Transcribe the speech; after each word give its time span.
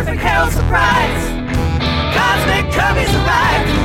perfect 0.00 0.22
hell 0.22 0.50
surprise. 0.50 1.28
Cosmic 2.16 2.72
Cubbies 2.72 3.12
arrived. 3.22 3.79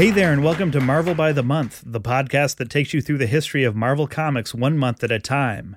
Hey 0.00 0.10
there, 0.10 0.32
and 0.32 0.42
welcome 0.42 0.70
to 0.70 0.80
Marvel 0.80 1.14
by 1.14 1.30
the 1.32 1.42
Month, 1.42 1.82
the 1.84 2.00
podcast 2.00 2.56
that 2.56 2.70
takes 2.70 2.94
you 2.94 3.02
through 3.02 3.18
the 3.18 3.26
history 3.26 3.64
of 3.64 3.76
Marvel 3.76 4.06
Comics 4.06 4.54
one 4.54 4.78
month 4.78 5.04
at 5.04 5.10
a 5.10 5.18
time. 5.18 5.76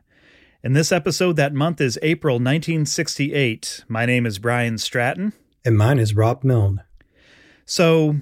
In 0.64 0.72
this 0.72 0.94
episode, 0.94 1.36
that 1.36 1.54
month 1.54 1.82
is 1.82 2.00
April 2.02 2.36
1968. 2.36 3.84
My 3.90 4.06
name 4.06 4.26
is 4.26 4.40
Brian 4.40 4.78
Stratton. 4.78 5.34
And 5.66 5.78
mine 5.78 6.00
is 6.00 6.16
Rob 6.16 6.46
Milne. 6.46 6.84
So, 7.66 8.16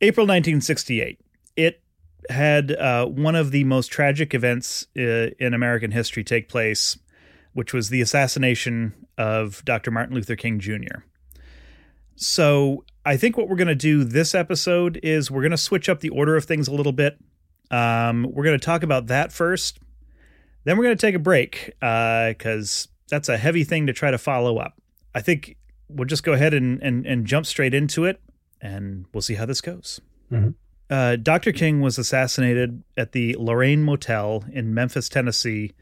April 0.00 0.26
1968, 0.26 1.20
it 1.54 1.80
had 2.28 2.72
uh, 2.72 3.06
one 3.06 3.36
of 3.36 3.52
the 3.52 3.62
most 3.62 3.92
tragic 3.92 4.34
events 4.34 4.88
uh, 4.98 5.30
in 5.38 5.54
American 5.54 5.92
history 5.92 6.24
take 6.24 6.48
place, 6.48 6.98
which 7.52 7.72
was 7.72 7.88
the 7.88 8.00
assassination 8.00 9.06
of 9.16 9.64
Dr. 9.64 9.92
Martin 9.92 10.16
Luther 10.16 10.34
King 10.34 10.58
Jr. 10.58 11.04
So, 12.16 12.82
I 13.04 13.16
think 13.16 13.36
what 13.36 13.48
we're 13.48 13.56
going 13.56 13.68
to 13.68 13.74
do 13.74 14.04
this 14.04 14.34
episode 14.34 14.98
is 15.02 15.30
we're 15.30 15.42
going 15.42 15.50
to 15.50 15.56
switch 15.56 15.88
up 15.88 16.00
the 16.00 16.08
order 16.10 16.36
of 16.36 16.44
things 16.44 16.68
a 16.68 16.72
little 16.72 16.92
bit. 16.92 17.18
Um, 17.70 18.26
we're 18.30 18.44
going 18.44 18.58
to 18.58 18.64
talk 18.64 18.82
about 18.82 19.08
that 19.08 19.32
first. 19.32 19.78
Then 20.64 20.78
we're 20.78 20.84
going 20.84 20.96
to 20.96 21.06
take 21.06 21.14
a 21.14 21.18
break 21.18 21.72
because 21.80 22.88
that's 23.08 23.28
a 23.28 23.36
heavy 23.36 23.64
thing 23.64 23.86
to 23.86 23.92
try 23.92 24.10
to 24.10 24.18
follow 24.18 24.56
up. 24.58 24.80
I 25.14 25.20
think 25.20 25.56
we'll 25.88 26.06
just 26.06 26.24
go 26.24 26.32
ahead 26.32 26.54
and, 26.54 26.82
and, 26.82 27.06
and 27.06 27.26
jump 27.26 27.44
straight 27.46 27.74
into 27.74 28.04
it, 28.04 28.20
and 28.60 29.04
we'll 29.12 29.20
see 29.22 29.34
how 29.34 29.44
this 29.46 29.60
goes. 29.60 30.00
Mhm. 30.32 30.54
Uh, 30.90 31.16
Dr. 31.16 31.52
King 31.52 31.80
was 31.80 31.98
assassinated 31.98 32.82
at 32.96 33.12
the 33.12 33.36
Lorraine 33.38 33.82
Motel 33.82 34.44
in 34.52 34.74
Memphis, 34.74 35.08
Tennessee 35.08 35.72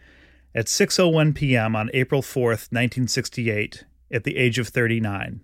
at 0.54 0.66
6:01 0.66 1.34
p.m. 1.34 1.74
on 1.76 1.90
April 1.94 2.22
4th, 2.22 2.70
1968, 2.72 3.84
at 4.12 4.24
the 4.24 4.36
age 4.36 4.58
of 4.58 4.68
39. 4.68 5.40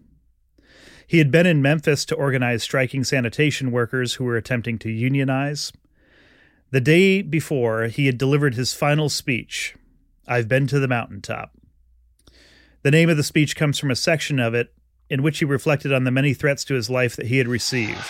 He 1.09 1.17
had 1.19 1.31
been 1.31 1.47
in 1.47 1.63
Memphis 1.63 2.05
to 2.05 2.15
organize 2.15 2.63
striking 2.63 3.03
sanitation 3.03 3.73
workers 3.73 4.15
who 4.15 4.25
were 4.25 4.37
attempting 4.37 4.79
to 4.81 4.91
unionize. 4.91 5.73
The 6.71 6.83
day 6.83 7.23
before, 7.23 7.85
he 7.85 8.05
had 8.05 8.19
delivered 8.19 8.55
his 8.55 8.75
final 8.75 9.09
speech 9.09 9.75
I've 10.29 10.49
been 10.49 10.67
to 10.67 10.79
the 10.79 10.87
mountaintop. 10.87 11.53
The 12.83 12.91
name 12.91 13.09
of 13.09 13.17
the 13.17 13.23
speech 13.23 13.57
comes 13.57 13.79
from 13.79 13.91
a 13.91 13.97
section 13.97 14.39
of 14.39 14.53
it 14.53 14.71
in 15.09 15.23
which 15.23 15.39
he 15.39 15.47
reflected 15.47 15.95
on 15.95 16.05
the 16.05 16.11
many 16.11 16.35
threats 16.35 16.63
to 16.65 16.75
his 16.75 16.91
life 16.91 17.17
that 17.17 17.29
he 17.29 17.39
had 17.39 17.49
received. 17.49 18.05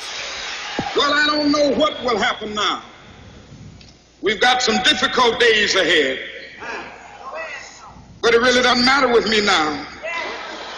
Well, 0.97 1.13
I 1.15 1.27
don't 1.27 1.53
know 1.53 1.71
what 1.79 2.03
will 2.03 2.19
happen 2.19 2.53
now. 2.53 2.83
We've 4.23 4.41
got 4.41 4.61
some 4.61 4.83
difficult 4.83 5.39
days 5.39 5.77
ahead. 5.77 6.19
But 8.21 8.35
it 8.35 8.41
really 8.41 8.63
doesn't 8.63 8.85
matter 8.85 9.13
with 9.13 9.29
me 9.29 9.41
now 9.47 9.87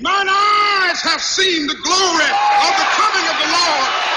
Mine 0.00 0.28
eyes 0.28 1.00
have 1.00 1.20
seen 1.20 1.66
the 1.66 1.74
glory 1.74 2.24
of 2.24 2.72
the 2.78 2.86
coming 2.94 3.26
of 3.28 3.36
the 3.38 3.48
Lord. 3.50 4.08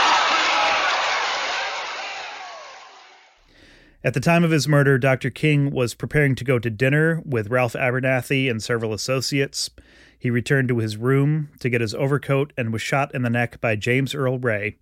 At 4.03 4.13
the 4.13 4.19
time 4.19 4.43
of 4.43 4.51
his 4.51 4.67
murder, 4.67 4.99
Dr. 4.99 5.31
King 5.31 5.71
was 5.71 5.95
preparing 5.95 6.35
to 6.35 6.43
go 6.43 6.59
to 6.59 6.69
dinner 6.69 7.21
with 7.25 7.49
Ralph 7.49 7.73
Abernathy 7.73 8.49
and 8.49 8.61
several 8.61 8.93
associates. 8.93 9.71
He 10.17 10.29
returned 10.29 10.67
to 10.69 10.77
his 10.77 10.97
room 10.97 11.49
to 11.59 11.69
get 11.69 11.81
his 11.81 11.95
overcoat 11.95 12.53
and 12.55 12.71
was 12.71 12.83
shot 12.83 13.13
in 13.15 13.23
the 13.23 13.29
neck 13.31 13.59
by 13.59 13.75
James 13.75 14.13
Earl 14.13 14.37
Ray, 14.37 14.77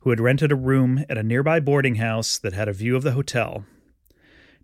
who 0.00 0.10
had 0.10 0.20
rented 0.20 0.50
a 0.50 0.56
room 0.56 1.04
at 1.08 1.18
a 1.18 1.22
nearby 1.22 1.60
boarding 1.60 1.96
house 1.96 2.38
that 2.38 2.54
had 2.54 2.68
a 2.68 2.72
view 2.72 2.96
of 2.96 3.04
the 3.04 3.12
hotel. 3.12 3.66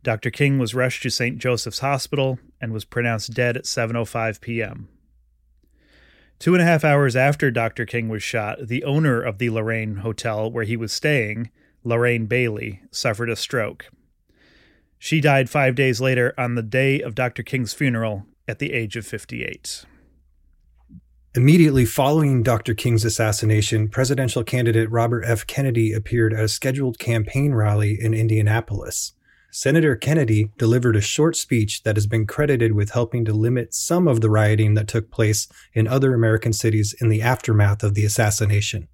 Dr. 0.03 0.31
King 0.31 0.59
was 0.59 0.75
rushed 0.75 1.03
to 1.05 1.11
St. 1.11 1.39
Joseph's 1.39 1.79
Hospital 1.79 2.41
and 2.61 2.73
was 2.73 2.85
pronounced 2.85 3.35
dead 3.35 3.57
at 3.57 3.65
7:05 3.65 4.41
p.m. 4.41 4.89
Two 6.39 6.55
and 6.55 6.63
a 6.63 6.67
half 6.67 6.85
hours 6.85 7.17
after 7.17 7.51
Dr. 7.51 7.87
King 7.87 8.09
was 8.09 8.23
shot, 8.23 8.69
the 8.69 8.85
owner 8.85 9.21
of 9.21 9.39
the 9.39 9.51
Lorraine 9.51 9.97
Hotel 9.97 10.51
where 10.51 10.65
he 10.65 10.77
was 10.77 10.93
staying, 10.93 11.51
Lorraine 11.83 12.27
Bailey, 12.27 12.83
suffered 12.91 13.31
a 13.31 13.37
stroke. 13.37 13.87
She 14.99 15.21
died 15.21 15.49
five 15.49 15.75
days 15.75 16.01
later 16.01 16.35
on 16.37 16.55
the 16.55 16.63
day 16.63 17.01
of 17.01 17.15
Dr. 17.15 17.43
King's 17.43 17.73
funeral 17.73 18.27
at 18.49 18.59
the 18.59 18.73
age 18.73 18.97
of 18.97 19.07
58. 19.07 19.85
Immediately 21.35 21.85
following 21.85 22.43
Dr. 22.43 22.75
King's 22.75 23.05
assassination, 23.05 23.89
presidential 23.89 24.43
candidate 24.43 24.91
Robert 24.91 25.23
F. 25.27 25.47
Kennedy 25.47 25.93
appeared 25.93 26.33
at 26.33 26.45
a 26.45 26.49
scheduled 26.49 26.99
campaign 26.99 27.53
rally 27.53 27.99
in 28.01 28.15
Indianapolis. 28.15 29.13
Senator 29.57 29.97
Kennedy 29.97 30.51
delivered 30.59 30.97
a 30.97 31.01
short 31.01 31.35
speech 31.35 31.83
that 31.85 31.97
has 31.97 32.07
been 32.07 32.27
credited 32.27 32.73
with 32.73 32.91
helping 32.91 33.25
to 33.25 33.33
limit 33.33 33.73
some 33.73 34.07
of 34.07 34.21
the 34.21 34.29
rioting 34.29 34.75
that 34.75 34.87
took 34.87 35.11
place 35.11 35.49
in 35.73 35.89
other 35.89 36.13
American 36.13 36.53
cities 36.53 36.95
in 37.01 37.09
the 37.09 37.23
aftermath 37.23 37.83
of 37.83 37.95
the 37.95 38.05
assassination. 38.05 38.87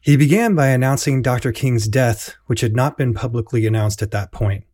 He 0.00 0.16
began 0.16 0.54
by 0.54 0.68
announcing 0.68 1.20
Dr. 1.20 1.52
King's 1.52 1.86
death, 1.86 2.34
which 2.46 2.62
had 2.62 2.74
not 2.74 2.96
been 2.96 3.12
publicly 3.12 3.66
announced 3.66 4.00
at 4.00 4.10
that 4.12 4.32
point. 4.32 4.64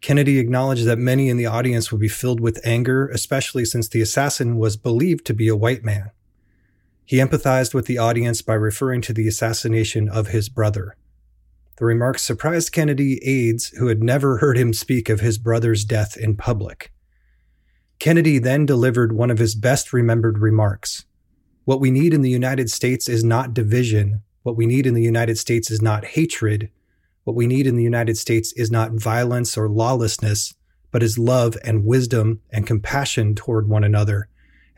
Kennedy 0.00 0.38
acknowledged 0.38 0.86
that 0.86 0.96
many 0.96 1.28
in 1.28 1.36
the 1.36 1.44
audience 1.44 1.92
would 1.92 2.00
be 2.00 2.08
filled 2.08 2.40
with 2.40 2.64
anger, 2.64 3.08
especially 3.08 3.66
since 3.66 3.88
the 3.88 4.00
assassin 4.00 4.56
was 4.56 4.78
believed 4.78 5.26
to 5.26 5.34
be 5.34 5.48
a 5.48 5.54
white 5.54 5.84
man. 5.84 6.12
He 7.04 7.18
empathized 7.18 7.74
with 7.74 7.84
the 7.84 7.98
audience 7.98 8.40
by 8.40 8.54
referring 8.54 9.02
to 9.02 9.12
the 9.12 9.28
assassination 9.28 10.08
of 10.08 10.28
his 10.28 10.48
brother. 10.48 10.96
The 11.82 11.86
remarks 11.86 12.22
surprised 12.22 12.70
Kennedy 12.70 13.18
aides 13.24 13.70
who 13.70 13.88
had 13.88 14.04
never 14.04 14.36
heard 14.36 14.56
him 14.56 14.72
speak 14.72 15.08
of 15.08 15.18
his 15.18 15.36
brother's 15.36 15.84
death 15.84 16.16
in 16.16 16.36
public. 16.36 16.92
Kennedy 17.98 18.38
then 18.38 18.64
delivered 18.64 19.10
one 19.10 19.32
of 19.32 19.40
his 19.40 19.56
best 19.56 19.92
remembered 19.92 20.38
remarks. 20.38 21.06
What 21.64 21.80
we 21.80 21.90
need 21.90 22.14
in 22.14 22.22
the 22.22 22.30
United 22.30 22.70
States 22.70 23.08
is 23.08 23.24
not 23.24 23.52
division, 23.52 24.22
What 24.44 24.56
we 24.56 24.64
need 24.64 24.86
in 24.86 24.94
the 24.94 25.02
United 25.02 25.38
States 25.38 25.72
is 25.72 25.82
not 25.82 26.04
hatred. 26.04 26.70
What 27.24 27.34
we 27.34 27.48
need 27.48 27.66
in 27.66 27.74
the 27.74 27.82
United 27.82 28.16
States 28.16 28.52
is 28.52 28.70
not 28.70 28.92
violence 28.92 29.58
or 29.58 29.68
lawlessness, 29.68 30.54
but 30.92 31.02
is 31.02 31.18
love 31.18 31.56
and 31.64 31.84
wisdom 31.84 32.42
and 32.52 32.64
compassion 32.64 33.34
toward 33.34 33.68
one 33.68 33.82
another, 33.82 34.28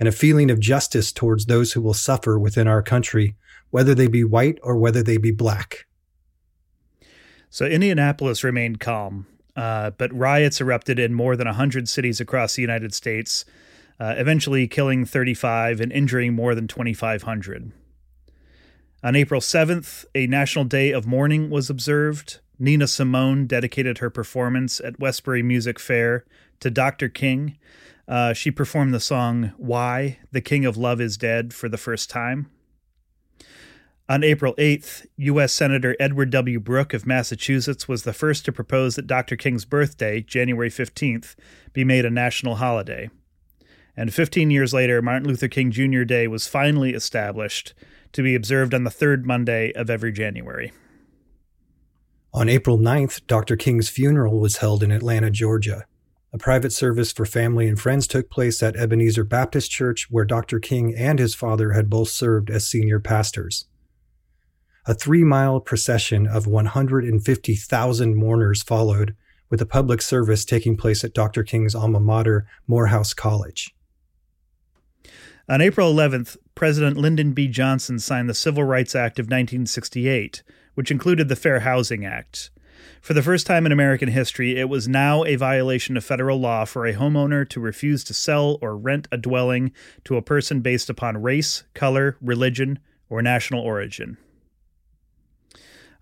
and 0.00 0.08
a 0.08 0.10
feeling 0.10 0.50
of 0.50 0.58
justice 0.58 1.12
towards 1.12 1.44
those 1.44 1.74
who 1.74 1.82
will 1.82 1.92
suffer 1.92 2.38
within 2.38 2.66
our 2.66 2.82
country, 2.82 3.36
whether 3.68 3.94
they 3.94 4.08
be 4.08 4.24
white 4.24 4.58
or 4.62 4.78
whether 4.78 5.02
they 5.02 5.18
be 5.18 5.32
black. 5.32 5.84
So 7.54 7.66
Indianapolis 7.66 8.42
remained 8.42 8.80
calm, 8.80 9.28
uh, 9.54 9.90
but 9.90 10.12
riots 10.12 10.60
erupted 10.60 10.98
in 10.98 11.14
more 11.14 11.36
than 11.36 11.46
100 11.46 11.88
cities 11.88 12.20
across 12.20 12.56
the 12.56 12.62
United 12.62 12.92
States, 12.92 13.44
uh, 14.00 14.12
eventually 14.16 14.66
killing 14.66 15.04
35 15.04 15.80
and 15.80 15.92
injuring 15.92 16.34
more 16.34 16.56
than 16.56 16.66
2,500. 16.66 17.70
On 19.04 19.14
April 19.14 19.40
7th, 19.40 20.04
a 20.16 20.26
national 20.26 20.64
day 20.64 20.90
of 20.90 21.06
mourning 21.06 21.48
was 21.48 21.70
observed. 21.70 22.40
Nina 22.58 22.88
Simone 22.88 23.46
dedicated 23.46 23.98
her 23.98 24.10
performance 24.10 24.80
at 24.80 24.98
Westbury 24.98 25.44
Music 25.44 25.78
Fair 25.78 26.24
to 26.58 26.72
Dr. 26.72 27.08
King. 27.08 27.56
Uh, 28.08 28.32
she 28.32 28.50
performed 28.50 28.92
the 28.92 28.98
song 28.98 29.52
Why, 29.58 30.18
the 30.32 30.40
King 30.40 30.64
of 30.64 30.76
Love 30.76 31.00
is 31.00 31.16
Dead 31.16 31.54
for 31.54 31.68
the 31.68 31.78
first 31.78 32.10
time. 32.10 32.50
On 34.06 34.22
April 34.22 34.54
8th, 34.56 35.06
U.S. 35.16 35.50
Senator 35.50 35.96
Edward 35.98 36.28
W. 36.28 36.60
Brooke 36.60 36.92
of 36.92 37.06
Massachusetts 37.06 37.88
was 37.88 38.02
the 38.02 38.12
first 38.12 38.44
to 38.44 38.52
propose 38.52 38.96
that 38.96 39.06
Dr. 39.06 39.34
King's 39.34 39.64
birthday, 39.64 40.20
January 40.20 40.68
15th, 40.68 41.34
be 41.72 41.84
made 41.84 42.04
a 42.04 42.10
national 42.10 42.56
holiday. 42.56 43.08
And 43.96 44.12
15 44.12 44.50
years 44.50 44.74
later, 44.74 45.00
Martin 45.00 45.26
Luther 45.26 45.48
King 45.48 45.70
Jr. 45.70 46.02
Day 46.02 46.28
was 46.28 46.46
finally 46.46 46.92
established 46.92 47.72
to 48.12 48.22
be 48.22 48.34
observed 48.34 48.74
on 48.74 48.84
the 48.84 48.90
third 48.90 49.24
Monday 49.24 49.72
of 49.72 49.88
every 49.88 50.12
January. 50.12 50.70
On 52.34 52.46
April 52.46 52.76
9th, 52.76 53.26
Dr. 53.26 53.56
King's 53.56 53.88
funeral 53.88 54.38
was 54.38 54.58
held 54.58 54.82
in 54.82 54.92
Atlanta, 54.92 55.30
Georgia. 55.30 55.86
A 56.30 56.36
private 56.36 56.74
service 56.74 57.10
for 57.10 57.24
family 57.24 57.66
and 57.68 57.80
friends 57.80 58.06
took 58.06 58.28
place 58.28 58.62
at 58.62 58.76
Ebenezer 58.76 59.24
Baptist 59.24 59.70
Church, 59.70 60.08
where 60.10 60.26
Dr. 60.26 60.58
King 60.58 60.94
and 60.94 61.18
his 61.18 61.34
father 61.34 61.72
had 61.72 61.88
both 61.88 62.10
served 62.10 62.50
as 62.50 62.66
senior 62.66 63.00
pastors. 63.00 63.66
A 64.86 64.92
three 64.92 65.24
mile 65.24 65.60
procession 65.60 66.26
of 66.26 66.46
150,000 66.46 68.14
mourners 68.14 68.62
followed, 68.62 69.16
with 69.48 69.62
a 69.62 69.66
public 69.66 70.02
service 70.02 70.44
taking 70.44 70.76
place 70.76 71.02
at 71.02 71.14
Dr. 71.14 71.42
King's 71.42 71.74
alma 71.74 72.00
mater, 72.00 72.46
Morehouse 72.66 73.14
College. 73.14 73.74
On 75.48 75.62
April 75.62 75.92
11th, 75.92 76.36
President 76.54 76.98
Lyndon 76.98 77.32
B. 77.32 77.48
Johnson 77.48 77.98
signed 77.98 78.28
the 78.28 78.34
Civil 78.34 78.64
Rights 78.64 78.94
Act 78.94 79.18
of 79.18 79.24
1968, 79.24 80.42
which 80.74 80.90
included 80.90 81.28
the 81.28 81.36
Fair 81.36 81.60
Housing 81.60 82.04
Act. 82.04 82.50
For 83.00 83.14
the 83.14 83.22
first 83.22 83.46
time 83.46 83.64
in 83.64 83.72
American 83.72 84.08
history, 84.08 84.58
it 84.58 84.68
was 84.68 84.86
now 84.86 85.24
a 85.24 85.36
violation 85.36 85.96
of 85.96 86.04
federal 86.04 86.38
law 86.38 86.66
for 86.66 86.86
a 86.86 86.94
homeowner 86.94 87.48
to 87.48 87.60
refuse 87.60 88.04
to 88.04 88.14
sell 88.14 88.58
or 88.60 88.76
rent 88.76 89.08
a 89.10 89.16
dwelling 89.16 89.72
to 90.04 90.16
a 90.16 90.22
person 90.22 90.60
based 90.60 90.90
upon 90.90 91.22
race, 91.22 91.64
color, 91.72 92.18
religion, 92.20 92.78
or 93.08 93.22
national 93.22 93.60
origin. 93.60 94.18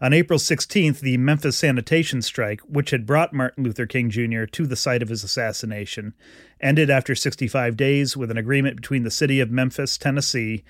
On 0.02 0.12
April 0.12 0.40
16th, 0.40 0.99
the 0.99 1.16
Memphis 1.16 1.56
sanitation 1.56 2.22
strike, 2.22 2.60
which 2.62 2.90
had 2.90 3.06
brought 3.06 3.32
Martin 3.32 3.62
Luther 3.62 3.87
King 3.87 4.10
Jr. 4.10 4.46
to 4.46 4.66
the 4.66 4.75
site 4.75 5.00
of 5.00 5.08
his 5.08 5.22
assassination, 5.22 6.12
ended 6.60 6.90
after 6.90 7.14
65 7.14 7.76
days 7.76 8.16
with 8.16 8.28
an 8.28 8.37
agreement 8.37 8.75
between 8.75 9.04
the 9.04 9.12
city 9.12 9.38
of 9.38 9.52
Memphis, 9.52 9.96
Tennessee, 9.96 10.64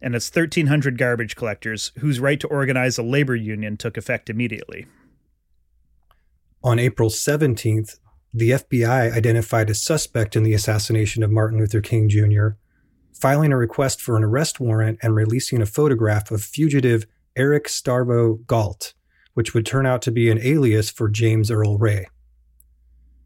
and 0.00 0.14
its 0.14 0.34
1,300 0.34 0.96
garbage 0.96 1.36
collectors, 1.36 1.92
whose 1.98 2.20
right 2.20 2.40
to 2.40 2.48
organize 2.48 2.96
a 2.96 3.02
labor 3.02 3.36
union 3.36 3.76
took 3.76 3.98
effect 3.98 4.30
immediately. 4.30 4.86
On 6.64 6.78
April 6.78 7.10
17th, 7.10 7.98
the 8.32 8.52
FBI 8.52 9.12
identified 9.12 9.68
a 9.68 9.74
suspect 9.74 10.36
in 10.36 10.42
the 10.42 10.54
assassination 10.54 11.22
of 11.22 11.30
Martin 11.30 11.58
Luther 11.58 11.82
King 11.82 12.08
Jr., 12.08 12.48
filing 13.12 13.52
a 13.52 13.58
request 13.58 14.00
for 14.00 14.16
an 14.16 14.24
arrest 14.24 14.58
warrant 14.58 14.98
and 15.02 15.14
releasing 15.14 15.60
a 15.60 15.66
photograph 15.66 16.30
of 16.30 16.42
fugitive 16.42 17.04
Eric 17.36 17.66
Starvo 17.66 18.44
Galt, 18.46 18.94
which 19.34 19.54
would 19.54 19.66
turn 19.66 19.86
out 19.86 20.02
to 20.02 20.10
be 20.10 20.30
an 20.30 20.40
alias 20.42 20.90
for 20.90 21.08
James 21.08 21.50
Earl 21.50 21.78
Ray. 21.78 22.06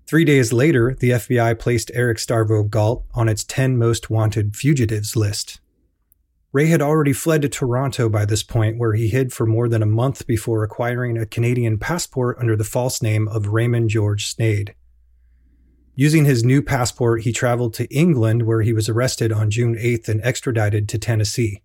Three 0.06 0.24
days 0.24 0.52
later, 0.52 0.94
the 1.00 1.10
FBI 1.10 1.58
placed 1.58 1.90
Eric 1.94 2.18
Starvo 2.18 2.68
Galt 2.68 3.04
on 3.14 3.28
its 3.28 3.42
10 3.44 3.78
most 3.78 4.10
wanted 4.10 4.54
fugitives 4.54 5.16
list. 5.16 5.60
Ray 6.52 6.66
had 6.66 6.82
already 6.82 7.12
fled 7.12 7.42
to 7.42 7.48
Toronto 7.48 8.08
by 8.08 8.24
this 8.24 8.44
point, 8.44 8.78
where 8.78 8.92
he 8.92 9.08
hid 9.08 9.32
for 9.32 9.44
more 9.44 9.68
than 9.68 9.82
a 9.82 9.86
month 9.86 10.26
before 10.26 10.62
acquiring 10.62 11.18
a 11.18 11.26
Canadian 11.26 11.78
passport 11.78 12.36
under 12.38 12.54
the 12.54 12.62
false 12.62 13.02
name 13.02 13.26
of 13.28 13.48
Raymond 13.48 13.90
George 13.90 14.26
Snade. 14.26 14.74
Using 15.96 16.26
his 16.26 16.44
new 16.44 16.62
passport, 16.62 17.22
he 17.22 17.32
traveled 17.32 17.74
to 17.74 17.92
England, 17.92 18.42
where 18.42 18.62
he 18.62 18.72
was 18.72 18.88
arrested 18.88 19.32
on 19.32 19.50
June 19.50 19.74
8th 19.74 20.08
and 20.08 20.20
extradited 20.22 20.88
to 20.90 20.98
Tennessee. 20.98 21.62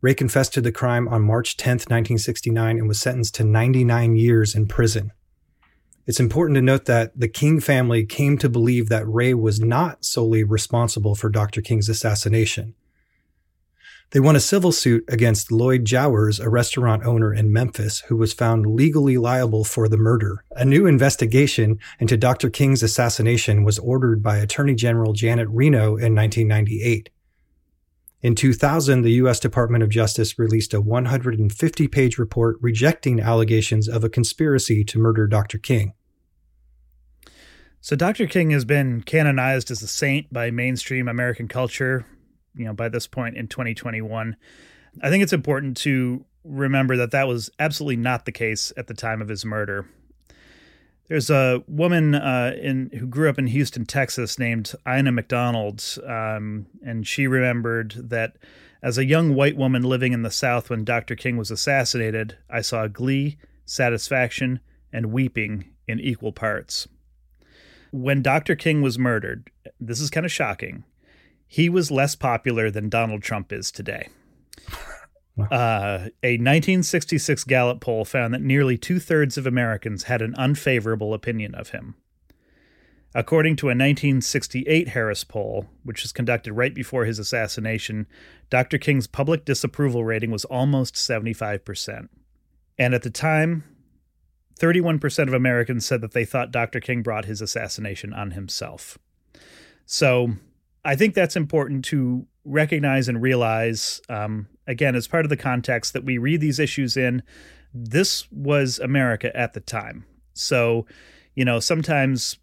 Ray 0.00 0.14
confessed 0.14 0.54
to 0.54 0.60
the 0.60 0.70
crime 0.70 1.08
on 1.08 1.22
March 1.22 1.56
10, 1.56 1.72
1969, 1.72 2.78
and 2.78 2.86
was 2.86 3.00
sentenced 3.00 3.34
to 3.36 3.44
99 3.44 4.14
years 4.14 4.54
in 4.54 4.66
prison. 4.66 5.12
It's 6.06 6.20
important 6.20 6.54
to 6.56 6.62
note 6.62 6.84
that 6.86 7.18
the 7.18 7.28
King 7.28 7.60
family 7.60 8.06
came 8.06 8.38
to 8.38 8.48
believe 8.48 8.88
that 8.88 9.06
Ray 9.06 9.34
was 9.34 9.60
not 9.60 10.04
solely 10.04 10.44
responsible 10.44 11.14
for 11.14 11.28
Dr. 11.28 11.60
King's 11.60 11.88
assassination. 11.88 12.74
They 14.12 14.20
won 14.20 14.36
a 14.36 14.40
civil 14.40 14.72
suit 14.72 15.04
against 15.06 15.52
Lloyd 15.52 15.84
Jowers, 15.84 16.40
a 16.40 16.48
restaurant 16.48 17.04
owner 17.04 17.34
in 17.34 17.52
Memphis, 17.52 18.00
who 18.08 18.16
was 18.16 18.32
found 18.32 18.64
legally 18.74 19.18
liable 19.18 19.64
for 19.64 19.86
the 19.86 19.98
murder. 19.98 20.44
A 20.52 20.64
new 20.64 20.86
investigation 20.86 21.78
into 21.98 22.16
Dr. 22.16 22.48
King's 22.48 22.82
assassination 22.82 23.64
was 23.64 23.78
ordered 23.78 24.22
by 24.22 24.38
Attorney 24.38 24.74
General 24.74 25.12
Janet 25.12 25.48
Reno 25.50 25.96
in 25.96 26.14
1998. 26.14 27.10
In 28.20 28.34
2000, 28.34 29.02
the 29.02 29.12
U.S. 29.12 29.38
Department 29.38 29.84
of 29.84 29.90
Justice 29.90 30.38
released 30.38 30.74
a 30.74 30.80
150 30.80 31.88
page 31.88 32.18
report 32.18 32.56
rejecting 32.60 33.20
allegations 33.20 33.88
of 33.88 34.02
a 34.02 34.08
conspiracy 34.08 34.82
to 34.84 34.98
murder 34.98 35.28
Dr. 35.28 35.58
King. 35.58 35.92
So, 37.80 37.94
Dr. 37.94 38.26
King 38.26 38.50
has 38.50 38.64
been 38.64 39.02
canonized 39.02 39.70
as 39.70 39.82
a 39.82 39.86
saint 39.86 40.32
by 40.32 40.50
mainstream 40.50 41.06
American 41.06 41.46
culture, 41.46 42.06
you 42.56 42.64
know, 42.64 42.72
by 42.72 42.88
this 42.88 43.06
point 43.06 43.36
in 43.36 43.46
2021. 43.46 44.36
I 45.00 45.10
think 45.10 45.22
it's 45.22 45.32
important 45.32 45.76
to 45.78 46.24
remember 46.42 46.96
that 46.96 47.12
that 47.12 47.28
was 47.28 47.50
absolutely 47.60 47.96
not 47.96 48.24
the 48.24 48.32
case 48.32 48.72
at 48.76 48.88
the 48.88 48.94
time 48.94 49.22
of 49.22 49.28
his 49.28 49.44
murder. 49.44 49.86
There's 51.08 51.30
a 51.30 51.64
woman 51.66 52.14
uh, 52.14 52.54
in 52.60 52.90
who 52.98 53.06
grew 53.06 53.30
up 53.30 53.38
in 53.38 53.46
Houston, 53.46 53.86
Texas, 53.86 54.38
named 54.38 54.74
Ina 54.86 55.12
McDonald, 55.12 55.82
um, 56.06 56.66
and 56.84 57.06
she 57.06 57.26
remembered 57.26 57.94
that 57.96 58.36
as 58.82 58.98
a 58.98 59.06
young 59.06 59.34
white 59.34 59.56
woman 59.56 59.82
living 59.82 60.12
in 60.12 60.22
the 60.22 60.30
South 60.30 60.68
when 60.68 60.84
Dr. 60.84 61.16
King 61.16 61.38
was 61.38 61.50
assassinated, 61.50 62.36
I 62.50 62.60
saw 62.60 62.86
glee, 62.88 63.38
satisfaction, 63.64 64.60
and 64.92 65.06
weeping 65.06 65.70
in 65.86 65.98
equal 65.98 66.32
parts. 66.32 66.86
When 67.90 68.20
Dr. 68.22 68.54
King 68.54 68.82
was 68.82 68.98
murdered, 68.98 69.50
this 69.80 70.00
is 70.00 70.10
kind 70.10 70.26
of 70.26 70.32
shocking. 70.32 70.84
He 71.46 71.70
was 71.70 71.90
less 71.90 72.14
popular 72.14 72.70
than 72.70 72.90
Donald 72.90 73.22
Trump 73.22 73.50
is 73.50 73.70
today. 73.70 74.08
Uh, 75.38 76.08
a 76.22 76.34
1966 76.34 77.44
Gallup 77.44 77.80
poll 77.80 78.04
found 78.04 78.34
that 78.34 78.42
nearly 78.42 78.76
two 78.76 78.98
thirds 78.98 79.38
of 79.38 79.46
Americans 79.46 80.04
had 80.04 80.20
an 80.20 80.34
unfavorable 80.36 81.14
opinion 81.14 81.54
of 81.54 81.70
him. 81.70 81.94
According 83.14 83.56
to 83.56 83.66
a 83.66 83.70
1968 83.70 84.88
Harris 84.88 85.24
poll, 85.24 85.66
which 85.82 86.02
was 86.02 86.12
conducted 86.12 86.52
right 86.52 86.74
before 86.74 87.04
his 87.04 87.18
assassination, 87.18 88.06
Dr. 88.50 88.78
King's 88.78 89.06
public 89.06 89.44
disapproval 89.44 90.04
rating 90.04 90.30
was 90.30 90.44
almost 90.44 90.94
75%. 90.94 92.08
And 92.78 92.94
at 92.94 93.02
the 93.02 93.10
time, 93.10 93.64
31% 94.60 95.28
of 95.28 95.34
Americans 95.34 95.86
said 95.86 96.00
that 96.02 96.12
they 96.12 96.24
thought 96.24 96.52
Dr. 96.52 96.80
King 96.80 97.02
brought 97.02 97.24
his 97.24 97.40
assassination 97.40 98.12
on 98.12 98.32
himself. 98.32 98.98
So 99.86 100.32
I 100.84 100.94
think 100.94 101.14
that's 101.14 101.36
important 101.36 101.84
to 101.86 102.26
recognize 102.48 103.08
and 103.08 103.22
realize, 103.22 104.00
um, 104.08 104.48
again, 104.66 104.94
as 104.94 105.06
part 105.06 105.24
of 105.24 105.28
the 105.28 105.36
context 105.36 105.92
that 105.92 106.04
we 106.04 106.18
read 106.18 106.40
these 106.40 106.58
issues 106.58 106.96
in. 106.96 107.22
This 107.74 108.30
was 108.32 108.78
America 108.78 109.34
at 109.36 109.52
the 109.52 109.60
time. 109.60 110.04
So, 110.32 110.86
you 111.34 111.44
know, 111.44 111.60
sometimes 111.60 112.38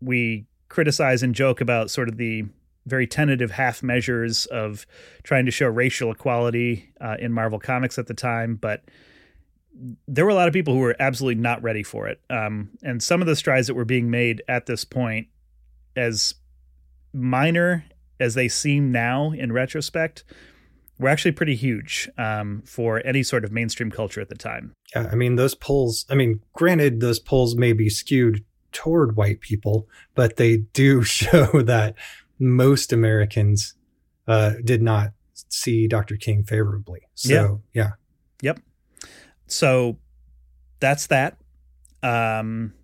we 0.00 0.46
criticize 0.68 1.22
and 1.22 1.34
joke 1.34 1.60
about 1.60 1.90
sort 1.90 2.08
of 2.08 2.18
the 2.18 2.44
very 2.86 3.06
tentative 3.06 3.50
half 3.50 3.82
measures 3.82 4.46
of 4.46 4.86
trying 5.22 5.46
to 5.46 5.50
show 5.50 5.66
racial 5.66 6.10
equality 6.10 6.92
uh, 7.00 7.16
in 7.18 7.32
Marvel 7.32 7.58
Comics 7.58 7.98
at 7.98 8.06
the 8.06 8.14
time, 8.14 8.56
but 8.56 8.84
there 10.06 10.24
were 10.24 10.30
a 10.30 10.34
lot 10.34 10.48
of 10.48 10.54
people 10.54 10.74
who 10.74 10.80
were 10.80 10.96
absolutely 10.98 11.40
not 11.40 11.62
ready 11.62 11.82
for 11.82 12.08
it. 12.08 12.20
Um, 12.30 12.70
and 12.82 13.02
some 13.02 13.20
of 13.20 13.26
the 13.26 13.36
strides 13.36 13.66
that 13.68 13.74
were 13.74 13.84
being 13.84 14.10
made 14.10 14.42
at 14.48 14.66
this 14.66 14.84
point, 14.84 15.28
as 15.96 16.34
minor 17.12 17.84
as 18.20 18.34
they 18.34 18.48
seem 18.48 18.92
now 18.92 19.30
in 19.32 19.52
retrospect, 19.52 20.24
were 20.98 21.08
actually 21.08 21.32
pretty 21.32 21.54
huge 21.54 22.08
um, 22.18 22.62
for 22.64 23.00
any 23.04 23.22
sort 23.22 23.44
of 23.44 23.52
mainstream 23.52 23.90
culture 23.90 24.20
at 24.20 24.28
the 24.28 24.34
time. 24.34 24.72
Yeah, 24.94 25.08
I 25.10 25.14
mean 25.14 25.36
those 25.36 25.54
polls. 25.54 26.04
I 26.10 26.14
mean, 26.14 26.40
granted, 26.54 27.00
those 27.00 27.18
polls 27.18 27.56
may 27.56 27.72
be 27.72 27.88
skewed 27.88 28.44
toward 28.72 29.16
white 29.16 29.40
people, 29.40 29.88
but 30.14 30.36
they 30.36 30.58
do 30.58 31.02
show 31.04 31.62
that 31.62 31.94
most 32.38 32.92
Americans 32.92 33.74
uh, 34.26 34.54
did 34.64 34.82
not 34.82 35.12
see 35.48 35.86
Dr. 35.86 36.16
King 36.16 36.44
favorably. 36.44 37.00
So 37.14 37.62
yeah, 37.72 37.90
Yep. 38.42 38.60
So 39.46 39.98
that's 40.80 41.06
that. 41.08 41.38
Um, 42.02 42.74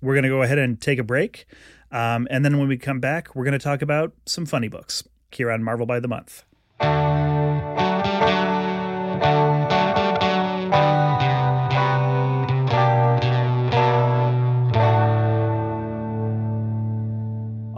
we're 0.00 0.14
going 0.14 0.24
to 0.24 0.28
go 0.28 0.42
ahead 0.42 0.58
and 0.58 0.80
take 0.80 0.98
a 0.98 1.04
break. 1.04 1.46
Um, 1.90 2.28
and 2.30 2.44
then 2.44 2.58
when 2.58 2.68
we 2.68 2.76
come 2.76 3.00
back, 3.00 3.34
we're 3.34 3.44
going 3.44 3.52
to 3.52 3.58
talk 3.58 3.82
about 3.82 4.12
some 4.26 4.46
funny 4.46 4.68
books 4.68 5.04
here 5.30 5.50
on 5.50 5.62
Marvel 5.62 5.86
by 5.86 6.00
the 6.00 6.08
Month. 6.08 6.44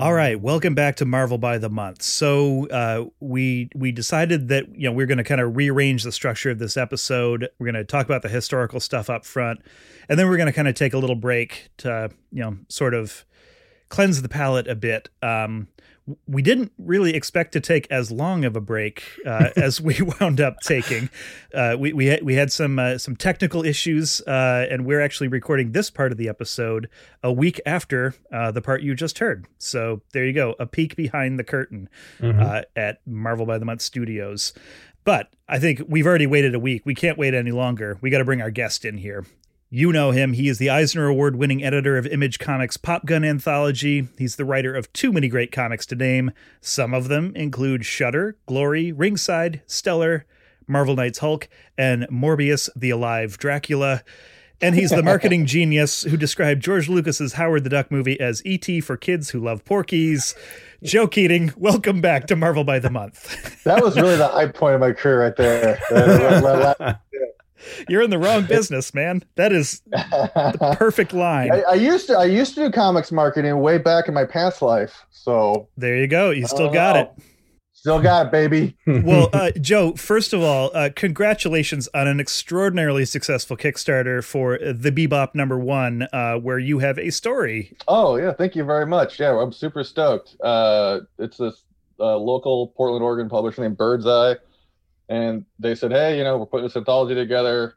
All 0.00 0.14
right, 0.14 0.40
welcome 0.40 0.74
back 0.74 0.96
to 0.96 1.04
Marvel 1.04 1.36
by 1.36 1.58
the 1.58 1.68
Month. 1.68 2.00
So 2.02 2.66
uh, 2.68 3.04
we 3.20 3.68
we 3.74 3.92
decided 3.92 4.48
that 4.48 4.74
you 4.74 4.88
know 4.88 4.92
we're 4.92 5.06
going 5.06 5.18
to 5.18 5.24
kind 5.24 5.42
of 5.42 5.54
rearrange 5.56 6.04
the 6.04 6.12
structure 6.12 6.50
of 6.50 6.58
this 6.58 6.78
episode. 6.78 7.48
We're 7.58 7.66
going 7.66 7.74
to 7.74 7.84
talk 7.84 8.06
about 8.06 8.22
the 8.22 8.30
historical 8.30 8.80
stuff 8.80 9.10
up 9.10 9.26
front, 9.26 9.60
and 10.08 10.18
then 10.18 10.26
we're 10.28 10.38
going 10.38 10.46
to 10.46 10.54
kind 10.54 10.68
of 10.68 10.74
take 10.74 10.94
a 10.94 10.98
little 10.98 11.16
break 11.16 11.68
to 11.78 12.10
you 12.32 12.42
know 12.42 12.56
sort 12.68 12.94
of 12.94 13.26
cleanse 13.90 14.22
the 14.22 14.28
palate 14.28 14.66
a 14.66 14.74
bit. 14.74 15.10
Um, 15.22 15.68
we 16.26 16.42
didn't 16.42 16.72
really 16.78 17.14
expect 17.14 17.52
to 17.52 17.60
take 17.60 17.86
as 17.90 18.10
long 18.10 18.44
of 18.44 18.56
a 18.56 18.60
break 18.60 19.04
uh, 19.26 19.50
as 19.56 19.80
we 19.80 20.00
wound 20.20 20.40
up 20.40 20.56
taking. 20.64 21.10
Uh, 21.54 21.76
we 21.78 21.92
we 21.92 22.06
had, 22.06 22.22
we 22.22 22.34
had 22.34 22.50
some 22.50 22.78
uh, 22.78 22.98
some 22.98 23.16
technical 23.16 23.64
issues, 23.64 24.20
uh, 24.22 24.66
and 24.70 24.86
we're 24.86 25.00
actually 25.00 25.28
recording 25.28 25.72
this 25.72 25.90
part 25.90 26.12
of 26.12 26.18
the 26.18 26.28
episode 26.28 26.88
a 27.22 27.32
week 27.32 27.60
after 27.66 28.14
uh, 28.32 28.50
the 28.50 28.62
part 28.62 28.82
you 28.82 28.94
just 28.94 29.18
heard. 29.18 29.46
So 29.58 30.00
there 30.12 30.24
you 30.24 30.32
go, 30.32 30.54
a 30.58 30.66
peek 30.66 30.96
behind 30.96 31.38
the 31.38 31.44
curtain 31.44 31.88
uh, 32.22 32.62
at 32.74 33.00
Marvel 33.06 33.46
by 33.46 33.58
the 33.58 33.64
Month 33.64 33.82
Studios. 33.82 34.52
But 35.04 35.32
I 35.48 35.58
think 35.58 35.82
we've 35.88 36.06
already 36.06 36.26
waited 36.26 36.54
a 36.54 36.60
week. 36.60 36.84
We 36.84 36.94
can't 36.94 37.18
wait 37.18 37.34
any 37.34 37.52
longer. 37.52 37.98
We 38.00 38.10
got 38.10 38.18
to 38.18 38.24
bring 38.24 38.42
our 38.42 38.50
guest 38.50 38.84
in 38.84 38.98
here. 38.98 39.24
You 39.72 39.92
know 39.92 40.10
him. 40.10 40.32
He 40.32 40.48
is 40.48 40.58
the 40.58 40.68
Eisner 40.68 41.06
Award 41.06 41.36
winning 41.36 41.62
editor 41.62 41.96
of 41.96 42.04
Image 42.04 42.40
Comics 42.40 42.76
Pop 42.76 43.06
Gun 43.06 43.22
Anthology. 43.22 44.08
He's 44.18 44.34
the 44.34 44.44
writer 44.44 44.74
of 44.74 44.92
too 44.92 45.12
many 45.12 45.28
great 45.28 45.52
comics 45.52 45.86
to 45.86 45.94
name. 45.94 46.32
Some 46.60 46.92
of 46.92 47.06
them 47.06 47.32
include 47.36 47.86
Shutter, 47.86 48.36
Glory, 48.46 48.90
Ringside, 48.90 49.62
Stellar, 49.68 50.26
Marvel 50.66 50.96
Knights 50.96 51.20
Hulk, 51.20 51.48
and 51.78 52.02
Morbius 52.08 52.68
the 52.74 52.90
Alive 52.90 53.38
Dracula. 53.38 54.02
And 54.60 54.74
he's 54.74 54.90
the 54.90 55.04
marketing 55.04 55.46
genius 55.46 56.02
who 56.02 56.16
described 56.16 56.64
George 56.64 56.88
Lucas's 56.88 57.34
Howard 57.34 57.62
the 57.62 57.70
Duck 57.70 57.92
movie 57.92 58.18
as 58.18 58.44
E.T. 58.44 58.80
for 58.80 58.96
kids 58.96 59.30
who 59.30 59.38
love 59.38 59.64
porkies. 59.64 60.34
Joe 60.82 61.06
Keatinge, 61.06 61.56
welcome 61.56 62.00
back 62.00 62.26
to 62.26 62.34
Marvel 62.34 62.64
by 62.64 62.80
the 62.80 62.90
Month. 62.90 63.62
That 63.62 63.84
was 63.84 63.94
really 63.94 64.16
the 64.16 64.26
high 64.26 64.48
point 64.48 64.74
of 64.74 64.80
my 64.80 64.90
career 64.90 65.22
right 65.22 65.36
there. 65.36 67.00
I, 67.60 67.84
You're 67.88 68.02
in 68.02 68.10
the 68.10 68.18
wrong 68.18 68.44
business, 68.46 68.94
man. 68.94 69.24
That 69.36 69.52
is 69.52 69.80
the 69.90 70.74
perfect 70.78 71.12
line. 71.12 71.50
I 71.68 71.74
used 71.74 72.06
to 72.08 72.18
I 72.18 72.24
used 72.24 72.54
to 72.54 72.66
do 72.66 72.70
comics 72.72 73.12
marketing 73.12 73.58
way 73.60 73.78
back 73.78 74.08
in 74.08 74.14
my 74.14 74.24
past 74.24 74.62
life. 74.62 75.04
So 75.10 75.68
There 75.76 75.96
you 75.96 76.06
go. 76.06 76.30
You 76.30 76.46
still 76.46 76.68
Oh, 76.68 76.72
got 76.72 76.96
it. 76.96 77.10
still 77.72 78.00
got 78.00 78.26
it, 78.26 78.32
baby. 78.32 78.76
Well, 78.86 79.28
uh, 79.32 79.50
Joe, 79.52 79.92
first 79.94 80.32
of 80.32 80.42
all, 80.42 80.70
uh, 80.74 80.90
congratulations 80.94 81.88
on 81.94 82.06
an 82.08 82.18
extraordinarily 82.20 83.04
successful 83.04 83.56
Kickstarter 83.56 84.22
for 84.24 84.58
the 84.58 84.90
Bebop 84.90 85.34
number 85.34 85.58
one, 85.58 86.06
uh, 86.12 86.34
where 86.36 86.58
you 86.58 86.78
have 86.80 86.98
a 86.98 87.10
story. 87.10 87.72
Oh 87.88 88.16
yeah, 88.16 88.32
thank 88.32 88.56
you 88.56 88.64
very 88.64 88.86
much. 88.86 89.20
Yeah, 89.20 89.38
I'm 89.38 89.52
super 89.52 89.84
stoked. 89.84 90.36
Uh, 90.42 91.00
it's 91.18 91.36
this 91.36 91.62
uh, 91.98 92.16
local 92.16 92.68
Portland, 92.68 93.02
Oregon 93.04 93.28
publisher 93.28 93.60
named 93.62 93.76
Birdseye, 93.76 94.34
and 95.10 95.44
they 95.58 95.74
said, 95.74 95.90
hey, 95.90 96.16
you 96.16 96.24
know, 96.24 96.38
we're 96.38 96.46
putting 96.46 96.66
this 96.66 96.76
anthology 96.76 97.16
together. 97.16 97.74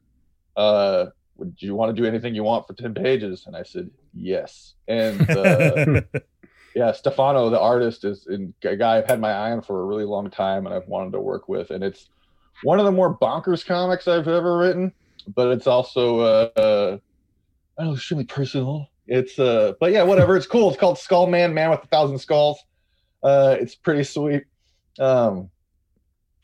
Uh, 0.55 1.07
would 1.35 1.55
you 1.57 1.73
want 1.73 1.93
to 1.93 1.99
do 1.99 2.07
anything 2.07 2.35
you 2.35 2.43
want 2.43 2.67
for 2.67 2.73
ten 2.73 2.93
pages? 2.93 3.45
And 3.47 3.55
I 3.55 3.63
said 3.63 3.89
yes. 4.13 4.75
And 4.87 5.27
uh, 5.31 6.01
yeah, 6.75 6.91
Stefano, 6.91 7.49
the 7.49 7.59
artist, 7.59 8.05
is 8.05 8.27
a 8.27 8.75
guy 8.75 8.97
I've 8.97 9.07
had 9.07 9.19
my 9.19 9.31
eye 9.31 9.51
on 9.51 9.63
for 9.63 9.81
a 9.81 9.85
really 9.85 10.05
long 10.05 10.29
time, 10.29 10.67
and 10.67 10.75
I've 10.75 10.87
wanted 10.87 11.11
to 11.13 11.19
work 11.19 11.49
with. 11.49 11.71
And 11.71 11.83
it's 11.83 12.07
one 12.61 12.79
of 12.79 12.85
the 12.85 12.91
more 12.91 13.17
bonkers 13.17 13.65
comics 13.65 14.07
I've 14.07 14.27
ever 14.27 14.59
written, 14.59 14.93
but 15.35 15.49
it's 15.49 15.65
also 15.65 16.19
uh, 16.19 16.49
uh, 16.55 16.97
I 17.79 17.81
don't 17.81 17.91
know, 17.91 17.95
extremely 17.95 18.25
personal. 18.25 18.89
It's 19.07 19.39
uh, 19.39 19.73
but 19.79 19.91
yeah, 19.91 20.03
whatever. 20.03 20.37
It's 20.37 20.45
cool. 20.45 20.69
It's 20.69 20.79
called 20.79 20.99
Skull 20.99 21.25
Man, 21.25 21.55
Man 21.55 21.71
with 21.71 21.83
a 21.83 21.87
Thousand 21.87 22.19
Skulls. 22.19 22.63
Uh, 23.23 23.57
it's 23.59 23.73
pretty 23.73 24.03
sweet. 24.03 24.43
Um, 24.99 25.49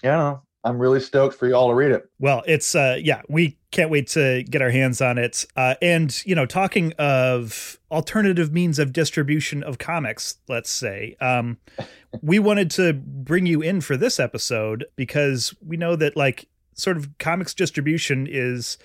yeah, 0.01 0.13
I 0.13 0.17
don't 0.17 0.33
know. 0.33 0.41
I'm 0.63 0.77
really 0.77 0.99
stoked 0.99 1.35
for 1.35 1.47
you 1.47 1.55
all 1.55 1.69
to 1.69 1.75
read 1.75 1.91
it. 1.91 2.09
Well, 2.19 2.43
it's 2.45 2.75
uh 2.75 2.97
yeah, 3.01 3.21
we 3.29 3.57
can't 3.71 3.89
wait 3.89 4.07
to 4.09 4.43
get 4.43 4.61
our 4.61 4.69
hands 4.71 5.01
on 5.01 5.17
it. 5.17 5.45
Uh 5.55 5.75
and 5.81 6.25
you 6.25 6.35
know, 6.35 6.45
talking 6.45 6.93
of 6.97 7.79
alternative 7.91 8.51
means 8.51 8.77
of 8.79 8.91
distribution 8.93 9.63
of 9.63 9.77
comics, 9.77 10.37
let's 10.47 10.69
say. 10.69 11.15
Um 11.21 11.57
we 12.21 12.39
wanted 12.39 12.69
to 12.71 12.93
bring 12.93 13.45
you 13.45 13.61
in 13.61 13.81
for 13.81 13.95
this 13.95 14.19
episode 14.19 14.85
because 14.95 15.53
we 15.65 15.77
know 15.77 15.95
that 15.95 16.17
like 16.17 16.47
sort 16.73 16.97
of 16.97 17.17
comics 17.19 17.53
distribution 17.53 18.27
is 18.29 18.77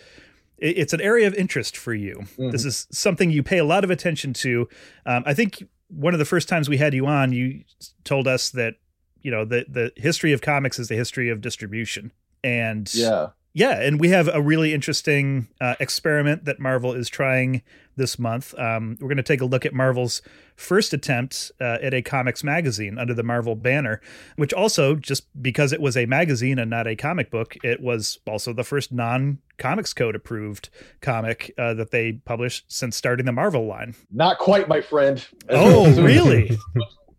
it's 0.58 0.92
an 0.92 1.00
area 1.00 1.26
of 1.26 1.34
interest 1.34 1.76
for 1.76 1.92
you. 1.92 2.24
This 2.38 2.64
is 2.64 2.86
something 2.92 3.30
you 3.30 3.42
pay 3.42 3.58
a 3.58 3.64
lot 3.64 3.82
of 3.82 3.90
attention 3.90 4.32
to. 4.34 4.68
Um, 5.04 5.24
I 5.26 5.34
think 5.34 5.64
one 5.88 6.14
of 6.14 6.18
the 6.18 6.24
first 6.24 6.48
times 6.48 6.68
we 6.68 6.78
had 6.78 6.94
you 6.94 7.06
on, 7.06 7.32
you 7.32 7.64
told 8.04 8.28
us 8.28 8.50
that 8.50 8.76
you 9.24 9.30
know 9.32 9.44
the 9.44 9.66
the 9.68 9.90
history 9.96 10.32
of 10.32 10.40
comics 10.40 10.78
is 10.78 10.86
the 10.88 10.94
history 10.96 11.28
of 11.30 11.40
distribution, 11.40 12.12
and 12.44 12.88
Yeah. 12.94 13.28
yeah, 13.54 13.80
and 13.80 13.98
we 13.98 14.10
have 14.10 14.28
a 14.28 14.40
really 14.40 14.72
interesting 14.72 15.48
uh, 15.60 15.74
experiment 15.80 16.44
that 16.44 16.60
Marvel 16.60 16.92
is 16.92 17.08
trying 17.08 17.62
this 17.96 18.18
month. 18.18 18.56
Um, 18.58 18.96
we're 19.00 19.06
going 19.08 19.16
to 19.18 19.22
take 19.22 19.40
a 19.40 19.44
look 19.44 19.64
at 19.64 19.72
Marvel's 19.72 20.20
first 20.56 20.92
attempt 20.92 21.52
uh, 21.60 21.78
at 21.80 21.94
a 21.94 22.02
comics 22.02 22.42
magazine 22.42 22.98
under 22.98 23.14
the 23.14 23.22
Marvel 23.22 23.54
banner, 23.54 24.00
which 24.36 24.52
also, 24.52 24.96
just 24.96 25.26
because 25.40 25.72
it 25.72 25.80
was 25.80 25.96
a 25.96 26.04
magazine 26.06 26.58
and 26.58 26.68
not 26.68 26.86
a 26.88 26.96
comic 26.96 27.30
book, 27.30 27.56
it 27.62 27.80
was 27.80 28.18
also 28.26 28.52
the 28.52 28.64
first 28.64 28.92
non 28.92 29.38
Comics 29.58 29.94
Code 29.94 30.16
approved 30.16 30.68
comic 31.00 31.54
uh, 31.56 31.72
that 31.74 31.92
they 31.92 32.14
published 32.24 32.64
since 32.66 32.96
starting 32.96 33.24
the 33.26 33.30
Marvel 33.32 33.66
line. 33.66 33.94
Not 34.10 34.38
quite, 34.38 34.66
my 34.68 34.80
friend. 34.80 35.24
Oh, 35.48 35.94
really? 36.02 36.58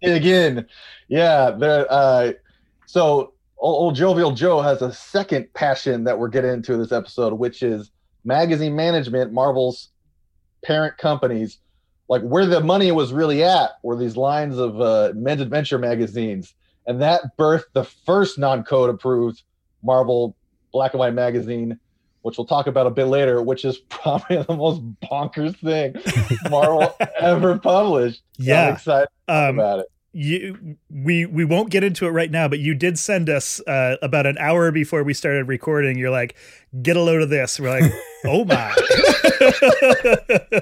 again. 0.03 0.65
Yeah 1.07 1.51
the 1.51 1.89
uh 1.89 2.33
so 2.85 3.33
old, 3.57 3.83
old 3.83 3.95
jovial 3.95 4.31
joe 4.31 4.61
has 4.61 4.81
a 4.81 4.91
second 4.91 5.51
passion 5.53 6.03
that 6.03 6.17
we're 6.17 6.27
getting 6.27 6.51
into 6.51 6.77
this 6.77 6.91
episode 6.91 7.33
which 7.33 7.63
is 7.63 7.91
magazine 8.23 8.75
management 8.75 9.31
marvel's 9.31 9.89
parent 10.63 10.97
companies. 10.97 11.59
Like 12.07 12.21
where 12.21 12.45
the 12.45 12.59
money 12.59 12.91
was 12.91 13.13
really 13.13 13.43
at 13.43 13.71
were 13.83 13.95
these 13.95 14.17
lines 14.17 14.57
of 14.57 14.79
uh 14.79 15.13
men's 15.15 15.41
adventure 15.41 15.79
magazines 15.79 16.53
and 16.87 17.01
that 17.01 17.37
birthed 17.37 17.73
the 17.73 17.83
first 17.83 18.37
non-code 18.37 18.89
approved 18.89 19.41
marvel 19.83 20.35
black 20.71 20.93
and 20.93 20.99
white 20.99 21.13
magazine 21.13 21.79
which 22.25 22.37
we'll 22.37 22.45
talk 22.47 22.67
about 22.67 22.87
a 22.87 22.89
bit 22.91 23.05
later 23.05 23.41
which 23.41 23.63
is 23.65 23.77
probably 23.89 24.41
the 24.41 24.55
most 24.55 24.81
bonkers 25.01 25.55
thing 25.57 25.95
marvel 26.49 26.95
ever 27.19 27.57
published 27.59 28.21
So 28.39 28.43
I'm 28.43 28.47
Yeah. 28.47 28.73
excited 28.73 29.09
Um, 29.27 29.59
about 29.59 29.79
it. 29.79 29.85
you 30.13 30.77
we 30.89 31.25
we 31.25 31.43
won't 31.45 31.69
get 31.69 31.83
into 31.83 32.05
it 32.07 32.11
right 32.11 32.31
now 32.31 32.47
but 32.47 32.59
you 32.59 32.73
did 32.73 32.97
send 32.97 33.29
us 33.29 33.59
uh, 33.67 33.97
about 34.01 34.25
an 34.25 34.37
hour 34.37 34.71
before 34.71 35.03
we 35.03 35.13
started 35.13 35.47
recording 35.47 35.97
you're 35.97 36.09
like 36.09 36.35
get 36.81 36.97
a 36.97 37.01
load 37.01 37.21
of 37.21 37.29
this 37.29 37.59
we're 37.59 37.69
like 37.69 37.91
oh 38.25 38.43
my 38.45 38.73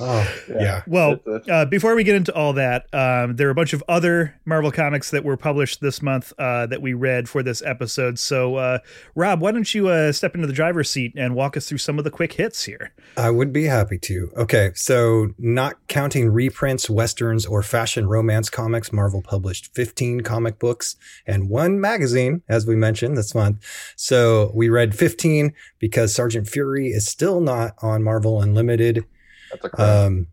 Oh, 0.00 0.28
yeah. 0.48 0.82
well 0.88 1.12
It's- 1.12 1.26
it's- 1.42 1.48
uh, 1.48 1.64
before 1.66 1.94
we 1.94 2.02
get 2.02 2.16
into 2.16 2.34
all 2.34 2.52
that 2.54 2.92
um, 2.92 3.36
there 3.36 3.46
are 3.46 3.52
a 3.52 3.54
bunch 3.54 3.72
of 3.72 3.84
other 3.88 4.34
marvel 4.44 4.72
comics 4.72 5.12
that 5.12 5.22
were 5.24 5.36
published 5.36 5.80
this 5.80 6.02
month 6.02 6.32
uh, 6.36 6.66
that 6.66 6.82
we 6.82 6.94
read 6.94 7.28
for 7.28 7.44
this 7.44 7.62
episode 7.62 8.18
so 8.18 8.56
uh, 8.56 8.78
rob 9.14 9.40
why 9.40 9.52
don't 9.52 9.72
you 9.72 9.86
uh, 9.86 10.10
step 10.10 10.34
into 10.34 10.48
the 10.48 10.52
driver's 10.52 10.90
seat 10.90 11.12
and 11.16 11.36
walk 11.36 11.56
us 11.56 11.68
through 11.68 11.78
some 11.78 11.96
of 11.96 12.02
the 12.04 12.10
quick 12.10 12.32
hits 12.32 12.64
here 12.64 12.92
I 13.16 13.30
would 13.30 13.52
be 13.52 13.66
happy 13.66 13.96
to. 13.98 14.32
Okay, 14.36 14.72
so 14.74 15.28
not 15.38 15.76
counting 15.86 16.30
reprints, 16.32 16.90
westerns, 16.90 17.46
or 17.46 17.62
fashion 17.62 18.08
romance 18.08 18.50
comics, 18.50 18.92
Marvel 18.92 19.22
published 19.22 19.72
15 19.72 20.22
comic 20.22 20.58
books 20.58 20.96
and 21.24 21.48
one 21.48 21.80
magazine, 21.80 22.42
as 22.48 22.66
we 22.66 22.74
mentioned 22.74 23.16
this 23.16 23.32
month. 23.36 23.62
So 23.94 24.50
we 24.52 24.68
read 24.68 24.96
15 24.96 25.13
because 25.78 26.14
Sergeant 26.14 26.48
Fury 26.48 26.88
is 26.88 27.06
still 27.06 27.40
not 27.40 27.74
on 27.82 28.02
Marvel 28.02 28.40
Unlimited. 28.40 29.04
That's 29.50 29.64
a. 29.74 30.06
Um, 30.06 30.26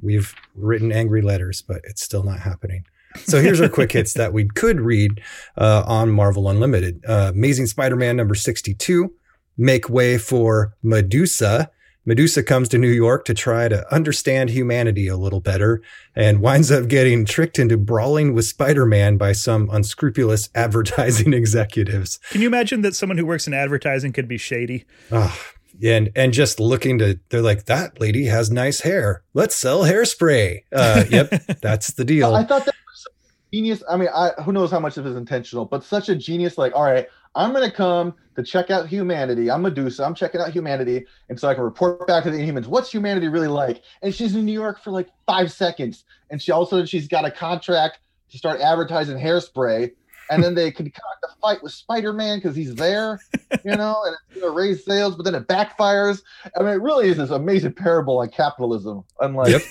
we've 0.00 0.34
written 0.54 0.92
angry 0.92 1.22
letters, 1.22 1.62
but 1.62 1.80
it's 1.84 2.02
still 2.02 2.22
not 2.22 2.40
happening. 2.40 2.84
So 3.24 3.40
here's 3.40 3.60
our 3.60 3.68
quick 3.68 3.92
hits 3.92 4.14
that 4.14 4.32
we 4.32 4.46
could 4.46 4.80
read 4.80 5.20
uh, 5.56 5.84
on 5.86 6.10
Marvel 6.10 6.48
Unlimited. 6.48 7.02
Uh, 7.08 7.30
Amazing 7.34 7.66
Spider-Man 7.66 8.16
number 8.16 8.34
62. 8.34 9.12
Make 9.56 9.88
way 9.88 10.18
for 10.18 10.74
Medusa. 10.82 11.70
Medusa 12.06 12.42
comes 12.42 12.68
to 12.68 12.78
New 12.78 12.90
York 12.90 13.24
to 13.24 13.34
try 13.34 13.68
to 13.68 13.92
understand 13.92 14.50
humanity 14.50 15.08
a 15.08 15.16
little 15.16 15.40
better 15.40 15.80
and 16.14 16.40
winds 16.40 16.70
up 16.70 16.88
getting 16.88 17.24
tricked 17.24 17.58
into 17.58 17.78
brawling 17.78 18.34
with 18.34 18.44
Spider-Man 18.44 19.16
by 19.16 19.32
some 19.32 19.70
unscrupulous 19.70 20.50
advertising 20.54 21.32
executives. 21.32 22.18
Can 22.30 22.42
you 22.42 22.46
imagine 22.46 22.82
that 22.82 22.94
someone 22.94 23.16
who 23.16 23.24
works 23.24 23.46
in 23.46 23.54
advertising 23.54 24.12
could 24.12 24.28
be 24.28 24.36
shady? 24.36 24.84
Ah, 25.10 25.38
and 25.82 26.10
and 26.14 26.32
just 26.32 26.60
looking 26.60 26.98
to 26.98 27.18
they're 27.30 27.42
like 27.42 27.64
that 27.64 28.00
lady 28.00 28.26
has 28.26 28.50
nice 28.50 28.80
hair. 28.80 29.22
Let's 29.32 29.56
sell 29.56 29.82
hairspray. 29.82 30.60
Uh, 30.72 31.04
yep, 31.10 31.30
that's 31.60 31.92
the 31.92 32.04
deal. 32.04 32.34
I 32.34 32.44
thought 32.44 32.66
that 32.66 32.74
was 32.86 33.06
genius. 33.52 33.82
I 33.88 33.96
mean, 33.96 34.08
I 34.14 34.30
who 34.42 34.52
knows 34.52 34.70
how 34.70 34.80
much 34.80 34.98
of 34.98 35.06
it 35.06 35.10
is 35.10 35.16
intentional, 35.16 35.64
but 35.64 35.82
such 35.82 36.08
a 36.08 36.14
genius. 36.14 36.58
Like, 36.58 36.74
all 36.74 36.84
right, 36.84 37.08
I'm 37.34 37.52
gonna 37.52 37.70
come 37.70 38.14
to 38.36 38.42
check 38.42 38.70
out 38.70 38.88
humanity. 38.88 39.50
I'm 39.50 39.62
Medusa. 39.62 40.04
I'm 40.04 40.14
checking 40.14 40.40
out 40.40 40.50
humanity, 40.50 41.06
and 41.28 41.38
so 41.38 41.48
I 41.48 41.54
can 41.54 41.64
report 41.64 42.06
back 42.06 42.24
to 42.24 42.30
the 42.30 42.38
Inhumans. 42.38 42.66
What's 42.66 42.90
humanity 42.90 43.28
really 43.28 43.48
like? 43.48 43.82
And 44.02 44.14
she's 44.14 44.34
in 44.34 44.44
New 44.44 44.52
York 44.52 44.82
for 44.82 44.90
like 44.90 45.08
five 45.26 45.52
seconds, 45.52 46.04
and 46.30 46.40
she 46.40 46.52
also 46.52 46.84
she's 46.84 47.08
got 47.08 47.24
a 47.24 47.30
contract 47.30 47.98
to 48.30 48.38
start 48.38 48.60
advertising 48.60 49.18
hairspray. 49.18 49.92
And 50.30 50.42
then 50.42 50.54
they 50.54 50.70
concoct 50.70 51.24
a 51.24 51.34
fight 51.40 51.62
with 51.62 51.72
Spider-Man 51.72 52.38
because 52.38 52.56
he's 52.56 52.74
there, 52.74 53.20
you 53.64 53.76
know, 53.76 54.02
and 54.06 54.16
it's 54.30 54.40
gonna 54.40 54.52
raise 54.52 54.84
sales, 54.84 55.16
but 55.16 55.24
then 55.24 55.34
it 55.34 55.46
backfires. 55.48 56.22
I 56.58 56.60
mean, 56.62 56.70
it 56.72 56.80
really 56.82 57.08
is 57.08 57.16
this 57.18 57.30
amazing 57.30 57.72
parable 57.74 58.18
on 58.18 58.28
capitalism. 58.30 59.04
Unlike, 59.20 59.48
Yep. 59.50 59.62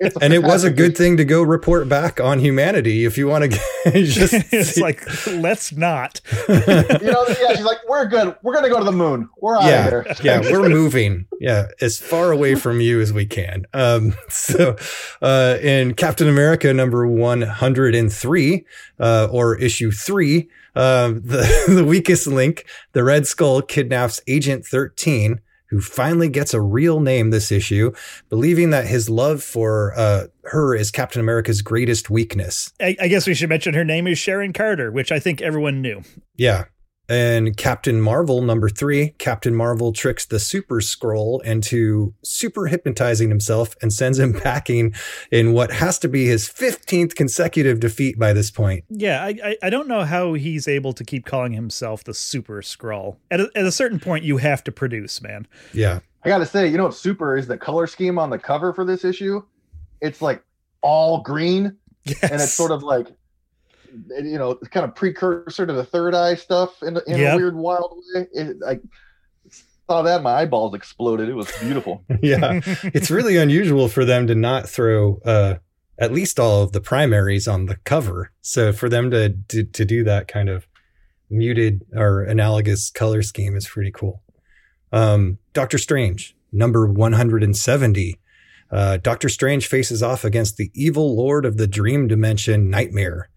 it's 0.00 0.16
and 0.18 0.32
it 0.32 0.42
was 0.42 0.64
a 0.64 0.70
good 0.70 0.96
thing 0.96 1.16
to 1.16 1.24
go 1.24 1.42
report 1.42 1.88
back 1.88 2.20
on 2.20 2.38
humanity 2.38 3.04
if 3.04 3.18
you 3.18 3.26
want 3.26 3.50
to 3.52 3.58
just 4.04 4.32
it's 4.52 4.70
see- 4.70 4.80
like 4.80 5.04
let's 5.26 5.72
not. 5.72 6.20
you 6.48 6.54
know, 6.56 7.24
yeah, 7.40 7.54
she's 7.54 7.64
like, 7.64 7.78
we're 7.88 8.06
good. 8.06 8.36
We're 8.42 8.54
gonna 8.54 8.68
go 8.68 8.78
to 8.78 8.84
the 8.84 8.92
moon. 8.92 9.28
We're 9.40 9.56
out 9.56 9.64
yeah, 9.64 9.84
of 9.86 9.90
there. 9.90 10.16
yeah, 10.22 10.40
we're 10.40 10.68
moving. 10.68 11.26
Yeah, 11.40 11.66
as 11.80 11.98
far 11.98 12.30
away 12.32 12.54
from 12.54 12.80
you 12.80 13.00
as 13.00 13.12
we 13.12 13.26
can. 13.26 13.66
Um, 13.74 14.14
so, 14.28 14.76
uh, 15.20 15.58
in 15.60 15.94
Captain 15.94 16.28
America 16.28 16.72
number 16.72 17.06
one 17.06 17.42
hundred 17.42 17.94
and 17.94 18.10
three, 18.12 18.64
uh, 18.98 19.28
or 19.30 19.58
issue 19.64 19.90
three, 19.90 20.48
um, 20.76 21.22
the 21.24 21.64
the 21.68 21.84
weakest 21.84 22.26
link, 22.26 22.66
the 22.92 23.02
Red 23.04 23.26
Skull 23.26 23.62
kidnaps 23.62 24.20
Agent 24.26 24.64
Thirteen. 24.64 25.40
Who 25.70 25.80
finally 25.80 26.28
gets 26.28 26.54
a 26.54 26.60
real 26.60 27.00
name 27.00 27.30
this 27.30 27.50
issue, 27.50 27.92
believing 28.28 28.70
that 28.70 28.86
his 28.86 29.10
love 29.10 29.42
for 29.42 29.92
uh, 29.96 30.26
her 30.44 30.76
is 30.76 30.92
Captain 30.92 31.20
America's 31.20 31.62
greatest 31.62 32.10
weakness. 32.10 32.72
I, 32.80 32.96
I 33.00 33.08
guess 33.08 33.26
we 33.26 33.34
should 33.34 33.48
mention 33.48 33.74
her 33.74 33.82
name 33.82 34.06
is 34.06 34.16
Sharon 34.16 34.52
Carter, 34.52 34.92
which 34.92 35.10
I 35.10 35.18
think 35.18 35.42
everyone 35.42 35.82
knew. 35.82 36.02
Yeah. 36.36 36.66
And 37.08 37.56
Captain 37.56 38.00
Marvel, 38.00 38.40
number 38.40 38.68
three, 38.70 39.10
Captain 39.18 39.54
Marvel 39.54 39.92
tricks 39.92 40.24
the 40.24 40.38
Super 40.40 40.76
Skrull 40.76 41.42
into 41.42 42.14
super 42.22 42.66
hypnotizing 42.66 43.28
himself 43.28 43.76
and 43.82 43.92
sends 43.92 44.18
him 44.18 44.32
packing 44.40 44.94
in 45.30 45.52
what 45.52 45.70
has 45.70 45.98
to 45.98 46.08
be 46.08 46.24
his 46.26 46.48
15th 46.48 47.14
consecutive 47.14 47.78
defeat 47.80 48.18
by 48.18 48.32
this 48.32 48.50
point. 48.50 48.84
Yeah, 48.88 49.22
I, 49.22 49.36
I 49.44 49.56
I 49.64 49.70
don't 49.70 49.86
know 49.88 50.04
how 50.04 50.32
he's 50.32 50.66
able 50.66 50.94
to 50.94 51.04
keep 51.04 51.26
calling 51.26 51.52
himself 51.52 52.04
the 52.04 52.14
Super 52.14 52.62
Skrull. 52.62 53.16
At 53.30 53.40
a, 53.40 53.50
at 53.54 53.66
a 53.66 53.72
certain 53.72 54.00
point, 54.00 54.24
you 54.24 54.38
have 54.38 54.64
to 54.64 54.72
produce, 54.72 55.20
man. 55.20 55.46
Yeah. 55.74 56.00
I 56.24 56.28
gotta 56.28 56.46
say, 56.46 56.68
you 56.68 56.78
know 56.78 56.84
what 56.84 56.94
super 56.94 57.36
is 57.36 57.46
the 57.46 57.58
color 57.58 57.86
scheme 57.86 58.18
on 58.18 58.30
the 58.30 58.38
cover 58.38 58.72
for 58.72 58.84
this 58.86 59.04
issue? 59.04 59.42
It's 60.00 60.22
like 60.22 60.42
all 60.80 61.20
green, 61.20 61.76
Yes. 62.04 62.22
and 62.22 62.32
it's 62.34 62.52
sort 62.54 62.70
of 62.70 62.82
like 62.82 63.08
you 64.22 64.38
know, 64.38 64.54
kind 64.70 64.84
of 64.84 64.94
precursor 64.94 65.66
to 65.66 65.72
the 65.72 65.84
third 65.84 66.14
eye 66.14 66.34
stuff 66.34 66.82
in, 66.82 66.96
in 67.06 67.18
Yep. 67.18 67.34
a 67.34 67.36
weird, 67.36 67.56
wild 67.56 68.00
way. 68.14 68.26
It, 68.32 68.56
I 68.66 68.78
saw 69.88 70.02
that, 70.02 70.22
my 70.22 70.32
eyeballs 70.34 70.74
exploded. 70.74 71.28
It 71.28 71.34
was 71.34 71.50
beautiful. 71.60 72.04
Yeah. 72.22 72.60
it's 72.84 73.10
really 73.10 73.36
unusual 73.36 73.88
for 73.88 74.04
them 74.04 74.26
to 74.28 74.34
not 74.34 74.68
throw 74.68 75.20
uh, 75.24 75.56
at 75.98 76.12
least 76.12 76.40
all 76.40 76.62
of 76.62 76.72
the 76.72 76.80
primaries 76.80 77.46
on 77.46 77.66
the 77.66 77.76
cover. 77.84 78.32
So 78.42 78.72
for 78.72 78.88
them 78.88 79.10
to, 79.10 79.36
to, 79.48 79.64
to 79.64 79.84
do 79.84 80.02
that 80.04 80.26
kind 80.28 80.48
of 80.48 80.66
muted 81.30 81.84
or 81.94 82.22
analogous 82.22 82.90
color 82.90 83.22
scheme 83.22 83.56
is 83.56 83.66
pretty 83.68 83.90
cool. 83.92 84.22
Um, 84.92 85.38
Doctor 85.52 85.78
Strange, 85.78 86.36
number 86.52 86.86
170. 86.86 88.18
Uh, 88.70 88.96
Doctor 88.98 89.28
Strange 89.28 89.66
faces 89.66 90.02
off 90.02 90.24
against 90.24 90.56
the 90.56 90.70
evil 90.74 91.16
lord 91.16 91.44
of 91.44 91.56
the 91.58 91.66
dream 91.66 92.08
dimension, 92.08 92.70
Nightmare. 92.70 93.28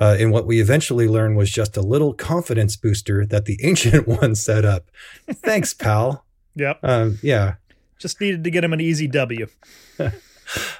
Uh, 0.00 0.16
and 0.18 0.32
what 0.32 0.46
we 0.46 0.60
eventually 0.60 1.08
learned 1.08 1.36
was 1.36 1.50
just 1.50 1.76
a 1.76 1.82
little 1.82 2.14
confidence 2.14 2.76
booster 2.76 3.26
that 3.26 3.44
the 3.44 3.58
ancient 3.62 4.06
one 4.06 4.34
set 4.34 4.64
up. 4.64 4.90
Thanks, 5.30 5.74
pal. 5.74 6.24
Yep. 6.54 6.78
Um, 6.82 7.18
yeah. 7.22 7.54
Just 7.98 8.20
needed 8.20 8.44
to 8.44 8.50
get 8.50 8.64
him 8.64 8.72
an 8.72 8.80
easy 8.80 9.06
W. 9.06 9.46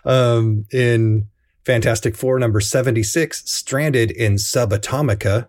Um, 0.04 0.64
in 0.72 1.28
Fantastic 1.64 2.16
Four 2.16 2.38
number 2.38 2.60
76, 2.60 3.50
stranded 3.50 4.10
in 4.10 4.36
Subatomica, 4.36 5.48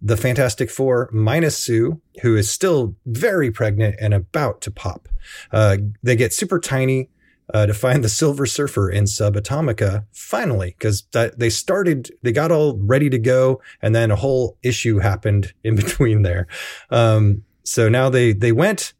the 0.00 0.16
Fantastic 0.16 0.70
Four 0.70 1.10
minus 1.12 1.58
Sue, 1.58 2.00
who 2.22 2.36
is 2.36 2.50
still 2.50 2.94
very 3.04 3.50
pregnant 3.50 3.96
and 4.00 4.14
about 4.14 4.60
to 4.62 4.70
pop. 4.70 5.08
Uh, 5.52 5.76
they 6.02 6.16
get 6.16 6.32
super 6.32 6.58
tiny 6.58 7.10
uh, 7.54 7.66
to 7.66 7.74
find 7.74 8.04
the 8.04 8.08
Silver 8.08 8.46
Surfer 8.46 8.90
in 8.90 9.04
Subatomica 9.04 10.04
finally, 10.12 10.74
because 10.78 11.04
they 11.12 11.50
started, 11.50 12.10
they 12.22 12.32
got 12.32 12.52
all 12.52 12.76
ready 12.78 13.08
to 13.10 13.18
go, 13.18 13.60
and 13.80 13.94
then 13.94 14.10
a 14.10 14.16
whole 14.16 14.58
issue 14.62 14.98
happened 14.98 15.52
in 15.64 15.76
between 15.82 16.22
there. 16.22 16.46
Um, 16.90 17.44
so 17.64 17.88
now 17.88 18.08
they 18.08 18.32
they 18.32 18.52
went. 18.52 18.94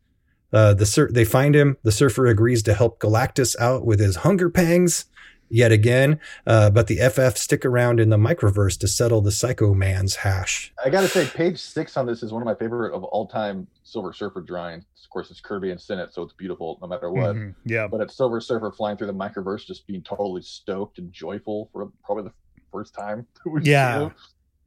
Uh, 0.51 0.73
the 0.73 0.87
sur- 0.87 1.11
they 1.13 1.27
find 1.27 1.55
him. 1.55 1.77
The 1.83 1.93
surfer 1.93 2.27
agrees 2.27 2.63
to 2.63 2.75
help 2.75 3.01
Galactus 3.01 3.55
out 3.61 3.85
with 3.85 4.01
his 4.01 4.17
hunger 4.17 4.49
pangs 4.49 5.05
yet 5.51 5.73
again. 5.73 6.21
Uh, 6.47 6.71
but 6.71 6.87
the 6.87 6.97
FF 7.09 7.37
stick 7.37 7.65
around 7.65 8.01
in 8.01 8.11
the 8.11 8.17
microverse 8.17 8.79
to 8.81 8.89
settle 8.89 9.21
the 9.21 9.33
Psycho 9.33 9.75
Man's 9.75 10.17
hash. 10.17 10.73
I 10.85 10.91
gotta 10.91 11.09
say, 11.09 11.27
page 11.27 11.59
six 11.59 11.97
on 11.97 12.07
this 12.07 12.23
is 12.23 12.33
one 12.33 12.43
of 12.43 12.47
my 12.47 12.55
favorite 12.55 12.95
of 12.95 13.05
all 13.05 13.27
time 13.27 13.67
Silver 13.85 14.13
Surfer 14.13 14.41
drawings. 14.43 14.85
Of 15.03 15.11
course, 15.11 15.31
it's 15.31 15.41
Kirby 15.41 15.71
and 15.71 15.81
Sinnott, 15.81 16.13
so 16.13 16.23
it's 16.23 16.35
beautiful 16.35 16.79
no 16.83 16.87
matter 16.89 17.11
what. 17.11 17.35
Mhm. 17.35 17.55
Yeah. 17.65 17.87
But 17.89 18.03
it's 18.03 18.15
Silver 18.15 18.41
Surfer 18.43 18.71
flying 18.71 18.97
through 18.99 19.07
the 19.07 19.15
microverse, 19.15 19.65
just 19.67 19.87
being 19.87 20.03
totally 20.03 20.43
stoked 20.43 20.99
and 20.99 21.11
joyful 21.13 21.71
for 21.73 21.91
probably 22.05 22.25
the 22.25 22.33
first 22.71 22.93
time. 22.95 23.27
we've 23.47 23.65
seen 23.65 23.73
Yeah. 23.73 24.11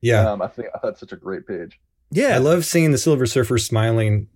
Yeah, 0.03 0.31
Um, 0.31 0.41
I 0.41 0.47
think 0.47 0.69
I 0.73 0.79
thought 0.79 0.97
such 0.97 1.11
a 1.11 1.15
great 1.15 1.45
page. 1.45 1.79
Yeah. 2.09 2.33
I 2.35 2.39
love 2.39 2.65
seeing 2.65 2.91
the 2.91 2.97
Silver 2.97 3.27
Surfer 3.27 3.59
smiling 3.59 4.27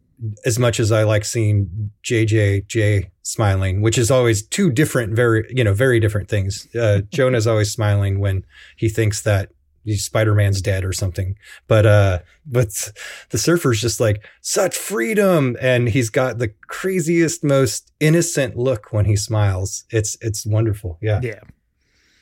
as 0.45 0.57
much 0.59 0.79
as 0.79 0.91
I 0.91 1.03
like 1.03 1.25
seeing 1.25 1.91
JJJ 2.03 3.09
smiling, 3.23 3.81
which 3.81 3.97
is 3.97 4.11
always 4.11 4.45
two 4.45 4.71
different, 4.71 5.15
very 5.15 5.45
you 5.49 5.63
know, 5.63 5.73
very 5.73 5.99
different 5.99 6.29
things. 6.29 6.67
Uh, 6.75 7.01
Jonah's 7.11 7.47
always 7.47 7.71
smiling 7.71 8.19
when 8.19 8.45
he 8.77 8.89
thinks 8.89 9.21
that 9.21 9.51
Spider 9.93 10.33
Man's 10.33 10.61
dead 10.61 10.83
or 10.83 10.93
something, 10.93 11.37
but 11.67 11.85
uh, 11.85 12.19
but 12.45 12.91
the 13.29 13.37
Surfer's 13.37 13.81
just 13.81 13.99
like 13.99 14.25
such 14.41 14.75
freedom, 14.75 15.55
and 15.61 15.89
he's 15.89 16.09
got 16.09 16.39
the 16.39 16.53
craziest, 16.67 17.43
most 17.43 17.91
innocent 17.99 18.57
look 18.57 18.91
when 18.91 19.05
he 19.05 19.15
smiles. 19.15 19.85
It's 19.91 20.17
it's 20.21 20.45
wonderful. 20.45 20.97
Yeah. 21.01 21.19
yeah. 21.21 21.41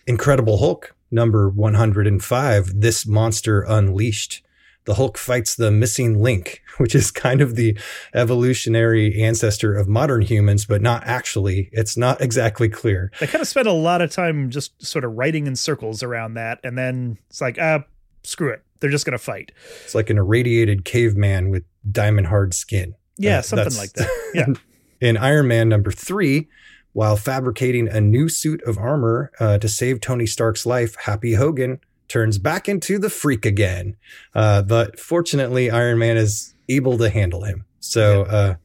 Incredible 0.06 0.58
Hulk, 0.58 0.94
number 1.12 1.50
105, 1.50 2.82
This 2.82 3.08
Monster 3.08 3.62
Unleashed. 3.62 4.43
The 4.86 4.96
Hulk 4.96 5.18
fights 5.18 5.56
the 5.56 5.72
missing 5.72 6.22
link, 6.22 6.62
which 6.78 6.94
is 6.96 7.12
kind 7.12 7.42
of 7.42 7.56
the 7.56 7.78
evolutionary 8.14 9.22
ancestor 9.22 9.76
of 9.76 9.88
modern 9.88 10.22
humans, 10.22 10.66
but 10.66 10.82
not 10.82 11.04
actually. 11.06 11.70
It's 11.72 11.96
not 11.98 12.22
exactly 12.22 12.70
clear. 12.70 13.12
They 13.20 13.28
kind 13.28 13.42
of 13.42 13.48
spent 13.48 13.68
a 13.68 13.74
lot 13.74 14.02
of 14.02 14.12
time 14.12 14.50
just 14.50 14.84
sort 14.84 15.06
of 15.06 15.14
writing 15.14 15.48
in 15.48 15.56
circles 15.56 16.04
around 16.04 16.34
that. 16.36 16.60
And 16.64 16.78
then 16.78 17.18
it's 17.30 17.42
like, 17.42 17.58
ah, 17.62 17.84
screw 18.24 18.50
it. 18.52 18.64
They're 18.80 18.90
just 18.90 19.06
going 19.06 19.18
to 19.18 19.24
fight. 19.24 19.52
It's 19.86 19.96
like 19.96 20.10
an 20.10 20.18
irradiated 20.18 20.84
caveman 20.84 21.50
with 21.50 21.64
diamond 21.90 22.28
hard 22.28 22.54
skin. 22.54 22.96
Yeah, 23.18 23.40
Uh, 23.40 23.42
something 23.44 23.78
like 23.78 23.94
that. 23.94 24.10
Yeah. 24.34 24.46
in 25.08 25.18
Iron 25.18 25.48
Man 25.48 25.70
number 25.70 25.92
three, 25.92 26.50
while 26.94 27.16
fabricating 27.16 27.88
a 27.88 28.02
new 28.02 28.28
suit 28.30 28.62
of 28.64 28.78
armor 28.78 29.32
uh, 29.40 29.58
to 29.60 29.68
save 29.70 30.02
Tony 30.02 30.26
Stark's 30.26 30.66
life, 30.66 30.96
Happy 30.96 31.34
Hogan 31.34 31.80
turns 32.08 32.38
back 32.38 32.70
into 32.70 33.00
the 33.00 33.10
freak 33.10 33.46
again. 33.46 33.96
Uh, 34.34 34.62
but 34.62 35.00
fortunately, 35.00 35.70
Iron 35.72 36.00
Man 36.00 36.18
is 36.18 36.54
able 36.70 36.98
to 36.98 37.10
handle 37.10 37.44
him. 37.44 37.66
So, 37.80 38.24
uh, 38.24 38.56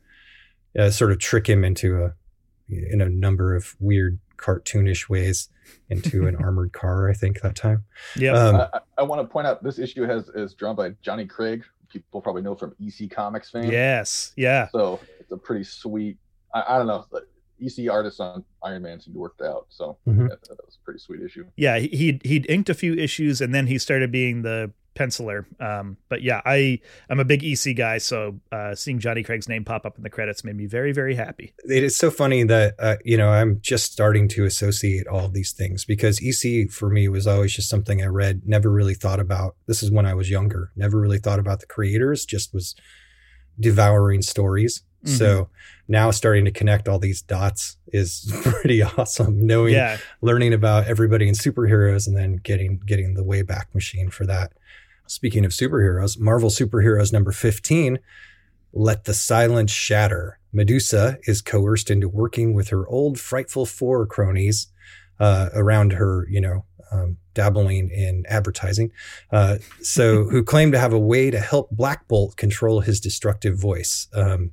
uh, 0.79 0.91
sort 0.91 1.11
of 1.13 1.19
trick 1.19 1.49
him 1.49 1.65
into 1.65 2.05
a, 2.05 2.15
in 2.69 3.01
a 3.01 3.09
number 3.09 3.57
of 3.57 3.75
weird 3.81 4.19
cartoonish 4.37 5.09
ways 5.09 5.49
into 5.89 6.27
an 6.27 6.37
armored 6.41 6.73
car, 6.73 7.09
I 7.11 7.15
think 7.15 7.41
that 7.41 7.57
time. 7.57 7.85
Yeah. 8.17 8.33
Um, 8.33 8.57
I, 8.57 8.69
I, 8.73 8.81
I 8.99 9.03
want 9.03 9.21
to 9.23 9.27
point 9.27 9.47
out 9.47 9.63
this 9.63 9.79
issue 9.79 10.03
has 10.03 10.29
is 10.31 10.55
drawn 10.55 10.77
by 10.77 10.91
Johnny 11.03 11.27
Craig. 11.27 11.65
People 11.89 12.21
probably 12.21 12.43
know 12.43 12.55
from 12.55 12.75
EC 12.85 13.11
Comics 13.11 13.51
fame. 13.51 13.71
yes. 13.71 14.33
Yeah. 14.37 14.69
So 14.73 15.01
it's 15.19 15.33
a 15.33 15.37
pretty 15.37 15.65
sweet. 15.65 16.19
I, 16.55 16.65
I 16.69 16.79
don't 16.79 16.87
know. 16.87 17.07
But 17.59 17.65
EC 17.67 17.89
artists 17.89 18.21
on 18.21 18.45
Iron 18.63 18.83
Man 18.83 19.01
seemed 19.01 19.15
to 19.15 19.21
work 19.21 19.37
out. 19.45 19.67
So 19.69 19.99
Mhm. 20.07 20.29
that, 20.29 20.43
that 20.43 20.65
was 20.65 20.79
a 20.81 20.85
pretty 20.85 21.01
sweet 21.01 21.21
issue. 21.23 21.45
Yeah, 21.57 21.79
he- 21.79 21.89
he'd 21.89 22.25
he'd 22.25 22.47
inked 22.51 22.69
a 22.71 22.75
few 22.75 22.95
issues 22.95 23.41
and 23.41 23.55
then 23.55 23.67
he 23.67 23.79
started 23.79 24.11
being 24.13 24.43
the 24.43 24.73
penciler. 24.95 25.45
Um, 25.63 25.97
but 26.09 26.23
yeah, 26.23 26.41
I 26.45 26.81
I'm 27.09 27.21
a 27.21 27.25
big 27.25 27.45
EC 27.45 27.73
guy, 27.77 27.99
so 27.99 28.41
uh, 28.51 28.75
seeing 28.75 28.99
Johnny 28.99 29.23
Craig's 29.23 29.49
name 29.49 29.65
pop 29.65 29.87
up 29.87 29.97
in 29.97 30.03
the 30.03 30.11
credits 30.11 30.43
made 30.43 30.57
me 30.57 30.67
very 30.67 30.91
very 30.93 31.15
happy. 31.15 31.53
it 31.69 31.85
is 31.85 31.97
so 31.97 32.11
funny 32.11 32.43
that 32.43 32.75
uh, 32.81 32.97
you 33.05 33.17
know 33.17 33.29
I'm 33.29 33.61
just 33.61 33.93
starting 33.93 34.27
to 34.29 34.45
associate 34.45 35.07
all 35.07 35.29
these 35.29 35.53
things 35.53 35.85
because 35.85 36.21
EC 36.21 36.69
for 36.71 36.91
me 36.91 37.09
was 37.09 37.29
always 37.29 37.53
just 37.55 37.69
something 37.69 38.03
I 38.03 38.07
read, 38.07 38.43
never 38.45 38.71
really 38.71 38.95
thought 38.95 39.21
about. 39.21 39.55
This 39.67 39.83
is 39.85 39.91
when 39.93 40.05
I 40.07 40.15
was 40.15 40.31
younger, 40.31 40.73
never 40.75 40.99
really 41.01 41.19
thought 41.19 41.39
about 41.39 41.61
the 41.61 41.67
creators, 41.67 42.25
just 42.25 42.53
was 42.53 42.75
devouring 43.61 44.23
stories. 44.23 44.83
So 45.05 45.49
now 45.87 46.11
starting 46.11 46.45
to 46.45 46.51
connect 46.51 46.89
all 46.89 46.99
these 46.99 47.23
dots 47.23 47.77
is 47.93 48.33
pretty 48.43 48.83
awesome. 48.83 49.47
Knowing, 49.47 49.75
Yeah, 49.75 49.99
learning 50.21 50.53
about 50.53 50.87
everybody 50.87 51.29
in 51.29 51.35
superheroes, 51.35 52.07
and 52.07 52.17
then 52.17 52.37
getting 52.37 52.79
getting 52.85 53.15
the 53.15 53.25
Wayback 53.25 53.75
Machine 53.75 54.11
for 54.11 54.27
that. 54.27 54.53
Speaking 55.07 55.45
of 55.45 55.53
superheroes, 55.53 56.19
Marvel 56.19 56.51
Superheroes 56.51 57.13
number 57.13 57.33
15, 57.33 57.99
Let 58.75 59.05
the 59.05 59.15
Silence 59.15 59.71
Shatter. 59.71 60.39
Medusa 60.53 61.19
is 61.25 61.41
coerced 61.41 61.91
into 61.91 62.09
working 62.09 62.53
with 62.53 62.69
her 62.69 62.87
old 62.89 63.19
Frightful 63.19 63.65
Four 63.65 64.07
cronies 64.07 64.67
uh, 65.19 65.49
around 65.55 65.95
her, 65.95 66.27
you 66.31 66.41
know, 66.41 66.65
um, 66.91 67.17
dabbling 67.35 67.91
in 67.91 68.25
advertising. 68.29 68.91
Uh, 69.31 69.59
so, 69.81 70.25
who 70.31 70.43
claim 70.43 70.73
to 70.73 70.79
have 70.79 70.93
a 70.93 70.99
way 70.99 71.31
to 71.31 71.41
help 71.41 71.71
Black 71.71 72.07
Bolt 72.09 72.37
control 72.37 72.81
his 72.81 73.01
destructive 73.01 73.59
voice. 73.59 74.09
Um, 74.15 74.53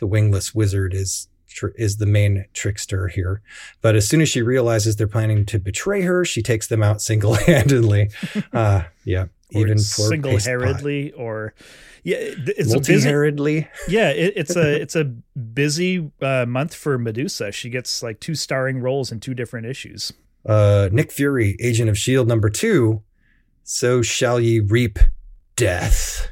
the 0.00 0.06
wingless 0.06 0.54
wizard 0.54 0.94
is 0.94 1.28
tr- 1.48 1.68
is 1.76 1.98
the 1.98 2.06
main 2.06 2.46
trickster 2.52 3.08
here. 3.08 3.42
But 3.82 3.94
as 3.94 4.08
soon 4.08 4.20
as 4.20 4.28
she 4.28 4.42
realizes 4.42 4.96
they're 4.96 5.06
planning 5.06 5.46
to 5.46 5.58
betray 5.58 6.02
her, 6.02 6.24
she 6.24 6.42
takes 6.42 6.66
them 6.66 6.82
out 6.82 7.00
single 7.10 7.34
handedly. 7.34 8.10
uh, 8.52 8.84
yeah, 9.04 9.26
even 9.52 9.78
single 9.78 10.38
handedly 10.38 11.12
or 11.12 11.54
yeah, 12.02 12.16
it's 12.18 12.72
a 12.72 12.78
busy 12.78 13.08
multi-headedly. 13.08 13.68
yeah 13.88 14.08
it, 14.08 14.32
it's 14.36 14.56
a 14.56 14.80
it's 14.80 14.96
a 14.96 15.04
busy 15.04 16.10
uh, 16.22 16.46
month 16.46 16.74
for 16.74 16.98
Medusa. 16.98 17.52
She 17.52 17.70
gets 17.70 18.02
like 18.02 18.20
two 18.20 18.34
starring 18.34 18.80
roles 18.80 19.12
in 19.12 19.20
two 19.20 19.34
different 19.34 19.66
issues. 19.66 20.12
Uh, 20.46 20.88
Nick 20.90 21.12
Fury, 21.12 21.56
Agent 21.60 21.90
of 21.90 21.98
Shield 21.98 22.26
number 22.26 22.48
two. 22.48 23.02
So 23.62 24.02
shall 24.02 24.40
ye 24.40 24.60
reap 24.60 24.98
death. 25.56 26.28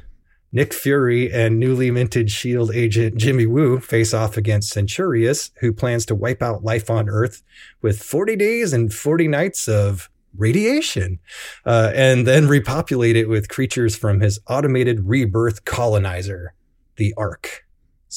Nick 0.51 0.73
Fury 0.73 1.31
and 1.31 1.59
newly 1.59 1.91
minted 1.91 2.31
Shield 2.31 2.73
agent 2.73 3.17
Jimmy 3.17 3.45
Woo 3.45 3.79
face 3.79 4.13
off 4.13 4.35
against 4.37 4.73
Centurius, 4.73 5.51
who 5.59 5.71
plans 5.71 6.05
to 6.07 6.15
wipe 6.15 6.41
out 6.41 6.63
life 6.63 6.89
on 6.89 7.07
Earth 7.07 7.43
with 7.81 8.01
40 8.01 8.35
days 8.35 8.73
and 8.73 8.93
40 8.93 9.27
nights 9.27 9.67
of 9.67 10.09
radiation, 10.35 11.19
uh, 11.65 11.91
and 11.93 12.25
then 12.25 12.47
repopulate 12.47 13.15
it 13.15 13.29
with 13.29 13.49
creatures 13.49 13.95
from 13.95 14.19
his 14.21 14.39
automated 14.47 15.07
rebirth 15.07 15.65
colonizer, 15.65 16.53
the 16.95 17.13
Ark. 17.17 17.65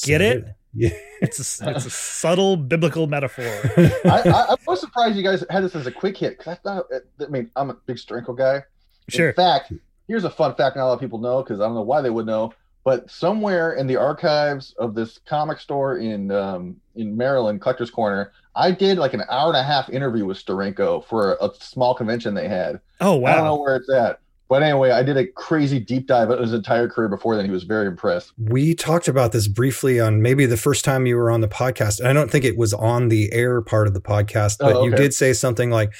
Get 0.03 0.21
it? 0.21 0.45
Yeah. 0.73 0.89
It's 1.21 1.61
a, 1.61 1.69
it's 1.69 1.85
a 1.85 1.89
subtle 1.89 2.57
biblical 2.57 3.07
metaphor. 3.07 3.45
I, 4.05 4.21
I, 4.25 4.45
I 4.49 4.55
was 4.67 4.79
surprised 4.79 5.15
you 5.15 5.23
guys 5.23 5.45
had 5.49 5.63
this 5.63 5.75
as 5.75 5.85
a 5.87 5.91
quick 5.91 6.17
hit 6.17 6.37
because 6.37 6.53
I 6.53 6.55
thought, 6.55 6.85
I 7.21 7.27
mean, 7.27 7.49
I'm 7.55 7.69
a 7.69 7.75
big 7.85 7.97
Steranko 7.97 8.35
guy. 8.35 8.63
Sure. 9.07 9.29
In 9.29 9.35
fact, 9.35 9.71
here's 10.07 10.23
a 10.23 10.29
fun 10.29 10.55
fact 10.55 10.75
not 10.75 10.83
a 10.83 10.87
lot 10.87 10.93
of 10.93 10.99
people 10.99 11.19
know 11.19 11.41
because 11.43 11.59
I 11.59 11.65
don't 11.65 11.75
know 11.75 11.81
why 11.81 12.01
they 12.01 12.09
would 12.09 12.25
know, 12.25 12.53
but 12.83 13.09
somewhere 13.09 13.73
in 13.73 13.87
the 13.87 13.95
archives 13.95 14.73
of 14.77 14.95
this 14.95 15.19
comic 15.25 15.59
store 15.59 15.97
in 15.97 16.31
um, 16.31 16.75
in 16.95 17.15
Maryland, 17.15 17.61
Collector's 17.61 17.91
Corner, 17.91 18.31
I 18.55 18.71
did 18.71 18.97
like 18.97 19.13
an 19.13 19.23
hour 19.29 19.47
and 19.47 19.57
a 19.57 19.63
half 19.63 19.89
interview 19.89 20.25
with 20.25 20.43
Steranko 20.43 21.05
for 21.05 21.37
a 21.41 21.49
small 21.59 21.95
convention 21.95 22.33
they 22.33 22.47
had. 22.47 22.79
Oh 23.01 23.15
wow! 23.15 23.31
I 23.31 23.35
don't 23.35 23.45
know 23.45 23.61
where 23.61 23.75
it's 23.75 23.91
at. 23.91 24.19
But 24.49 24.61
anyway, 24.61 24.91
I 24.91 25.01
did 25.01 25.17
a 25.17 25.25
crazy 25.25 25.79
deep 25.79 26.05
dive 26.05 26.29
of 26.29 26.39
his 26.39 26.53
entire 26.53 26.87
career 26.87 27.07
before 27.07 27.35
then. 27.35 27.45
He 27.45 27.49
was 27.49 27.63
very 27.63 27.87
impressed. 27.87 28.33
We 28.37 28.75
talked 28.75 29.07
about 29.07 29.31
this 29.31 29.47
briefly 29.47 29.99
on 29.99 30.21
maybe 30.21 30.45
the 30.45 30.57
first 30.57 30.85
time 30.85 31.07
you 31.07 31.15
were 31.15 31.31
on 31.31 31.41
the 31.41 31.47
podcast. 31.47 31.99
And 31.99 32.07
I 32.07 32.13
don't 32.13 32.29
think 32.29 32.45
it 32.45 32.55
was 32.55 32.71
on 32.71 33.07
the 33.07 33.31
air 33.33 33.61
part 33.61 33.87
of 33.87 33.95
the 33.95 34.01
podcast, 34.01 34.57
but 34.59 34.75
Oh, 34.75 34.83
you 34.85 34.91
did 34.91 35.11
say 35.13 35.33
something 35.33 35.71
like, 35.71 35.93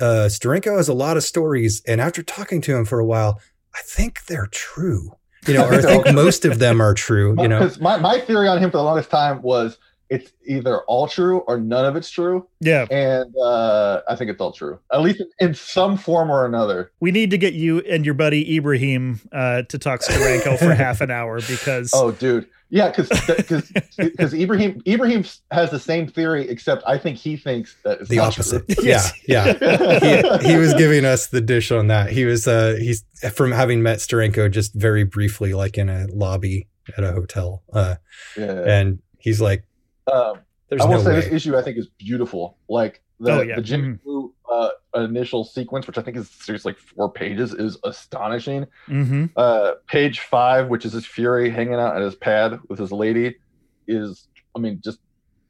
uh, 0.00 0.28
Steranko 0.28 0.76
has 0.76 0.88
a 0.88 0.94
lot 0.94 1.16
of 1.16 1.22
stories. 1.22 1.82
And 1.86 2.00
after 2.00 2.22
talking 2.22 2.60
to 2.62 2.76
him 2.76 2.84
for 2.84 2.98
a 2.98 3.06
while, 3.06 3.40
I 3.74 3.80
think 3.84 4.26
they're 4.26 4.48
true. 4.50 5.16
You 5.46 5.54
know, 5.54 5.66
or 5.66 5.74
I 5.74 5.82
think 5.82 6.12
most 6.12 6.44
of 6.44 6.58
them 6.58 6.80
are 6.80 6.94
true, 6.94 7.34
you 7.38 7.48
know. 7.48 7.58
Because 7.60 7.80
my, 7.80 7.98
my 7.98 8.20
theory 8.20 8.48
on 8.48 8.58
him 8.58 8.70
for 8.70 8.78
the 8.78 8.84
longest 8.84 9.10
time 9.10 9.42
was 9.42 9.78
it's 10.08 10.32
either 10.46 10.80
all 10.82 11.08
true 11.08 11.38
or 11.48 11.58
none 11.58 11.84
of 11.84 11.96
it's 11.96 12.10
true. 12.10 12.46
Yeah, 12.60 12.86
And 12.90 13.34
uh, 13.42 14.02
I 14.08 14.14
think 14.16 14.30
it's 14.30 14.40
all 14.40 14.52
true, 14.52 14.78
at 14.92 15.00
least 15.02 15.20
in, 15.20 15.48
in 15.48 15.54
some 15.54 15.96
form 15.96 16.30
or 16.30 16.46
another. 16.46 16.92
we 17.00 17.10
need 17.10 17.30
to 17.30 17.38
get 17.38 17.54
you 17.54 17.80
and 17.80 18.04
your 18.04 18.14
buddy 18.14 18.56
Ibrahim 18.56 19.20
uh, 19.32 19.62
to 19.62 19.78
talk 19.78 20.00
Steranko 20.00 20.58
for 20.58 20.74
half 20.84 21.00
an 21.00 21.10
hour 21.10 21.40
because 21.40 21.90
Oh, 21.94 22.12
dude. 22.12 22.46
Yeah, 22.68 22.90
because 22.90 23.08
because 23.98 24.34
Ibrahim 24.34 24.82
Ibrahim 24.88 25.24
has 25.52 25.70
the 25.70 25.78
same 25.78 26.08
theory, 26.08 26.48
except 26.48 26.82
I 26.84 26.98
think 26.98 27.16
he 27.16 27.36
thinks 27.36 27.76
that 27.84 28.00
it's 28.00 28.08
The 28.10 28.18
opposite. 28.18 28.66
true. 28.68 28.84
Yeah. 28.84 29.02
Yeah. 29.28 29.54
yeah. 29.62 30.38
he, 30.40 30.48
he 30.48 30.56
was 30.56 30.74
giving 30.74 31.04
us 31.04 31.28
the 31.28 31.40
dish 31.40 31.70
on 31.70 31.86
that. 31.88 32.10
He 32.10 32.24
was 32.24 32.48
uh 32.48 32.76
he's 32.80 33.04
from 33.32 33.52
having 33.52 33.82
met 33.84 33.98
Steranko 33.98 34.50
just 34.50 34.74
very 34.74 35.04
briefly, 35.04 35.54
like 35.54 35.78
in 35.78 35.88
a 35.88 36.06
lobby 36.12 36.66
at 36.98 37.04
a 37.04 37.12
hotel. 37.12 37.62
Uh 37.72 37.96
yeah. 38.36 38.62
and 38.66 39.00
he's 39.20 39.40
like, 39.40 39.62
Um, 40.12 40.38
There's 40.68 40.82
I 40.82 40.84
will 40.86 40.96
no 40.98 41.02
say 41.04 41.10
way. 41.10 41.20
this 41.20 41.32
issue 41.32 41.56
I 41.56 41.62
think 41.62 41.76
is 41.78 41.88
beautiful. 41.98 42.58
Like 42.68 43.02
the, 43.20 43.32
Oh, 43.32 43.40
yeah. 43.42 43.56
the 43.56 43.62
Jimmy 43.62 43.88
Mhm. 43.88 44.00
Woo 44.04 44.34
uh, 44.50 44.70
initial 44.94 45.44
sequence, 45.44 45.86
which 45.86 45.98
I 45.98 46.02
think 46.02 46.16
is 46.16 46.30
seriously 46.30 46.72
like 46.72 46.78
four 46.78 47.10
pages, 47.10 47.52
is 47.52 47.78
astonishing. 47.84 48.66
hmm 48.86 49.26
Uh, 49.36 49.72
page 49.88 50.20
five, 50.20 50.68
which 50.68 50.84
is 50.84 50.92
his 50.92 51.06
Fury 51.06 51.50
hanging 51.50 51.74
out 51.74 51.96
at 51.96 52.02
his 52.02 52.14
pad 52.14 52.60
with 52.68 52.78
his 52.78 52.92
lady, 52.92 53.36
is 53.88 54.28
I 54.54 54.58
mean 54.60 54.80
just 54.82 54.98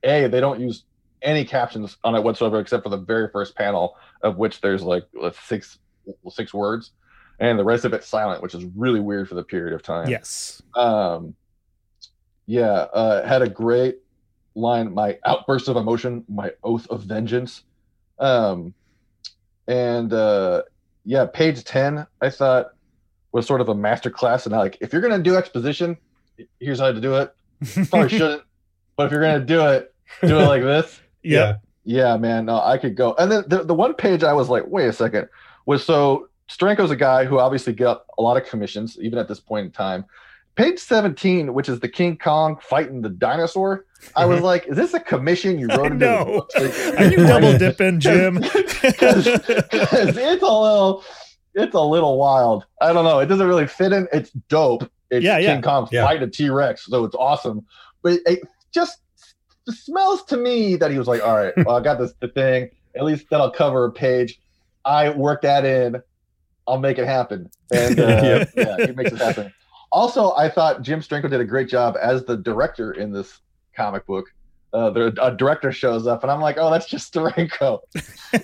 a 0.02 0.26
they 0.28 0.40
don't 0.40 0.60
use 0.60 0.84
any 1.22 1.44
captions 1.44 1.96
on 2.04 2.14
it 2.14 2.22
whatsoever 2.22 2.60
except 2.60 2.82
for 2.84 2.90
the 2.90 2.96
very 2.98 3.28
first 3.30 3.56
panel 3.56 3.96
of 4.22 4.36
which 4.36 4.60
there's 4.60 4.82
like 4.82 5.04
uh, 5.22 5.30
six 5.44 5.78
six 6.30 6.52
words, 6.54 6.92
and 7.40 7.58
the 7.58 7.64
rest 7.64 7.84
of 7.84 7.92
it's 7.92 8.06
silent, 8.06 8.42
which 8.42 8.54
is 8.54 8.64
really 8.76 9.00
weird 9.00 9.28
for 9.28 9.34
the 9.34 9.42
period 9.44 9.74
of 9.74 9.82
time. 9.82 10.08
yes. 10.08 10.62
Um, 10.74 11.34
yeah, 12.46 12.86
uh, 12.92 13.26
had 13.26 13.42
a 13.42 13.48
great 13.48 13.96
line. 14.56 14.92
My 14.92 15.18
outburst 15.24 15.68
of 15.68 15.76
emotion, 15.76 16.24
my 16.28 16.52
oath 16.64 16.86
of 16.88 17.02
vengeance. 17.02 17.62
Um, 18.18 18.74
and 19.68 20.12
uh, 20.12 20.62
yeah, 21.04 21.26
page 21.26 21.62
ten, 21.64 22.06
I 22.20 22.30
thought 22.30 22.72
was 23.32 23.46
sort 23.46 23.60
of 23.60 23.68
a 23.68 23.74
master 23.74 24.10
class. 24.10 24.46
And 24.46 24.54
like, 24.54 24.78
if 24.80 24.92
you're 24.92 25.02
gonna 25.02 25.22
do 25.22 25.36
exposition, 25.36 25.96
here's 26.58 26.80
how 26.80 26.92
to 26.92 27.00
do 27.00 27.14
it. 27.16 27.34
Probably 27.90 28.08
shouldn't, 28.18 28.42
but 28.96 29.06
if 29.06 29.12
you're 29.12 29.20
gonna 29.20 29.44
do 29.44 29.66
it, 29.66 29.94
do 30.22 30.38
it 30.38 30.46
like 30.46 30.62
this. 30.62 31.00
Yep. 31.22 31.60
Yeah, 31.82 32.16
man. 32.18 32.46
No, 32.46 32.60
I 32.60 32.78
could 32.78 32.94
go. 32.94 33.16
And 33.18 33.32
then 33.32 33.42
the, 33.48 33.64
the 33.64 33.74
one 33.74 33.94
page 33.94 34.22
I 34.22 34.32
was 34.32 34.48
like, 34.48 34.62
wait 34.68 34.86
a 34.86 34.92
second, 34.92 35.28
was 35.64 35.84
so 35.84 36.28
Steranko's 36.48 36.92
a 36.92 36.96
guy 36.96 37.24
who 37.24 37.40
obviously 37.40 37.72
got 37.72 38.04
a 38.16 38.22
lot 38.22 38.36
of 38.36 38.44
commissions, 38.44 38.96
even 39.00 39.18
at 39.18 39.26
this 39.26 39.40
point 39.40 39.66
in 39.66 39.72
time. 39.72 40.04
Page 40.56 40.78
17, 40.78 41.52
which 41.54 41.68
is 41.68 41.80
the 41.80 41.88
King 41.88 42.16
Kong 42.16 42.56
fighting 42.62 43.02
the 43.02 43.10
dinosaur, 43.10 43.84
I 44.16 44.24
was 44.24 44.40
like, 44.40 44.66
is 44.66 44.76
this 44.76 44.94
a 44.94 45.00
commission 45.00 45.58
you 45.58 45.68
wrote 45.68 45.92
into 45.92 46.06
the 46.06 46.24
know. 46.24 46.24
book? 46.24 46.50
Like, 46.58 46.98
Are 47.00 47.10
you 47.10 47.16
double 47.26 47.58
dipping, 47.58 48.00
Jim? 48.00 48.42
Because 48.86 49.26
it's 49.26 50.42
a 50.42 50.46
little 50.46 51.04
it's 51.54 51.74
a 51.74 51.80
little 51.80 52.18
wild. 52.18 52.66
I 52.80 52.92
don't 52.92 53.04
know. 53.04 53.18
It 53.18 53.26
doesn't 53.26 53.46
really 53.48 53.66
fit 53.66 53.92
in. 53.92 54.06
It's 54.12 54.30
dope. 54.48 54.88
It's 55.10 55.24
Yeah, 55.24 55.38
yeah. 55.38 55.54
King 55.54 55.62
Kong 55.62 55.88
Yeah. 55.90 56.04
fight 56.04 56.22
a 56.22 56.28
T-Rex, 56.28 56.86
so 56.86 57.04
it's 57.04 57.16
awesome. 57.16 57.64
But 58.02 58.20
it 58.26 58.40
just 58.72 58.98
smells 59.68 60.22
to 60.26 60.36
me 60.36 60.76
that 60.76 60.90
he 60.92 60.98
was 60.98 61.08
like, 61.08 61.22
all 61.22 61.34
right, 61.36 61.52
well, 61.64 61.76
I 61.76 61.80
got 61.80 61.98
this 61.98 62.12
the 62.20 62.28
thing. 62.28 62.70
At 62.94 63.04
least 63.04 63.26
that'll 63.30 63.50
cover 63.50 63.84
a 63.86 63.92
page. 63.92 64.38
I 64.84 65.08
work 65.10 65.42
that 65.42 65.64
in. 65.64 66.00
I'll 66.68 66.78
make 66.78 66.98
it 66.98 67.06
happen. 67.06 67.50
And 67.72 67.98
uh, 67.98 68.02
Yep. 68.06 68.50
yeah, 68.56 68.86
he 68.86 68.92
makes 68.92 69.12
it 69.12 69.18
happen. 69.18 69.52
Also, 69.96 70.32
I 70.35 70.50
thought 70.50 70.82
Jim 70.82 71.00
Steranko 71.00 71.30
did 71.30 71.40
a 71.40 71.44
great 71.44 71.68
job 71.70 71.96
as 72.00 72.22
the 72.24 72.37
director 72.37 72.92
in 72.92 73.12
this 73.12 73.40
comic 73.74 74.04
book. 74.06 74.26
Uh, 74.74 74.90
the 74.90 75.16
a 75.22 75.35
director 75.35 75.72
shows 75.72 76.06
up, 76.06 76.22
and 76.22 76.30
I'm 76.30 76.40
like, 76.42 76.56
oh, 76.59 76.70
that's 76.70 76.87
just 76.87 77.14
Steranko. 77.14 77.80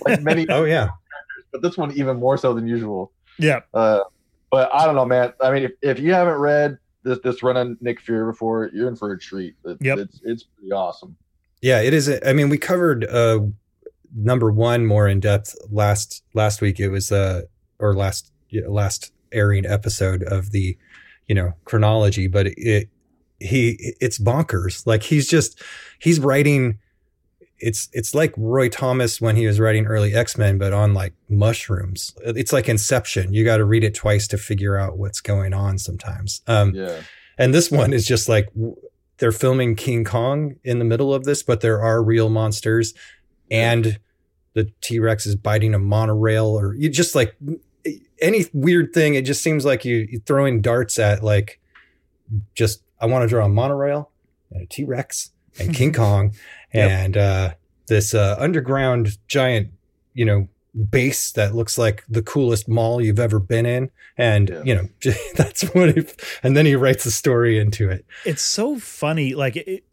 like 0.03 0.21
many, 0.23 0.47
Oh 0.49 0.63
yeah. 0.63 0.89
but 1.51 1.61
this 1.61 1.77
one 1.77 1.91
even 1.91 2.17
more 2.17 2.37
so 2.37 2.53
than 2.55 2.67
usual. 2.67 3.11
yeah. 3.37 3.59
Uh, 3.71 3.99
but 4.51 4.69
I 4.73 4.85
don't 4.85 4.95
know, 4.95 5.05
man. 5.05 5.33
I 5.41 5.51
mean, 5.51 5.63
if, 5.63 5.71
if 5.83 5.99
you 5.99 6.11
haven't 6.13 6.39
read 6.39 6.77
this 7.03 7.19
this 7.23 7.43
run 7.43 7.55
on 7.57 7.77
Nick 7.81 8.01
Fury 8.01 8.31
before, 8.31 8.71
you're 8.73 8.87
in 8.87 8.95
for 8.95 9.11
a 9.11 9.19
treat. 9.19 9.55
It's, 9.65 9.79
Yep. 9.81 9.97
it's 9.99 10.21
it's 10.23 10.43
pretty 10.43 10.71
awesome. 10.71 11.15
Yeah, 11.61 11.81
it 11.81 11.93
is. 11.93 12.11
I 12.25 12.33
mean, 12.33 12.49
we 12.49 12.57
covered 12.57 13.05
uh 13.05 13.41
number 14.15 14.51
one 14.51 14.85
more 14.87 15.07
in 15.07 15.19
depth 15.19 15.55
last 15.71 16.23
last 16.33 16.61
week. 16.61 16.79
It 16.79 16.89
was 16.89 17.11
uh 17.11 17.41
or 17.77 17.93
last 17.93 18.31
last 18.67 19.11
airing 19.31 19.65
episode 19.67 20.23
of 20.23 20.51
the 20.51 20.77
you 21.27 21.35
know 21.35 21.53
chronology, 21.65 22.27
but 22.27 22.47
it 22.57 22.89
he 23.39 23.95
it's 23.99 24.19
bonkers. 24.19 24.85
Like 24.87 25.03
he's 25.03 25.27
just 25.27 25.61
he's 25.99 26.19
writing 26.19 26.79
it's 27.59 27.87
it's 27.93 28.13
like 28.13 28.33
Roy 28.35 28.67
Thomas 28.67 29.21
when 29.21 29.35
he 29.37 29.47
was 29.47 29.59
writing 29.59 29.85
early 29.85 30.13
X 30.13 30.37
Men, 30.37 30.57
but 30.57 30.73
on 30.73 30.93
like 30.93 31.13
mushrooms. 31.29 32.13
It's 32.23 32.51
like 32.51 32.67
Inception. 32.67 33.33
You 33.33 33.45
got 33.45 33.57
to 33.57 33.65
read 33.65 33.83
it 33.83 33.95
twice 33.95 34.27
to 34.29 34.37
figure 34.37 34.77
out 34.77 34.97
what's 34.97 35.21
going 35.21 35.53
on 35.53 35.77
sometimes. 35.77 36.41
Um, 36.47 36.75
Yeah. 36.75 37.01
and 37.37 37.53
this 37.53 37.71
one 37.71 37.93
is 37.93 38.05
just 38.05 38.27
like 38.27 38.49
they're 39.19 39.31
filming 39.31 39.75
King 39.75 40.03
Kong 40.03 40.55
in 40.63 40.79
the 40.79 40.85
middle 40.85 41.13
of 41.13 41.23
this, 41.23 41.41
but 41.43 41.61
there 41.61 41.81
are 41.81 42.03
real 42.03 42.29
monsters, 42.29 42.93
and 43.49 43.97
the 44.53 44.69
T 44.81 44.99
Rex 44.99 45.25
is 45.25 45.35
biting 45.35 45.73
a 45.73 45.79
monorail, 45.79 46.47
or 46.47 46.73
you 46.73 46.89
just 46.89 47.15
like 47.15 47.35
any 48.23 48.45
weird 48.53 48.93
thing. 48.93 49.13
It 49.15 49.25
just 49.25 49.43
seems 49.43 49.65
like 49.65 49.85
you 49.85 50.07
you 50.09 50.19
throwing 50.25 50.61
darts 50.61 50.97
at 50.97 51.23
like 51.23 51.59
just 52.55 52.81
I 52.99 53.05
want 53.05 53.23
to 53.23 53.27
draw 53.27 53.45
a 53.45 53.49
monorail 53.49 54.09
and 54.51 54.63
a 54.63 54.65
T 54.65 54.83
Rex 54.83 55.31
and 55.59 55.75
King 55.75 55.93
Kong 56.01 56.33
Yep. 56.73 56.89
and 56.91 57.17
uh, 57.17 57.53
this 57.87 58.13
uh, 58.15 58.35
underground 58.39 59.17
giant, 59.27 59.69
you 60.15 60.25
know, 60.25 60.47
base 60.89 61.31
that 61.33 61.53
looks 61.53 61.77
like 61.77 62.03
the 62.09 62.23
coolest 62.23 62.67
mall 62.67 62.99
you've 62.99 63.19
ever 63.19 63.37
been 63.39 63.65
in, 63.67 63.91
and 64.17 64.49
Yeah. 64.49 64.63
you 64.63 64.75
know 64.75 64.89
that's 65.35 65.61
what. 65.75 65.89
It, 65.89 66.19
and 66.41 66.57
then 66.57 66.65
he 66.65 66.75
writes 66.75 67.05
a 67.05 67.11
story 67.11 67.59
into 67.59 67.89
it. 67.89 68.05
it's 68.25 68.41
so 68.41 68.79
funny. 68.79 69.35
Like 69.35 69.55
it, 69.57 69.83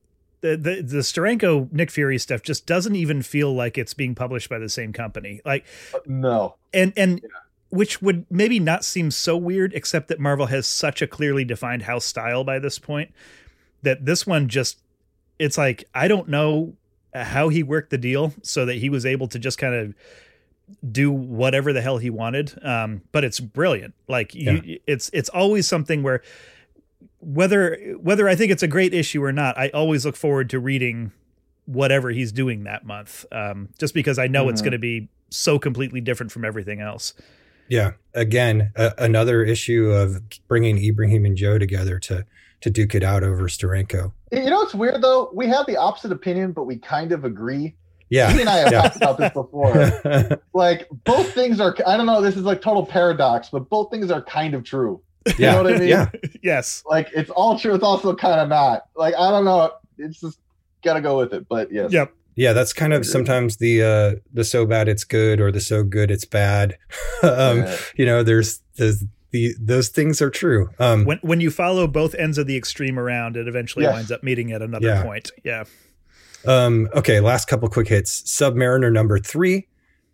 the 0.41 0.57
the 0.57 0.81
the 0.83 0.99
Steranko 1.01 1.71
Nick 1.71 1.91
Fury 1.91 2.17
stuff 2.17 2.43
just 2.43 2.65
doesn't 2.65 2.97
even 2.97 3.21
feel 3.21 3.55
like 3.55 3.77
it's 3.77 3.93
being 3.93 4.15
published 4.15 4.49
by 4.49 4.59
the 4.59 4.71
same 4.71 4.95
company. 4.95 5.43
Like 5.45 5.67
No. 6.07 6.57
and 6.73 6.95
and 6.97 7.21
which 7.71 8.03
would 8.03 8.27
maybe 8.31 8.59
not 8.61 8.85
seem 8.85 9.11
so 9.11 9.37
weird, 9.37 9.73
except 9.75 10.09
that 10.09 10.21
Marvel 10.21 10.47
has 10.47 10.67
such 10.67 11.01
a 11.03 11.07
clearly 11.07 11.45
defined 11.45 11.83
house 11.85 12.05
style 12.05 12.45
by 12.45 12.59
this 12.59 12.79
point 12.79 13.13
that 13.83 14.05
this 14.05 14.27
one 14.27 14.49
just 14.49 14.79
it's 15.39 15.57
like 15.57 15.85
I 15.95 16.07
don't 16.09 16.29
know 16.29 16.75
how 17.15 17.49
he 17.49 17.63
worked 17.63 17.91
the 17.91 17.99
deal 17.99 18.35
so 18.43 18.67
that 18.67 18.75
he 18.75 18.91
was 18.91 19.07
able 19.07 19.27
to 19.29 19.39
just 19.39 19.57
kind 19.59 19.75
of 19.75 19.95
do 20.93 21.11
whatever 21.11 21.73
the 21.73 21.81
hell 21.81 21.99
he 21.99 22.11
wanted. 22.11 22.53
Um 22.65 23.03
but 23.13 23.25
it's 23.25 23.41
brilliant. 23.41 23.95
Like 24.07 24.35
you, 24.35 24.79
it's 24.87 25.09
it's 25.13 25.29
always 25.31 25.67
something 25.67 26.03
where 26.03 26.23
whether 27.21 27.77
whether 28.01 28.29
I 28.29 28.35
think 28.35 28.51
it's 28.53 28.63
a 28.63 28.69
great 28.69 28.95
issue 28.95 29.23
or 29.25 29.33
not 29.33 29.59
I 29.59 29.69
always 29.71 30.05
look 30.07 30.17
forward 30.17 30.51
to 30.51 30.59
reading 30.59 31.13
whatever 31.67 32.11
he's 32.11 32.33
doing 32.33 32.65
that 32.65 32.85
month 32.85 33.25
um 33.33 33.69
just 33.79 33.95
because 33.95 34.19
I 34.19 34.27
know 34.27 34.49
it's 34.49 34.61
Mhm. 34.61 34.65
going 34.65 34.73
to 34.73 34.79
be 34.79 35.09
so 35.31 35.59
completely 35.59 36.01
different 36.01 36.33
from 36.33 36.45
everything 36.45 36.81
else 36.81 37.15
Yeah, 37.71 37.93
again, 38.15 38.73
a, 38.77 38.93
another 38.99 39.43
issue 39.45 39.87
of 39.91 40.21
bringing 40.49 40.77
Ibrahim 40.85 41.25
and 41.25 41.37
Joe 41.37 41.57
together 41.59 41.99
to 42.01 42.27
to 42.63 42.69
duke 42.71 42.95
it 42.95 43.03
out 43.03 43.23
over 43.25 43.45
Steranko. 43.49 44.13
You 44.33 44.51
know 44.51 44.61
it's 44.61 44.75
weird 44.75 45.01
though? 45.01 45.31
We 45.33 45.47
have 45.47 45.65
the 45.67 45.79
opposite 45.79 46.13
opinion, 46.13 46.53
but 46.53 46.65
we 46.65 46.77
kind 46.77 47.13
of 47.13 47.25
agree. 47.25 47.75
Yeah, 48.11 48.31
He 48.33 48.41
and 48.41 48.51
I 48.51 48.57
have 48.59 48.73
Yeah. 48.73 48.83
talked 48.83 48.97
about 48.97 49.17
this 49.19 49.33
before. 49.33 50.39
like 50.53 50.89
both 51.05 51.33
things 51.33 51.59
are 51.61 51.75
I 51.87 51.97
don't 51.97 52.05
know, 52.07 52.21
this 52.21 52.37
is 52.37 52.43
like 52.43 52.61
total 52.61 52.85
paradox, 52.85 53.49
but 53.51 53.71
both 53.71 53.91
things 53.91 54.11
are 54.11 54.21
kind 54.23 54.53
of 54.55 54.65
true. 54.65 55.01
yeah, 55.27 55.35
You 55.39 55.47
know 55.47 55.63
what 55.63 55.75
I 55.75 55.79
mean? 55.79 55.89
yeah. 55.89 56.11
yes 56.43 56.83
Like 56.87 57.09
it's 57.15 57.31
all 57.31 57.59
true, 57.59 57.75
it's 57.75 57.85
also 57.85 58.15
kind 58.15 58.41
of 58.41 58.49
not. 58.49 58.83
Like 58.97 59.15
I 59.15 59.31
don't 59.31 59.45
know. 59.47 59.73
It's 59.97 60.21
just 60.21 60.39
gotta 60.83 61.01
go 61.01 61.17
with 61.19 61.33
it. 61.33 61.49
But 61.49 61.73
yes. 61.73 61.93
yep 61.93 62.13
Yeah, 62.41 62.55
that's 62.55 62.73
kind 62.73 62.95
of 62.95 63.05
sometimes 63.05 63.59
the 63.59 63.83
uh 63.83 64.11
the 64.33 64.45
so 64.45 64.65
bad 64.65 64.89
it's 64.89 65.05
good 65.05 65.41
or 65.43 65.53
the 65.53 65.61
so 65.61 65.85
good 65.85 66.11
it's 66.11 66.25
bad. 66.25 66.79
um 67.23 67.59
Yeah. 67.59 67.77
you 67.97 68.07
know, 68.07 68.23
there's 68.23 68.61
there's 68.77 69.05
the 69.31 69.55
those 69.61 69.89
things 69.91 70.23
are 70.23 70.31
true. 70.31 70.71
Um 70.79 71.05
when 71.05 71.19
when 71.23 71.41
you 71.43 71.51
follow 71.51 71.87
both 71.87 72.15
ends 72.15 72.39
of 72.39 72.47
the 72.47 72.57
extreme 72.57 72.99
around 72.99 73.37
it 73.37 73.47
eventually 73.47 73.85
Yes. 73.85 73.93
winds 73.95 74.11
up 74.11 74.23
meeting 74.23 74.53
at 74.53 74.63
another 74.63 74.87
Yeah. 74.87 75.03
point 75.03 75.31
yeah 75.45 75.65
um 76.47 76.89
okay, 76.95 77.21
last 77.21 77.47
couple 77.49 77.69
quick 77.69 77.89
hits. 77.89 78.23
Submariner 78.23 78.91
number 78.91 79.19
3, 79.19 79.67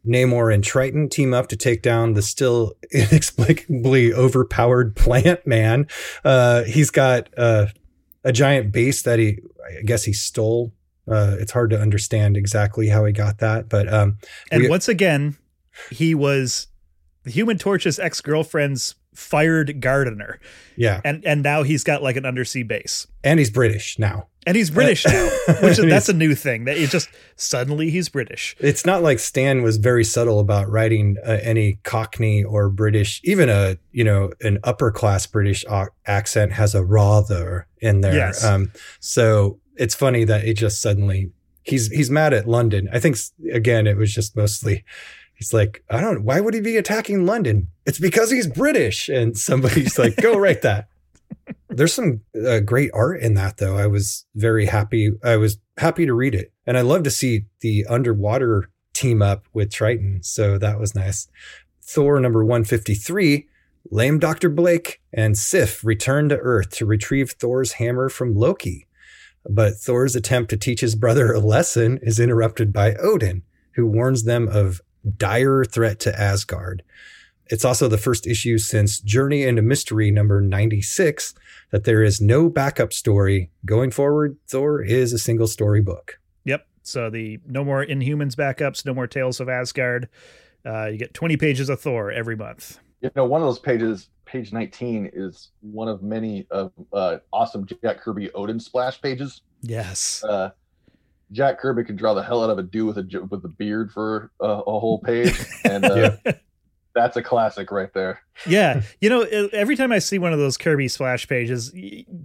Namor 0.05 0.53
and 0.53 0.65
Triton 0.65 1.09
team 1.09 1.33
up 1.33 1.47
to 1.49 1.57
take 1.57 1.81
down 1.83 2.15
the 2.15 2.23
still 2.23 2.73
inexplicably 2.91 4.13
overpowered 4.13 4.97
plant 4.97 5.47
man. 5.47 5.87
Uh 6.25 6.65
he's 6.65 6.91
got 6.91 7.29
uh 7.39 7.67
a 8.25 8.33
giant 8.33 8.73
base 8.73 9.03
that 9.03 9.21
he 9.21 9.39
I 9.79 9.83
guess 9.85 10.03
he 10.05 10.13
stole. 10.13 10.73
Uh 11.11 11.37
it's 11.39 11.53
hard 11.53 11.71
to 11.71 11.81
understand 11.81 12.37
exactly 12.37 12.89
how 12.89 13.05
he 13.05 13.13
got 13.13 13.39
that, 13.39 13.69
but 13.69 13.93
um 13.93 14.19
and 14.51 14.63
We- 14.65 14.69
once 14.69 14.89
again 14.89 15.37
he 15.91 16.15
was 16.15 16.69
the 17.25 17.31
human 17.31 17.59
torch's 17.59 17.99
ex-girlfriend's 17.99 18.95
fired 19.15 19.81
gardener 19.81 20.39
yeah, 20.77 21.01
and 21.05 21.25
and 21.25 21.43
now 21.43 21.63
he's 21.63 21.83
got 21.85 22.03
like 22.03 22.17
an 22.17 22.27
undersea 22.27 22.63
base 22.63 23.07
and 23.25 23.39
he's 23.39 23.51
British 23.51 23.99
now. 23.99 24.29
and 24.47 24.57
he's 24.57 24.71
british 24.71 25.05
now 25.07 25.29
which 25.63 25.79
that's 25.79 26.09
a 26.11 26.13
new 26.13 26.35
thing 26.35 26.67
that 26.67 26.77
it 26.77 26.91
just 26.91 27.09
suddenly 27.35 27.89
he's 27.91 28.09
british 28.11 28.55
It's 28.61 28.85
not 28.87 29.03
like 29.03 29.19
Stan 29.19 29.63
was 29.63 29.79
very 29.79 30.05
subtle 30.05 30.39
about 30.39 30.69
writing 30.71 31.17
uh, 31.27 31.39
any 31.43 31.79
Cockney 31.83 32.45
or 32.45 32.69
British, 32.69 33.21
even 33.25 33.49
a 33.49 33.77
you 33.91 34.05
know 34.05 34.31
an 34.43 34.59
upper 34.65 34.91
class 34.91 35.27
British 35.27 35.65
ac- 35.71 35.89
accent 36.07 36.53
has 36.53 36.75
a 36.75 36.85
rather 36.85 37.67
in 37.81 38.03
there. 38.03 38.15
Yes. 38.15 38.45
Um, 38.45 38.71
so 39.01 39.59
it's 39.77 39.95
funny 39.95 40.25
that 40.25 40.45
it 40.45 40.55
just 40.55 40.81
suddenly 40.81 41.31
he's 41.63 41.89
he's 41.89 42.11
mad 42.11 42.33
at 42.33 42.49
London. 42.49 42.89
I 42.93 42.99
think 42.99 43.17
again 43.53 43.87
it 43.87 43.97
was 43.97 44.13
just 44.13 44.37
mostly 44.37 44.85
he's 45.35 45.53
like 45.53 45.83
I 45.91 46.01
don't 46.01 46.25
why 46.25 46.41
would 46.41 46.55
he 46.55 46.61
be 46.61 46.77
attacking 46.77 47.27
London? 47.27 47.69
It's 47.85 47.99
because 47.99 48.31
he's 48.31 48.47
British, 48.47 49.09
and 49.09 49.37
somebody's 49.37 49.99
like 49.99 50.17
go 50.17 50.39
write 50.39 50.63
that. 50.63 50.89
There's 51.69 51.93
some 51.93 52.23
uh, 52.47 52.61
great 52.61 52.91
art 52.95 53.21
in 53.21 53.35
that 53.35 53.59
though. 53.59 53.77
I 53.77 53.87
was 53.87 54.25
very 54.35 54.67
happy. 54.67 55.13
I 55.23 55.37
was 55.37 55.59
happy 55.77 56.07
to 56.07 56.15
read 56.15 56.35
it, 56.35 56.53
and 56.67 56.79
I 56.79 56.81
love 56.81 57.03
to 57.03 57.11
see 57.11 57.47
the 57.61 57.85
underwater 57.87 58.71
team 58.95 59.21
up 59.21 59.47
with 59.53 59.71
Triton. 59.71 60.23
So 60.23 60.59
that 60.59 60.81
was 60.81 60.95
nice. 60.95 61.29
Thor 61.83 62.19
number 62.19 62.45
153, 62.45 63.47
lame 63.91 64.19
Dr. 64.19 64.49
Blake 64.49 65.01
and 65.13 65.37
Sif 65.37 65.85
return 65.85 66.29
to 66.31 66.39
Earth 66.39 66.71
to 66.71 66.87
retrieve 66.87 67.33
Thor's 67.33 67.73
hammer 67.73 68.09
from 68.09 68.35
Loki. 68.35 68.86
But 69.49 69.77
Thor's 69.77 70.17
attempt 70.17 70.51
to 70.51 70.57
teach 70.57 70.81
his 70.81 70.95
brother 70.95 71.33
a 71.33 71.39
lesson 71.39 71.99
is 72.03 72.19
interrupted 72.19 72.73
by 72.73 72.95
Odin, 72.95 73.43
who 73.75 73.87
warns 73.87 74.25
them 74.25 74.49
of 74.49 74.81
dire 75.17 75.65
threat 75.65 76.01
to 76.01 76.21
Asgard. 76.21 76.83
It's 77.49 77.65
also 77.65 77.87
the 77.87 77.99
first 77.99 78.27
issue 78.27 78.59
since 78.59 78.99
Journey 78.99 79.45
into 79.45 79.63
Mystery 79.63 80.11
number 80.11 80.41
96 80.41 81.35
that 81.71 81.85
there 81.85 82.03
is 82.03 82.21
no 82.21 82.49
backup 82.49 82.93
story. 82.93 83.51
Going 83.65 83.91
forward, 83.91 84.37
Thor 84.49 84.83
is 84.83 85.13
a 85.13 85.19
single 85.19 85.47
story 85.47 85.81
book. 85.81 86.19
Yep. 86.45 86.67
So 86.83 87.09
the 87.09 87.39
no 87.47 87.65
more 87.65 87.85
Inhumans 87.85 88.35
backups, 88.35 88.85
no 88.85 88.95
more 88.95 89.07
Tales 89.07 89.39
of 89.39 89.49
Asgard. 89.49 90.09
Uh, 90.65 90.87
you 90.87 90.99
get 90.99 91.15
20 91.15 91.37
pages 91.37 91.69
of 91.69 91.81
Thor 91.81 92.11
every 92.11 92.35
month. 92.35 92.81
You 93.01 93.11
know, 93.15 93.25
one 93.25 93.41
of 93.41 93.47
those 93.47 93.61
pages, 93.61 94.09
page 94.27 94.53
19, 94.53 95.11
is 95.13 95.51
one 95.61 95.89
of 95.89 96.03
many 96.03 96.47
of 96.51 96.73
uh, 96.93 97.19
awesome 97.33 97.67
Jack 97.67 98.01
Kirby 98.01 98.31
Odin 98.33 98.61
splash 98.61 99.01
pages. 99.01 99.41
Yes. 99.63 100.23
Uh, 100.23 100.51
Jack 101.33 101.59
Kirby 101.59 101.85
can 101.85 101.97
draw 101.97 102.15
the 102.15 102.23
hell 102.23 102.45
out 102.45 102.51
of 102.51 102.59
a 102.59 102.63
dude 102.63 102.87
with 102.87 102.99
a 102.99 103.27
with 103.31 103.45
a 103.45 103.49
beard 103.49 103.91
for 103.91 104.31
uh, 104.41 104.63
a 104.67 104.79
whole 104.79 104.99
page, 104.99 105.35
and 105.65 105.85
uh, 105.85 106.17
that's 106.95 107.17
a 107.17 107.23
classic 107.23 107.71
right 107.71 107.93
there. 107.95 108.21
yeah. 108.47 108.83
You 109.01 109.09
know, 109.09 109.23
every 109.23 109.77
time 109.77 109.93
I 109.93 109.99
see 109.99 110.19
one 110.19 110.33
of 110.33 110.39
those 110.39 110.57
Kirby 110.57 110.89
splash 110.89 111.27
pages, 111.27 111.73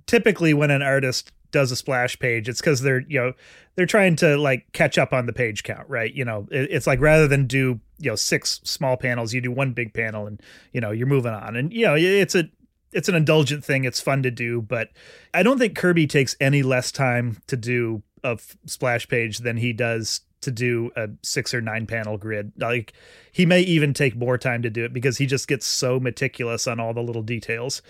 typically 0.06 0.54
when 0.54 0.70
an 0.70 0.82
artist 0.82 1.32
does 1.52 1.72
a 1.72 1.76
splash 1.76 2.18
page, 2.20 2.48
it's 2.50 2.60
because 2.62 2.82
they're, 2.82 3.02
you 3.08 3.20
know, 3.20 3.34
they're 3.76 3.86
trying 3.86 4.16
to 4.18 4.38
like 4.38 4.72
catch 4.74 4.98
up 4.98 5.14
on 5.14 5.26
the 5.26 5.34
page 5.34 5.64
count, 5.64 5.88
right? 5.90 6.14
You 6.14 6.26
know, 6.26 6.48
it- 6.52 6.70
it's 6.72 6.88
like 6.88 7.00
rather 7.00 7.28
than 7.28 7.48
do, 7.48 7.80
you 8.00 8.10
know, 8.10 8.16
six 8.16 8.60
small 8.64 8.98
panels, 8.98 9.34
you 9.34 9.42
do 9.42 9.52
one 9.52 9.74
big 9.74 9.94
panel 9.94 10.28
and, 10.28 10.42
you 10.74 10.82
know, 10.82 10.92
you're 10.92 11.08
moving 11.08 11.34
on. 11.34 11.56
And, 11.56 11.72
you 11.72 11.86
know, 11.86 11.96
it's 11.96 12.36
a, 12.36 12.50
it's 12.92 13.08
an 13.08 13.16
indulgent 13.16 13.64
thing. 13.64 13.86
It's 13.86 14.02
fun 14.02 14.24
to 14.24 14.32
do, 14.32 14.62
but 14.62 14.90
I 15.34 15.44
don't 15.44 15.58
think 15.58 15.76
Kirby 15.78 16.08
takes 16.08 16.36
any 16.42 16.64
less 16.64 16.92
time 16.92 17.42
to 17.48 17.56
do 17.56 18.04
a 18.24 18.32
f- 18.32 18.58
splash 18.66 19.08
page 19.08 19.40
than 19.40 19.58
he 19.58 19.72
does 19.74 20.22
to 20.42 20.52
do 20.52 20.92
a 20.96 21.08
six 21.22 21.54
or 21.54 21.62
nine 21.62 21.88
panel 21.88 22.18
grid. 22.18 22.52
Like 22.58 22.94
he 23.32 23.46
may 23.46 23.62
even 23.62 23.94
take 23.94 24.16
more 24.16 24.38
time 24.38 24.62
to 24.64 24.70
do 24.70 24.84
it 24.86 24.94
because 24.94 25.18
he 25.18 25.26
just 25.26 25.48
gets 25.48 25.66
so 25.66 26.00
meticulous 26.00 26.68
on 26.68 26.80
all 26.80 26.94
the 26.94 27.02
little 27.02 27.22
details. 27.22 27.82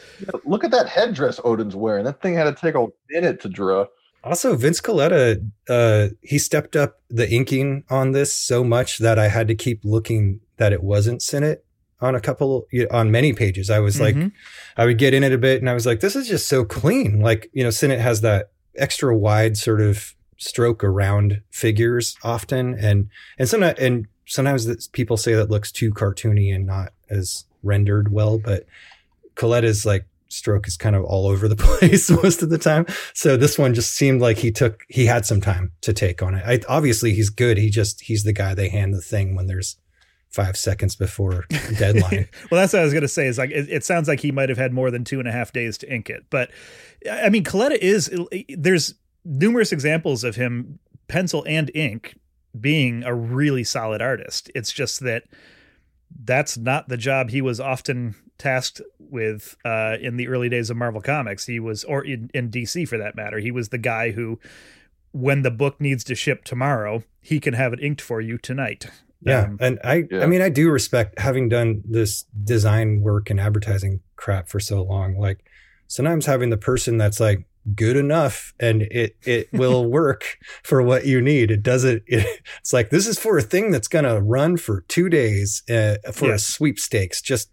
Look 0.46 0.64
at 0.64 0.72
that 0.72 0.88
headdress 0.88 1.40
Odin's 1.44 1.76
wearing. 1.76 2.06
That 2.06 2.22
thing 2.22 2.36
had 2.36 2.44
to 2.46 2.54
take 2.54 2.76
a 2.76 2.88
minute 3.10 3.42
to 3.42 3.50
draw. 3.50 3.88
Also, 4.24 4.56
Vince 4.56 4.80
Colletta, 4.80 5.44
uh, 5.68 6.10
he 6.22 6.38
stepped 6.38 6.76
up 6.76 7.02
the 7.10 7.28
inking 7.32 7.84
on 7.90 8.12
this 8.12 8.32
so 8.32 8.64
much 8.64 9.00
that 9.00 9.18
I 9.18 9.30
had 9.30 9.48
to 9.48 9.56
keep 9.56 9.82
looking 9.84 10.42
that 10.58 10.72
it 10.74 10.84
wasn't 10.84 11.24
Sinnott 11.24 11.66
on 12.00 12.14
a 12.14 12.20
couple 12.22 12.68
on 12.92 13.10
many 13.10 13.34
pages. 13.34 13.70
I 13.72 13.80
was 13.80 14.00
like, 14.00 14.16
Mhm. 14.16 14.32
I 14.78 14.86
would 14.86 15.00
get 15.00 15.16
in 15.16 15.24
it 15.24 15.32
a 15.32 15.38
bit, 15.40 15.60
and 15.60 15.70
I 15.70 15.74
was 15.74 15.88
like, 15.88 16.02
this 16.02 16.16
is 16.16 16.28
just 16.28 16.48
so 16.48 16.64
clean. 16.64 17.20
Like 17.20 17.50
you 17.54 17.64
know, 17.64 17.72
Sinnott 17.72 18.00
has 18.00 18.22
that 18.22 18.52
extra 18.76 19.16
wide 19.18 19.58
sort 19.58 19.82
of 19.82 20.14
stroke 20.42 20.84
around 20.84 21.42
figures 21.52 22.18
often, 22.24 22.74
and 22.74 23.10
and 23.38 23.48
sometimes 23.48 23.80
and 23.80 24.08
sometimes 24.26 24.88
people 24.90 25.16
say 25.16 25.34
that 25.36 25.50
looks 25.50 25.72
too 25.72 25.92
cartoony 25.92 26.54
and 26.54 26.66
not 26.66 26.94
as 27.10 27.46
rendered 27.64 28.12
well, 28.12 28.40
but 28.40 28.66
Colletta's 29.36 29.86
like 29.86 30.06
stroke 30.30 30.68
is 30.68 30.78
kind 30.78 30.96
of 30.96 31.04
all 31.04 31.28
over 31.28 31.48
the 31.48 31.56
place 31.78 32.10
most 32.10 32.42
of 32.42 32.50
the 32.50 32.58
time. 32.58 32.86
So 33.14 33.38
this 33.38 33.60
one 33.60 33.74
just 33.74 33.94
seemed 33.94 34.22
like 34.22 34.38
he 34.40 34.52
took 34.52 34.84
he 34.90 35.06
had 35.06 35.26
some 35.26 35.42
time 35.42 35.72
to 35.82 35.94
take 35.94 36.24
on 36.24 36.36
it. 36.36 36.44
I, 36.46 36.60
obviously 36.68 37.14
he's 37.14 37.30
good. 37.30 37.58
He 37.58 37.70
just 37.70 38.02
he's 38.02 38.24
the 38.24 38.34
guy 38.34 38.56
they 38.56 38.70
hand 38.70 38.94
the 38.94 39.02
thing 39.02 39.36
when 39.36 39.48
there's 39.48 39.78
five 40.32 40.58
seconds 40.58 40.96
before 40.96 41.46
deadline. 41.78 42.28
well, 42.50 42.62
that's 42.62 42.74
what 42.74 42.80
I 42.80 42.84
was 42.84 42.94
going 42.94 43.02
to 43.02 43.08
say. 43.08 43.28
Is 43.28 43.38
like 43.38 43.52
it, 43.52 43.70
it, 43.70 43.84
sounds 43.84 44.08
like 44.08 44.22
he 44.22 44.32
might 44.32 44.50
have 44.50 44.58
had 44.58 44.74
more 44.74 44.90
than 44.90 45.04
two 45.04 45.20
and 45.20 45.28
a 45.28 45.32
half 45.32 45.52
days 45.52 45.78
to 45.80 45.94
ink 45.94 46.10
it. 46.10 46.26
But 46.30 46.50
I 47.12 47.30
mean, 47.30 47.44
Colletta 47.44 47.78
is 47.78 48.10
there's 48.58 48.96
numerous 49.24 49.72
examples 49.72 50.24
of 50.24 50.36
him 50.36 50.80
pencil 51.08 51.44
and 51.48 51.70
ink 51.76 52.16
being 52.60 53.04
a 53.04 53.14
really 53.14 53.64
solid 53.64 54.02
artist. 54.02 54.52
It's 54.56 54.72
just 54.72 55.02
that 55.02 55.24
that's 56.24 56.58
not 56.58 56.90
the 56.90 56.98
job 56.98 57.30
he 57.30 57.42
was 57.42 57.60
often 57.60 58.16
tasked 58.38 58.82
with 59.00 59.56
uh, 59.64 59.98
in 60.02 60.18
the 60.18 60.28
early 60.28 60.50
days 60.50 60.70
of 60.70 60.78
Marvel 60.78 61.02
Comics. 61.02 61.46
He 61.46 61.60
was, 61.60 61.84
or 61.84 62.04
in, 62.04 62.30
in 62.34 62.50
DC 62.50 62.88
for 62.88 62.98
that 62.98 63.16
matter, 63.16 63.40
he 63.40 63.52
was 63.52 63.70
the 63.70 63.78
guy 63.78 64.12
who, 64.12 64.40
when 65.12 65.44
the 65.44 65.52
book 65.52 65.80
needs 65.80 66.04
to 66.06 66.16
ship 66.16 66.44
tomorrow, 66.44 67.04
he 67.22 67.40
can 67.40 67.54
have 67.54 67.74
it 67.74 67.80
inked 67.82 68.02
for 68.02 68.20
you 68.20 68.38
tonight. 68.38 68.88
Yeah, 69.22 69.44
um, 69.44 69.58
and 69.60 69.80
I, 69.84 70.06
yeah. 70.10 70.24
I 70.24 70.26
mean, 70.26 70.42
I 70.42 70.50
do 70.50 70.72
respect 70.72 71.20
having 71.20 71.48
done 71.48 71.84
this 71.86 72.24
design 72.44 73.02
work 73.02 73.30
and 73.30 73.40
advertising 73.40 74.02
crap 74.16 74.50
for 74.50 74.60
so 74.60 74.82
long. 74.82 75.18
Like 75.18 75.46
sometimes 75.88 76.26
having 76.26 76.50
the 76.50 76.58
person 76.58 76.98
that's 76.98 77.20
like 77.20 77.46
good 77.76 77.96
enough 77.96 78.54
and 78.60 78.82
it 78.84 79.16
it 79.24 79.48
will 79.54 79.86
work 79.90 80.38
for 80.64 80.82
what 80.82 81.06
you 81.06 81.22
need. 81.22 81.52
It 81.52 81.64
doesn't. 81.64 82.04
It, 82.08 82.42
it's 82.60 82.74
like 82.74 82.90
this 82.90 83.08
is 83.08 83.20
for 83.20 83.38
a 83.38 83.42
thing 83.42 83.72
that's 83.72 83.88
gonna 83.88 84.22
run 84.22 84.58
for 84.58 84.82
two 84.88 85.10
days 85.10 85.64
uh, 85.70 85.96
for 86.12 86.30
yeah. 86.30 86.36
a 86.36 86.40
sweepstakes. 86.40 87.22
Just 87.22 87.50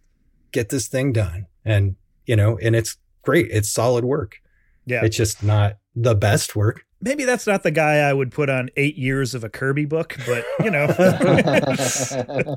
get 0.52 0.70
this 0.70 0.88
thing 0.88 1.12
done, 1.12 1.46
and 1.64 1.96
you 2.26 2.36
know, 2.36 2.58
and 2.58 2.74
it's 2.74 2.96
great. 3.22 3.48
It's 3.50 3.68
solid 3.68 4.04
work. 4.04 4.36
Yeah, 4.86 5.04
it's 5.04 5.16
just 5.16 5.42
not 5.42 5.78
the 5.94 6.14
best 6.14 6.56
work 6.56 6.84
maybe 7.00 7.24
that's 7.24 7.46
not 7.46 7.62
the 7.62 7.70
guy 7.70 7.98
I 7.98 8.12
would 8.12 8.32
put 8.32 8.50
on 8.50 8.70
eight 8.76 8.96
years 8.96 9.34
of 9.34 9.44
a 9.44 9.48
Kirby 9.48 9.84
book, 9.84 10.16
but 10.26 10.44
you 10.62 10.70
know, 10.70 10.86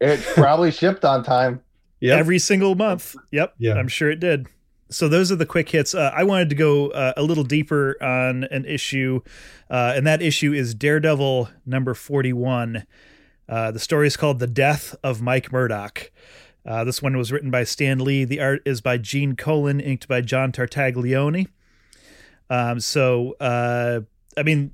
it 0.00 0.20
probably 0.34 0.70
shipped 0.70 1.04
on 1.04 1.22
time. 1.22 1.60
Yeah, 2.00 2.16
every 2.16 2.38
single 2.38 2.74
month. 2.74 3.16
Yep. 3.32 3.54
Yeah, 3.58 3.74
I'm 3.74 3.88
sure 3.88 4.10
it 4.10 4.20
did. 4.20 4.46
So 4.90 5.08
those 5.08 5.30
are 5.30 5.36
the 5.36 5.46
quick 5.46 5.68
hits. 5.68 5.94
Uh, 5.94 6.10
I 6.14 6.24
wanted 6.24 6.48
to 6.48 6.54
go 6.54 6.88
uh, 6.90 7.12
a 7.16 7.22
little 7.22 7.44
deeper 7.44 7.96
on 8.02 8.44
an 8.44 8.64
issue, 8.64 9.20
uh, 9.70 9.92
and 9.94 10.06
that 10.06 10.22
issue 10.22 10.52
is 10.52 10.74
Daredevil 10.74 11.50
number 11.66 11.94
41. 11.94 12.86
Uh, 13.48 13.70
the 13.70 13.78
story 13.78 14.06
is 14.06 14.16
called 14.16 14.38
"The 14.38 14.46
Death 14.46 14.94
of 15.02 15.20
Mike 15.20 15.52
Murdock." 15.52 16.10
Uh, 16.64 16.84
this 16.84 17.02
one 17.02 17.16
was 17.16 17.32
written 17.32 17.50
by 17.50 17.64
Stan 17.64 17.98
Lee. 17.98 18.24
The 18.24 18.40
art 18.40 18.62
is 18.64 18.80
by 18.80 18.98
Gene 18.98 19.36
Colan, 19.36 19.80
inked 19.80 20.08
by 20.08 20.20
John 20.20 20.52
Tartaglione. 20.52 21.48
Um, 22.50 22.80
so, 22.80 23.36
uh, 23.40 24.00
I 24.36 24.42
mean, 24.42 24.70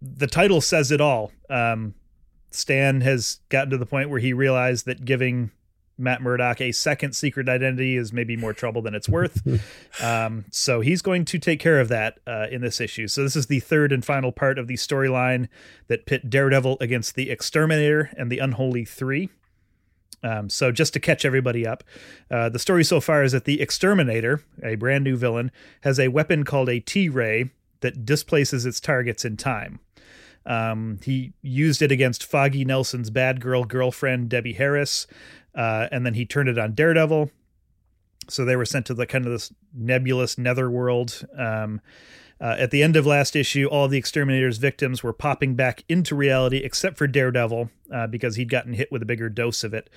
the 0.00 0.26
title 0.26 0.60
says 0.60 0.90
it 0.90 1.00
all. 1.00 1.32
Um, 1.48 1.94
Stan 2.50 3.00
has 3.00 3.40
gotten 3.48 3.70
to 3.70 3.78
the 3.78 3.86
point 3.86 4.10
where 4.10 4.20
he 4.20 4.32
realized 4.32 4.86
that 4.86 5.04
giving 5.04 5.50
Matt 5.96 6.22
Murdock 6.22 6.60
a 6.60 6.72
second 6.72 7.14
secret 7.14 7.48
identity 7.48 7.96
is 7.96 8.12
maybe 8.12 8.36
more 8.36 8.52
trouble 8.52 8.82
than 8.82 8.94
it's 8.94 9.08
worth. 9.08 9.42
um, 10.02 10.44
so 10.50 10.80
he's 10.80 11.02
going 11.02 11.24
to 11.26 11.38
take 11.38 11.60
care 11.60 11.80
of 11.80 11.88
that 11.88 12.18
uh, 12.26 12.46
in 12.50 12.60
this 12.60 12.80
issue. 12.80 13.08
So 13.08 13.22
this 13.22 13.36
is 13.36 13.46
the 13.46 13.60
third 13.60 13.92
and 13.92 14.04
final 14.04 14.32
part 14.32 14.58
of 14.58 14.66
the 14.66 14.74
storyline 14.74 15.48
that 15.88 16.06
pit 16.06 16.28
Daredevil 16.28 16.78
against 16.80 17.14
the 17.14 17.30
Exterminator 17.30 18.10
and 18.16 18.30
the 18.30 18.38
Unholy 18.38 18.84
Three. 18.84 19.30
Um, 20.22 20.48
so 20.48 20.72
just 20.72 20.94
to 20.94 21.00
catch 21.00 21.24
everybody 21.24 21.66
up, 21.66 21.84
uh, 22.30 22.48
the 22.48 22.58
story 22.58 22.82
so 22.82 22.98
far 23.00 23.22
is 23.22 23.32
that 23.32 23.44
the 23.44 23.60
Exterminator, 23.60 24.42
a 24.62 24.74
brand 24.74 25.04
new 25.04 25.16
villain, 25.16 25.52
has 25.82 26.00
a 26.00 26.08
weapon 26.08 26.44
called 26.44 26.70
a 26.70 26.80
T-ray 26.80 27.50
that 27.80 28.06
displaces 28.06 28.64
its 28.64 28.80
targets 28.80 29.26
in 29.26 29.36
time. 29.36 29.80
Um, 30.46 30.98
he 31.02 31.32
used 31.42 31.82
it 31.82 31.92
against 31.92 32.24
Foggy 32.24 32.64
Nelson's 32.64 33.10
bad 33.10 33.40
girl 33.40 33.64
girlfriend 33.64 34.28
Debbie 34.28 34.54
Harris, 34.54 35.06
uh, 35.54 35.88
and 35.90 36.04
then 36.04 36.14
he 36.14 36.26
turned 36.26 36.48
it 36.48 36.58
on 36.58 36.74
Daredevil. 36.74 37.30
So 38.28 38.44
they 38.44 38.56
were 38.56 38.64
sent 38.64 38.86
to 38.86 38.94
the 38.94 39.06
kind 39.06 39.26
of 39.26 39.32
this 39.32 39.52
nebulous 39.74 40.38
netherworld. 40.38 41.26
Um, 41.36 41.80
uh, 42.40 42.56
at 42.58 42.70
the 42.70 42.82
end 42.82 42.96
of 42.96 43.06
last 43.06 43.36
issue, 43.36 43.66
all 43.66 43.86
the 43.86 43.98
exterminator's 43.98 44.58
victims 44.58 45.02
were 45.02 45.12
popping 45.12 45.54
back 45.54 45.84
into 45.88 46.14
reality, 46.14 46.58
except 46.58 46.98
for 46.98 47.06
Daredevil, 47.06 47.70
uh, 47.92 48.06
because 48.06 48.36
he'd 48.36 48.50
gotten 48.50 48.72
hit 48.72 48.90
with 48.90 49.02
a 49.02 49.06
bigger 49.06 49.28
dose 49.28 49.62
of 49.62 49.72
it. 49.72 49.88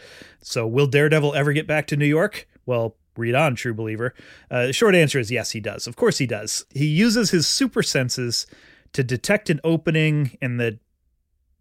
So, 0.41 0.67
will 0.67 0.87
Daredevil 0.87 1.33
ever 1.33 1.51
get 1.53 1.67
back 1.67 1.87
to 1.87 1.97
New 1.97 2.05
York? 2.05 2.47
Well, 2.65 2.95
read 3.15 3.33
on, 3.33 3.55
true 3.55 3.73
believer. 3.73 4.13
Uh, 4.51 4.67
the 4.67 4.73
short 4.73 4.93
answer 4.93 5.19
is 5.19 5.31
yes, 5.31 5.51
he 5.51 5.59
does. 5.59 5.87
Of 5.87 5.95
course, 5.95 6.19
he 6.19 6.27
does. 6.27 6.65
He 6.69 6.85
uses 6.85 7.31
his 7.31 7.47
super 7.47 7.81
senses 7.81 8.45
to 8.93 9.03
detect 9.03 9.49
an 9.49 9.59
opening 9.63 10.37
in 10.41 10.57
the 10.57 10.79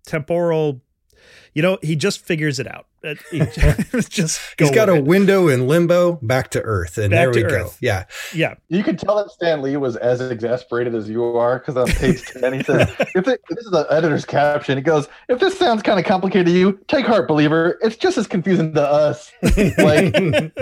temporal 0.04 0.82
you 1.54 1.62
know, 1.62 1.78
he 1.82 1.96
just 1.96 2.20
figures 2.20 2.58
it 2.58 2.66
out. 2.66 2.86
He 3.30 3.38
just 4.08 4.40
he's 4.58 4.70
got 4.70 4.88
a 4.88 4.96
it. 4.96 5.04
window 5.04 5.48
in 5.48 5.66
limbo 5.66 6.14
back 6.22 6.50
to 6.50 6.62
Earth, 6.62 6.98
and 6.98 7.10
back 7.10 7.18
there 7.18 7.30
we 7.32 7.44
Earth. 7.44 7.52
go. 7.52 7.70
Yeah, 7.80 8.04
yeah. 8.34 8.54
You 8.68 8.82
can 8.82 8.96
tell 8.96 9.16
that 9.16 9.30
Stan 9.30 9.62
Lee 9.62 9.76
was 9.76 9.96
as 9.96 10.20
exasperated 10.20 10.94
as 10.94 11.08
you 11.08 11.24
are 11.24 11.58
because 11.58 11.76
on 11.76 11.86
page 11.88 12.22
ten 12.24 12.52
he 12.54 12.62
says, 12.62 12.88
"If 13.14 13.28
it, 13.28 13.40
this 13.48 13.64
is 13.64 13.70
the 13.70 13.86
editor's 13.90 14.24
caption, 14.24 14.76
he 14.78 14.82
goes, 14.82 15.08
if 15.28 15.38
this 15.40 15.58
sounds 15.58 15.82
kind 15.82 15.98
of 15.98 16.04
complicated 16.06 16.46
to 16.46 16.52
you, 16.52 16.78
take 16.88 17.06
heart, 17.06 17.28
believer. 17.28 17.78
It's 17.82 17.96
just 17.96 18.18
as 18.18 18.26
confusing 18.26 18.72
to 18.74 18.82
us. 18.82 19.32
like." 19.78 20.14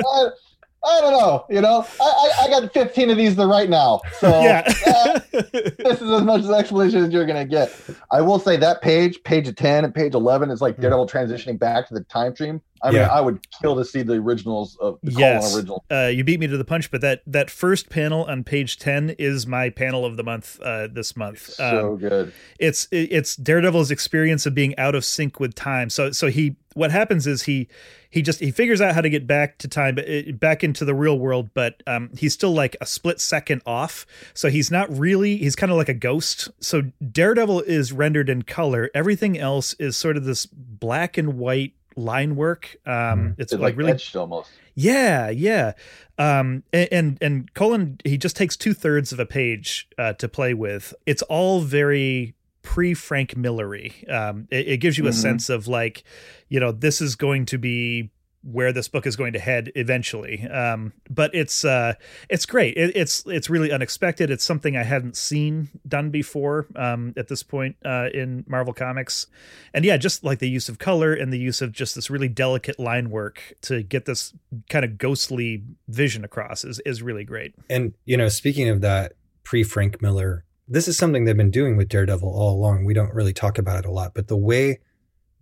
I 0.85 1.01
don't 1.01 1.12
know. 1.12 1.47
You 1.49 1.61
know, 1.61 1.87
I, 2.01 2.05
I, 2.05 2.44
I, 2.44 2.49
got 2.49 2.73
15 2.73 3.11
of 3.11 3.16
these 3.16 3.37
right 3.37 3.70
now. 3.70 4.01
So 4.18 4.29
yeah. 4.42 4.62
eh, 4.87 5.20
this 5.53 6.01
is 6.01 6.11
as 6.11 6.23
much 6.23 6.42
as 6.42 6.51
explanation 6.51 7.05
as 7.05 7.12
you're 7.12 7.27
going 7.27 7.38
to 7.38 7.49
get. 7.49 7.75
I 8.11 8.20
will 8.20 8.38
say 8.38 8.57
that 8.59 8.83
page, 8.83 9.23
page 9.25 9.53
10 9.55 9.85
and 9.85 9.94
page 9.94 10.14
11 10.14 10.51
is 10.51 10.61
like 10.61 10.77
hmm. 10.77 10.83
Daredevil 10.83 11.09
transitioning 11.09 11.59
back 11.59 11.88
to 11.88 11.94
the 11.94 12.05
time 12.05 12.35
stream. 12.35 12.61
I 12.85 12.90
mean, 12.90 13.03
I 13.03 13.20
would 13.20 13.47
kill 13.61 13.77
to 13.77 13.85
see 13.85 14.03
the 14.03 14.14
originals 14.14 14.77
of 14.77 14.99
the 15.03 15.12
yes. 15.12 15.57
original. 15.57 15.85
Uh, 15.90 16.11
you 16.12 16.23
beat 16.23 16.38
me 16.38 16.47
to 16.47 16.57
the 16.57 16.64
punch, 16.64 16.90
but 16.90 17.01
that 17.01 17.23
that 17.27 17.51
first 17.51 17.88
panel 17.88 18.25
on 18.25 18.44
page 18.44 18.79
10 18.79 19.16
is 19.18 19.47
my 19.47 19.70
panel 19.70 20.05
of 20.05 20.16
the 20.16 20.23
month 20.23 20.61
uh, 20.61 20.88
this 20.88 21.16
month. 21.16 21.49
It's 21.49 21.57
so 21.57 21.92
um, 21.92 21.99
good. 21.99 22.33
It's 22.59 22.87
it's 22.90 23.37
Daredevil's 23.37 23.90
experience 23.90 24.44
of 24.44 24.55
being 24.55 24.77
out 24.79 24.94
of 24.94 25.05
sync 25.05 25.40
with 25.40 25.55
time. 25.55 25.88
So 25.88 26.12
so 26.12 26.29
he 26.29 26.57
what 26.75 26.90
happens 26.90 27.27
is 27.27 27.44
he 27.44 27.68
he 28.11 28.20
just 28.20 28.40
he 28.40 28.51
figures 28.51 28.81
out 28.81 28.94
how 28.94 29.01
to 29.01 29.09
get 29.09 29.27
back 29.27 29.59
to 29.59 29.68
time 29.68 29.99
uh, 29.99 30.33
back 30.33 30.62
into 30.62 30.85
the 30.85 30.94
real 30.94 31.18
world 31.18 31.51
but 31.55 31.83
um, 31.87 32.11
he's 32.16 32.35
still 32.35 32.53
like 32.53 32.77
a 32.81 32.87
split 32.87 33.20
second 33.20 33.62
off 33.64 34.07
so 34.35 34.51
he's 34.51 34.70
not 34.70 34.94
really 34.97 35.37
he's 35.38 35.57
kind 35.57 35.73
of 35.73 35.79
like 35.79 35.88
a 35.88 35.94
ghost 35.94 36.51
so 36.61 36.83
daredevil 37.11 37.61
is 37.62 37.92
rendered 37.92 38.29
in 38.29 38.42
color 38.42 38.90
everything 38.94 39.38
else 39.38 39.75
is 39.75 39.97
sort 39.97 40.16
of 40.16 40.25
this 40.25 40.47
black 40.47 41.16
and 41.16 41.38
white 41.38 41.73
line 41.96 42.37
work 42.37 42.76
um 42.87 42.92
mm-hmm. 42.92 43.40
it's, 43.40 43.52
it's, 43.52 43.61
like, 43.61 43.76
like 43.76 43.76
really 43.76 44.00
almost 44.14 44.50
yeah 44.74 45.30
yeah 45.30 45.72
um 46.18 46.62
and 46.72 46.88
and, 46.92 47.18
and 47.20 47.54
Colan 47.54 47.98
he 48.04 48.16
just 48.16 48.37
takes 48.37 48.57
two-thirds 48.57 49.12
of 49.12 49.20
a 49.20 49.26
page 49.26 49.88
uh, 49.98 50.12
to 50.14 50.28
play 50.28 50.54
with 50.54 50.94
it's 51.07 51.22
all 51.22 51.61
very 51.61 52.35
pre 52.64 52.94
Frank 52.94 53.37
Millery. 53.37 54.09
Um, 54.09 54.48
it, 54.50 54.66
it, 54.66 54.76
gives 54.78 54.98
you 54.98 55.07
a 55.07 55.11
mm-hmm. 55.11 55.20
sense 55.20 55.48
of 55.48 55.68
like, 55.68 56.02
you 56.48 56.59
know, 56.59 56.72
this 56.72 57.00
is 57.00 57.14
going 57.14 57.46
to 57.46 57.59
be 57.59 58.11
where 58.44 58.72
this 58.72 58.88
book 58.88 59.07
is 59.07 59.16
going 59.16 59.33
to 59.33 59.38
head 59.38 59.72
eventually. 59.74 60.46
Um, 60.48 60.92
but 61.09 61.35
it's 61.35 61.64
uh, 61.64 61.94
it's 62.28 62.46
great. 62.46 62.76
It, 62.76 62.94
it's 62.94 63.24
it's 63.26 63.48
really 63.48 63.72
unexpected. 63.72 64.30
It's 64.30 64.44
something 64.44 64.76
I 64.76 64.83
hadn't 64.83 65.16
seen 65.16 65.70
done 65.87 66.11
before 66.11 66.66
um, 66.76 67.14
at 67.16 67.28
this 67.28 67.42
point 67.42 67.76
uh, 67.85 68.09
in 68.12 68.44
Marvel 68.46 68.74
Comics, 68.74 69.26
and 69.72 69.85
yeah, 69.85 69.96
just 69.96 70.24
like 70.24 70.38
the 70.38 70.48
use 70.48 70.68
of 70.68 70.78
color 70.78 71.14
and 71.14 71.33
the 71.33 71.38
use 71.38 71.62
of 71.62 71.72
just 71.72 71.94
this 71.94 72.11
really 72.11 72.28
delicate 72.28 72.78
line 72.78 73.11
work 73.11 73.54
to 73.62 73.83
get 73.83 74.04
this 74.04 74.35
kind 74.68 74.85
of 74.85 74.98
ghostly 74.98 75.64
vision 75.88 76.24
across 76.24 76.64
is 76.64 76.80
is 76.80 77.02
really 77.02 77.24
great. 77.24 77.54
And 77.70 77.94
you 78.04 78.16
know, 78.16 78.28
speaking 78.28 78.68
of 78.68 78.80
that 78.83 79.14
pre 79.42 79.62
Frank 79.62 80.02
Miller 80.02 80.44
this 80.66 80.88
is 80.88 80.96
something 80.96 81.25
they've 81.25 81.37
been 81.37 81.50
doing 81.50 81.77
with 81.77 81.88
Daredevil 81.88 82.29
all 82.29 82.54
along. 82.54 82.85
We 82.85 82.94
don't 82.94 83.12
really 83.12 83.35
talk 83.35 83.58
about 83.58 83.81
it 83.81 83.85
a 83.85 83.90
lot, 83.90 84.14
but 84.14 84.29
the 84.29 84.37
way 84.37 84.79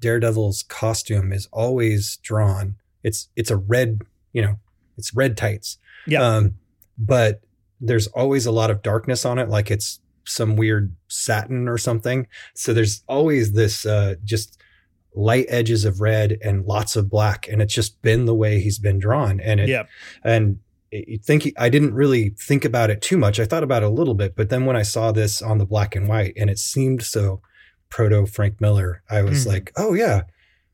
Daredevil's 0.01 0.65
costume 0.65 1.33
is 1.33 1.49
always 1.53 2.17
drawn, 2.19 2.77
it's 3.03 3.29
it's 3.37 3.51
a 3.51 3.57
red, 3.57 4.03
you 4.33 4.43
know, 4.43 4.57
it's 4.97 5.15
red 5.15 5.37
tights. 5.37 5.79
Yeah. 6.07 6.23
Um, 6.23 6.55
but 6.99 7.43
there's 7.81 8.07
always 8.09 8.47
a 8.47 8.53
lot 8.53 8.71
of 8.71 8.83
darkness 8.83 9.25
on 9.25 9.39
it, 9.39 9.49
like 9.49 9.71
it's 9.71 10.01
some 10.25 10.57
weird 10.57 10.95
satin 11.09 11.69
or 11.69 11.79
something. 11.79 12.27
So 12.55 12.73
there's 12.73 13.03
always 13.09 13.53
this 13.53 13.85
uh, 13.85 14.15
just 14.25 14.59
light 15.15 15.47
edges 15.49 15.85
of 15.85 16.01
red 16.01 16.39
and 16.43 16.65
lots 16.65 16.97
of 16.97 17.11
black, 17.11 17.49
and 17.49 17.61
it's 17.61 17.75
just 17.75 18.01
been 18.03 18.25
the 18.25 18.35
way 18.35 18.61
he's 18.61 18.79
been 18.79 18.99
drawn. 18.99 19.41
And 19.41 19.61
it, 19.61 19.69
yeah. 19.69 19.85
and 20.25 20.59
you 20.91 21.19
think 21.19 21.53
I 21.59 21.69
didn't 21.69 21.95
really 21.95 22.31
think 22.31 22.65
about 22.65 22.91
it 22.91 23.03
too 23.03 23.17
much. 23.17 23.41
I 23.41 23.45
thought 23.45 23.63
about 23.63 23.83
it 23.83 23.87
a 23.87 23.91
little 23.91 24.15
bit, 24.15 24.37
but 24.37 24.51
then 24.51 24.67
when 24.67 24.77
I 24.77 24.83
saw 24.83 25.13
this 25.13 25.43
on 25.43 25.59
the 25.59 25.67
black 25.67 25.97
and 25.97 26.09
white 26.09 26.35
and 26.37 26.51
it 26.51 26.59
seemed 26.59 27.03
so 27.03 27.41
proto 27.89 28.27
Frank 28.27 28.61
Miller, 28.61 29.03
I 29.11 29.23
was 29.23 29.45
mm 29.45 29.49
like, 29.49 29.73
oh 29.77 29.95
yeah, 29.95 30.23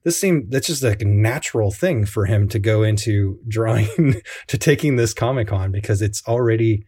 this 0.08 0.18
seemed 0.18 0.50
that's 0.50 0.66
just 0.66 0.82
like 0.82 1.02
a 1.02 1.04
natural 1.04 1.70
thing 1.70 2.06
for 2.06 2.24
him 2.24 2.48
to 2.48 2.58
go 2.58 2.82
into 2.82 3.38
drawing 3.48 4.22
to 4.46 4.56
taking 4.56 4.96
this 4.96 5.12
comic 5.12 5.52
on 5.52 5.70
because 5.70 6.00
it's 6.00 6.26
already 6.26 6.86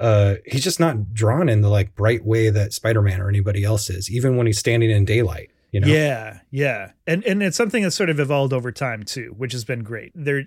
uh 0.00 0.34
he's 0.44 0.64
just 0.64 0.80
not 0.80 1.14
drawn 1.14 1.48
in 1.48 1.60
the 1.60 1.68
like 1.68 1.94
bright 1.94 2.24
way 2.24 2.50
that 2.50 2.72
Spider-Man 2.72 3.20
or 3.20 3.28
anybody 3.28 3.62
else 3.62 3.88
is, 3.88 4.10
even 4.10 4.36
when 4.36 4.48
he's 4.48 4.58
standing 4.58 4.90
in 4.90 5.04
daylight. 5.04 5.50
You 5.70 5.80
know? 5.80 5.86
Yeah, 5.86 6.40
yeah, 6.50 6.90
and 7.06 7.22
and 7.24 7.40
it's 7.40 7.56
something 7.56 7.84
that's 7.84 7.94
sort 7.94 8.10
of 8.10 8.18
evolved 8.18 8.52
over 8.52 8.72
time 8.72 9.04
too, 9.04 9.32
which 9.36 9.52
has 9.52 9.64
been 9.64 9.84
great. 9.84 10.10
They're 10.14 10.46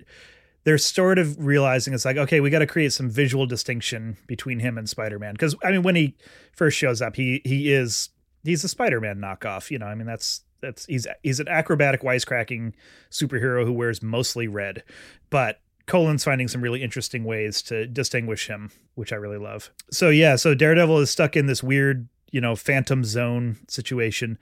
they're 0.65 0.77
sort 0.77 1.19
of 1.19 1.37
realizing 1.39 1.93
it's 1.93 2.03
like 2.03 2.17
okay, 2.17 2.41
we 2.41 2.49
got 2.49 2.59
to 2.59 2.67
create 2.67 2.91
some 2.91 3.09
visual 3.09 3.45
distinction 3.45 4.17
between 4.27 4.59
him 4.59 4.77
and 4.77 4.89
Spider-Man 4.89 5.35
because 5.35 5.55
I 5.63 5.71
mean 5.71 5.83
when 5.83 5.95
he 5.95 6.17
first 6.51 6.77
shows 6.77 7.01
up, 7.01 7.15
he 7.15 7.41
he 7.45 7.71
is 7.71 8.09
he's 8.43 8.65
a 8.65 8.67
Spider-Man 8.67 9.19
knockoff. 9.19 9.71
You 9.71 9.79
know, 9.79 9.85
I 9.85 9.95
mean 9.95 10.07
that's 10.07 10.41
that's 10.61 10.85
he's 10.85 11.07
he's 11.23 11.39
an 11.39 11.47
acrobatic 11.47 12.01
wisecracking 12.01 12.73
superhero 13.11 13.65
who 13.65 13.73
wears 13.73 14.01
mostly 14.01 14.47
red, 14.47 14.83
but 15.29 15.61
Colan's 15.89 16.23
finding 16.23 16.47
some 16.47 16.61
really 16.61 16.83
interesting 16.83 17.23
ways 17.23 17.63
to 17.63 17.87
distinguish 17.87 18.47
him, 18.47 18.71
which 18.93 19.11
I 19.11 19.15
really 19.15 19.39
love. 19.39 19.71
So 19.91 20.09
yeah, 20.09 20.35
so 20.35 20.53
Daredevil 20.53 20.99
is 20.99 21.09
stuck 21.09 21.35
in 21.35 21.47
this 21.47 21.63
weird, 21.63 22.07
you 22.31 22.39
know, 22.39 22.55
phantom 22.55 23.03
zone 23.03 23.57
situation. 23.67 24.37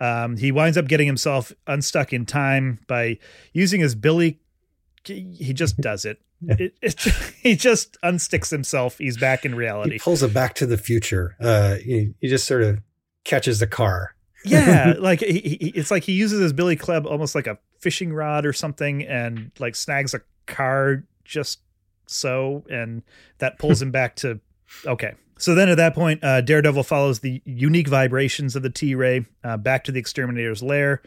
Um, 0.00 0.36
he 0.36 0.52
winds 0.52 0.78
up 0.78 0.86
getting 0.86 1.06
himself 1.06 1.52
unstuck 1.66 2.12
in 2.12 2.26
time 2.26 2.78
by 2.86 3.18
using 3.52 3.80
his 3.80 3.94
Billy. 3.96 4.40
He 5.04 5.52
just 5.52 5.78
does 5.78 6.04
it. 6.04 6.20
it, 6.48 6.74
it 6.80 7.00
he 7.42 7.56
just 7.56 7.96
unsticks 8.02 8.50
himself. 8.50 8.98
He's 8.98 9.16
back 9.16 9.44
in 9.44 9.54
reality. 9.54 9.94
He 9.94 9.98
pulls 9.98 10.22
a 10.22 10.28
Back 10.28 10.54
to 10.56 10.66
the 10.66 10.78
Future. 10.78 11.36
Uh, 11.40 11.74
he, 11.74 12.14
he 12.20 12.28
just 12.28 12.46
sort 12.46 12.62
of 12.62 12.80
catches 13.24 13.58
the 13.58 13.66
car. 13.66 14.13
Yeah, 14.44 14.94
like 14.98 15.20
he, 15.20 15.40
he, 15.40 15.72
it's 15.74 15.90
like 15.90 16.04
he 16.04 16.12
uses 16.12 16.40
his 16.40 16.52
Billy 16.52 16.76
Club 16.76 17.06
almost 17.06 17.34
like 17.34 17.46
a 17.46 17.58
fishing 17.78 18.12
rod 18.12 18.46
or 18.46 18.52
something, 18.52 19.02
and 19.02 19.50
like 19.58 19.74
snags 19.74 20.14
a 20.14 20.20
car 20.46 21.04
just 21.24 21.60
so, 22.06 22.64
and 22.70 23.02
that 23.38 23.58
pulls 23.58 23.80
him 23.80 23.90
back 23.90 24.16
to 24.16 24.40
okay. 24.86 25.14
So 25.36 25.54
then 25.54 25.68
at 25.68 25.76
that 25.78 25.94
point, 25.94 26.22
uh, 26.22 26.40
Daredevil 26.42 26.84
follows 26.84 27.20
the 27.20 27.42
unique 27.44 27.88
vibrations 27.88 28.54
of 28.54 28.62
the 28.62 28.70
T 28.70 28.94
Ray 28.94 29.26
uh, 29.42 29.56
back 29.56 29.84
to 29.84 29.92
the 29.92 29.98
exterminator's 29.98 30.62
lair. 30.62 31.02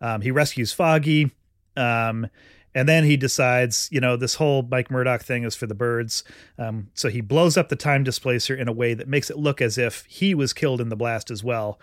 Um, 0.00 0.20
he 0.20 0.30
rescues 0.30 0.72
Foggy. 0.72 1.30
Um, 1.76 2.28
and 2.74 2.88
then 2.88 3.04
he 3.04 3.16
decides, 3.16 3.88
you 3.92 4.00
know, 4.00 4.16
this 4.16 4.36
whole 4.36 4.62
Mike 4.62 4.90
Murdock 4.90 5.22
thing 5.22 5.44
is 5.44 5.54
for 5.54 5.66
the 5.66 5.74
birds. 5.74 6.24
Um, 6.58 6.88
so 6.94 7.08
he 7.08 7.20
blows 7.20 7.56
up 7.56 7.68
the 7.68 7.76
time 7.76 8.02
displacer 8.02 8.54
in 8.54 8.66
a 8.66 8.72
way 8.72 8.94
that 8.94 9.08
makes 9.08 9.30
it 9.30 9.36
look 9.36 9.60
as 9.60 9.76
if 9.76 10.04
he 10.06 10.34
was 10.34 10.52
killed 10.52 10.80
in 10.80 10.88
the 10.88 10.96
blast 10.96 11.30
as 11.30 11.44
well. 11.44 11.78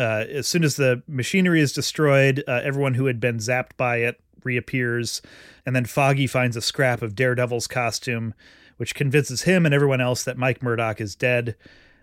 Uh, 0.00 0.24
as 0.30 0.46
soon 0.46 0.64
as 0.64 0.76
the 0.76 1.02
machinery 1.06 1.60
is 1.60 1.74
destroyed, 1.74 2.42
uh, 2.48 2.62
everyone 2.64 2.94
who 2.94 3.04
had 3.04 3.20
been 3.20 3.36
zapped 3.36 3.76
by 3.76 3.98
it 3.98 4.18
reappears. 4.44 5.20
And 5.66 5.76
then 5.76 5.84
Foggy 5.84 6.26
finds 6.26 6.56
a 6.56 6.62
scrap 6.62 7.02
of 7.02 7.14
Daredevil's 7.14 7.66
costume, 7.66 8.32
which 8.78 8.94
convinces 8.94 9.42
him 9.42 9.66
and 9.66 9.74
everyone 9.74 10.00
else 10.00 10.24
that 10.24 10.38
Mike 10.38 10.62
Murdock 10.62 11.02
is 11.02 11.14
dead. 11.14 11.54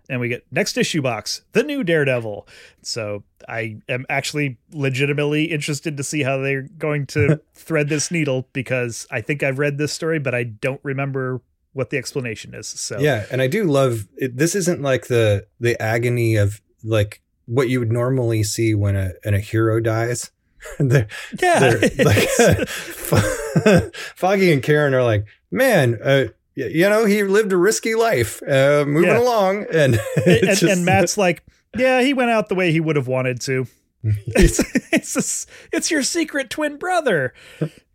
And 0.10 0.22
we 0.22 0.30
get 0.30 0.46
next 0.52 0.78
issue 0.78 1.02
box, 1.02 1.42
the 1.54 1.64
new 1.64 1.84
Daredevil. 1.84 2.48
So 2.84 3.24
I 3.50 3.80
am 3.90 4.06
actually 4.10 4.60
legitimately 4.72 5.46
interested 5.46 5.98
to 5.98 6.04
see 6.04 6.22
how 6.22 6.38
they're 6.38 6.70
going 6.78 7.08
to 7.08 7.42
thread 7.56 7.90
this 7.90 8.12
needle 8.12 8.48
because 8.54 9.08
I 9.10 9.22
think 9.22 9.42
I've 9.42 9.58
read 9.58 9.80
this 9.80 9.92
story, 9.92 10.20
but 10.20 10.36
I 10.36 10.44
don't 10.44 10.82
remember 10.84 11.42
what 11.74 11.90
the 11.90 11.98
explanation 11.98 12.54
is. 12.54 12.68
So 12.68 13.00
Yeah, 13.00 13.26
and 13.32 13.42
I 13.42 13.48
do 13.48 13.64
love 13.64 14.08
it, 14.16 14.38
this. 14.38 14.56
Isn't 14.56 14.82
like 14.82 15.08
the 15.08 15.46
the 15.60 15.80
agony 15.82 16.36
of 16.36 16.62
like 16.84 17.22
what 17.48 17.68
you 17.70 17.80
would 17.80 17.92
normally 17.92 18.44
see 18.44 18.76
when 18.76 18.96
a 18.96 19.14
when 19.24 19.34
a 19.34 19.40
hero 19.40 19.80
dies. 19.80 20.30
they're, 20.80 21.08
yeah, 21.42 21.60
they're 21.60 21.80
like 22.06 22.28
Foggy 24.16 24.52
and 24.52 24.62
Karen 24.64 24.94
are 24.94 25.04
like, 25.04 25.26
man, 25.52 25.98
uh, 26.04 26.26
you 26.56 26.90
know, 26.90 27.06
he 27.06 27.24
lived 27.24 27.52
a 27.54 27.58
risky 27.58 27.96
life, 27.96 28.42
uh, 28.44 28.84
moving 28.88 29.10
Yeah. 29.10 29.20
along, 29.20 29.66
and 29.72 29.96
and, 29.96 30.00
it's 30.26 30.62
and 30.64 30.84
Matt's 30.86 31.18
like, 31.18 31.44
yeah, 31.78 32.02
he 32.02 32.14
went 32.14 32.32
out 32.32 32.50
the 32.50 32.56
way 32.56 32.72
he 32.72 32.80
would 32.80 32.96
have 32.96 33.08
wanted 33.08 33.40
to. 33.42 33.68
it's 34.04 34.60
it's 34.92 35.14
this- 35.14 35.48
it's 35.72 35.92
your 35.92 36.04
secret 36.04 36.50
twin 36.50 36.78
brother. 36.78 37.34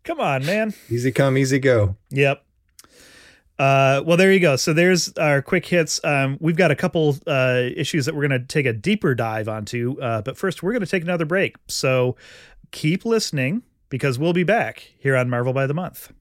Come 0.05 0.21
on, 0.21 0.45
man. 0.47 0.75
easy 0.91 1.13
come, 1.13 1.37
easy 1.39 1.59
go. 1.59 1.97
Yep. 2.11 2.45
Uh, 3.59 4.03
well, 4.05 4.17
there 4.17 4.33
you 4.33 4.41
go. 4.41 4.57
So 4.57 4.73
there's 4.73 5.13
our 5.15 5.43
quick 5.43 5.67
hits. 5.67 6.01
Um, 6.05 6.37
we've 6.41 6.57
got 6.57 6.71
a 6.71 6.77
couple 6.77 7.17
uh, 7.27 7.63
issues 7.77 8.07
that 8.07 8.15
we're 8.15 8.27
going 8.27 8.41
to 8.41 8.47
take 8.47 8.67
a 8.67 8.73
deeper 8.73 9.15
dive 9.15 9.49
onto. 9.49 10.01
Uh, 10.01 10.23
but 10.23 10.37
first, 10.37 10.63
we're 10.63 10.73
going 10.73 10.81
to 10.81 10.91
take 10.91 11.03
another 11.03 11.25
break. 11.25 11.57
So 11.69 12.17
keep 12.71 13.05
listening 13.05 13.63
because 13.89 14.19
we'll 14.19 14.33
be 14.33 14.45
back 14.45 14.93
here 14.99 15.17
on 15.17 15.29
Marvel 15.31 15.53
by 15.53 15.67
the 15.67 15.75
Month. 15.75 16.13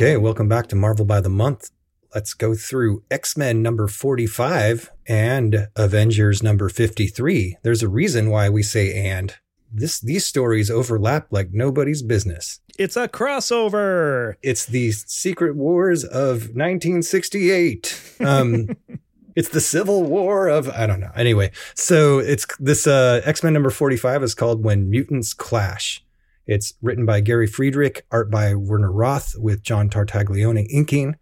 Okay, 0.00 0.16
welcome 0.16 0.48
back 0.48 0.66
to 0.68 0.76
Marvel 0.76 1.04
by 1.04 1.20
the 1.20 1.28
Month. 1.28 1.72
Let's 2.14 2.32
go 2.32 2.54
through 2.54 3.02
X 3.10 3.36
Men 3.36 3.60
number 3.60 3.86
45 3.86 4.90
and 5.06 5.68
Avengers 5.76 6.42
number 6.42 6.70
53. 6.70 7.58
There's 7.62 7.82
a 7.82 7.88
reason 7.88 8.30
why 8.30 8.48
we 8.48 8.62
say 8.62 8.94
and. 8.94 9.34
This 9.70 10.00
these 10.00 10.24
stories 10.24 10.70
overlap 10.70 11.26
like 11.30 11.50
nobody's 11.52 12.02
business. 12.02 12.60
It's 12.78 12.96
a 12.96 13.08
crossover. 13.08 14.36
It's 14.42 14.64
the 14.64 14.92
Secret 14.92 15.54
Wars 15.54 16.02
of 16.02 16.54
1968. 16.54 18.16
Um, 18.20 18.70
it's 19.36 19.50
the 19.50 19.60
Civil 19.60 20.04
War 20.04 20.48
of 20.48 20.70
I 20.70 20.86
don't 20.86 21.00
know. 21.00 21.12
Anyway, 21.14 21.50
so 21.74 22.20
it's 22.20 22.46
this 22.58 22.86
uh, 22.86 23.20
X 23.26 23.42
Men 23.42 23.52
number 23.52 23.68
45 23.68 24.22
is 24.22 24.34
called 24.34 24.64
When 24.64 24.88
Mutants 24.88 25.34
Clash. 25.34 26.02
It's 26.50 26.74
written 26.82 27.06
by 27.06 27.20
Gary 27.20 27.46
Friedrich, 27.46 28.04
art 28.10 28.28
by 28.28 28.56
Werner 28.56 28.90
Roth, 28.90 29.36
with 29.38 29.62
John 29.62 29.88
Tartaglione 29.88 30.66
inking. 30.68 31.14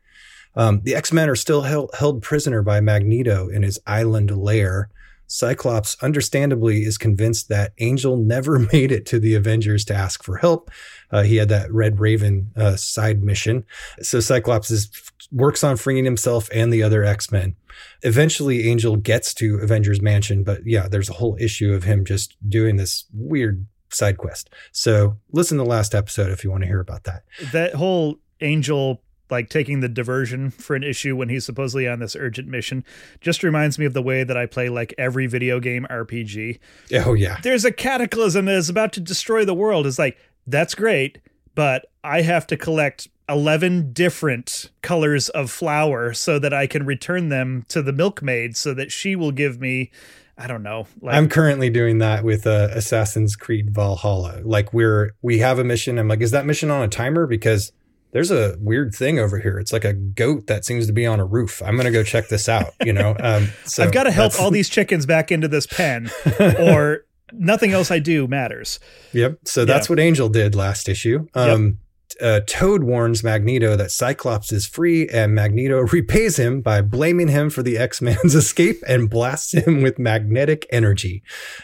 Um, 0.56 0.80
the 0.84 0.94
X 0.94 1.12
Men 1.12 1.28
are 1.28 1.36
still 1.36 1.62
held, 1.62 1.90
held 1.98 2.22
prisoner 2.22 2.62
by 2.62 2.80
Magneto 2.80 3.46
in 3.48 3.62
his 3.62 3.78
island 3.86 4.30
lair. 4.30 4.88
Cyclops, 5.26 5.98
understandably, 6.02 6.84
is 6.84 6.96
convinced 6.96 7.50
that 7.50 7.74
Angel 7.78 8.16
never 8.34 8.58
made 8.72 8.90
it 8.90 9.04
to 9.04 9.18
the 9.20 9.34
Avengers 9.34 9.84
to 9.84 9.94
ask 9.94 10.22
for 10.22 10.38
help. 10.38 10.70
Uh, 11.10 11.24
he 11.24 11.36
had 11.36 11.50
that 11.50 11.70
Red 11.70 12.00
Raven 12.00 12.50
uh, 12.56 12.76
side 12.76 13.22
mission. 13.22 13.66
So 14.00 14.20
Cyclops 14.20 14.70
is, 14.70 14.90
works 15.30 15.62
on 15.62 15.76
freeing 15.76 16.06
himself 16.06 16.48
and 16.54 16.72
the 16.72 16.82
other 16.82 17.04
X 17.04 17.30
Men. 17.30 17.54
Eventually, 18.00 18.66
Angel 18.66 18.96
gets 18.96 19.34
to 19.34 19.58
Avengers 19.58 20.00
Mansion, 20.00 20.42
but 20.42 20.60
yeah, 20.64 20.88
there's 20.88 21.10
a 21.10 21.14
whole 21.14 21.36
issue 21.38 21.74
of 21.74 21.84
him 21.84 22.06
just 22.06 22.34
doing 22.48 22.76
this 22.76 23.04
weird 23.12 23.66
side 23.90 24.18
quest. 24.18 24.50
So 24.72 25.16
listen 25.32 25.58
to 25.58 25.64
the 25.64 25.70
last 25.70 25.94
episode 25.94 26.30
if 26.30 26.44
you 26.44 26.50
want 26.50 26.62
to 26.62 26.68
hear 26.68 26.80
about 26.80 27.04
that. 27.04 27.24
That 27.52 27.74
whole 27.74 28.18
Angel 28.40 29.02
like 29.30 29.48
taking 29.50 29.80
the 29.80 29.88
diversion 29.88 30.50
for 30.50 30.74
an 30.74 30.82
issue 30.82 31.16
when 31.16 31.28
he's 31.28 31.44
supposedly 31.44 31.86
on 31.86 31.98
this 31.98 32.16
urgent 32.16 32.48
mission 32.48 32.84
just 33.20 33.42
reminds 33.42 33.78
me 33.78 33.84
of 33.84 33.92
the 33.92 34.02
way 34.02 34.24
that 34.24 34.36
I 34.36 34.46
play 34.46 34.68
like 34.68 34.94
every 34.96 35.26
video 35.26 35.60
game 35.60 35.86
RPG. 35.90 36.58
Oh 36.94 37.14
yeah, 37.14 37.38
There's 37.42 37.64
a 37.64 37.72
cataclysm 37.72 38.46
that 38.46 38.54
is 38.54 38.68
about 38.68 38.92
to 38.94 39.00
destroy 39.00 39.44
the 39.44 39.54
world. 39.54 39.86
It's 39.86 39.98
like, 39.98 40.18
that's 40.46 40.74
great, 40.74 41.18
but 41.54 41.90
I 42.02 42.22
have 42.22 42.46
to 42.48 42.56
collect 42.56 43.08
11 43.28 43.92
different 43.92 44.70
colors 44.80 45.28
of 45.30 45.50
flour 45.50 46.14
so 46.14 46.38
that 46.38 46.54
I 46.54 46.66
can 46.66 46.86
return 46.86 47.28
them 47.28 47.66
to 47.68 47.82
the 47.82 47.92
milkmaid 47.92 48.56
so 48.56 48.72
that 48.74 48.90
she 48.90 49.14
will 49.14 49.32
give 49.32 49.60
me 49.60 49.90
I 50.38 50.46
don't 50.46 50.62
know. 50.62 50.86
Like 51.00 51.16
I'm 51.16 51.28
currently 51.28 51.68
doing 51.68 51.98
that 51.98 52.22
with 52.24 52.46
uh, 52.46 52.68
Assassin's 52.72 53.34
Creed 53.34 53.70
Valhalla. 53.74 54.40
Like 54.44 54.72
we're 54.72 55.10
we 55.20 55.38
have 55.38 55.58
a 55.58 55.64
mission. 55.64 55.98
I'm 55.98 56.06
like, 56.08 56.20
is 56.20 56.30
that 56.30 56.46
mission 56.46 56.70
on 56.70 56.82
a 56.82 56.88
timer? 56.88 57.26
Because 57.26 57.72
there's 58.12 58.30
a 58.30 58.56
weird 58.60 58.94
thing 58.94 59.18
over 59.18 59.38
here. 59.40 59.58
It's 59.58 59.72
like 59.72 59.84
a 59.84 59.92
goat 59.92 60.46
that 60.46 60.64
seems 60.64 60.86
to 60.86 60.92
be 60.92 61.04
on 61.06 61.18
a 61.20 61.24
roof. 61.24 61.60
I'm 61.62 61.76
gonna 61.76 61.90
go 61.90 62.02
check 62.04 62.28
this 62.28 62.48
out. 62.48 62.72
You 62.84 62.92
know, 62.92 63.16
um, 63.20 63.48
so 63.64 63.82
I've 63.82 63.92
got 63.92 64.04
to 64.04 64.10
help 64.12 64.40
all 64.40 64.50
these 64.50 64.68
chickens 64.68 65.06
back 65.06 65.32
into 65.32 65.48
this 65.48 65.66
pen 65.66 66.10
or 66.40 67.04
nothing 67.32 67.72
else 67.72 67.90
I 67.90 67.98
do 67.98 68.26
matters. 68.28 68.78
Yep. 69.12 69.40
So 69.44 69.64
that's 69.64 69.88
Yeah. 69.88 69.92
what 69.92 70.00
Angel 70.00 70.28
did 70.28 70.54
last 70.54 70.88
issue. 70.88 71.26
Um, 71.34 71.78
uh, 72.20 72.40
Toad 72.46 72.82
warns 72.82 73.22
Magneto 73.22 73.76
that 73.76 73.90
Cyclops 73.90 74.52
is 74.52 74.66
free, 74.66 75.08
and 75.08 75.34
Magneto 75.34 75.80
repays 75.92 76.38
him 76.38 76.60
by 76.60 76.80
blaming 76.80 77.28
him 77.28 77.50
for 77.50 77.62
the 77.62 77.78
X 77.78 78.00
Man's 78.00 78.34
escape 78.36 78.82
and 78.86 79.10
blasts 79.10 79.52
him 79.52 79.82
with 79.82 79.98
magnetic 79.98 80.66
energy. 80.70 81.22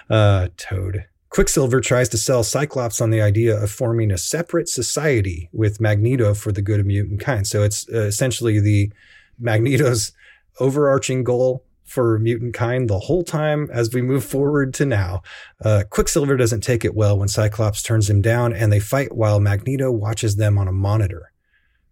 Uh, 0.09 0.49
Toad. 0.57 1.07
Quicksilver 1.31 1.81
tries 1.81 2.09
to 2.11 2.19
sell 2.19 2.45
Cyclops 2.45 3.01
on 3.01 3.11
the 3.11 3.21
idea 3.21 3.61
of 3.61 3.69
forming 3.69 4.13
a 4.13 4.19
separate 4.19 4.69
society 4.69 5.49
with 5.53 5.81
Magneto 5.81 6.33
for 6.33 6.53
the 6.53 6.63
good 6.63 6.79
of 6.79 6.87
mutant 6.87 7.19
kind. 7.19 7.45
So 7.45 7.65
it's 7.65 7.89
uh, 7.93 8.03
essentially 8.03 8.61
the 8.61 8.93
Magneto's 9.41 10.13
overarching 10.61 11.25
goal 11.25 11.65
for 11.85 12.19
mutant 12.19 12.55
kind 12.55 12.89
the 12.89 12.99
whole 12.99 13.23
time 13.23 13.69
as 13.73 13.93
we 13.93 14.03
move 14.03 14.25
forward 14.25 14.75
to 14.75 14.87
now. 14.87 15.23
Uh, 15.65 15.85
Quicksilver 15.89 16.37
doesn't 16.37 16.63
take 16.63 16.85
it 16.85 16.95
well 16.95 17.19
when 17.19 17.29
Cyclops 17.29 17.83
turns 17.83 18.09
him 18.09 18.23
down, 18.23 18.53
and 18.53 18.73
they 18.73 18.81
fight 18.81 19.15
while 19.15 19.41
Magneto 19.41 19.91
watches 19.91 20.37
them 20.37 20.59
on 20.59 20.69
a 20.69 20.73
monitor. 20.73 21.33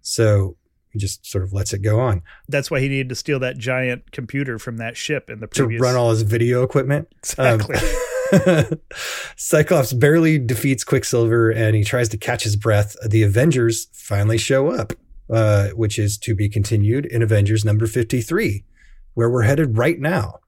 So 0.00 0.56
he 0.92 0.98
just 0.98 1.24
sort 1.26 1.42
of 1.42 1.52
lets 1.52 1.72
it 1.72 1.78
go 1.80 2.00
on 2.00 2.22
That's 2.48 2.70
why 2.70 2.80
he 2.80 2.88
needed 2.88 3.08
to 3.08 3.14
steal 3.14 3.38
that 3.40 3.56
giant 3.56 4.12
computer 4.12 4.58
from 4.58 4.76
that 4.76 4.96
ship 4.96 5.30
in 5.30 5.40
the 5.40 5.48
previous. 5.48 5.80
to 5.80 5.82
run 5.82 5.96
all 5.96 6.10
his 6.10 6.22
video 6.22 6.62
equipment. 6.62 7.08
Um, 7.38 7.60
exactly. 7.60 8.78
Cyclops 9.36 9.92
barely 9.92 10.38
defeats 10.38 10.84
Quicksilver 10.84 11.50
and 11.50 11.74
he 11.74 11.84
tries 11.84 12.08
to 12.10 12.18
catch 12.18 12.44
his 12.44 12.56
breath. 12.56 12.96
The 13.06 13.22
Avengers 13.22 13.88
finally 13.92 14.38
show 14.38 14.68
up, 14.68 14.92
uh, 15.30 15.68
which 15.70 15.98
is 15.98 16.18
to 16.18 16.34
be 16.34 16.48
continued 16.48 17.06
in 17.06 17.22
Avengers 17.22 17.64
number 17.64 17.86
53, 17.86 18.64
where 19.14 19.30
we're 19.30 19.42
headed 19.42 19.76
right 19.76 19.98
now. 19.98 20.40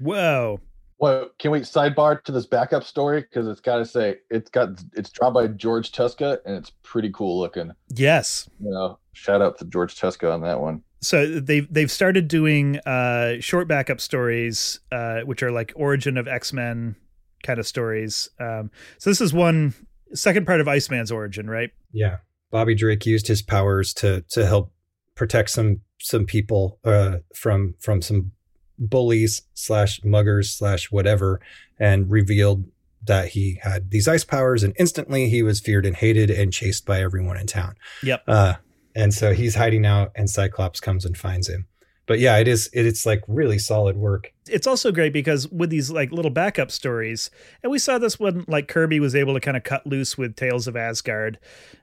Whoa. 0.00 0.60
Well, 0.98 1.30
can 1.38 1.50
we 1.50 1.60
sidebar 1.60 2.22
to 2.24 2.32
this 2.32 2.46
backup 2.46 2.84
story? 2.84 3.20
Because 3.20 3.48
it's 3.48 3.60
got 3.60 3.78
to 3.78 3.84
say 3.84 4.16
it's 4.30 4.50
got 4.50 4.68
it's 4.94 5.10
drawn 5.10 5.32
by 5.32 5.48
George 5.48 5.92
Tuska 5.92 6.38
and 6.46 6.56
it's 6.56 6.70
pretty 6.82 7.10
cool 7.12 7.38
looking. 7.38 7.72
Yes. 7.90 8.48
You 8.60 8.70
know, 8.70 8.98
shout 9.12 9.42
out 9.42 9.58
to 9.58 9.64
George 9.66 9.96
Tuska 9.96 10.32
on 10.32 10.40
that 10.42 10.60
one. 10.60 10.82
So 11.00 11.40
they've 11.40 11.66
they've 11.72 11.90
started 11.90 12.28
doing 12.28 12.78
uh, 12.80 13.40
short 13.40 13.68
backup 13.68 14.00
stories, 14.00 14.80
uh, 14.92 15.20
which 15.20 15.42
are 15.42 15.50
like 15.50 15.72
origin 15.76 16.16
of 16.16 16.26
X 16.26 16.52
Men 16.52 16.96
kind 17.42 17.58
of 17.58 17.66
stories. 17.66 18.30
Um, 18.40 18.70
so 18.98 19.10
this 19.10 19.20
is 19.20 19.34
one 19.34 19.74
second 20.14 20.46
part 20.46 20.60
of 20.60 20.68
Iceman's 20.68 21.12
origin, 21.12 21.50
right? 21.50 21.70
Yeah. 21.92 22.18
Bobby 22.50 22.74
Drake 22.74 23.04
used 23.04 23.26
his 23.26 23.42
powers 23.42 23.92
to 23.94 24.24
to 24.30 24.46
help 24.46 24.72
protect 25.14 25.50
some 25.50 25.80
some 26.04 26.26
people 26.26 26.78
uh, 26.84 27.16
from 27.34 27.74
from 27.80 28.02
some 28.02 28.32
bullies 28.78 29.42
slash 29.54 30.00
muggers 30.04 30.54
slash 30.54 30.92
whatever, 30.92 31.40
and 31.80 32.10
revealed 32.10 32.66
that 33.06 33.28
he 33.28 33.58
had 33.62 33.90
these 33.90 34.06
ice 34.06 34.24
powers, 34.24 34.62
and 34.62 34.74
instantly 34.78 35.30
he 35.30 35.42
was 35.42 35.60
feared 35.60 35.86
and 35.86 35.96
hated 35.96 36.30
and 36.30 36.52
chased 36.52 36.84
by 36.84 37.00
everyone 37.00 37.38
in 37.38 37.46
town. 37.46 37.74
Yep. 38.02 38.22
Uh, 38.28 38.54
and 38.94 39.14
so 39.14 39.32
he's 39.32 39.54
hiding 39.54 39.86
out, 39.86 40.12
and 40.14 40.28
Cyclops 40.28 40.78
comes 40.78 41.06
and 41.06 41.16
finds 41.16 41.48
him. 41.48 41.66
But 42.06 42.18
yeah, 42.18 42.36
it 42.36 42.48
is 42.48 42.68
it's 42.72 43.06
like 43.06 43.22
really 43.26 43.58
solid 43.58 43.96
work. 43.96 44.32
It's 44.46 44.66
also 44.66 44.92
great 44.92 45.14
because 45.14 45.48
with 45.48 45.70
these 45.70 45.90
like 45.90 46.12
little 46.12 46.30
backup 46.30 46.70
stories, 46.70 47.30
and 47.62 47.72
we 47.72 47.78
saw 47.78 47.96
this 47.96 48.20
when 48.20 48.44
like 48.46 48.68
Kirby 48.68 49.00
was 49.00 49.14
able 49.14 49.32
to 49.34 49.40
kind 49.40 49.56
of 49.56 49.64
cut 49.64 49.86
loose 49.86 50.18
with 50.18 50.36
Tales 50.36 50.66
of 50.66 50.76
Asgard. 50.76 51.38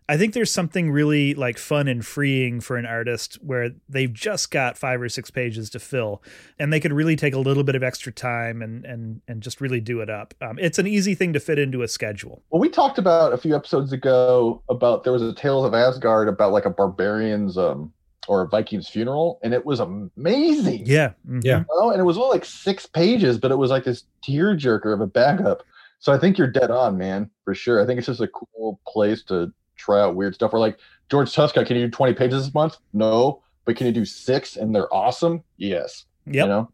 I 0.08 0.18
think 0.18 0.34
there's 0.34 0.52
something 0.52 0.92
really 0.92 1.34
like 1.34 1.58
fun 1.58 1.88
and 1.88 2.06
freeing 2.06 2.60
for 2.60 2.76
an 2.76 2.86
artist 2.86 3.36
where 3.42 3.72
they've 3.88 4.12
just 4.12 4.52
got 4.52 4.78
five 4.78 5.02
or 5.02 5.10
six 5.10 5.32
pages 5.32 5.70
to 5.72 5.80
fill, 5.80 6.22
and 6.60 6.72
they 6.72 6.80
could 6.80 6.94
really 6.94 7.16
take 7.16 7.34
a 7.34 7.40
little 7.40 7.64
bit 7.64 7.76
of 7.76 7.82
extra 7.82 8.12
time 8.12 8.62
and 8.62 8.86
and 8.86 9.22
and 9.28 9.42
just 9.42 9.60
really 9.60 9.80
do 9.80 10.02
it 10.02 10.10
up. 10.10 10.36
Um, 10.40 10.60
it's 10.60 10.78
an 10.78 10.86
easy 10.86 11.16
thing 11.16 11.34
to 11.34 11.40
fit 11.40 11.58
into 11.58 11.82
a 11.82 11.88
schedule. 11.88 12.44
Well, 12.52 12.60
we 12.60 12.70
talked 12.70 13.00
about 13.00 13.34
a 13.34 13.38
few 13.38 13.56
episodes 13.56 13.92
ago 13.92 14.62
about 14.70 15.04
there 15.04 15.14
was 15.14 15.24
a 15.24 15.34
Tales 15.34 15.66
of 15.66 15.74
Asgard 15.74 16.28
about 16.28 16.52
like 16.52 16.66
a 16.66 16.70
barbarian's 16.70 17.58
um 17.58 17.92
or 18.28 18.42
a 18.42 18.48
Viking's 18.48 18.88
funeral, 18.88 19.40
and 19.44 19.54
it 19.54 19.66
was 19.66 19.80
amazing. 19.80 20.84
Yeah, 20.86 21.14
mhm. 21.28 21.42
Yeah. 21.44 21.64
Oh, 21.72 21.92
and 21.92 22.00
it 22.00 22.04
was 22.04 22.18
only 22.18 22.30
like 22.30 22.46
six 22.46 22.86
pages, 22.86 23.38
but 23.38 23.52
it 23.52 23.58
was 23.58 23.72
like 23.72 23.84
this 23.84 24.04
tearjerker 24.28 24.94
of 24.94 25.02
a 25.02 25.08
backup. 25.08 25.64
So 26.00 26.12
I 26.12 26.18
think 26.18 26.38
you're 26.38 26.48
dead 26.48 26.72
on, 26.72 26.98
man, 26.98 27.30
for 27.44 27.54
sure. 27.54 27.82
I 27.82 27.86
think 27.86 27.98
it's 27.98 28.08
just 28.08 28.22
a 28.22 28.28
cool 28.28 28.80
place 28.88 29.24
to 29.24 29.52
try 29.76 30.02
out 30.02 30.16
weird 30.16 30.34
stuff. 30.36 30.54
Or 30.54 30.60
like 30.60 30.78
George 31.10 31.32
Tuska, 31.34 31.66
can 31.66 31.78
you 31.78 31.86
do 31.86 31.92
20 31.92 32.14
pages 32.14 32.46
this 32.46 32.54
month? 32.54 32.78
No, 32.94 33.42
but 33.66 33.76
can 33.76 33.86
you 33.88 33.94
do 33.94 34.06
six 34.06 34.56
and 34.56 34.74
they're 34.74 34.92
awesome? 34.94 35.44
Yes. 35.58 36.06
Yep. 36.26 36.34
You 36.34 36.48
know, 36.48 36.70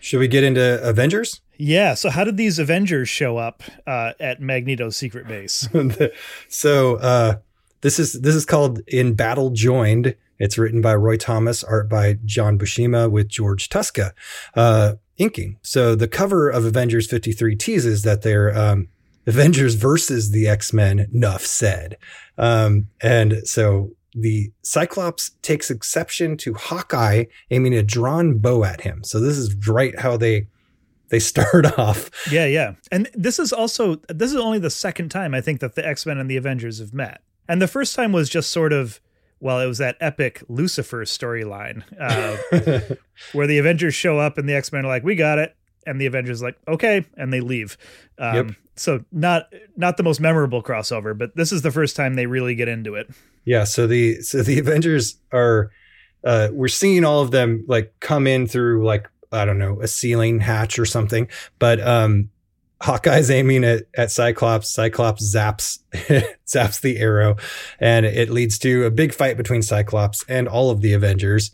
Should 0.00 0.20
we 0.20 0.28
get 0.28 0.42
into 0.44 0.80
Avengers? 0.82 1.40
Yeah. 1.56 1.94
So 1.94 2.10
how 2.10 2.24
did 2.24 2.36
these 2.36 2.58
Avengers 2.58 3.08
show 3.08 3.36
up 3.36 3.62
uh, 3.86 4.12
at 4.18 4.40
Magneto's 4.40 4.96
secret 4.96 5.28
base? 5.28 5.68
so 6.48 6.96
uh, 6.96 7.36
this 7.82 7.98
is 8.00 8.14
this 8.14 8.34
is 8.34 8.44
called 8.44 8.80
In 8.88 9.14
Battle 9.14 9.50
Joined. 9.50 10.16
It's 10.38 10.58
written 10.58 10.80
by 10.80 10.94
Roy 10.94 11.16
Thomas, 11.16 11.62
art 11.64 11.88
by 11.88 12.18
John 12.24 12.58
Buscema 12.58 13.10
with 13.10 13.28
George 13.28 13.68
Tuska 13.68 14.12
uh, 14.54 14.94
inking. 15.16 15.58
So 15.62 15.94
the 15.94 16.08
cover 16.08 16.48
of 16.50 16.64
Avengers 16.64 17.08
53 17.08 17.56
teases 17.56 18.02
that 18.02 18.22
they're 18.22 18.56
um, 18.56 18.88
Avengers 19.26 19.74
versus 19.74 20.32
the 20.32 20.46
X 20.46 20.72
Men. 20.72 21.08
Nuff 21.10 21.46
said, 21.46 21.96
um, 22.36 22.88
and 23.00 23.46
so 23.48 23.92
the 24.14 24.52
Cyclops 24.62 25.30
takes 25.42 25.70
exception 25.70 26.36
to 26.38 26.54
Hawkeye 26.54 27.24
aiming 27.50 27.74
a 27.74 27.82
drawn 27.82 28.38
bow 28.38 28.64
at 28.64 28.82
him. 28.82 29.02
So 29.02 29.18
this 29.18 29.36
is 29.36 29.54
right 29.66 29.98
how 29.98 30.16
they 30.16 30.46
they 31.08 31.18
start 31.20 31.78
off. 31.78 32.10
Yeah, 32.30 32.46
yeah. 32.46 32.74
And 32.92 33.08
this 33.14 33.38
is 33.38 33.52
also 33.52 33.96
this 34.08 34.30
is 34.30 34.36
only 34.36 34.58
the 34.58 34.70
second 34.70 35.10
time 35.10 35.34
I 35.34 35.40
think 35.40 35.60
that 35.60 35.74
the 35.74 35.86
X-Men 35.86 36.18
and 36.18 36.30
the 36.30 36.36
Avengers 36.36 36.78
have 36.78 36.94
met. 36.94 37.22
And 37.48 37.60
the 37.60 37.68
first 37.68 37.94
time 37.94 38.12
was 38.12 38.28
just 38.28 38.50
sort 38.50 38.72
of 38.72 39.00
well, 39.44 39.60
it 39.60 39.66
was 39.66 39.76
that 39.76 39.98
epic 40.00 40.42
Lucifer 40.48 41.04
storyline 41.04 41.84
uh, 42.00 42.94
where 43.34 43.46
the 43.46 43.58
Avengers 43.58 43.94
show 43.94 44.18
up 44.18 44.38
and 44.38 44.48
the 44.48 44.54
X-Men 44.54 44.86
are 44.86 44.88
like, 44.88 45.04
"We 45.04 45.16
got 45.16 45.38
it," 45.38 45.54
and 45.86 46.00
the 46.00 46.06
Avengers 46.06 46.40
are 46.40 46.46
like, 46.46 46.56
"Okay," 46.66 47.04
and 47.18 47.30
they 47.30 47.40
leave. 47.40 47.76
Um, 48.18 48.34
Yep. 48.34 48.46
So 48.76 49.04
not 49.12 49.52
not 49.76 49.98
the 49.98 50.02
most 50.02 50.18
memorable 50.18 50.62
crossover, 50.62 51.16
but 51.16 51.36
this 51.36 51.52
is 51.52 51.60
the 51.60 51.70
first 51.70 51.94
time 51.94 52.14
they 52.14 52.24
really 52.24 52.54
get 52.54 52.68
into 52.68 52.94
it. 52.94 53.10
Yeah, 53.44 53.64
so 53.64 53.86
the 53.86 54.22
so 54.22 54.42
the 54.42 54.58
Avengers 54.58 55.18
are 55.30 55.70
uh 56.24 56.48
we're 56.50 56.68
seeing 56.68 57.04
all 57.04 57.20
of 57.20 57.30
them 57.30 57.66
like 57.68 57.94
come 58.00 58.26
in 58.26 58.46
through 58.46 58.84
like 58.86 59.10
I 59.30 59.44
don't 59.44 59.58
know, 59.58 59.78
a 59.82 59.86
ceiling 59.86 60.40
hatch 60.40 60.78
or 60.78 60.86
something, 60.86 61.28
but 61.58 61.86
um 61.86 62.30
Hawkeye's 62.82 63.30
aiming 63.30 63.64
at, 63.64 63.84
at 63.96 64.10
Cyclops. 64.10 64.68
Cyclops 64.68 65.34
zaps 65.34 65.78
zaps 66.46 66.80
the 66.80 66.98
arrow, 66.98 67.36
and 67.80 68.04
it 68.04 68.30
leads 68.30 68.58
to 68.58 68.84
a 68.84 68.90
big 68.90 69.14
fight 69.14 69.36
between 69.36 69.62
Cyclops 69.62 70.24
and 70.28 70.48
all 70.48 70.70
of 70.70 70.80
the 70.80 70.92
Avengers. 70.92 71.50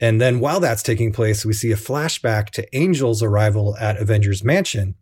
And 0.00 0.20
then 0.20 0.40
while 0.40 0.60
that's 0.60 0.82
taking 0.82 1.12
place, 1.12 1.44
we 1.44 1.52
see 1.52 1.72
a 1.72 1.76
flashback 1.76 2.50
to 2.50 2.74
Angel's 2.74 3.22
arrival 3.22 3.76
at 3.78 3.98
Avengers 3.98 4.42
Mansion. 4.42 4.94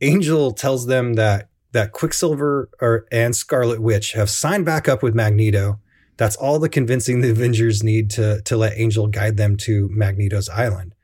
Angel 0.00 0.52
tells 0.52 0.86
them 0.86 1.14
that 1.14 1.48
that 1.72 1.92
Quicksilver 1.92 2.70
or 2.80 3.06
and 3.12 3.36
Scarlet 3.36 3.82
Witch 3.82 4.12
have 4.12 4.30
signed 4.30 4.64
back 4.64 4.88
up 4.88 5.02
with 5.02 5.14
Magneto. 5.14 5.80
That's 6.16 6.36
all 6.36 6.58
the 6.58 6.68
convincing 6.68 7.20
the 7.20 7.30
Avengers 7.36 7.82
need 7.82 8.10
to 8.10 8.40
to 8.42 8.56
let 8.56 8.78
Angel 8.78 9.06
guide 9.06 9.36
them 9.36 9.56
to 9.58 9.88
Magneto's 9.90 10.48
island. 10.48 10.94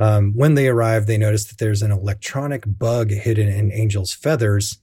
Um, 0.00 0.32
when 0.34 0.54
they 0.54 0.66
arrive, 0.68 1.06
they 1.06 1.18
notice 1.18 1.44
that 1.44 1.58
there's 1.58 1.82
an 1.82 1.92
electronic 1.92 2.64
bug 2.66 3.10
hidden 3.10 3.48
in 3.48 3.70
Angel's 3.70 4.12
feathers. 4.12 4.78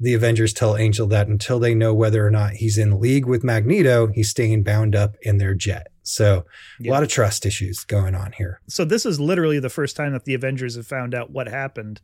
The 0.00 0.14
Avengers 0.14 0.52
tell 0.52 0.76
Angel 0.76 1.06
that 1.08 1.28
until 1.28 1.58
they 1.58 1.74
know 1.74 1.92
whether 1.92 2.26
or 2.26 2.30
not 2.30 2.52
he's 2.54 2.78
in 2.78 2.98
league 3.00 3.26
with 3.26 3.44
Magneto, 3.44 4.06
he's 4.06 4.30
staying 4.30 4.62
bound 4.62 4.94
up 4.96 5.16
in 5.22 5.38
their 5.38 5.54
jet. 5.54 5.88
So, 6.02 6.46
Yeah. 6.80 6.90
a 6.90 6.92
lot 6.92 7.02
of 7.02 7.08
trust 7.10 7.44
issues 7.44 7.84
going 7.84 8.14
on 8.14 8.32
here. 8.32 8.60
So 8.68 8.84
this 8.84 9.04
is 9.04 9.20
literally 9.20 9.58
the 9.58 9.68
first 9.68 9.96
time 9.96 10.12
that 10.12 10.24
the 10.24 10.34
Avengers 10.34 10.76
have 10.76 10.86
found 10.86 11.14
out 11.14 11.30
what 11.30 11.48
happened 11.48 12.00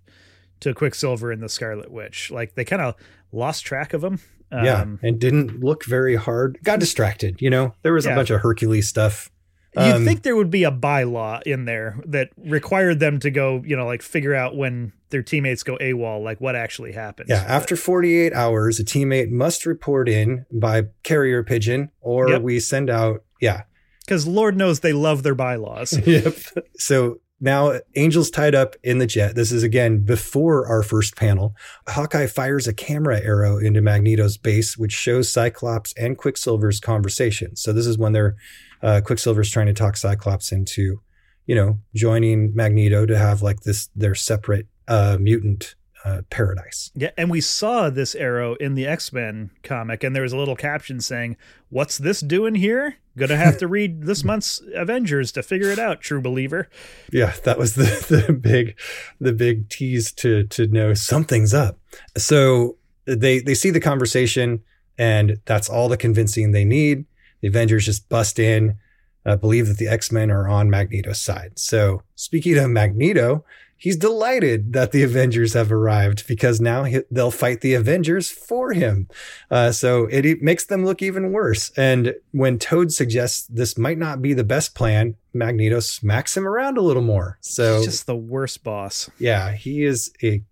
to 0.60 0.74
Quicksilver 0.74 1.30
and 1.32 1.42
the 1.42 1.48
Scarlet 1.48 1.90
Witch. 1.90 2.30
Like 2.30 2.56
they 2.56 2.64
kind 2.64 2.82
of 2.82 2.94
lost 3.32 3.64
track 3.64 3.94
of 3.94 4.04
him. 4.04 4.18
yeah, 4.52 4.82
Um, 4.82 5.00
and 5.02 5.18
didn't 5.18 5.60
look 5.60 5.84
very 5.84 6.14
hard. 6.16 6.58
Got 6.62 6.78
distracted, 6.80 7.40
you 7.40 7.48
know. 7.50 7.74
There 7.82 7.92
was 7.94 8.04
Yeah. 8.04 8.12
a 8.12 8.16
bunch 8.16 8.30
of 8.30 8.40
Hercules 8.42 8.88
stuff. 8.88 9.30
You'd 9.76 9.82
Um, 9.96 10.04
think 10.04 10.22
there 10.22 10.36
would 10.36 10.50
be 10.50 10.64
a 10.64 10.70
bylaw 10.70 11.42
in 11.42 11.64
there 11.64 11.98
that 12.06 12.30
required 12.36 13.00
them 13.00 13.18
to 13.20 13.30
go, 13.30 13.62
you 13.66 13.76
know, 13.76 13.86
like 13.86 14.02
figure 14.02 14.34
out 14.34 14.56
when 14.56 14.92
their 15.10 15.22
teammates 15.22 15.62
go 15.62 15.76
AWOL, 15.78 16.22
like 16.22 16.40
what 16.40 16.54
actually 16.56 16.92
happened. 16.92 17.28
Yeah, 17.28 17.44
after 17.46 17.76
48 17.76 18.32
hours, 18.32 18.78
a 18.80 18.84
teammate 18.84 19.30
must 19.30 19.66
report 19.66 20.08
in 20.08 20.46
by 20.52 20.84
carrier 21.02 21.42
pigeon, 21.42 21.90
or 22.00 22.28
Yep. 22.30 22.42
we 22.42 22.60
send 22.60 22.88
out. 22.90 23.24
Yeah. 23.40 23.62
because 24.06 24.26
Lord 24.26 24.56
knows 24.56 24.80
they 24.80 24.92
love 24.92 25.22
their 25.22 25.34
bylaws. 25.34 25.98
Yep. 26.06 26.34
So 26.76 27.20
now 27.40 27.80
Angel's 27.96 28.30
tied 28.30 28.54
up 28.54 28.74
in 28.82 28.98
the 28.98 29.06
jet. 29.06 29.34
This 29.34 29.50
is 29.52 29.62
again 29.62 30.04
before 30.04 30.66
our 30.66 30.82
first 30.82 31.14
panel. 31.16 31.54
Hawkeye 31.88 32.26
fires 32.26 32.66
a 32.68 32.72
camera 32.72 33.20
arrow 33.20 33.58
into 33.58 33.80
Magneto's 33.82 34.36
base, 34.36 34.78
which 34.78 34.92
shows 34.92 35.28
Cyclops 35.30 35.92
and 35.94 36.16
Quicksilver's 36.16 36.80
conversation. 36.80 37.56
So 37.56 37.72
this 37.72 37.86
is 37.86 37.98
when 37.98 38.12
they're 38.12 38.36
uh, 38.84 39.00
Quicksilver's 39.00 39.50
trying 39.50 39.66
to 39.66 39.72
talk 39.72 39.96
Cyclops 39.96 40.52
into, 40.52 41.00
you 41.46 41.54
know, 41.54 41.80
joining 41.94 42.54
Magneto 42.54 43.06
to 43.06 43.18
have 43.18 43.42
like 43.42 43.60
this 43.60 43.88
their 43.96 44.14
separate 44.14 44.66
uh, 44.86 45.16
mutant 45.18 45.74
uh, 46.04 46.20
paradise. 46.28 46.90
yeah, 46.94 47.10
and 47.16 47.30
we 47.30 47.40
saw 47.40 47.88
this 47.88 48.14
arrow 48.14 48.56
in 48.56 48.74
the 48.74 48.86
X 48.86 49.10
Men 49.10 49.50
comic, 49.62 50.04
and 50.04 50.14
there 50.14 50.22
was 50.22 50.34
a 50.34 50.36
little 50.36 50.54
caption 50.54 51.00
saying, 51.00 51.38
"What's 51.70 51.96
this 51.96 52.20
doing 52.20 52.56
here?" 52.56 52.96
Gonna 53.16 53.36
have 53.36 53.56
to 53.58 53.66
read 53.68 54.02
this 54.02 54.22
month's 54.22 54.60
Avengers 54.74 55.32
to 55.32 55.42
figure 55.42 55.70
it 55.70 55.78
out, 55.78 56.02
true 56.02 56.20
believer. 56.20 56.68
Yeah, 57.10 57.32
that 57.44 57.58
was 57.58 57.74
the, 57.74 57.84
the 58.26 58.34
big 58.34 58.78
the 59.18 59.32
big 59.32 59.70
tease 59.70 60.12
to 60.12 60.44
to 60.44 60.66
know 60.66 60.92
something's 60.92 61.54
up. 61.54 61.78
So 62.18 62.76
they 63.06 63.40
they 63.40 63.54
see 63.54 63.70
the 63.70 63.80
conversation 63.80 64.62
and 64.98 65.40
that's 65.46 65.68
all 65.68 65.88
the 65.88 65.96
convincing 65.96 66.52
they 66.52 66.64
need. 66.64 67.06
The 67.44 67.48
Avengers 67.48 67.84
just 67.84 68.08
bust 68.08 68.38
in. 68.38 68.78
uh, 69.26 69.36
believe 69.36 69.68
that 69.68 69.76
the 69.76 69.86
X 69.86 70.10
Men 70.10 70.30
are 70.30 70.48
on 70.48 70.70
Magneto's 70.70 71.20
side. 71.20 71.58
So, 71.58 72.00
speaking 72.14 72.56
of 72.56 72.70
Magneto, 72.70 73.44
he's 73.76 73.96
delighted 73.98 74.72
that 74.72 74.92
the 74.92 75.02
Avengers 75.02 75.52
have 75.52 75.70
arrived 75.70 76.26
because 76.26 76.58
now 76.58 76.84
he, 76.84 77.00
they'll 77.10 77.30
fight 77.30 77.60
the 77.60 77.74
Avengers 77.74 78.30
for 78.30 78.72
him. 78.72 79.08
Uh, 79.50 79.72
so 79.72 80.06
it, 80.10 80.24
it 80.24 80.40
makes 80.40 80.64
them 80.64 80.86
look 80.86 81.02
even 81.02 81.32
worse. 81.32 81.70
And 81.76 82.14
when 82.32 82.58
Toad 82.58 82.92
suggests 82.92 83.46
this 83.46 83.76
might 83.76 83.98
not 83.98 84.22
be 84.22 84.32
the 84.32 84.42
best 84.44 84.74
plan, 84.74 85.16
Magneto 85.34 85.80
smacks 85.80 86.34
him 86.34 86.46
around 86.48 86.78
a 86.78 86.82
little 86.82 87.02
more. 87.02 87.36
So 87.42 87.76
He's 87.76 87.84
just 87.86 88.06
the 88.06 88.16
worst 88.16 88.64
boss. 88.64 89.10
yeah, 89.18 89.52
he 89.52 89.84
is 89.84 90.10
a 90.22 90.42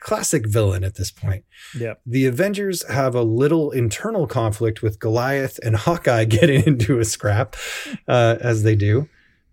classic 0.00 0.46
villain 0.46 0.84
at 0.84 0.96
this 0.96 1.10
point. 1.10 1.44
Yep. 1.78 2.00
The 2.06 2.26
Avengers 2.26 2.88
have 2.90 3.14
a 3.14 3.22
little 3.22 3.70
internal 3.70 4.26
conflict 4.26 4.82
with 4.82 4.98
Goliath 4.98 5.58
and 5.62 5.76
Hawkeye 5.84 6.24
getting 6.24 6.66
into 6.66 6.98
a 6.98 7.04
scrap, 7.04 7.56
uh, 8.08 8.36
as 8.40 8.62
they 8.62 8.74
do. 8.74 9.08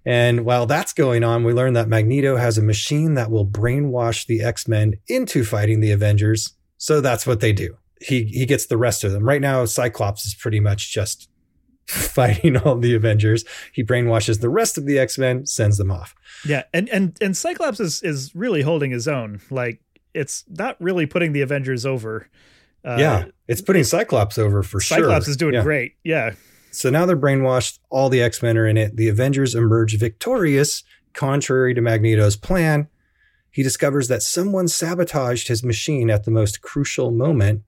And 0.06 0.46
while 0.46 0.66
that's 0.66 0.94
going 0.94 1.26
on, 1.26 1.44
we 1.44 1.52
learn 1.52 1.74
that 1.74 1.90
Magneto 1.90 2.38
has 2.38 2.58
a 2.58 2.64
machine 2.64 3.16
that 3.16 3.30
will 3.30 3.46
brainwash 3.46 4.26
the 4.26 4.42
X 4.42 4.66
Men 4.66 4.94
into 5.10 5.44
fighting 5.44 5.82
the 5.82 5.92
Avengers. 5.92 6.54
So 6.78 7.02
that's 7.02 7.28
what 7.28 7.42
they 7.42 7.52
do. 7.52 7.76
He 8.00 8.24
he 8.24 8.46
gets 8.46 8.68
the 8.68 8.78
rest 8.78 9.04
of 9.04 9.12
them. 9.12 9.28
Right 9.28 9.42
now, 9.42 9.66
Cyclops 9.66 10.26
is 10.26 10.34
pretty 10.34 10.62
much 10.62 10.94
just 10.94 11.30
fighting 11.88 12.56
all 12.56 12.78
the 12.78 12.96
Avengers. 12.96 13.44
He 13.74 13.84
brainwashes 13.84 14.40
the 14.40 14.50
rest 14.50 14.78
of 14.78 14.86
the 14.86 14.98
X 14.98 15.18
Men, 15.18 15.46
sends 15.46 15.78
them 15.78 15.92
off. 15.92 16.16
Yeah, 16.46 16.64
and 16.74 16.88
and 16.90 17.18
and 17.22 17.36
Cyclops 17.36 17.82
is 17.82 18.02
is 18.02 18.34
really 18.34 18.62
holding 18.62 18.92
his 18.92 19.10
own. 19.10 19.42
Like 19.50 19.82
it's 20.18 20.44
not 20.50 20.76
really 20.82 21.06
putting 21.06 21.32
the 21.34 21.42
Avengers 21.42 21.86
over. 21.86 22.28
Uh, 22.84 22.98
yeah, 23.00 23.26
it's 23.48 23.62
putting 23.62 23.84
Cyclops 23.84 24.38
over 24.38 24.64
for 24.64 24.80
sure. 24.80 24.98
Cyclops 25.00 25.28
is 25.28 25.38
doing 25.38 25.54
Yeah. 25.56 25.64
great. 25.64 25.94
Yeah, 26.04 26.32
So 26.72 26.90
now 26.90 27.06
they're 27.06 27.18
brainwashed. 27.18 27.80
All 27.90 28.10
the 28.10 28.22
X 28.22 28.42
Men 28.44 28.58
are 28.58 28.68
in 28.68 28.78
it. 28.78 28.96
The 28.98 29.08
Avengers 29.08 29.56
emerge 29.56 29.98
victorious, 29.98 30.84
contrary 31.14 31.74
to 31.74 31.82
Magneto's 31.82 32.36
plan. 32.36 32.88
He 33.50 33.64
discovers 33.64 34.08
that 34.10 34.22
someone 34.22 34.68
sabotaged 34.68 35.48
his 35.48 35.64
machine 35.64 36.10
at 36.12 36.24
the 36.26 36.32
most 36.32 36.62
crucial 36.62 37.10
moment. 37.12 37.64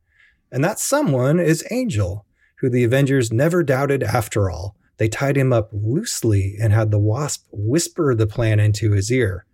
And 0.52 0.64
that 0.64 0.80
someone 0.80 1.40
is 1.40 1.66
Angel, 1.72 2.26
who 2.60 2.70
the 2.70 2.84
Avengers 2.84 3.32
never 3.32 3.64
doubted 3.64 4.04
after 4.04 4.50
all. 4.50 4.76
They 4.98 5.08
tied 5.10 5.38
him 5.38 5.52
up 5.54 5.70
loosely 5.72 6.56
and 6.62 6.74
had 6.74 6.92
the 6.92 7.00
Wasp 7.00 7.48
whisper 7.52 8.14
the 8.14 8.28
plan 8.28 8.60
into 8.60 8.92
his 8.92 9.12
ear. 9.12 9.46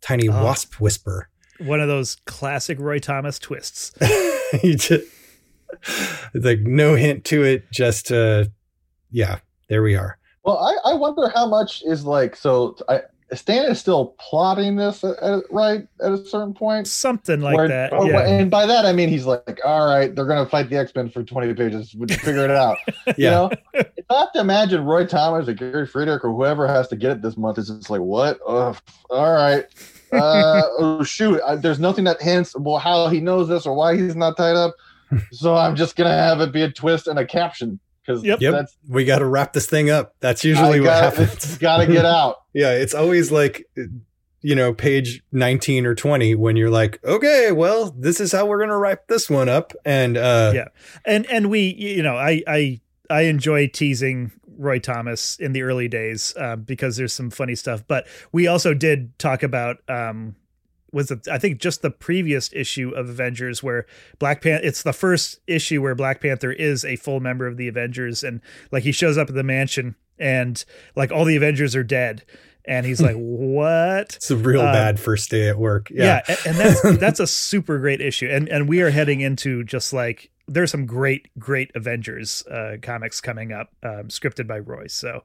Tiny 0.00 0.28
Ah. 0.28 0.42
Wasp 0.44 0.80
whisper. 0.80 1.28
One 1.60 1.80
of 1.80 1.88
those 1.88 2.16
classic 2.26 2.78
Roy 2.80 2.98
Thomas 2.98 3.38
twists. 3.38 3.92
he 4.60 4.74
just 4.76 5.04
like 6.34 6.60
no 6.60 6.94
hint 6.94 7.24
to 7.26 7.42
it, 7.44 7.70
just 7.70 8.10
uh 8.12 8.44
yeah, 9.10 9.38
there 9.68 9.82
we 9.82 9.94
are. 9.96 10.18
Well, 10.44 10.58
I, 10.58 10.90
I 10.90 10.94
wonder 10.94 11.28
how 11.34 11.46
much 11.46 11.82
is 11.84 12.04
like 12.04 12.36
so. 12.36 12.76
I, 12.88 13.02
Stan 13.34 13.70
is 13.70 13.78
still 13.78 14.14
plotting 14.18 14.76
this 14.76 15.04
at, 15.04 15.18
at- 15.22 15.42
right 15.50 15.86
at 16.02 16.12
a 16.12 16.16
certain 16.24 16.54
point. 16.54 16.86
Something 16.86 17.42
like 17.42 17.56
Where- 17.58 17.68
that. 17.68 17.92
or- 17.92 18.06
Yeah. 18.06 18.26
And 18.26 18.50
by 18.50 18.64
that 18.64 18.86
I 18.86 18.92
mean 18.94 19.10
he's 19.10 19.26
like, 19.26 19.60
all 19.64 19.86
right, 19.86 20.14
they're 20.14 20.24
gonna 20.26 20.48
fight 20.48 20.70
the 20.70 20.78
X 20.78 20.94
Men 20.94 21.10
for 21.10 21.22
twenty 21.22 21.52
pages. 21.52 21.94
We'll 21.94 22.08
figure 22.08 22.44
it 22.44 22.50
out. 22.50 22.78
Yeah. 23.06 23.12
You 23.16 23.30
know, 23.30 23.50
if 23.74 24.04
I 24.10 24.20
have 24.20 24.32
to 24.32 24.40
imagine 24.40 24.84
Roy 24.84 25.04
Thomas 25.06 25.48
or 25.48 25.52
Gary 25.54 25.86
Friedrich 25.86 26.24
or 26.24 26.30
whoever 26.32 26.66
has 26.66 26.88
to 26.88 26.96
get 26.96 27.10
it 27.12 27.22
this 27.22 27.36
month 27.36 27.58
is 27.58 27.68
just 27.68 27.90
like, 27.90 28.00
what? 28.00 28.38
Ugh, 28.46 28.76
all 29.10 29.32
right. 29.32 29.64
Uh, 30.12 30.62
oh 30.78 31.02
shoot! 31.02 31.40
I, 31.46 31.56
there's 31.56 31.78
nothing 31.78 32.04
that 32.04 32.20
hints 32.22 32.54
well 32.58 32.78
how 32.78 33.08
he 33.08 33.20
knows 33.20 33.48
this 33.48 33.66
or 33.66 33.74
why 33.74 33.96
he's 33.96 34.16
not 34.16 34.36
tied 34.36 34.56
up. 34.56 34.74
So 35.32 35.56
I'm 35.56 35.74
just 35.74 35.96
gonna 35.96 36.12
have 36.12 36.40
it 36.42 36.52
be 36.52 36.60
a 36.62 36.70
twist 36.70 37.06
and 37.06 37.18
a 37.18 37.24
caption 37.26 37.80
because 38.04 38.22
Yep. 38.22 38.40
Yep. 38.42 38.66
we 38.88 39.04
got 39.06 39.20
to 39.20 39.24
wrap 39.26 39.54
this 39.54 39.66
thing 39.66 39.88
up. 39.90 40.14
That's 40.20 40.44
I 40.44 40.48
usually 40.48 40.80
what 40.80 40.86
gotta, 40.86 41.16
happens. 41.24 41.56
gotta 41.58 41.86
get 41.86 42.04
out. 42.04 42.42
yeah, 42.52 42.72
it's 42.72 42.94
always 42.94 43.30
like, 43.32 43.64
you 44.42 44.54
know, 44.54 44.74
page 44.74 45.22
19 45.32 45.86
or 45.86 45.94
20 45.94 46.34
when 46.34 46.56
you're 46.56 46.68
like, 46.70 47.02
okay, 47.04 47.52
well, 47.52 47.90
this 47.98 48.20
is 48.20 48.32
how 48.32 48.44
we're 48.46 48.58
going 48.58 48.68
to 48.70 48.76
wrap 48.76 49.08
this 49.08 49.28
one 49.30 49.48
up. 49.48 49.72
And, 49.84 50.16
uh, 50.18 50.52
Yeah. 50.54 50.68
and 51.06 51.24
and 51.26 51.48
we 51.50 51.60
you 51.78 52.02
know 52.02 52.16
i 52.16 52.42
i 52.46 52.80
i 53.08 53.22
enjoy 53.22 53.66
teasing 53.68 54.30
roy 54.58 54.78
thomas 54.78 55.38
in 55.38 55.52
the 55.52 55.62
early 55.62 55.88
days 55.88 56.34
uh, 56.36 56.56
because 56.56 56.96
there's 56.98 57.14
some 57.14 57.30
funny 57.30 57.54
stuff. 57.54 57.82
But 57.88 58.06
we 58.32 58.46
also 58.46 58.74
did 58.74 59.18
talk 59.18 59.42
about 59.42 59.78
um 59.88 60.36
was 60.90 61.10
it 61.10 61.28
i 61.28 61.36
think 61.38 61.60
just 61.60 61.82
the 61.82 61.90
previous 61.90 62.50
issue 62.54 62.90
of 62.96 63.10
avengers 63.10 63.62
where 63.62 63.84
black 64.18 64.40
panther 64.40 64.66
it's 64.66 64.82
the 64.82 64.92
first 64.94 65.38
issue 65.46 65.82
where 65.82 65.94
black 65.94 66.20
panther 66.20 66.50
is 66.50 66.82
a 66.84 66.96
full 66.96 67.20
member 67.20 67.46
of 67.46 67.56
the 67.58 67.68
avengers. 67.68 68.24
And 68.24 68.40
like 68.72 68.84
he 68.84 68.92
shows 68.92 69.16
up 69.18 69.28
at 69.28 69.34
the 69.34 69.42
mansion 69.42 69.96
and 70.18 70.64
like 70.96 71.12
all 71.12 71.24
the 71.24 71.36
avengers 71.36 71.76
are 71.76 71.84
dead. 71.84 72.24
And 72.64 72.84
he's 72.86 73.00
like 73.00 73.16
what? 73.18 74.16
It's 74.16 74.30
a 74.30 74.36
real 74.36 74.60
Um, 74.62 74.72
bad 74.72 74.98
first 74.98 75.30
day 75.30 75.48
at 75.48 75.58
work. 75.58 75.90
yeah, 75.90 76.22
Yeah. 76.28 76.36
and 76.46 76.56
that's 76.56 76.82
that's 76.98 77.20
a 77.20 77.26
super 77.26 77.78
great 77.78 78.00
issue. 78.00 78.28
And 78.28 78.48
and 78.48 78.68
we 78.68 78.80
are 78.80 78.90
heading 78.90 79.20
into 79.20 79.64
just 79.64 79.92
like 79.92 80.30
there's 80.48 80.70
some 80.70 80.86
great 80.86 81.28
great 81.38 81.70
avengers 81.74 82.44
uh 82.46 82.76
comics 82.82 83.20
coming 83.20 83.52
up 83.52 83.70
um 83.82 84.08
scripted 84.08 84.46
by 84.46 84.58
Roy. 84.58 84.86
so 84.86 85.22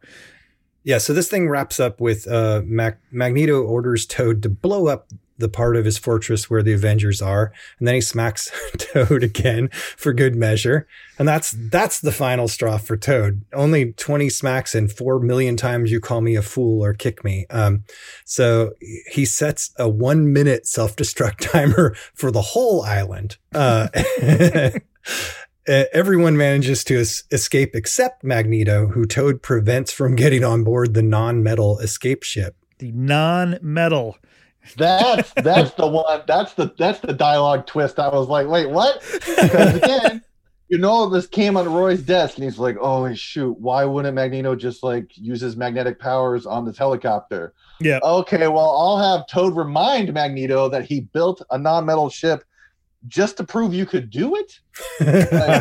Yeah. 0.84 0.98
So 1.00 1.14
this 1.14 1.30
thing 1.30 1.48
wraps 1.50 1.80
up 1.80 2.02
with 2.02 2.28
uh, 2.28 2.62
Mag- 2.66 2.98
Magneto 3.12 3.62
orders 3.64 4.06
Toad 4.06 4.44
to 4.44 4.50
blow 4.50 4.88
up 4.88 5.08
the 5.40 5.50
part 5.50 5.76
of 5.76 5.84
his 5.86 5.98
fortress 5.98 6.48
where 6.50 6.62
the 6.62 6.74
Avengers 6.74 7.22
are, 7.22 7.52
and 7.80 7.88
then 7.88 7.96
he 7.96 8.02
smacks 8.02 8.52
Toad 8.78 9.24
again 9.24 9.70
for 9.98 10.14
good 10.14 10.36
measure. 10.36 10.86
And 11.18 11.28
that's 11.28 11.56
that's 11.58 12.02
the 12.02 12.12
final 12.12 12.48
straw 12.48 12.78
for 12.78 12.98
Toad. 12.98 13.44
Only 13.54 13.94
twenty 13.94 14.30
smacks 14.30 14.76
and 14.76 14.92
four 14.92 15.20
million 15.20 15.56
times 15.58 15.90
you 15.92 16.00
call 16.00 16.22
me 16.22 16.36
a 16.36 16.42
fool 16.42 16.84
or 16.84 16.94
kick 16.94 17.24
me. 17.24 17.46
Um, 17.50 17.84
so 18.26 18.74
he 19.12 19.26
sets 19.26 19.72
a 19.80 19.88
one 19.90 20.34
minute 20.34 20.68
self 20.68 20.96
destruct 20.96 21.38
timer 21.52 21.96
for 22.14 22.30
the 22.30 22.42
whole 22.42 22.84
island. 22.84 23.38
Uh, 23.56 23.88
Uh, 25.68 25.84
Everyone 25.94 26.36
manages 26.36 26.84
to 26.86 27.00
es- 27.00 27.24
escape 27.32 27.72
except 27.74 28.24
Magneto, 28.24 28.88
who 28.88 29.06
Toad 29.06 29.42
prevents 29.42 29.92
from 29.94 30.16
getting 30.16 30.44
on 30.44 30.64
board 30.64 30.94
the 30.94 31.02
non-metal 31.02 31.80
escape 31.80 32.24
ship. 32.24 32.56
the 32.80 32.92
non-metal 32.92 34.18
That's 34.78 35.32
that's 35.36 35.72
the 35.72 35.88
one. 35.88 36.22
That's 36.28 36.54
the 36.54 36.74
that's 36.78 37.00
the 37.00 37.14
dialogue 37.14 37.66
twist. 37.66 38.00
I 38.00 38.10
was 38.10 38.28
like, 38.28 38.48
wait, 38.48 38.70
what? 38.70 39.02
Because 39.42 39.76
again, 39.76 40.22
you 40.70 40.78
know, 40.78 41.08
this 41.10 41.28
came 41.28 41.56
on 41.56 41.72
Roy's 41.72 42.02
desk, 42.02 42.36
and 42.36 42.44
he's 42.44 42.58
like, 42.60 42.78
oh 42.82 43.14
shoot, 43.14 43.58
why 43.60 43.86
wouldn't 43.86 44.16
Magneto 44.16 44.56
just 44.56 44.84
like 44.84 45.18
use 45.18 45.40
his 45.42 45.56
magnetic 45.56 46.00
powers 46.00 46.46
on 46.46 46.66
this 46.66 46.78
helicopter? 46.78 47.54
yeah 47.80 48.00
Okay, 48.04 48.48
well, 48.48 48.70
I'll 48.70 49.18
have 49.18 49.28
Toad 49.28 49.56
remind 49.56 50.14
Magneto 50.14 50.68
that 50.70 50.86
he 50.86 51.02
built 51.02 51.42
a 51.52 51.58
non-metal 51.58 52.10
ship 52.10 52.44
just 53.08 53.38
to 53.38 53.44
prove 53.44 53.74
you 53.74 53.86
could 53.86 54.10
do 54.10 54.36
it. 54.36 54.60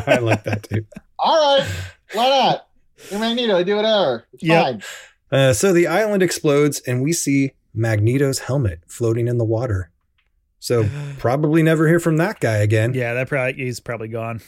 I 0.09 0.19
like 0.19 0.45
that 0.45 0.63
too. 0.65 0.85
All 1.19 1.59
right, 1.59 1.69
why 2.15 2.29
not? 2.29 2.69
You're 3.11 3.21
Magneto, 3.21 3.63
do 3.65 3.77
whatever. 3.77 4.25
It's 4.33 4.43
Yep. 4.43 4.65
fine. 4.65 4.83
Uh, 5.31 5.53
so 5.53 5.73
the 5.73 5.87
island 5.87 6.23
explodes, 6.23 6.81
and 6.87 7.03
we 7.03 7.13
see 7.13 7.53
Magneto's 7.75 8.41
helmet 8.41 8.81
floating 8.87 9.29
in 9.29 9.39
the 9.39 9.45
water. 9.45 9.91
So 10.61 10.89
probably 11.19 11.63
never 11.63 11.89
hear 11.89 11.99
from 12.01 12.17
that 12.19 12.39
guy 12.41 12.57
again. 12.59 12.95
yeah 12.95 13.15
that 13.15 13.29
probably 13.29 13.55
he's 13.65 13.81
probably 13.81 14.09
gone 14.09 14.41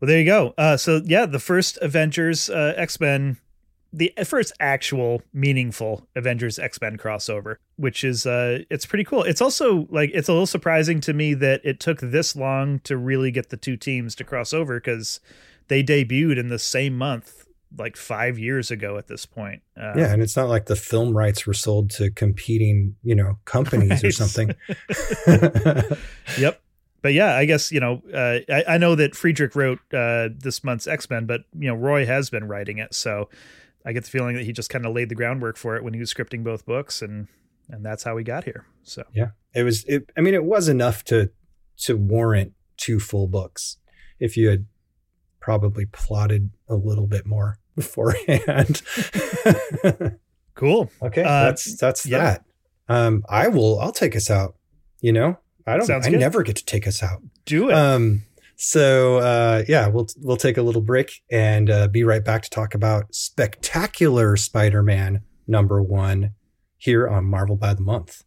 well 0.00 0.06
there 0.08 0.18
you 0.18 0.24
go 0.26 0.54
uh 0.58 0.76
so 0.76 1.00
yeah 1.04 1.24
the 1.26 1.38
first 1.40 1.78
avengers 1.82 2.48
uh 2.50 2.72
x-men 2.76 3.36
the 3.92 4.12
first 4.24 4.52
actual 4.60 5.22
meaningful 5.32 6.06
avengers 6.14 6.58
x-men 6.58 6.96
crossover 6.96 7.56
which 7.76 8.04
is 8.04 8.26
uh 8.26 8.58
it's 8.70 8.84
pretty 8.84 9.04
cool 9.04 9.22
it's 9.22 9.40
also 9.40 9.86
like 9.90 10.10
it's 10.12 10.28
a 10.28 10.32
little 10.32 10.46
surprising 10.46 11.00
to 11.00 11.12
me 11.12 11.34
that 11.34 11.60
it 11.64 11.80
took 11.80 12.00
this 12.00 12.36
long 12.36 12.80
to 12.80 12.96
really 12.96 13.30
get 13.30 13.48
the 13.50 13.56
two 13.56 13.76
teams 13.76 14.14
to 14.14 14.24
cross 14.24 14.52
over 14.52 14.78
because 14.78 15.20
they 15.68 15.82
debuted 15.82 16.38
in 16.38 16.48
the 16.48 16.58
same 16.58 16.96
month 16.96 17.46
like 17.76 17.96
five 17.96 18.38
years 18.38 18.70
ago 18.70 18.96
at 18.96 19.08
this 19.08 19.26
point 19.26 19.62
uh, 19.76 19.92
Yeah, 19.96 20.12
and 20.12 20.22
it's 20.22 20.36
not 20.36 20.48
like 20.48 20.66
the 20.66 20.76
film 20.76 21.16
rights 21.16 21.46
were 21.46 21.52
sold 21.52 21.90
to 21.90 22.10
competing, 22.10 22.96
you 23.02 23.14
know, 23.14 23.38
companies 23.44 24.02
or 24.02 24.10
something. 24.12 24.54
Yep. 26.38 26.60
But 27.00 27.12
yeah, 27.12 27.36
I 27.36 27.44
guess 27.44 27.70
you 27.70 27.78
know 27.78 28.02
uh, 28.12 28.40
I, 28.52 28.64
I 28.74 28.78
know 28.78 28.94
that 28.96 29.14
Friedrich 29.14 29.54
wrote 29.54 29.78
uh, 29.94 30.30
this 30.36 30.64
month's 30.64 30.86
X 30.86 31.08
Men, 31.08 31.26
but 31.26 31.42
you 31.56 31.68
know 31.68 31.74
Roy 31.74 32.04
has 32.06 32.28
been 32.28 32.48
writing 32.48 32.78
it, 32.78 32.92
so 32.92 33.28
I 33.88 33.92
get 33.92 34.04
the 34.04 34.10
feeling 34.10 34.36
that 34.36 34.44
he 34.44 34.52
just 34.52 34.68
kind 34.68 34.84
of 34.84 34.94
laid 34.94 35.08
the 35.08 35.14
groundwork 35.14 35.56
for 35.56 35.74
it 35.74 35.82
when 35.82 35.94
he 35.94 36.00
was 36.00 36.12
scripting 36.12 36.44
both 36.44 36.66
books, 36.66 37.00
and 37.00 37.26
and 37.70 37.82
that's 37.84 38.02
how 38.02 38.14
we 38.14 38.22
got 38.22 38.44
here. 38.44 38.66
So 38.82 39.02
Yeah, 39.14 39.30
it 39.54 39.62
was. 39.62 39.84
It, 39.86 40.10
I 40.14 40.20
mean, 40.20 40.34
it 40.34 40.44
was 40.44 40.68
enough 40.68 41.02
to 41.04 41.30
to 41.78 41.96
warrant 41.96 42.52
two 42.76 43.00
full 43.00 43.26
books 43.28 43.78
if 44.20 44.36
you 44.36 44.48
had 44.50 44.66
probably 45.40 45.86
plotted 45.86 46.50
a 46.68 46.74
little 46.74 47.06
bit 47.06 47.24
more 47.26 47.58
beforehand. 47.76 48.82
cool. 50.54 50.90
okay, 51.00 51.22
Uh, 51.22 51.44
that's 51.44 51.76
that's 51.76 52.04
yeah. 52.04 52.18
that. 52.18 52.44
Um, 52.90 53.24
I 53.28 53.48
will. 53.48 53.80
I'll 53.80 53.92
take 53.92 54.14
us 54.16 54.30
out. 54.30 54.56
You 55.00 55.12
know, 55.12 55.38
I 55.66 55.78
don't. 55.78 55.86
Sounds 55.86 56.06
I 56.06 56.10
good. 56.10 56.20
never 56.20 56.42
get 56.42 56.56
to 56.56 56.64
take 56.64 56.86
us 56.86 57.02
out. 57.02 57.22
Do 57.46 57.70
it. 57.70 57.74
Um, 57.74 58.22
so 58.60 59.18
uh, 59.18 59.62
yeah, 59.68 59.86
we'll 59.86 60.08
we'll 60.18 60.36
take 60.36 60.58
a 60.58 60.62
little 60.62 60.82
break 60.82 61.22
and 61.30 61.70
uh, 61.70 61.86
be 61.86 62.02
right 62.02 62.24
back 62.24 62.42
to 62.42 62.50
talk 62.50 62.74
about 62.74 63.14
spectacular 63.14 64.36
Spider-Man 64.36 65.22
number 65.46 65.80
one 65.80 66.32
here 66.76 67.08
on 67.08 67.24
Marvel 67.24 67.54
by 67.54 67.72
the 67.72 67.82
Month. 67.82 68.24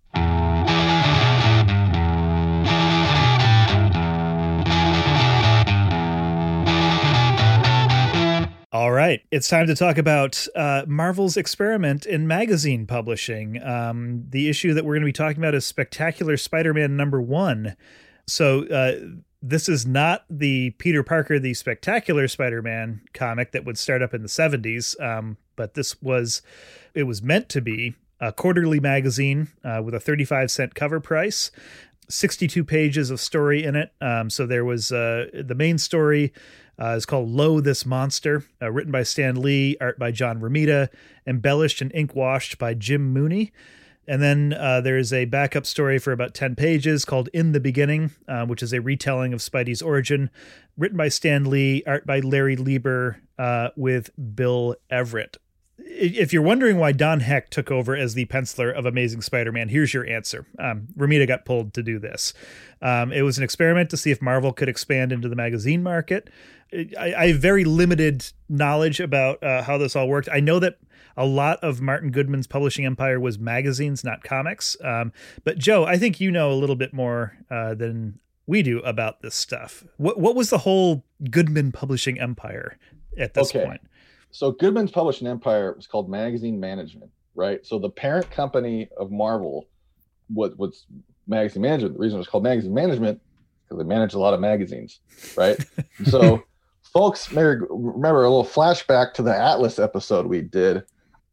All 8.73 8.93
right, 8.93 9.19
it's 9.31 9.49
time 9.49 9.67
to 9.67 9.75
talk 9.75 9.97
about 9.97 10.47
uh, 10.55 10.85
Marvel's 10.87 11.35
experiment 11.35 12.05
in 12.05 12.25
magazine 12.25 12.87
publishing. 12.87 13.61
Um, 13.61 14.23
the 14.29 14.47
issue 14.47 14.73
that 14.75 14.85
we're 14.85 14.93
going 14.93 15.01
to 15.01 15.07
be 15.07 15.11
talking 15.11 15.39
about 15.39 15.55
is 15.55 15.65
Spectacular 15.65 16.37
Spider-Man 16.37 16.95
number 16.95 17.21
one. 17.21 17.75
So 18.27 18.65
uh, 18.67 18.93
this 19.41 19.67
is 19.67 19.85
not 19.85 20.25
the 20.29 20.71
Peter 20.71 21.03
Parker, 21.03 21.39
the 21.39 21.53
Spectacular 21.53 22.27
Spider-Man 22.27 23.01
comic 23.13 23.51
that 23.51 23.65
would 23.65 23.77
start 23.77 24.01
up 24.01 24.13
in 24.13 24.21
the 24.21 24.27
'70s, 24.27 24.99
um, 25.01 25.37
but 25.55 25.73
this 25.73 26.01
was 26.01 26.41
it 26.93 27.03
was 27.03 27.21
meant 27.21 27.49
to 27.49 27.61
be 27.61 27.95
a 28.19 28.31
quarterly 28.31 28.79
magazine 28.79 29.47
uh, 29.63 29.81
with 29.83 29.95
a 29.95 29.99
35 29.99 30.51
cent 30.51 30.75
cover 30.75 30.99
price. 30.99 31.51
62 32.07 32.63
pages 32.63 33.09
of 33.09 33.19
story 33.19 33.63
in 33.63 33.75
it. 33.75 33.91
Um, 34.01 34.29
so 34.29 34.45
there 34.45 34.65
was 34.65 34.91
uh, 34.91 35.27
the 35.33 35.55
main 35.55 35.77
story 35.77 36.33
uh, 36.79 36.95
is 36.95 37.05
called 37.05 37.29
Lo 37.29 37.61
This 37.61 37.85
Monster, 37.85 38.43
uh, 38.61 38.71
written 38.71 38.91
by 38.91 39.03
Stan 39.03 39.41
Lee, 39.41 39.77
art 39.79 39.97
by 39.97 40.11
John 40.11 40.41
Romita, 40.41 40.89
embellished 41.25 41.81
and 41.81 41.93
ink 41.93 42.15
washed 42.15 42.57
by 42.57 42.73
Jim 42.73 43.13
Mooney. 43.13 43.51
And 44.11 44.21
then 44.21 44.53
uh, 44.59 44.81
there's 44.81 45.13
a 45.13 45.23
backup 45.23 45.65
story 45.65 45.97
for 45.97 46.11
about 46.11 46.33
10 46.33 46.55
pages 46.55 47.05
called 47.05 47.29
In 47.31 47.53
the 47.53 47.61
Beginning, 47.61 48.11
uh, 48.27 48.45
which 48.45 48.61
is 48.61 48.73
a 48.73 48.81
retelling 48.81 49.31
of 49.31 49.39
Spidey's 49.39 49.81
origin, 49.81 50.29
written 50.77 50.97
by 50.97 51.07
Stan 51.07 51.49
Lee, 51.49 51.81
art 51.87 52.05
by 52.05 52.19
Larry 52.19 52.57
Lieber, 52.57 53.21
uh, 53.39 53.69
with 53.77 54.09
Bill 54.35 54.75
Everett 54.89 55.37
if 55.85 56.33
you're 56.33 56.41
wondering 56.41 56.77
why 56.77 56.91
Don 56.91 57.19
Heck 57.21 57.49
took 57.49 57.71
over 57.71 57.95
as 57.95 58.13
the 58.13 58.25
penciler 58.25 58.73
of 58.73 58.85
Amazing 58.85 59.21
Spider-Man, 59.21 59.69
here's 59.69 59.93
your 59.93 60.05
answer. 60.07 60.45
Um, 60.59 60.87
Romita 60.97 61.27
got 61.27 61.45
pulled 61.45 61.73
to 61.75 61.83
do 61.83 61.99
this. 61.99 62.33
Um, 62.81 63.11
it 63.11 63.21
was 63.21 63.37
an 63.37 63.43
experiment 63.43 63.89
to 63.91 63.97
see 63.97 64.11
if 64.11 64.21
Marvel 64.21 64.53
could 64.53 64.69
expand 64.69 65.11
into 65.11 65.29
the 65.29 65.35
magazine 65.35 65.83
market. 65.83 66.29
I, 66.97 67.13
I 67.17 67.27
have 67.27 67.39
very 67.39 67.63
limited 67.65 68.25
knowledge 68.49 68.99
about 68.99 69.43
uh, 69.43 69.63
how 69.63 69.77
this 69.77 69.95
all 69.95 70.07
worked. 70.07 70.29
I 70.31 70.39
know 70.39 70.59
that 70.59 70.77
a 71.17 71.25
lot 71.25 71.59
of 71.61 71.81
Martin 71.81 72.11
Goodman's 72.11 72.47
publishing 72.47 72.85
empire 72.85 73.19
was 73.19 73.37
magazines, 73.37 74.03
not 74.03 74.23
comics. 74.23 74.77
Um, 74.83 75.11
but 75.43 75.57
Joe, 75.57 75.83
I 75.85 75.97
think 75.97 76.19
you 76.21 76.31
know 76.31 76.51
a 76.51 76.55
little 76.55 76.77
bit 76.77 76.93
more 76.93 77.37
uh, 77.49 77.73
than 77.75 78.19
we 78.47 78.63
do 78.63 78.79
about 78.79 79.21
this 79.21 79.35
stuff. 79.35 79.83
What 79.97 80.19
what 80.19 80.35
was 80.35 80.49
the 80.49 80.59
whole 80.59 81.03
Goodman 81.29 81.71
publishing 81.73 82.19
empire 82.19 82.77
at 83.17 83.33
this 83.33 83.53
Okay. 83.53 83.65
point? 83.65 83.81
So 84.31 84.51
Goodman's 84.51 84.91
publishing 84.91 85.27
empire 85.27 85.73
was 85.73 85.87
called 85.87 86.09
Magazine 86.09 86.59
Management, 86.59 87.11
right? 87.35 87.65
So 87.65 87.79
the 87.79 87.89
parent 87.89 88.29
company 88.31 88.89
of 88.97 89.11
Marvel 89.11 89.67
was 90.33 90.55
was 90.57 90.85
Magazine 91.27 91.61
Management. 91.61 91.93
The 91.93 91.99
reason 91.99 92.17
it 92.17 92.19
was 92.19 92.27
called 92.27 92.43
Magazine 92.43 92.73
Management 92.73 93.21
because 93.63 93.77
they 93.77 93.87
manage 93.87 94.13
a 94.13 94.19
lot 94.19 94.33
of 94.33 94.39
magazines, 94.39 94.99
right? 95.35 95.57
so 96.05 96.43
folks 96.81 97.31
may 97.31 97.43
remember 97.43 98.23
a 98.23 98.29
little 98.29 98.45
flashback 98.45 99.13
to 99.13 99.21
the 99.21 99.35
Atlas 99.35 99.79
episode 99.79 100.25
we 100.25 100.41
did, 100.41 100.83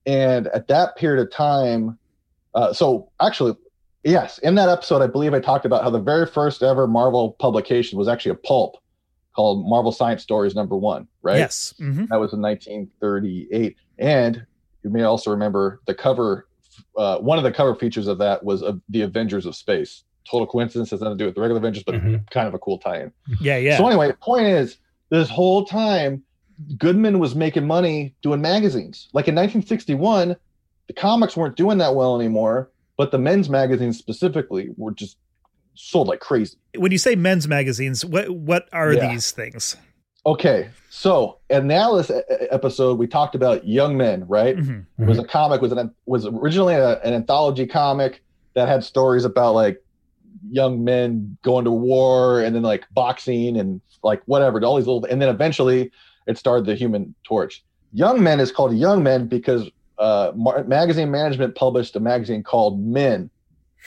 and 0.06 0.48
at 0.48 0.68
that 0.68 0.96
period 0.96 1.22
of 1.24 1.32
time, 1.32 1.98
uh, 2.54 2.72
so 2.72 3.10
actually. 3.20 3.56
Yes, 4.04 4.38
in 4.38 4.54
that 4.54 4.68
episode, 4.68 5.02
I 5.02 5.08
believe 5.08 5.34
I 5.34 5.40
talked 5.40 5.66
about 5.66 5.82
how 5.82 5.90
the 5.90 5.98
very 5.98 6.24
first 6.24 6.62
ever 6.62 6.86
Marvel 6.86 7.32
publication 7.32 7.98
was 7.98 8.06
actually 8.06 8.30
a 8.30 8.36
pulp 8.36 8.76
called 9.38 9.64
Marvel 9.68 9.92
Science 9.92 10.20
Stories 10.20 10.56
number 10.56 10.76
one, 10.76 11.06
right? 11.22 11.38
Yes. 11.38 11.72
hmm 11.78 12.06
That 12.06 12.18
was 12.18 12.32
in 12.32 12.42
1938. 12.42 13.76
And 14.00 14.44
you 14.82 14.90
may 14.90 15.02
also 15.04 15.30
remember 15.30 15.80
the 15.86 15.94
cover, 15.94 16.48
uh, 16.96 17.18
one 17.18 17.38
of 17.38 17.44
the 17.44 17.52
cover 17.52 17.76
features 17.76 18.08
of 18.08 18.18
that 18.18 18.42
was 18.44 18.62
of 18.64 18.80
the 18.88 19.02
Avengers 19.02 19.46
of 19.46 19.54
Space. 19.54 20.02
Total 20.28 20.44
coincidence, 20.44 20.90
has 20.90 21.00
nothing 21.00 21.18
to 21.18 21.22
do 21.22 21.26
with 21.26 21.36
the 21.36 21.40
regular 21.40 21.60
Avengers, 21.60 21.84
but 21.84 21.94
Mhm. 21.94 22.28
kind 22.32 22.48
of 22.48 22.54
a 22.54 22.58
cool 22.58 22.78
tie 22.78 23.02
in. 23.02 23.12
Yeah. 23.40 23.58
Yeah. 23.58 23.78
So, 23.78 23.86
anyway, 23.86 24.10
point 24.20 24.48
is, 24.48 24.76
this 25.10 25.30
whole 25.30 25.64
time, 25.64 26.24
Goodman 26.76 27.20
was 27.20 27.36
making 27.36 27.64
money 27.64 28.16
doing 28.20 28.40
magazines. 28.40 29.08
Like 29.14 29.28
in 29.28 29.36
1961, 29.36 30.34
the 30.88 30.94
comics 30.94 31.36
weren't 31.36 31.56
doing 31.56 31.78
that 31.78 31.94
well 31.94 32.16
anymore, 32.20 32.72
but 32.96 33.12
the 33.12 33.18
men's 33.18 33.48
magazines 33.48 33.98
specifically 33.98 34.70
were 34.76 34.90
just 34.90 35.16
sold 35.80 36.08
like 36.08 36.20
crazy. 36.20 36.56
when 36.76 36.90
you 36.92 36.98
say 36.98 37.14
men's 37.14 37.46
magazines, 37.48 38.04
what 38.04 38.28
what 38.30 38.68
are 38.72 38.92
Yeah. 38.92 39.08
these 39.08 39.30
things? 39.30 39.76
Okay, 40.26 40.68
so 40.90 41.38
in 41.48 41.70
e- 41.70 42.12
episode, 42.50 42.98
we 42.98 43.06
talked 43.06 43.34
about 43.34 43.66
young 43.66 43.96
men, 43.96 44.26
right? 44.28 44.56
Mhm. 44.56 44.84
was 44.98 45.18
a 45.18 45.24
comic 45.24 45.62
was 45.62 45.72
an 45.72 45.94
was 46.06 46.26
originally 46.26 46.74
a, 46.74 47.00
an 47.02 47.14
anthology 47.14 47.66
comic 47.66 48.22
that 48.54 48.68
had 48.68 48.82
stories 48.84 49.24
about 49.24 49.54
like 49.54 49.82
young 50.50 50.84
men 50.84 51.36
going 51.42 51.64
to 51.64 51.70
war 51.70 52.42
and 52.42 52.54
then 52.54 52.62
like 52.62 52.84
boxing 52.92 53.56
and 53.58 53.80
like 54.02 54.20
whatever 54.26 54.62
all 54.64 54.76
these 54.76 54.86
little 54.86 55.04
and 55.04 55.20
then 55.22 55.28
eventually 55.28 55.90
it 56.26 56.38
started 56.38 56.64
the 56.66 56.74
human 56.74 57.14
torch 57.24 57.64
young 57.92 58.22
men 58.22 58.38
is 58.38 58.52
called 58.52 58.76
young 58.76 59.02
men 59.02 59.26
because 59.26 59.68
uh 59.98 60.30
magazine 60.66 61.10
management 61.10 61.54
published 61.56 61.96
a 61.96 62.00
magazine 62.00 62.42
called 62.42 62.80
men 62.84 63.28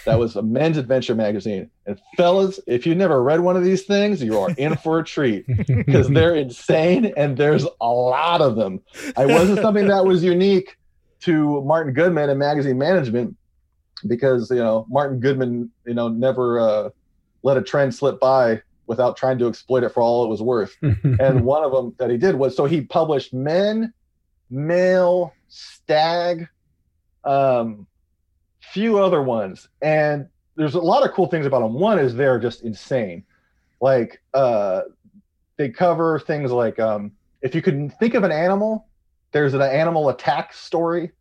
that 0.06 0.18
was 0.18 0.36
a 0.36 0.42
men's 0.42 0.78
adventure 0.78 1.14
magazine 1.14 1.70
and 1.86 2.00
fellas 2.18 2.60
if 2.66 2.86
you 2.86 2.96
never 2.96 3.22
read 3.22 3.40
one 3.40 3.58
of 3.58 3.64
these 3.64 3.84
things 3.84 4.22
you 4.24 4.38
are 4.40 4.50
in 4.58 4.76
for 4.78 5.00
a 5.00 5.04
treat 5.04 5.46
because 5.68 6.08
they're 6.10 6.36
insane 6.36 7.14
and 7.18 7.38
there's 7.38 7.66
a 7.82 7.88
lot 7.88 8.42
of 8.42 8.56
them. 8.56 8.82
I 9.16 9.26
wasn't 9.26 9.60
something 9.60 9.88
that 9.88 10.06
was 10.06 10.24
unique 10.24 10.78
to 11.22 11.62
Martin 11.64 11.94
Goodman 11.94 12.30
and 12.30 12.40
magazine 12.40 12.78
management 12.78 13.36
because 14.08 14.50
you 14.50 14.58
know 14.58 14.86
Martin 14.90 15.20
Goodman 15.20 15.72
you 15.86 15.94
know 15.94 16.08
never 16.08 16.60
uh, 16.60 16.90
let 17.44 17.58
a 17.58 17.62
trend 17.62 17.94
slip 17.94 18.20
by 18.20 18.62
without 18.88 19.16
trying 19.16 19.38
to 19.40 19.48
exploit 19.48 19.84
it 19.84 19.90
for 19.90 20.02
all 20.02 20.26
it 20.26 20.28
was 20.28 20.42
worth. 20.42 20.76
And 21.20 21.46
one 21.46 21.64
of 21.64 21.72
them 21.72 21.96
that 21.98 22.10
he 22.10 22.18
did 22.18 22.36
was 22.36 22.56
so 22.56 22.66
he 22.66 22.82
published 22.82 23.34
Men, 23.34 23.94
Male, 24.50 25.34
Stag, 25.48 26.48
um, 27.24 27.88
few 28.72 29.00
other 29.00 29.22
ones, 29.22 29.68
and 29.82 30.28
there's 30.56 30.76
a 30.76 30.82
lot 30.82 31.06
of 31.06 31.14
cool 31.14 31.28
things 31.28 31.46
about 31.46 31.62
them. 31.62 31.74
One 31.74 32.00
is 32.00 32.16
they're 32.16 32.40
just 32.40 32.64
insane, 32.64 33.24
like 33.82 34.22
uh, 34.34 34.82
they 35.58 35.70
cover 35.70 36.20
things 36.20 36.52
like 36.52 36.80
um, 36.80 37.12
if 37.42 37.56
you 37.56 37.62
can 37.62 37.90
think 37.90 38.14
of 38.14 38.24
an 38.24 38.32
animal, 38.32 38.88
there's 39.32 39.54
an 39.54 39.62
animal 39.62 40.10
attack 40.10 40.54
story, 40.54 41.12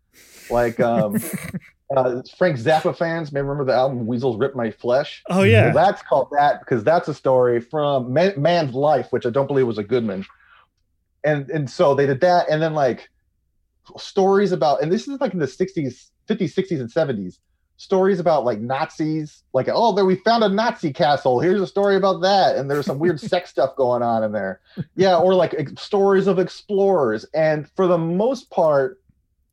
like 0.51 0.79
um, 0.81 1.17
uh, 1.97 2.23
Frank 2.37 2.59
Zappa 2.59 2.97
fans 2.97 3.33
may 3.33 3.41
remember 3.41 3.65
the 3.65 3.75
album 3.75 4.07
Weasels 4.07 4.37
Rip 4.37 4.55
My 4.55 4.71
Flesh. 4.71 5.23
Oh 5.29 5.43
yeah. 5.43 5.73
Well, 5.73 5.85
that's 5.85 6.03
called 6.03 6.29
that 6.33 6.61
because 6.61 6.85
that's 6.85 7.09
a 7.09 7.15
story 7.15 7.61
from 7.61 8.13
Man, 8.13 8.35
Man's 8.37 8.75
Life, 8.75 9.09
which 9.11 9.27
I 9.27 9.31
don't 9.31 9.47
believe 9.47 9.67
was 9.67 9.79
a 9.79 9.85
Goodman. 9.85 10.25
And 11.25 11.51
and 11.51 11.69
so 11.69 11.95
they 11.95 12.07
did 12.07 12.21
that, 12.23 12.49
and 12.49 12.63
then 12.63 12.75
like 12.75 13.09
stories 13.99 14.53
about, 14.53 14.83
and 14.83 14.91
this 14.91 15.07
is 15.07 15.21
like 15.21 15.33
in 15.33 15.39
the 15.39 15.47
'60s, 15.47 16.11
'50s, 16.31 16.55
'60s, 16.55 16.81
and 16.81 16.91
'70s. 16.91 17.39
Stories 17.77 18.21
about 18.21 18.45
like 18.45 18.61
Nazis, 18.61 19.43
like 19.55 19.69
oh, 19.73 19.95
there 19.95 20.05
we 20.05 20.17
found 20.17 20.45
a 20.45 20.49
Nazi 20.49 20.93
castle. 20.93 21.41
Here's 21.41 21.63
a 21.63 21.67
story 21.67 21.97
about 21.97 22.21
that, 22.21 22.57
and 22.57 22.71
there's 22.71 22.87
some 22.87 22.99
weird 22.99 23.19
sex 23.33 23.51
stuff 23.51 23.75
going 23.77 24.03
on 24.03 24.23
in 24.23 24.33
there. 24.33 24.61
Yeah, 24.97 25.17
or 25.17 25.35
like 25.35 25.55
ex- 25.55 25.81
stories 25.81 26.27
of 26.27 26.39
explorers, 26.39 27.25
and 27.33 27.69
for 27.71 27.87
the 27.87 27.97
most 27.97 28.51
part, 28.51 29.01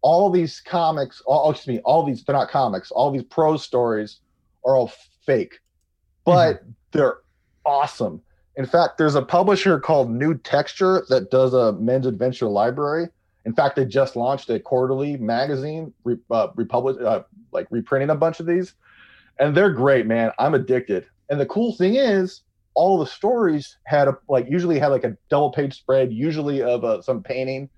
all 0.02 0.30
these 0.30 0.60
comics, 0.60 1.22
all, 1.26 1.48
oh, 1.48 1.52
excuse 1.52 1.78
me, 1.78 1.82
all 1.84 2.06
these 2.06 2.24
they're 2.24 2.36
not 2.36 2.50
comics. 2.50 2.92
All 2.92 3.12
these 3.12 3.24
prose 3.24 3.64
stories 3.64 4.20
are 4.66 4.76
all 4.76 4.92
fake, 5.26 5.54
mm-hmm. 5.54 6.32
but 6.32 6.64
they're 6.92 7.20
awesome. 7.66 8.22
In 8.58 8.66
fact, 8.66 8.98
there's 8.98 9.16
a 9.16 9.22
publisher 9.22 9.80
called 9.80 10.10
New 10.10 10.36
Texture 10.36 11.06
that 11.10 11.30
does 11.30 11.54
a 11.54 11.74
men's 11.74 12.08
adventure 12.08 12.48
library. 12.48 13.08
In 13.48 13.54
fact, 13.54 13.78
they 13.78 13.86
just 13.86 14.18
launched 14.18 14.50
a 14.50 14.60
quarterly 14.60 15.16
magazine, 15.16 15.94
uh, 16.30 16.50
republic, 16.56 17.02
uh, 17.02 17.24
like 17.54 17.66
reprinting 17.72 18.10
a 18.10 18.16
bunch 18.16 18.42
of 18.42 18.46
these, 18.46 18.74
and 19.40 19.56
they're 19.56 19.72
great, 19.72 20.06
man. 20.06 20.34
I'm 20.38 20.54
addicted. 20.54 21.06
And 21.30 21.40
the 21.40 21.46
cool 21.46 21.74
thing 21.74 21.96
is, 21.96 22.42
all 22.74 23.00
the 23.00 23.06
stories 23.06 23.78
had 23.86 24.10
a 24.10 24.18
like 24.28 24.48
usually 24.50 24.78
had 24.78 24.90
like 24.90 25.06
a 25.06 25.16
double 25.30 25.50
page 25.50 25.78
spread, 25.78 26.12
usually 26.12 26.62
of 26.62 26.84
uh, 26.84 27.02
some 27.02 27.24
painting. 27.24 27.70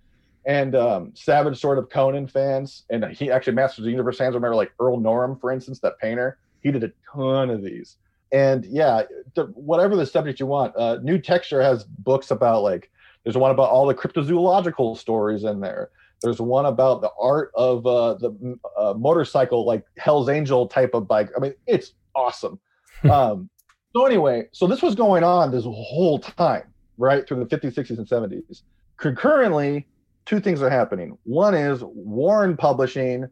And 0.47 0.75
um, 0.75 1.11
Savage 1.13 1.59
Sword 1.59 1.77
of 1.77 1.87
Conan 1.91 2.27
fans, 2.27 2.85
and 2.89 3.05
he 3.05 3.29
actually 3.29 3.53
Masters 3.53 3.79
of 3.79 3.85
the 3.85 3.91
Universe 3.91 4.17
fans 4.17 4.33
remember 4.33 4.55
like 4.55 4.71
Earl 4.79 4.97
Norem, 4.99 5.39
for 5.39 5.51
instance, 5.51 5.79
that 5.81 5.99
painter. 5.99 6.39
He 6.63 6.71
did 6.71 6.83
a 6.83 6.91
ton 7.13 7.51
of 7.51 7.61
these 7.61 7.97
and 8.31 8.65
yeah 8.65 9.01
the, 9.33 9.45
whatever 9.55 9.95
the 9.95 10.05
subject 10.05 10.39
you 10.39 10.45
want 10.45 10.75
uh, 10.77 10.97
new 11.01 11.17
texture 11.17 11.63
has 11.63 11.83
books 11.83 12.29
about 12.29 12.61
like 12.61 12.91
there's 13.23 13.37
one 13.37 13.51
about 13.51 13.69
all 13.69 13.85
the 13.87 13.93
cryptozoological 13.95 14.97
stories 14.97 15.43
in 15.43 15.59
there 15.59 15.89
there's 16.21 16.41
one 16.41 16.65
about 16.65 17.01
the 17.01 17.09
art 17.19 17.51
of 17.55 17.85
uh, 17.87 18.13
the 18.15 18.57
uh, 18.77 18.93
motorcycle 18.97 19.65
like 19.65 19.83
hell's 19.97 20.29
angel 20.29 20.67
type 20.67 20.93
of 20.93 21.07
bike 21.07 21.29
i 21.35 21.39
mean 21.39 21.53
it's 21.67 21.93
awesome 22.15 22.59
um, 23.09 23.49
So 23.95 24.05
anyway, 24.05 24.47
so 24.51 24.67
this 24.67 24.81
was 24.81 24.93
going 24.93 25.23
on 25.23 25.51
this 25.51 25.63
whole 25.63 26.19
time, 26.19 26.63
right 26.97 27.25
through 27.27 27.43
the 27.43 27.57
50s, 27.57 27.73
60s, 27.73 27.97
and 27.97 28.07
70s. 28.07 28.61
Concurrently, 28.97 29.87
two 30.25 30.39
things 30.39 30.61
are 30.61 30.69
happening. 30.69 31.17
One 31.23 31.55
is 31.55 31.81
Warren 31.83 32.55
Publishing 32.57 33.25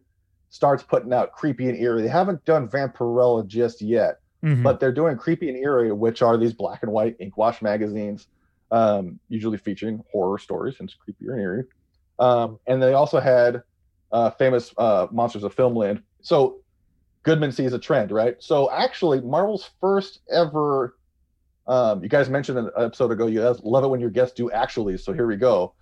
starts 0.49 0.81
putting 0.83 1.11
out 1.13 1.33
Creepy 1.33 1.67
and 1.69 1.77
Eerie. 1.77 2.01
They 2.01 2.07
haven't 2.07 2.43
done 2.45 2.67
Vampirella 2.69 3.45
just 3.45 3.81
yet, 3.81 4.19
Mhm. 4.43 4.63
but 4.63 4.79
they're 4.79 4.93
doing 4.93 5.17
Creepy 5.17 5.49
and 5.49 5.57
Eerie, 5.57 5.91
which 5.91 6.21
are 6.21 6.37
these 6.37 6.53
black 6.53 6.81
and 6.81 6.91
white 6.91 7.15
ink 7.19 7.37
wash 7.37 7.61
magazines, 7.61 8.27
um, 8.71 9.19
usually 9.29 9.57
featuring 9.57 10.03
horror 10.11 10.37
stories, 10.37 10.77
since 10.77 10.93
Creepy 10.93 11.25
and 11.27 11.39
Eerie. 11.39 11.63
Um, 12.19 12.59
and 12.67 12.81
they 12.81 12.93
also 12.93 13.19
had 13.19 13.63
uh, 14.11 14.31
famous 14.31 14.73
uh, 14.77 15.07
monsters 15.11 15.43
of 15.43 15.55
filmland. 15.55 16.01
So 16.21 16.61
Goodman 17.23 17.51
sees 17.51 17.73
a 17.73 17.79
trend, 17.79 18.11
right? 18.11 18.35
So 18.39 18.71
actually, 18.71 19.21
Marvel's 19.21 19.69
first 19.81 20.19
ever. 20.31 20.95
Um, 21.67 22.01
you 22.01 22.07
guys 22.07 22.29
mentioned 22.29 22.57
an 22.57 22.71
episode 22.77 23.11
ago. 23.11 23.27
You 23.27 23.41
guys 23.41 23.59
love 23.63 23.83
it 23.83 23.87
when 23.87 23.99
your 23.99 24.09
guests 24.09 24.33
do 24.33 24.49
actually. 24.51 24.97
So 24.97 25.11
here 25.11 25.27
we 25.27 25.35
go. 25.35 25.73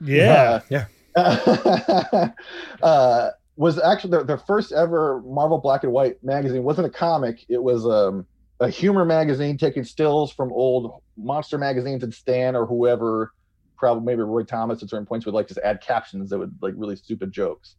yeah. 0.69 0.85
Uh, 1.15 2.29
uh, 2.81 3.29
was 3.57 3.79
actually 3.79 4.11
their, 4.11 4.23
their 4.23 4.37
first 4.37 4.71
ever 4.71 5.21
Marvel 5.21 5.59
Black 5.59 5.83
and 5.83 5.93
White 5.93 6.21
magazine. 6.23 6.63
wasn't 6.63 6.87
a 6.87 6.89
comic. 6.89 7.45
It 7.47 7.61
was 7.61 7.85
um, 7.85 8.25
a 8.59 8.69
humor 8.69 9.05
magazine 9.05 9.57
taking 9.57 9.83
stills 9.83 10.31
from 10.31 10.51
old 10.51 11.01
monster 11.17 11.57
magazines 11.57 12.03
and 12.03 12.13
Stan 12.13 12.55
or 12.55 12.65
whoever, 12.65 13.33
probably 13.77 14.05
maybe 14.05 14.21
Roy 14.21 14.43
Thomas 14.43 14.81
at 14.81 14.89
certain 14.89 15.05
points 15.05 15.25
would 15.25 15.35
like 15.35 15.47
just 15.47 15.59
add 15.59 15.81
captions 15.81 16.29
that 16.29 16.39
would 16.39 16.55
like 16.61 16.73
really 16.77 16.95
stupid 16.95 17.31
jokes. 17.31 17.75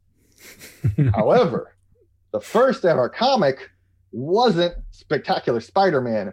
However, 1.14 1.77
the 2.33 2.41
first 2.41 2.85
ever 2.85 3.09
comic 3.09 3.70
wasn't 4.12 4.74
Spectacular 4.91 5.61
Spider-Man. 5.61 6.33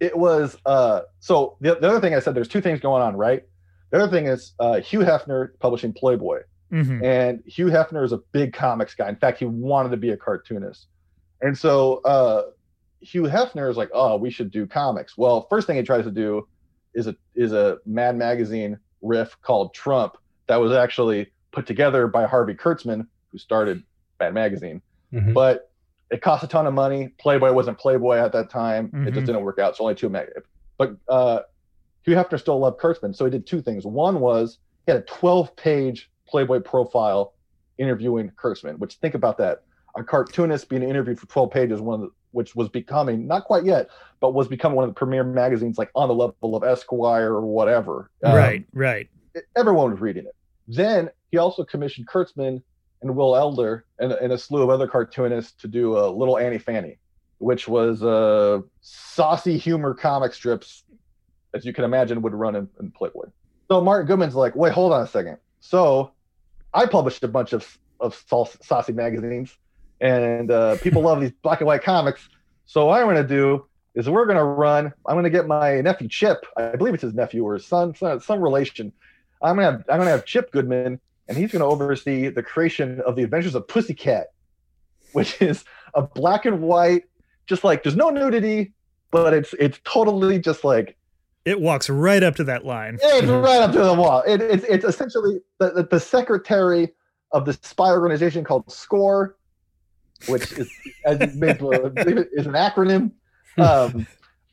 It 0.00 0.16
was 0.16 0.56
uh 0.66 1.02
so 1.20 1.56
the, 1.60 1.76
the 1.76 1.88
other 1.88 2.00
thing 2.00 2.14
I 2.14 2.20
said 2.20 2.34
there's 2.34 2.48
two 2.48 2.60
things 2.60 2.80
going 2.80 3.02
on, 3.02 3.16
right? 3.16 3.42
The 3.90 4.02
other 4.02 4.10
thing 4.12 4.26
is 4.26 4.52
uh, 4.60 4.80
Hugh 4.80 5.00
Hefner 5.00 5.50
publishing 5.60 5.92
Playboy. 5.92 6.42
Mhm. 6.70 7.02
And 7.02 7.42
Hugh 7.46 7.66
Hefner 7.66 8.04
is 8.04 8.12
a 8.12 8.18
big 8.32 8.52
comics 8.52 8.94
guy. 8.94 9.08
In 9.08 9.16
fact, 9.16 9.38
he 9.38 9.46
wanted 9.46 9.88
to 9.90 9.96
be 9.96 10.10
a 10.10 10.16
cartoonist. 10.16 10.88
And 11.40 11.56
so 11.56 12.02
uh, 12.04 12.42
Hugh 13.00 13.22
Hefner 13.24 13.70
is 13.70 13.76
like, 13.76 13.90
oh, 13.94 14.16
we 14.16 14.30
should 14.30 14.50
do 14.50 14.66
comics. 14.66 15.16
Well, 15.16 15.46
first 15.48 15.66
thing 15.66 15.76
he 15.76 15.82
tries 15.82 16.04
to 16.04 16.10
do 16.10 16.46
is 16.94 17.06
a 17.06 17.14
is 17.34 17.52
a 17.52 17.78
Mad 17.86 18.16
Magazine 18.16 18.78
riff 19.02 19.36
called 19.42 19.72
Trump 19.74 20.16
that 20.48 20.56
was 20.56 20.72
actually 20.72 21.30
put 21.52 21.66
together 21.66 22.06
by 22.08 22.26
Harvey 22.26 22.54
Kurtzman, 22.54 23.06
who 23.30 23.38
started 23.38 23.82
Mad 24.18 24.34
Magazine. 24.34 24.82
Mhm. 25.12 25.32
But 25.34 25.70
it 26.10 26.22
cost 26.22 26.42
a 26.42 26.46
ton 26.48 26.66
of 26.66 26.74
money. 26.74 27.08
Playboy 27.18 27.52
wasn't 27.52 27.78
Playboy 27.78 28.16
at 28.16 28.32
that 28.32 28.50
time. 28.50 28.86
It 28.86 28.96
Mhm. 28.96 29.14
just 29.14 29.26
didn't 29.26 29.42
work 29.42 29.58
out. 29.58 29.70
It's 29.72 29.80
only 29.80 29.94
two 29.94 30.08
mag. 30.08 30.28
But 30.78 30.96
uh, 31.08 31.40
Hugh 32.02 32.14
Hefner 32.16 32.38
still 32.40 32.58
loved 32.58 32.80
Kurtzman, 32.80 33.14
so 33.14 33.24
he 33.24 33.30
did 33.30 33.46
two 33.46 33.60
things. 33.60 33.84
One 33.86 34.20
was 34.20 34.58
he 34.86 34.92
had 34.92 35.00
a 35.02 35.04
12 35.04 35.54
page 35.56 36.10
Playboy 36.26 36.60
profile 36.60 37.34
interviewing 37.78 38.30
Kurtzman, 38.30 38.78
which 38.78 38.94
think 38.96 39.14
about 39.14 39.38
that. 39.38 39.62
A 39.96 40.02
cartoonist 40.04 40.68
being 40.68 40.82
interviewed 40.82 41.18
for 41.18 41.26
12 41.26 41.50
pages, 41.50 41.80
one 41.80 41.94
of 41.94 42.00
the, 42.00 42.10
which 42.32 42.54
was 42.54 42.68
becoming, 42.68 43.26
not 43.26 43.44
quite 43.44 43.64
yet, 43.64 43.88
but 44.20 44.34
was 44.34 44.48
becoming 44.48 44.76
one 44.76 44.84
of 44.84 44.90
the 44.90 44.98
premier 44.98 45.24
magazines, 45.24 45.78
like 45.78 45.90
on 45.94 46.08
the 46.08 46.14
level 46.14 46.56
of 46.56 46.64
Esquire 46.64 47.32
or 47.32 47.42
whatever. 47.42 48.10
Um, 48.24 48.34
right. 48.34 48.64
Right. 48.72 49.08
everyone 49.56 49.90
was 49.90 50.00
reading 50.00 50.26
it. 50.26 50.34
Then 50.66 51.10
he 51.30 51.38
also 51.38 51.64
commissioned 51.64 52.08
Kurtzman 52.08 52.62
and 53.02 53.16
Will 53.16 53.36
Elder 53.36 53.84
and, 53.98 54.12
and 54.12 54.32
a 54.32 54.38
slew 54.38 54.62
of 54.62 54.70
other 54.70 54.86
cartoonists 54.86 55.52
to 55.62 55.68
do 55.68 55.96
a 55.96 56.08
Little 56.10 56.38
Annie 56.38 56.58
Fanny, 56.58 56.98
which 57.38 57.68
was 57.68 58.02
uh, 58.02 58.60
saucy 58.80 59.56
humor 59.56 59.94
comic 59.94 60.34
strips, 60.34 60.84
as 61.54 61.64
you 61.64 61.72
can 61.72 61.84
imagine, 61.84 62.20
would 62.22 62.34
run 62.34 62.56
in, 62.56 62.68
in 62.80 62.90
Playboy. 62.90 63.26
So 63.68 63.80
Martin 63.80 64.06
Goodman's 64.06 64.34
like, 64.34 64.56
wait, 64.56 64.72
hold 64.72 64.92
on 64.92 65.02
a 65.02 65.06
second. 65.06 65.38
So 65.60 66.12
I 66.74 66.86
published 66.86 67.22
a 67.24 67.28
bunch 67.28 67.52
of 67.52 67.78
of 68.00 68.14
saucy 68.62 68.92
magazines, 68.92 69.56
and 70.00 70.50
uh, 70.50 70.76
people 70.78 71.02
love 71.02 71.20
these 71.20 71.32
black 71.42 71.60
and 71.60 71.66
white 71.66 71.82
comics. 71.82 72.28
So 72.66 72.86
what 72.86 73.00
I'm 73.00 73.06
going 73.06 73.16
to 73.16 73.26
do 73.26 73.66
is 73.94 74.08
we're 74.08 74.26
going 74.26 74.36
to 74.38 74.44
run. 74.44 74.92
I'm 75.06 75.14
going 75.14 75.24
to 75.24 75.30
get 75.30 75.46
my 75.46 75.80
nephew 75.80 76.08
Chip. 76.08 76.44
I 76.56 76.76
believe 76.76 76.94
it's 76.94 77.02
his 77.02 77.14
nephew 77.14 77.44
or 77.44 77.54
his 77.54 77.66
son, 77.66 77.94
son 77.94 78.20
some 78.20 78.40
relation. 78.40 78.92
I'm 79.40 79.54
gonna 79.56 79.70
have, 79.70 79.84
I'm 79.88 79.98
gonna 79.98 80.10
have 80.10 80.24
Chip 80.24 80.50
Goodman, 80.50 80.98
and 81.28 81.38
he's 81.38 81.52
gonna 81.52 81.64
oversee 81.64 82.28
the 82.28 82.42
creation 82.42 83.00
of 83.06 83.14
the 83.14 83.22
Adventures 83.22 83.54
of 83.54 83.68
Pussycat, 83.68 84.32
which 85.12 85.40
is 85.40 85.64
a 85.94 86.02
black 86.02 86.44
and 86.44 86.60
white, 86.60 87.04
just 87.46 87.62
like 87.62 87.84
there's 87.84 87.94
no 87.94 88.10
nudity, 88.10 88.72
but 89.12 89.32
it's 89.32 89.54
it's 89.60 89.78
totally 89.84 90.40
just 90.40 90.64
like 90.64 90.96
It 91.44 91.60
walks 91.60 91.88
right 91.88 92.22
up 92.22 92.34
to 92.36 92.44
that 92.44 92.64
line. 92.64 92.98
it's 93.00 93.28
right 93.28 93.60
up 93.62 93.70
to 93.72 93.78
the 93.78 93.94
wall. 93.94 94.24
It, 94.26 94.40
it's 94.42 94.64
it's 94.64 94.84
essentially 94.84 95.38
the, 95.58 95.70
the, 95.70 95.82
the 95.84 96.00
secretary 96.00 96.90
of 97.30 97.44
the 97.44 97.52
spy 97.52 97.90
organization 97.90 98.42
called 98.42 98.68
SCORE, 98.72 99.36
which 100.26 100.52
is 100.52 100.70
as 101.04 101.20
you 101.20 101.38
may 101.38 101.52
believe 101.52 101.96
it, 101.96 102.28
is 102.32 102.46
an 102.46 102.52
acronym. 102.52 103.12
Um, 103.56 104.06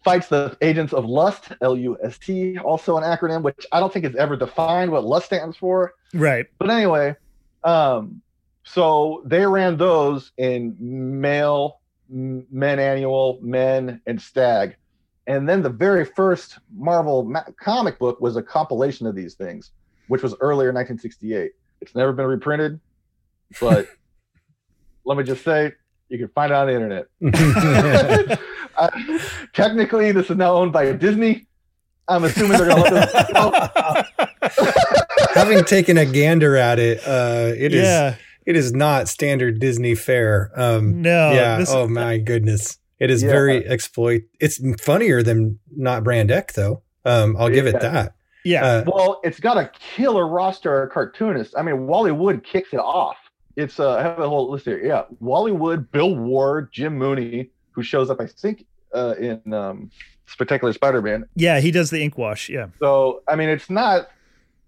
fights 0.03 0.27
the 0.27 0.55
agents 0.61 0.93
of 0.93 1.05
Lust, 1.05 1.51
L 1.61 1.75
U 1.75 1.97
S 2.03 2.19
T, 2.19 2.57
also 2.59 2.95
an 2.97 3.03
acronym, 3.03 3.41
which 3.41 3.65
I 3.71 3.79
don't 3.79 3.91
think 3.91 4.05
is 4.05 4.15
ever 4.15 4.35
defined 4.35 4.91
what 4.91 5.03
Lust 5.03 5.25
stands 5.25 5.57
for. 5.57 5.93
Right. 6.13 6.45
But 6.59 6.69
anyway, 6.69 7.15
um, 7.63 8.21
so 8.63 9.23
they 9.25 9.45
ran 9.45 9.77
those 9.77 10.31
in 10.37 10.75
male, 10.79 11.81
men 12.07 12.79
annual, 12.79 13.39
men, 13.41 14.01
and 14.05 14.21
stag. 14.21 14.75
And 15.27 15.49
then 15.49 15.63
the 15.63 15.69
very 15.69 16.05
first 16.05 16.59
Marvel 16.75 17.23
ma- 17.23 17.43
comic 17.59 17.97
book 17.97 18.21
was 18.21 18.37
a 18.37 18.43
compilation 18.43 19.07
of 19.07 19.15
these 19.15 19.33
things, 19.33 19.71
which 20.07 20.21
was 20.21 20.35
earlier 20.39 20.69
1968. 20.69 21.51
It's 21.81 21.95
never 21.95 22.13
been 22.13 22.27
reprinted, 22.27 22.79
but 23.59 23.87
let 25.05 25.17
me 25.17 25.23
just 25.23 25.43
say, 25.43 25.71
you 26.09 26.17
can 26.17 26.27
find 26.29 26.51
it 26.51 26.55
on 26.55 26.67
the 26.67 26.73
internet. 26.73 28.37
Uh, 28.77 28.89
technically, 29.53 30.11
this 30.11 30.29
is 30.29 30.37
now 30.37 30.53
owned 30.53 30.71
by 30.73 30.91
Disney. 30.93 31.47
I'm 32.07 32.23
assuming 32.23 32.57
they're 32.57 32.67
going 32.67 32.83
to 32.83 32.91
let 32.91 34.07
this. 34.41 34.65
Having 35.33 35.63
taken 35.65 35.97
a 35.97 36.05
gander 36.05 36.55
at 36.55 36.77
it, 36.79 36.99
uh, 37.05 37.51
it 37.57 37.73
is 37.73 37.83
yeah. 37.83 38.15
it 38.45 38.55
is 38.55 38.73
not 38.73 39.07
standard 39.09 39.59
Disney 39.59 39.95
fare. 39.95 40.51
Um, 40.55 41.01
No. 41.01 41.31
yeah. 41.31 41.57
This, 41.57 41.71
oh 41.71 41.87
my 41.87 42.19
goodness, 42.19 42.77
it 42.99 43.09
is 43.09 43.23
Yeah. 43.23 43.31
very 43.31 43.67
exploit. 43.67 44.23
It's 44.39 44.61
funnier 44.81 45.23
than 45.23 45.59
not 45.75 46.03
Brand 46.03 46.29
Echh 46.29 46.53
though. 46.53 46.83
Um, 47.05 47.35
I'll 47.39 47.49
give 47.49 47.65
it 47.67 47.79
that. 47.81 48.13
yeah. 48.43 48.63
Uh, 48.65 48.83
Well, 48.85 49.19
it's 49.23 49.39
got 49.39 49.57
a 49.57 49.69
killer 49.95 50.27
roster 50.27 50.83
of 50.83 50.91
cartoonists. 50.91 51.55
I 51.57 51.63
mean, 51.63 51.87
Wally 51.87 52.11
Wood 52.11 52.43
kicks 52.43 52.71
it 52.71 52.79
off. 52.79 53.17
It's 53.55 53.79
uh, 53.79 53.93
I 53.93 54.01
have 54.01 54.19
a 54.19 54.27
whole 54.27 54.49
list 54.51 54.65
here. 54.65 54.83
Yeah, 54.83 55.03
Wally 55.19 55.51
Wood, 55.51 55.91
Bill 55.91 56.15
Ward, 56.15 56.71
Jim 56.71 56.97
Mooney, 56.97 57.49
who 57.71 57.83
shows 57.83 58.09
up, 58.09 58.19
I 58.19 58.27
think, 58.27 58.65
uh, 58.93 59.15
in 59.19 59.53
um, 59.53 59.91
Spectacular 60.25 60.73
Spider-Man. 60.73 61.25
yeah. 61.35 61.59
He 61.59 61.71
does 61.71 61.89
the 61.89 62.01
ink 62.01 62.17
wash. 62.17 62.49
Yeah. 62.49 62.67
So, 62.79 63.21
I 63.27 63.35
mean, 63.35 63.49
it's 63.49 63.69
not. 63.69 64.09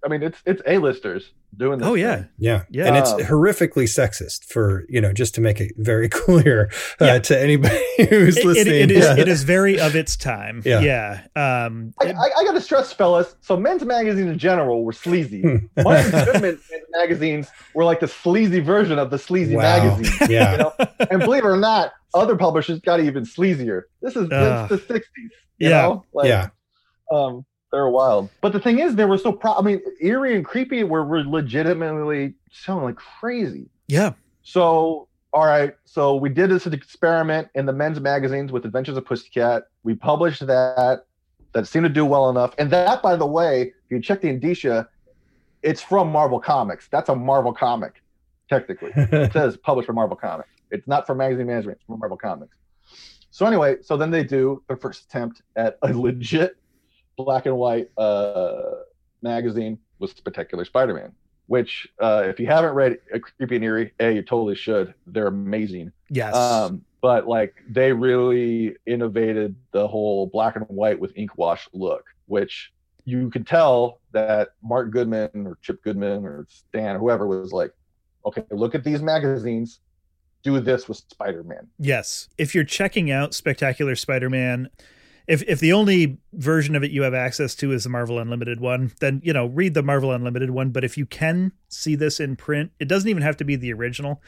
I 0.05 0.09
mean, 0.09 0.21
it's 0.23 0.39
it's 0.45 0.61
A-listers 0.67 1.31
doing 1.55 1.79
this. 1.79 1.87
Oh, 1.87 1.95
yeah. 1.95 2.17
thing. 2.17 2.27
yeah, 2.37 2.63
Yeah. 2.69 2.85
and 2.87 2.97
it's 2.97 3.11
Um, 3.11 3.19
horrifically 3.21 3.85
sexist 3.85 4.45
for 4.45 4.85
you 4.89 5.01
know 5.01 5.11
just 5.11 5.33
to 5.35 5.41
make 5.41 5.59
it 5.59 5.71
very 5.77 6.07
clear 6.23 6.69
uh, 7.01 7.05
Yeah. 7.05 7.19
to 7.19 7.39
anybody 7.41 7.83
who's 8.09 8.37
It, 8.37 8.41
it- 8.41 8.45
listening. 8.45 8.75
it 8.81 8.91
is. 8.91 9.05
Yeah. 9.05 9.17
It 9.17 9.27
is 9.27 9.43
very 9.43 9.79
of 9.79 9.95
its 9.95 10.15
time. 10.15 10.61
Yeah. 10.65 10.81
Yeah. 10.81 11.21
Um. 11.35 11.93
I, 11.99 12.11
I, 12.11 12.29
I 12.37 12.43
got 12.45 12.51
to 12.53 12.61
stress, 12.61 12.93
fellas. 12.93 13.35
So, 13.41 13.57
men's 13.57 13.83
magazines 13.83 14.29
in 14.29 14.37
general 14.37 14.83
were 14.83 14.93
sleazy. 14.93 15.41
Martin 15.77 16.11
Goodman 16.11 16.41
men's 16.41 16.61
magazines 16.91 17.47
were 17.73 17.83
like 17.83 17.99
the 17.99 18.07
sleazy 18.07 18.59
version 18.59 18.99
of 18.99 19.09
the 19.09 19.17
sleazy 19.17 19.55
Wow. 19.55 19.61
magazine. 19.97 20.27
yeah, 20.29 20.51
You 20.51 20.57
know, 20.59 20.73
and 21.09 21.19
believe 21.21 21.43
it 21.43 21.47
or 21.47 21.57
not, 21.57 21.93
other 22.13 22.35
publishers 22.35 22.79
got 22.81 22.99
even 22.99 23.23
sleazier. 23.25 23.83
This 24.01 24.15
is 24.15 24.29
Ugh. 24.31 24.69
this 24.69 24.79
is 24.81 24.87
the 24.87 24.93
'60s. 24.93 25.01
You 25.57 25.69
Yeah. 25.69 25.81
know? 25.81 26.05
Like, 26.13 26.27
yeah. 26.27 26.49
um, 27.11 27.45
they're 27.71 27.89
wild. 27.89 28.29
But 28.41 28.53
the 28.53 28.59
thing 28.59 28.79
is, 28.79 28.95
they 28.95 29.05
were 29.05 29.17
so 29.17 29.31
pro. 29.31 29.53
I 29.53 29.61
mean, 29.61 29.81
eerie 29.99 30.35
and 30.35 30.45
creepy 30.45 30.83
were, 30.83 31.05
were 31.05 31.23
legitimately 31.23 32.35
sounding 32.51 32.85
like 32.85 32.95
crazy. 32.95 33.69
Yeah. 33.87 34.13
So, 34.43 35.07
all 35.33 35.45
right. 35.45 35.75
So 35.85 36.15
we 36.15 36.29
did 36.29 36.49
this 36.49 36.65
experiment 36.65 37.49
in 37.55 37.65
the 37.65 37.73
men's 37.73 37.99
magazines 37.99 38.51
with 38.51 38.65
Adventures 38.65 38.97
of 38.97 39.05
Pussycat. 39.05 39.63
We 39.83 39.95
published 39.95 40.45
that. 40.47 41.05
That 41.53 41.67
seemed 41.67 41.85
to 41.85 41.89
do 41.89 42.05
well 42.05 42.29
enough. 42.29 42.53
And 42.57 42.69
that, 42.71 43.01
by 43.01 43.15
the 43.15 43.25
way, 43.25 43.73
if 43.85 43.91
you 43.91 44.01
check 44.01 44.21
the 44.21 44.29
indicia, 44.29 44.87
it's 45.63 45.81
from 45.81 46.11
Marvel 46.11 46.39
Comics. 46.39 46.87
That's 46.89 47.09
a 47.09 47.15
Marvel 47.15 47.53
comic, 47.53 48.01
technically. 48.49 48.91
It 48.95 49.33
says 49.33 49.57
published 49.57 49.87
by 49.87 49.93
Marvel 49.93 50.17
Comics. 50.17 50.49
It's 50.71 50.87
not 50.87 51.07
from 51.07 51.17
Magazine 51.17 51.47
Management. 51.47 51.77
It's 51.77 51.85
from 51.85 51.99
Marvel 51.99 52.17
Comics. 52.17 52.55
So 53.31 53.45
anyway, 53.45 53.77
so 53.81 53.97
then 53.97 54.11
they 54.11 54.23
do 54.23 54.61
their 54.67 54.77
first 54.77 55.05
attempt 55.05 55.41
at 55.55 55.77
a 55.81 55.93
legit 55.93 56.57
black 57.17 57.45
and 57.45 57.57
white 57.57 57.89
uh, 57.97 58.83
magazine 59.21 59.79
with 59.99 60.15
Spectacular 60.15 60.63
Spider-Man. 60.63 61.11
Which, 61.47 61.87
uh, 62.01 62.23
if 62.25 62.41
you 62.41 62.47
haven't 62.47 62.73
read 62.73 62.99
a 63.13 63.21
Creepy 63.21 63.55
and 63.55 63.63
Eerie, 63.63 63.93
a 64.01 64.11
you 64.11 64.21
totally 64.21 64.55
should. 64.55 64.93
They're 65.05 65.27
amazing. 65.27 65.93
Yes. 66.09 66.35
Um, 66.35 66.83
but 66.99 67.25
like 67.25 67.55
they 67.69 67.93
really 67.93 68.75
innovated 68.85 69.55
the 69.71 69.87
whole 69.87 70.27
black 70.27 70.57
and 70.57 70.65
white 70.65 70.99
with 70.99 71.13
ink 71.15 71.37
wash 71.37 71.69
look, 71.71 72.03
which 72.25 72.73
you 73.05 73.29
could 73.29 73.47
tell 73.47 74.01
that 74.11 74.49
Mark 74.61 74.91
Goodman 74.91 75.29
or 75.47 75.57
Chip 75.61 75.81
Goodman 75.83 76.25
or 76.25 76.45
Stan 76.49 76.97
or 76.97 76.99
whoever 76.99 77.25
was 77.25 77.53
like, 77.53 77.71
okay, 78.25 78.43
look 78.51 78.75
at 78.75 78.83
these 78.83 79.01
magazines, 79.01 79.79
do 80.43 80.59
this 80.59 80.89
with 80.89 80.97
Spider-Man. 80.97 81.65
Yes. 81.79 82.27
If 82.37 82.53
you're 82.53 82.65
checking 82.65 83.09
out 83.09 83.33
Spectacular 83.33 83.95
Spider-Man, 83.95 84.69
if 85.27 85.43
if 85.43 85.59
the 85.59 85.73
only 85.73 86.19
version 86.33 86.75
of 86.75 86.83
it 86.83 86.91
you 86.91 87.03
have 87.03 87.13
access 87.13 87.53
to 87.55 87.71
is 87.71 87.83
the 87.83 87.89
Marvel 87.89 88.17
Unlimited 88.17 88.59
one, 88.59 88.93
then 88.99 89.21
you 89.23 89.33
know 89.33 89.47
read 89.47 89.73
the 89.73 89.83
Marvel 89.83 90.11
Unlimited 90.11 90.51
one. 90.51 90.69
But 90.69 90.83
if 90.83 90.97
you 90.97 91.05
can 91.05 91.51
see 91.67 91.95
this 91.95 92.19
in 92.19 92.35
print, 92.35 92.71
it 92.79 92.87
doesn't 92.87 93.09
even 93.09 93.23
have 93.23 93.37
to 93.37 93.43
be 93.43 93.55
the 93.55 93.73
original. 93.73 94.21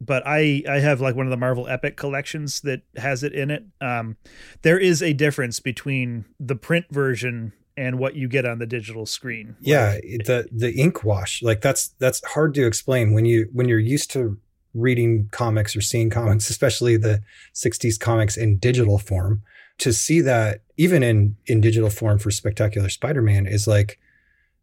But 0.00 0.22
I 0.26 0.62
I 0.68 0.78
have 0.80 1.00
like 1.00 1.14
one 1.14 1.26
of 1.26 1.30
the 1.30 1.36
Marvel 1.36 1.68
Epic 1.68 1.96
collections 1.96 2.60
that 2.62 2.82
has 2.96 3.22
it 3.22 3.34
in 3.34 3.50
it. 3.50 3.64
Um, 3.80 4.16
there 4.62 4.78
is 4.78 5.02
a 5.02 5.12
difference 5.12 5.60
between 5.60 6.24
the 6.40 6.56
print 6.56 6.86
version 6.90 7.52
and 7.76 7.98
what 7.98 8.14
you 8.14 8.26
get 8.26 8.46
on 8.46 8.58
the 8.58 8.66
digital 8.66 9.04
screen. 9.04 9.56
Yeah, 9.60 9.92
the 10.24 10.48
the 10.50 10.74
ink 10.74 11.04
wash, 11.04 11.42
like 11.42 11.60
that's 11.60 11.88
that's 11.98 12.24
hard 12.24 12.54
to 12.54 12.66
explain 12.66 13.12
when 13.12 13.26
you 13.26 13.48
when 13.52 13.68
you're 13.68 13.78
used 13.78 14.10
to 14.12 14.38
reading 14.72 15.28
comics 15.32 15.74
or 15.74 15.80
seeing 15.80 16.10
comics, 16.10 16.50
especially 16.50 16.98
the 16.98 17.22
60s 17.54 17.98
comics 17.98 18.36
in 18.36 18.58
digital 18.58 18.98
form 18.98 19.42
to 19.78 19.92
see 19.92 20.20
that 20.22 20.62
even 20.76 21.02
in 21.02 21.36
in 21.46 21.60
digital 21.60 21.90
form 21.90 22.18
for 22.18 22.30
spectacular 22.30 22.88
spider-man 22.88 23.46
is 23.46 23.66
like 23.66 23.98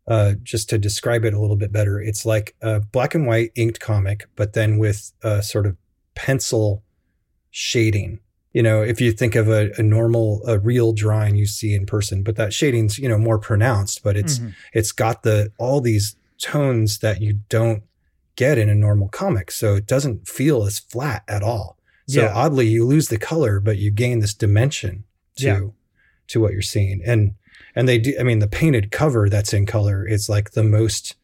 uh, 0.07 0.33
just 0.43 0.69
to 0.69 0.77
describe 0.77 1.23
it 1.23 1.33
a 1.33 1.39
little 1.39 1.55
bit 1.55 1.71
better 1.71 1.99
it's 2.01 2.25
like 2.25 2.55
a 2.61 2.79
black 2.81 3.15
and 3.15 3.25
white 3.25 3.51
inked 3.55 3.79
comic 3.79 4.27
but 4.35 4.53
then 4.53 4.77
with 4.77 5.11
a 5.23 5.41
sort 5.41 5.65
of 5.65 5.77
pencil 6.15 6.83
shading 7.51 8.19
you 8.51 8.61
know 8.63 8.81
if 8.81 8.99
you 8.99 9.11
think 9.11 9.35
of 9.35 9.47
a, 9.47 9.71
a 9.77 9.83
normal 9.83 10.41
a 10.47 10.59
real 10.59 10.91
drawing 10.93 11.35
you 11.35 11.45
see 11.45 11.73
in 11.73 11.85
person 11.85 12.23
but 12.23 12.35
that 12.35 12.53
shading's 12.53 12.97
you 12.99 13.07
know 13.07 13.17
more 13.17 13.37
pronounced 13.39 14.03
but 14.03 14.17
it's 14.17 14.39
Mhm. 14.39 14.53
it's 14.73 14.91
got 14.91 15.23
the 15.23 15.51
all 15.57 15.79
these 15.81 16.15
tones 16.39 16.99
that 16.99 17.21
you 17.21 17.39
don't 17.49 17.83
get 18.35 18.57
in 18.57 18.67
a 18.69 18.75
normal 18.75 19.07
comic 19.09 19.51
so 19.51 19.75
it 19.75 19.85
doesn't 19.85 20.27
feel 20.27 20.63
as 20.65 20.79
flat 20.79 21.23
at 21.27 21.43
all 21.43 21.77
so 22.07 22.21
Yeah. 22.23 22.33
oddly 22.33 22.67
you 22.67 22.85
lose 22.85 23.07
the 23.07 23.17
color 23.17 23.59
but 23.59 23.77
you 23.77 23.91
gain 23.91 24.19
this 24.19 24.33
dimension 24.33 25.03
to 25.37 25.45
Yeah. 25.45 25.59
to 26.27 26.39
what 26.39 26.53
you're 26.53 26.61
seeing. 26.61 27.01
And 27.05 27.33
and 27.75 27.87
they 27.87 27.97
do 27.97 28.13
i 28.19 28.23
mean 28.23 28.39
the 28.39 28.47
painted 28.47 28.91
cover 28.91 29.29
that's 29.29 29.53
in 29.53 29.65
color 29.65 30.05
is 30.07 30.29
like 30.29 30.51
the 30.51 30.63
most 30.63 31.15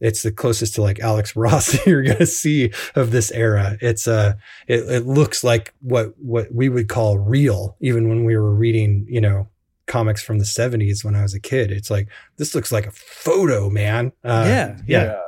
it's 0.00 0.22
the 0.22 0.30
closest 0.32 0.74
to 0.76 0.82
like 0.82 1.00
alex 1.00 1.34
ross 1.44 1.84
you're 1.86 2.02
gonna 2.02 2.24
see 2.26 2.70
of 2.94 3.10
this 3.10 3.30
era. 3.32 3.76
It's 3.80 4.06
uh 4.08 4.34
it, 4.68 4.80
it 4.88 5.06
looks 5.06 5.42
like 5.44 5.74
what 5.80 6.14
what 6.18 6.54
we 6.54 6.68
would 6.68 6.88
call 6.88 7.18
real 7.18 7.76
even 7.80 8.08
when 8.08 8.24
we 8.24 8.36
were 8.36 8.54
reading 8.54 9.04
you 9.08 9.20
know 9.20 9.48
comics 9.86 10.22
from 10.22 10.38
the 10.38 10.44
70s 10.44 11.04
when 11.04 11.16
i 11.16 11.22
was 11.22 11.34
a 11.34 11.40
kid. 11.40 11.72
It's 11.72 11.90
like 11.90 12.06
this 12.36 12.54
looks 12.54 12.70
like 12.70 12.86
a 12.86 12.92
photo 12.92 13.68
man. 13.68 14.12
Uh, 14.24 14.44
yeah, 14.46 14.78
yeah, 14.86 15.20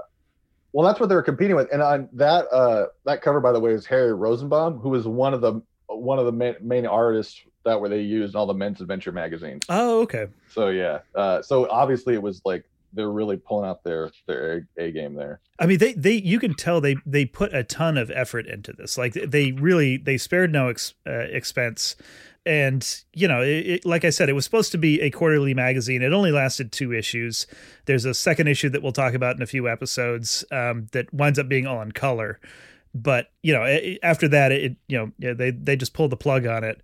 Well, 0.72 0.86
that's 0.86 1.00
what 1.00 1.08
they 1.08 1.14
were 1.14 1.22
competing 1.22 1.56
with, 1.56 1.68
and 1.72 1.82
on 1.82 2.08
that 2.14 2.46
uh, 2.52 2.86
that 3.04 3.20
cover, 3.22 3.40
by 3.40 3.52
the 3.52 3.60
way, 3.60 3.72
is 3.72 3.84
Harry 3.86 4.14
Rosenbaum, 4.14 4.78
who 4.78 4.88
was 4.88 5.06
one 5.06 5.34
of 5.34 5.40
the 5.40 5.60
one 5.86 6.18
of 6.18 6.24
the 6.24 6.32
main, 6.32 6.56
main 6.60 6.86
artists 6.86 7.42
that 7.64 7.80
were 7.80 7.88
they 7.88 8.00
used 8.00 8.34
in 8.34 8.38
all 8.38 8.46
the 8.46 8.54
men's 8.54 8.80
adventure 8.80 9.12
magazines. 9.12 9.64
Oh, 9.68 10.00
okay. 10.02 10.26
So 10.50 10.68
yeah, 10.68 11.00
uh, 11.14 11.42
so 11.42 11.68
obviously 11.68 12.14
it 12.14 12.22
was 12.22 12.40
like 12.44 12.64
they're 12.92 13.10
really 13.10 13.36
pulling 13.36 13.68
out 13.68 13.84
their 13.84 14.10
their 14.26 14.66
A, 14.78 14.84
A 14.84 14.90
game 14.92 15.14
there. 15.14 15.40
I 15.58 15.66
mean, 15.66 15.78
they 15.78 15.92
they 15.92 16.14
you 16.14 16.38
can 16.38 16.54
tell 16.54 16.80
they 16.80 16.96
they 17.06 17.24
put 17.24 17.54
a 17.54 17.64
ton 17.64 17.96
of 17.96 18.10
effort 18.10 18.46
into 18.46 18.72
this. 18.72 18.98
Like 18.98 19.14
they 19.14 19.52
really 19.52 19.96
they 19.96 20.18
spared 20.18 20.52
no 20.52 20.68
ex, 20.68 20.94
uh, 21.06 21.10
expense, 21.12 21.96
and 22.44 23.02
you 23.12 23.28
know, 23.28 23.40
it, 23.42 23.66
it, 23.66 23.86
like 23.86 24.04
I 24.04 24.10
said, 24.10 24.28
it 24.28 24.32
was 24.34 24.44
supposed 24.44 24.72
to 24.72 24.78
be 24.78 25.00
a 25.00 25.10
quarterly 25.10 25.54
magazine. 25.54 26.02
It 26.02 26.12
only 26.12 26.32
lasted 26.32 26.72
two 26.72 26.92
issues. 26.92 27.46
There's 27.86 28.04
a 28.04 28.14
second 28.14 28.48
issue 28.48 28.68
that 28.70 28.82
we'll 28.82 28.92
talk 28.92 29.14
about 29.14 29.36
in 29.36 29.42
a 29.42 29.46
few 29.46 29.68
episodes 29.68 30.44
um, 30.50 30.88
that 30.92 31.12
winds 31.12 31.38
up 31.38 31.48
being 31.48 31.66
all 31.66 31.80
in 31.82 31.92
color. 31.92 32.40
But 32.94 33.30
you 33.42 33.54
know, 33.54 33.64
after 34.02 34.28
that, 34.28 34.52
it 34.52 34.76
you 34.88 34.98
know 34.98 35.12
yeah, 35.18 35.32
they 35.32 35.50
they 35.50 35.76
just 35.76 35.94
pulled 35.94 36.12
the 36.12 36.16
plug 36.16 36.46
on 36.46 36.62
it. 36.64 36.82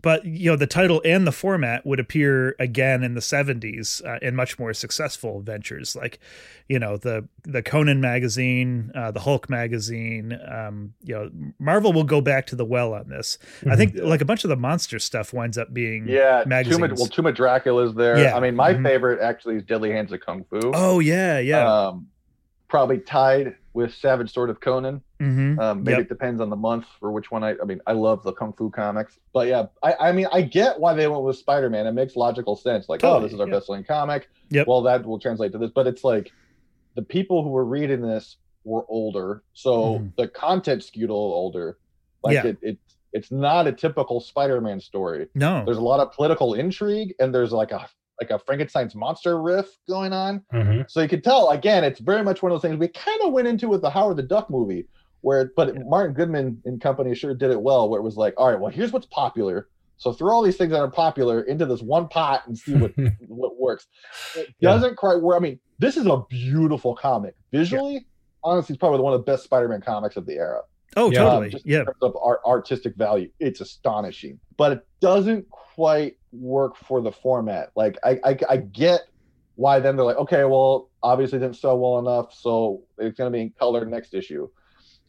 But 0.00 0.24
you 0.24 0.50
know, 0.50 0.54
the 0.56 0.66
title 0.68 1.02
and 1.04 1.26
the 1.26 1.32
format 1.32 1.84
would 1.84 1.98
appear 1.98 2.54
again 2.60 3.02
in 3.02 3.14
the 3.14 3.20
70s 3.20 4.04
uh, 4.06 4.18
in 4.22 4.36
much 4.36 4.56
more 4.56 4.72
successful 4.72 5.40
ventures, 5.40 5.96
like 5.96 6.20
you 6.68 6.78
know 6.78 6.96
the 6.96 7.26
the 7.42 7.62
Conan 7.62 8.00
magazine, 8.00 8.92
uh, 8.94 9.10
the 9.10 9.18
Hulk 9.20 9.50
magazine. 9.50 10.38
Um, 10.48 10.94
you 11.02 11.14
know, 11.16 11.30
Marvel 11.58 11.92
will 11.92 12.04
go 12.04 12.20
back 12.20 12.46
to 12.48 12.56
the 12.56 12.64
well 12.64 12.94
on 12.94 13.08
this. 13.08 13.38
I 13.68 13.74
think 13.74 13.94
like 13.96 14.20
a 14.20 14.24
bunch 14.26 14.44
of 14.44 14.50
the 14.50 14.56
monster 14.56 15.00
stuff 15.00 15.32
winds 15.32 15.58
up 15.58 15.74
being 15.74 16.06
Yeah, 16.06 16.44
magazines. 16.46 16.80
Tuma, 16.80 16.96
well, 16.96 17.06
Tomb 17.08 17.26
of 17.26 17.34
Dracula's 17.34 17.94
there. 17.96 18.16
Yeah. 18.18 18.36
I 18.36 18.40
mean, 18.40 18.54
my 18.54 18.74
Mhm. 18.74 18.84
favorite 18.84 19.20
actually 19.20 19.56
is 19.56 19.64
Deadly 19.64 19.90
Hands 19.90 20.12
of 20.12 20.20
Kung 20.20 20.44
Fu. 20.48 20.70
oh 20.74 21.00
yeah, 21.00 21.40
yeah. 21.40 21.86
Um, 21.88 22.06
probably 22.68 22.98
tied 22.98 23.56
with 23.72 23.94
Savage 23.94 24.32
Sword 24.32 24.50
of 24.50 24.60
Conan. 24.60 25.02
mm-hmm. 25.20 25.58
Um, 25.58 25.82
maybe 25.84 25.92
Yep. 25.92 26.00
it 26.02 26.08
depends 26.08 26.40
on 26.40 26.50
the 26.50 26.56
month 26.56 26.86
for 27.00 27.10
which 27.12 27.30
one 27.30 27.42
I. 27.44 27.54
I 27.60 27.64
mean, 27.64 27.80
I 27.86 27.92
love 27.92 28.22
the 28.22 28.32
kung 28.32 28.52
fu 28.52 28.70
comics, 28.70 29.18
but 29.32 29.46
yeah, 29.48 29.66
I, 29.82 29.94
I 30.08 30.12
mean, 30.12 30.26
I 30.32 30.42
get 30.42 30.78
why 30.78 30.94
they 30.94 31.06
went 31.08 31.22
with 31.22 31.36
Spider 31.36 31.70
Man. 31.70 31.86
It 31.86 31.92
makes 31.92 32.14
logical 32.16 32.56
sense. 32.56 32.88
Like, 32.88 33.02
oh, 33.04 33.20
this 33.20 33.32
is 33.32 33.40
our 33.40 33.46
yeah. 33.48 33.54
best-selling 33.54 33.84
comic. 33.84 34.28
Yep. 34.50 34.66
Well, 34.66 34.82
that 34.82 35.04
will 35.06 35.18
translate 35.18 35.52
to 35.52 35.58
this, 35.58 35.70
but 35.74 35.86
it's 35.86 36.04
like 36.04 36.30
the 36.94 37.02
people 37.02 37.42
who 37.42 37.50
were 37.50 37.64
reading 37.64 38.02
this 38.02 38.36
were 38.64 38.84
older, 38.88 39.42
so 39.54 39.98
Mhm. 40.00 40.16
the 40.16 40.28
content 40.28 40.82
skewed 40.84 41.08
a 41.10 41.12
little 41.12 41.32
older. 41.32 41.78
Like 42.22 42.34
Yeah. 42.34 42.46
it, 42.48 42.58
it, 42.62 42.78
it's 43.12 43.30
not 43.30 43.66
a 43.66 43.72
typical 43.72 44.20
Spider 44.20 44.60
Man 44.60 44.80
story. 44.80 45.28
No, 45.34 45.64
There's 45.64 45.78
a 45.78 45.82
lot 45.82 46.00
of 46.00 46.12
political 46.12 46.54
intrigue, 46.54 47.14
and 47.18 47.34
there's 47.34 47.52
like 47.52 47.70
a 47.72 47.88
like 48.20 48.30
a 48.30 48.38
Frankenstein's 48.38 48.94
monster 48.94 49.40
riff 49.40 49.66
going 49.88 50.12
on. 50.12 50.42
Mhm. 50.52 50.90
So 50.90 51.00
you 51.00 51.08
can 51.08 51.20
tell 51.22 51.50
again, 51.50 51.84
it's 51.84 52.00
very 52.00 52.22
much 52.22 52.42
one 52.42 52.52
of 52.52 52.56
those 52.60 52.68
things 52.68 52.78
we 52.78 52.88
kind 52.88 53.20
of 53.22 53.32
went 53.32 53.48
into 53.48 53.68
with 53.68 53.82
the 53.82 53.90
Howard 53.90 54.16
the 54.16 54.22
Duck 54.22 54.50
movie, 54.50 54.86
where 55.20 55.50
but 55.56 55.74
Martin 55.86 56.14
Goodman 56.14 56.60
and 56.64 56.80
company 56.80 57.14
sure 57.14 57.34
did 57.34 57.50
it 57.50 57.60
well, 57.60 57.88
where 57.88 58.00
it 58.00 58.04
was 58.04 58.16
like, 58.16 58.34
all 58.36 58.48
right, 58.50 58.58
well, 58.58 58.70
here's 58.70 58.92
what's 58.92 59.06
popular. 59.06 59.68
So 59.96 60.12
throw 60.12 60.32
all 60.32 60.42
these 60.42 60.56
things 60.56 60.70
that 60.70 60.80
are 60.80 60.90
popular 60.90 61.42
into 61.42 61.66
this 61.66 61.82
one 61.82 62.06
pot 62.08 62.42
and 62.46 62.56
see 62.56 62.74
what 62.74 62.92
what 63.28 63.58
works. 63.58 63.86
It 64.36 64.54
doesn't 64.60 64.96
quite 64.96 65.20
work. 65.20 65.36
I 65.36 65.40
mean, 65.40 65.58
this 65.78 65.96
is 65.96 66.06
a 66.06 66.22
beautiful 66.28 66.94
comic. 66.94 67.34
Visually, 67.52 68.06
honestly, 68.44 68.74
it's 68.74 68.80
probably 68.80 69.00
one 69.00 69.12
of 69.12 69.20
the 69.20 69.24
best 69.24 69.44
Spider-Man 69.44 69.80
comics 69.80 70.16
of 70.16 70.26
the 70.26 70.34
era. 70.34 70.62
Oh 70.96 71.10
Yeah. 71.10 71.20
Um, 71.20 71.26
totally, 71.30 71.50
just 71.50 71.66
yeah. 71.66 71.80
in 71.80 71.84
terms 71.86 71.96
of 72.02 72.16
art, 72.22 72.40
artistic 72.44 72.94
value, 72.96 73.30
it's 73.40 73.60
astonishing. 73.60 74.38
But 74.56 74.72
it 74.72 74.86
doesn't 75.00 75.48
quite 75.50 76.16
work 76.32 76.76
for 76.76 77.00
the 77.00 77.12
format. 77.12 77.70
Like 77.76 77.98
I, 78.04 78.18
I, 78.24 78.38
I 78.48 78.56
get 78.58 79.02
why 79.56 79.80
then 79.80 79.96
they're 79.96 80.04
like, 80.04 80.16
okay, 80.18 80.44
well, 80.44 80.88
obviously 81.02 81.38
didn't 81.40 81.56
sell 81.56 81.78
well 81.78 81.98
enough, 81.98 82.32
so 82.32 82.82
it's 82.98 83.16
gonna 83.18 83.30
be 83.30 83.40
in 83.40 83.50
color 83.58 83.84
next 83.84 84.14
issue. 84.14 84.48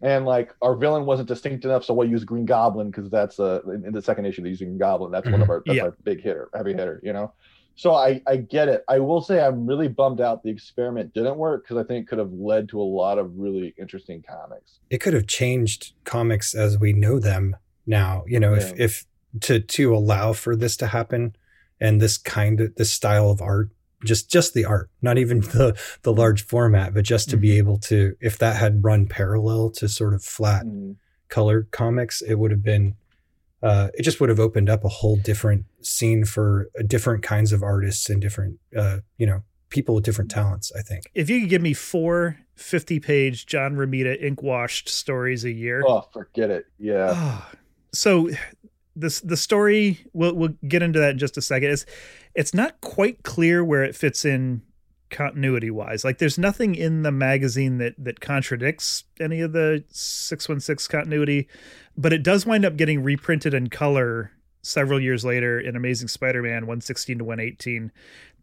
And 0.02 0.26
like 0.26 0.56
our 0.62 0.76
villain 0.76 1.06
wasn't 1.06 1.28
distinct 1.28 1.66
enough, 1.66 1.84
so 1.84 1.94
we'll 1.94 2.10
use 2.10 2.24
Green 2.24 2.46
Goblin 2.46 2.90
because 2.90 3.10
that's 3.10 3.40
uh 3.40 3.62
in 3.68 3.86
in 3.86 3.92
the 3.94 4.02
second 4.02 4.26
issue 4.26 4.42
they're 4.42 4.50
using 4.50 4.70
Green 4.70 4.80
Goblin. 4.80 5.12
That's 5.12 5.30
one 5.30 5.42
of 5.42 5.50
our 5.50 5.62
that's 5.66 5.76
Yeah. 5.76 5.84
our 5.84 5.98
big 6.04 6.22
hitter, 6.22 6.50
heavy 6.56 6.72
hitter, 6.74 7.00
you 7.04 7.14
know. 7.14 7.34
So 7.80 7.94
I 7.94 8.22
I 8.28 8.36
get 8.36 8.68
it. 8.68 8.84
I 8.90 9.00
will 9.00 9.22
say 9.22 9.40
I'm 9.42 9.66
really 9.66 9.88
bummed 9.88 10.20
out 10.20 10.44
the 10.44 10.50
experiment 10.50 11.14
didn't 11.14 11.38
work 11.38 11.64
because 11.64 11.78
I 11.78 11.88
think 11.88 12.04
it 12.06 12.10
could 12.10 12.20
have 12.20 12.34
led 12.34 12.68
to 12.70 12.82
a 12.82 12.84
lot 12.84 13.18
of 13.18 13.32
really 13.38 13.74
interesting 13.80 14.22
comics. 14.28 14.80
it 14.90 14.98
could 15.00 15.14
have 15.14 15.28
changed 15.28 15.94
comics 16.04 16.54
as 16.54 16.78
we 16.78 16.92
know 16.92 17.20
them 17.20 17.56
now 17.86 18.24
you 18.28 18.40
know 18.40 18.54
if 18.54 18.70
Yeah. 18.70 18.86
if 18.86 19.06
to 19.42 19.60
to 19.62 19.96
allow 19.96 20.34
for 20.34 20.56
this 20.58 20.76
to 20.78 20.88
happen 20.88 21.36
and 21.80 22.02
this 22.02 22.18
kind 22.18 22.60
of 22.60 22.76
this 22.76 22.92
style 22.92 23.30
of 23.30 23.42
art 23.42 23.70
just 24.04 24.30
just 24.30 24.54
the 24.54 24.66
art 24.66 24.90
not 25.02 25.18
even 25.18 25.40
the 25.40 25.80
the 26.02 26.12
large 26.14 26.46
format 26.46 26.94
but 26.94 27.06
just 27.06 27.30
to 27.30 27.38
be 27.38 27.58
able 27.58 27.78
to 27.78 28.16
if 28.20 28.38
that 28.40 28.56
had 28.58 28.84
run 28.84 29.06
parallel 29.08 29.70
to 29.70 29.88
sort 29.88 30.14
of 30.14 30.22
flat 30.24 30.66
Mm. 30.66 30.96
colored 31.30 31.70
comics 31.72 32.22
it 32.22 32.36
would 32.36 32.52
have 32.52 32.64
been 32.64 32.96
uh 33.64 33.90
it 33.94 34.04
just 34.04 34.20
would 34.20 34.30
have 34.30 34.40
opened 34.40 34.70
up 34.70 34.84
a 34.84 34.90
whole 34.90 35.16
different 35.18 35.66
scene 35.82 36.26
for 36.26 36.70
uh, 36.80 36.84
different 36.86 37.24
kinds 37.24 37.52
of 37.52 37.62
artists 37.64 38.10
and 38.10 38.22
different 38.22 38.60
uh 38.78 38.98
you 39.18 39.26
know 39.26 39.44
people 39.70 39.94
with 39.96 40.04
different 40.04 40.32
talents 40.32 40.72
i 40.78 40.82
think 40.82 41.04
If 41.14 41.30
you 41.30 41.42
could 41.42 41.50
give 41.50 41.62
me 41.62 41.74
four 41.74 42.38
50 42.56 43.00
page 43.00 43.46
John 43.46 43.76
Romita 43.76 44.22
ink 44.22 44.44
washed 44.44 44.90
stories 44.90 45.46
a 45.46 45.52
year, 45.52 45.82
Oh, 45.88 46.02
forget 46.12 46.50
it. 46.52 46.66
Yeah. 46.78 47.14
Ah, 47.16 47.50
so 47.94 48.30
this 48.98 49.22
the 49.22 49.38
story 49.38 50.00
we'll 50.12 50.36
we'll 50.36 50.56
get 50.68 50.84
into 50.84 51.00
that 51.00 51.12
in 51.12 51.18
just 51.18 51.38
a 51.38 51.42
second. 51.42 51.72
It's 51.72 51.86
it's 52.36 52.54
not 52.54 52.82
quite 52.82 53.24
clear 53.24 53.64
where 53.64 53.84
it 53.86 53.96
fits 53.96 54.26
in 54.26 54.62
continuity 55.10 55.72
wise. 55.72 56.04
Like 56.04 56.18
there's 56.18 56.38
nothing 56.38 56.76
in 56.76 57.04
the 57.04 57.12
magazine 57.14 57.78
that 57.78 57.96
that 57.98 58.20
contradicts 58.20 59.06
any 59.22 59.40
of 59.40 59.54
the 59.54 59.86
616 59.90 60.92
continuity, 60.92 61.48
but 62.00 62.14
it 62.14 62.24
does 62.24 62.46
wind 62.46 62.64
up 62.64 62.78
getting 62.78 63.04
reprinted 63.04 63.54
in 63.54 63.70
color 63.70 64.32
several 64.62 65.02
years 65.02 65.26
later 65.26 65.60
in 65.60 65.76
Amazing 65.76 66.08
Spider-Man 66.08 66.66
116 66.66 67.20
to 67.20 67.24
118. 67.26 67.92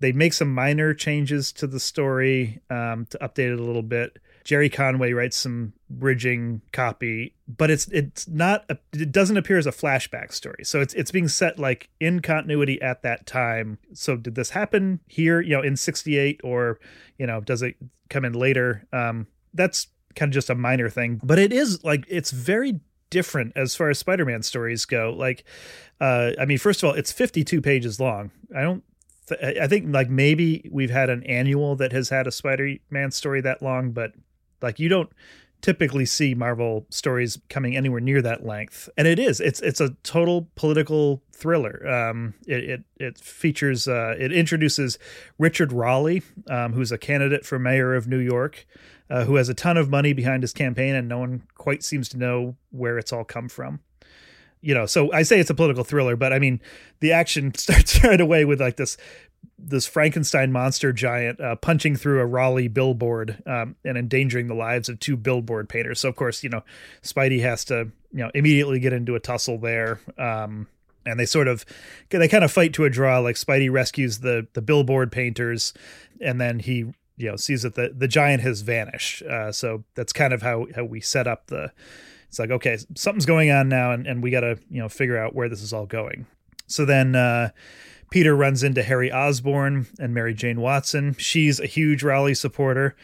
They 0.01 0.13
make 0.13 0.35
some 0.35 0.53
minor 0.53 0.93
changes 0.93 1.53
to 1.53 1.67
the 1.67 1.81
story 1.81 2.61
um, 2.69 3.07
to 3.07 3.19
update 3.19 3.53
it 3.53 3.59
a 3.59 3.63
little 3.63 3.83
bit. 3.83 4.19
Gerry 4.45 4.69
Conway 4.69 5.13
writes 5.13 5.39
some 5.39 5.73
bridging 5.89 6.61
copy, 6.73 7.35
but 7.49 7.71
it's 7.71 7.89
it's 7.89 8.29
not 8.29 8.65
a, 8.69 8.79
it 8.93 9.11
doesn't 9.11 9.39
appear 9.39 9.59
as 9.59 9.67
a 9.67 9.73
flashback 9.73 10.33
story. 10.33 10.63
So 10.63 10.81
it's 10.81 10.95
it's 10.95 11.11
being 11.11 11.27
set 11.27 11.59
like 11.59 11.89
in 11.99 12.21
continuity 12.21 12.81
at 12.81 13.03
that 13.03 13.27
time. 13.27 13.79
So 13.95 14.17
did 14.17 14.35
this 14.35 14.51
happen 14.51 15.01
here, 15.09 15.41
you 15.41 15.57
know, 15.57 15.63
in 15.63 15.77
68 15.77 16.43
or, 16.45 16.79
you 17.19 17.27
know, 17.27 17.41
does 17.41 17.63
it 17.63 17.77
come 18.09 18.25
in 18.25 18.35
later? 18.35 18.87
Um 18.93 19.27
that's 19.53 19.89
kind 20.15 20.31
of 20.31 20.35
just 20.35 20.51
a 20.51 20.55
minor 20.55 20.91
thing, 20.91 21.21
but 21.25 21.39
it 21.39 21.53
is 21.53 21.83
like 21.83 22.05
it's 22.09 22.31
very 22.31 22.81
different 23.11 23.53
as 23.57 23.75
far 23.75 23.91
as 23.91 23.99
Spider-Man 23.99 24.43
stories 24.43 24.85
go. 24.85 25.15
Like 25.17 25.45
uh 26.01 26.33
I 26.39 26.45
mean, 26.45 26.59
first 26.59 26.83
of 26.83 26.89
all, 26.89 26.95
it's 26.95 27.13
52 27.13 27.61
pages 27.61 28.01
long. 28.01 28.31
I 28.55 28.63
don't 28.63 28.85
th- 29.29 29.59
I 29.59 29.67
think 29.67 29.93
like 29.93 30.11
maybe 30.11 30.69
we've 30.73 30.91
had 30.91 31.11
an 31.11 31.23
annual 31.25 31.77
that 31.77 31.93
has 31.93 32.09
had 32.09 32.27
a 32.27 32.33
Spider-Man 32.33 33.11
story 33.11 33.41
that 33.41 33.63
long, 33.63 33.93
but 33.93 34.13
like 34.63 34.79
you 34.79 34.89
don't 34.89 35.11
typically 35.63 36.07
see 36.07 36.35
Marvel 36.35 36.87
stories 36.91 37.39
coming 37.49 37.77
anywhere 37.77 38.01
near 38.01 38.23
that 38.23 38.45
length. 38.45 38.89
And 38.97 39.09
it 39.09 39.19
is. 39.19 39.41
It's 39.41 39.61
it's 39.61 39.81
a 39.81 39.91
total 40.03 40.49
political 40.55 41.23
thriller. 41.33 41.87
Um, 41.89 42.35
it 42.47 42.65
it, 42.65 42.85
it 42.99 43.19
features 43.19 43.89
uh, 43.89 44.15
it 44.19 44.33
introduces 44.33 44.99
Richard 45.39 45.73
Raleigh, 45.73 46.23
um, 46.49 46.73
who's 46.73 46.93
a 46.93 46.99
candidate 46.99 47.45
for 47.45 47.59
mayor 47.59 47.95
of 47.95 48.07
New 48.07 48.19
York, 48.19 48.67
uh, 49.11 49.25
who 49.25 49.37
has 49.37 49.49
a 49.49 49.55
ton 49.55 49.77
of 49.77 49.91
money 49.91 50.13
behind 50.13 50.43
his 50.43 50.53
campaign, 50.53 50.95
and 50.95 51.09
no 51.09 51.19
one 51.19 51.43
quite 51.55 51.83
seems 51.83 52.09
to 52.11 52.19
know 52.19 52.57
where 52.71 52.99
it's 52.99 53.13
all 53.13 53.25
come 53.25 53.49
from. 53.49 53.81
You 54.61 54.75
know, 54.75 54.87
so 54.87 55.13
I 55.13 55.23
say 55.23 55.39
it's 55.39 55.51
a 55.51 55.55
political 55.55 55.85
thriller, 55.85 56.17
but 56.17 56.33
I 56.33 56.39
mean 56.39 56.61
the 57.01 57.13
action 57.13 57.55
starts 57.57 58.03
right 58.03 58.21
away 58.21 58.45
with 58.45 58.61
like 58.61 58.77
this 58.77 58.97
this 59.59 59.87
Frankenstein 59.87 60.51
monster 60.51 60.93
giant 60.93 61.41
uh, 61.41 61.57
punching 61.57 61.97
through 61.97 62.21
a 62.21 62.27
Raleigh 62.27 62.69
billboard 62.69 63.43
um, 63.47 63.77
and 63.85 63.97
endangering 63.97 64.49
the 64.49 64.55
lives 64.55 64.89
of 64.89 64.99
two 64.99 65.17
billboard 65.17 65.69
painters. 65.69 66.01
So 66.01 66.09
of 66.09 66.17
course, 66.17 66.43
you 66.43 66.51
know, 66.51 66.63
Spidey 67.03 67.41
has 67.43 67.65
to 67.67 67.91
you 68.13 68.19
know 68.25 68.31
immediately 68.35 68.81
get 68.81 68.93
into 68.93 69.15
a 69.15 69.21
tussle 69.21 69.59
there. 69.59 70.01
Um, 70.19 70.67
and 71.05 71.21
they 71.21 71.27
sort 71.27 71.47
of 71.47 71.65
they 72.11 72.29
kind 72.29 72.43
of 72.43 72.51
fight 72.51 72.73
to 72.75 72.85
a 72.85 72.91
draw. 72.91 73.21
Like 73.21 73.37
Spidey 73.37 73.71
rescues 73.71 74.19
the 74.19 74.49
the 74.55 74.63
billboard 74.63 75.13
painters, 75.13 75.73
and 76.21 76.41
then 76.41 76.59
he 76.59 76.93
you 77.17 77.31
know 77.31 77.37
sees 77.37 77.62
that 77.62 77.75
the 77.75 77.93
the 77.97 78.09
giant 78.09 78.43
has 78.43 78.61
vanished. 78.61 79.23
Uh, 79.23 79.53
so 79.53 79.85
that's 79.95 80.12
kind 80.12 80.33
of 80.33 80.43
how 80.43 80.67
how 80.75 80.85
we 80.85 81.01
set 81.01 81.27
up 81.27 81.47
the. 81.49 81.73
It's 82.29 82.39
like 82.39 82.51
okay, 82.51 82.79
something's 82.97 83.27
going 83.27 83.51
on 83.51 83.69
now, 83.69 83.93
and, 83.93 84.07
and 84.07 84.23
we 84.23 84.31
got 84.31 84.41
to 84.41 84.59
you 84.71 84.81
know 84.81 84.89
figure 84.89 85.17
out 85.17 85.35
where 85.35 85.49
this 85.49 85.62
is 85.62 85.73
all 85.73 85.87
going. 85.87 86.27
So 86.67 86.85
then. 86.85 87.14
Uh, 87.14 87.51
Peter 88.09 88.37
runs 88.37 88.62
into 88.62 88.85
Harry 88.85 89.11
Osborn 89.11 89.89
and 89.99 90.14
Mary 90.14 90.33
Jane 90.33 90.61
Watson. 90.61 91.17
She's 91.19 91.59
a 91.59 91.67
huge 91.67 92.05
Raleigh 92.05 92.35
supporter. 92.35 92.95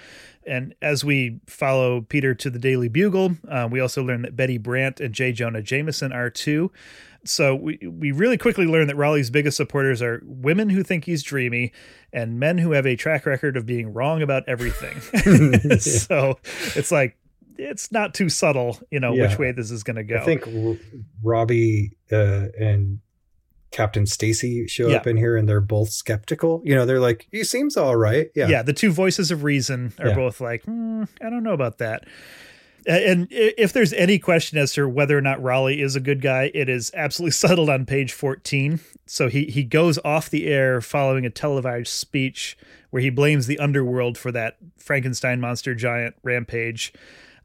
And 0.47 0.75
as 0.83 1.05
we 1.05 1.41
follow 1.47 2.01
Peter 2.01 2.35
to 2.35 2.51
the 2.51 2.59
Daily 2.59 2.89
Bugle, 2.89 3.37
uh, 3.49 3.69
we 3.71 3.81
also 3.81 4.03
learn 4.03 4.23
that 4.23 4.37
Betty 4.37 4.59
Brant 4.59 5.01
and 5.01 5.15
J. 5.15 5.33
Jonah 5.33 5.63
Jameson 5.63 6.13
are 6.13 6.31
too. 6.31 6.73
So 7.25 7.55
we, 7.55 7.79
we 7.87 8.11
really 8.12 8.37
quickly 8.37 8.66
learn 8.66 8.89
that 8.89 8.97
Raleigh's 8.97 9.31
biggest 9.31 9.57
supporters 9.57 10.03
are 10.03 10.23
women 10.25 10.70
who 10.70 10.83
think 10.83 11.05
he's 11.05 11.23
dreamy 11.23 11.73
and 12.12 12.41
men 12.41 12.59
who 12.59 12.73
have 12.73 12.87
a 12.87 12.97
track 12.97 13.27
record 13.27 13.57
of 13.57 13.64
being 13.64 13.93
wrong 13.93 14.23
about 14.23 14.43
everything. 14.49 15.01
so 15.81 16.39
it's 16.75 16.91
like, 16.91 17.16
it's 17.59 17.93
not 17.93 18.14
too 18.14 18.29
subtle, 18.29 18.79
you 18.91 18.99
know, 18.99 19.12
Yeah. 19.14 19.29
which 19.29 19.39
way 19.39 19.53
this 19.53 19.70
is 19.70 19.83
going 19.85 19.97
to 19.97 20.03
go. 20.05 20.16
I 20.16 20.25
think 20.25 20.45
Robbie 21.23 21.93
uh, 22.11 22.47
and 22.59 22.99
Captain 23.70 24.05
Stacy 24.07 24.66
show 24.66 24.89
Yeah. 24.89 24.97
up 24.97 25.07
in 25.07 25.16
here 25.16 25.37
and 25.37 25.49
they're 25.49 25.61
both 25.61 25.91
skeptical. 25.91 26.61
You 26.64 26.75
know, 26.75 26.85
they're 26.87 27.01
like, 27.01 27.29
he 27.31 27.45
seems 27.45 27.77
all 27.77 27.97
right. 27.97 28.29
Yeah. 28.35 28.49
yeah. 28.49 28.62
the 28.62 28.73
two 28.73 28.91
voices 28.91 29.31
of 29.31 29.45
reason 29.45 29.93
are 29.99 30.09
Yeah. 30.09 30.14
both 30.14 30.41
like, 30.41 30.64
"Hmm, 30.64 31.05
I 31.20 31.31
don't 31.31 31.43
know 31.43 31.53
about 31.55 31.79
that. 31.79 32.05
And 32.87 33.28
if 33.30 33.72
there's 33.72 33.93
any 33.93 34.18
question 34.18 34.59
as 34.59 34.72
to 34.74 34.89
whether 34.89 35.16
or 35.16 35.20
not 35.20 35.43
Raleigh 35.43 35.80
is 35.80 35.97
a 35.97 36.01
good 36.01 36.20
guy, 36.20 36.51
it 36.55 36.68
is 36.68 36.91
absolutely 36.95 37.30
settled 37.33 37.68
on 37.68 37.87
page 37.87 38.12
14. 38.12 38.80
So 39.07 39.28
he, 39.28 39.45
he 39.45 39.62
goes 39.62 39.99
off 40.05 40.30
the 40.30 40.47
air 40.47 40.80
following 40.80 41.26
a 41.26 41.30
televised 41.30 41.89
speech 41.89 42.57
where 42.91 43.03
he 43.03 43.11
blames 43.11 43.47
the 43.47 43.59
underworld 43.59 44.18
for 44.18 44.33
that 44.33 44.57
Frankenstein 44.78 45.41
monster 45.41 45.74
giant 45.74 46.14
rampage. 46.22 46.93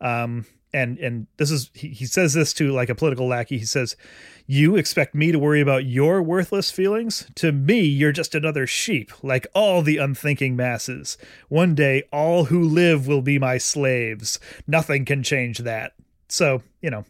Um, 0.01 0.45
and 0.73 0.97
and 0.99 1.27
this 1.37 1.49
is 1.49 1.71
he, 1.73 1.89
he 1.89 2.05
says 2.05 2.33
this 2.33 2.53
to 2.53 2.71
like 2.71 2.89
a 2.89 2.95
political 2.95 3.27
lackey. 3.27 3.57
He 3.57 3.65
says, 3.65 3.95
"You 4.47 4.75
expect 4.75 5.13
me 5.13 5.31
to 5.31 5.37
worry 5.37 5.61
about 5.61 5.85
your 5.85 6.23
worthless 6.23 6.71
feelings? 6.71 7.29
To 7.35 7.51
me, 7.51 7.81
you're 7.81 8.11
just 8.11 8.33
another 8.33 8.65
sheep, 8.65 9.11
like 9.21 9.45
all 9.53 9.81
the 9.81 9.97
unthinking 9.97 10.55
masses. 10.55 11.17
One 11.49 11.75
day, 11.75 12.03
all 12.11 12.45
who 12.45 12.63
live 12.63 13.05
will 13.07 13.21
be 13.21 13.37
my 13.37 13.59
slaves. 13.59 14.39
Nothing 14.65 15.05
can 15.05 15.21
change 15.21 15.59
that." 15.59 15.93
So 16.29 16.63
you 16.81 16.89
know, 16.89 17.05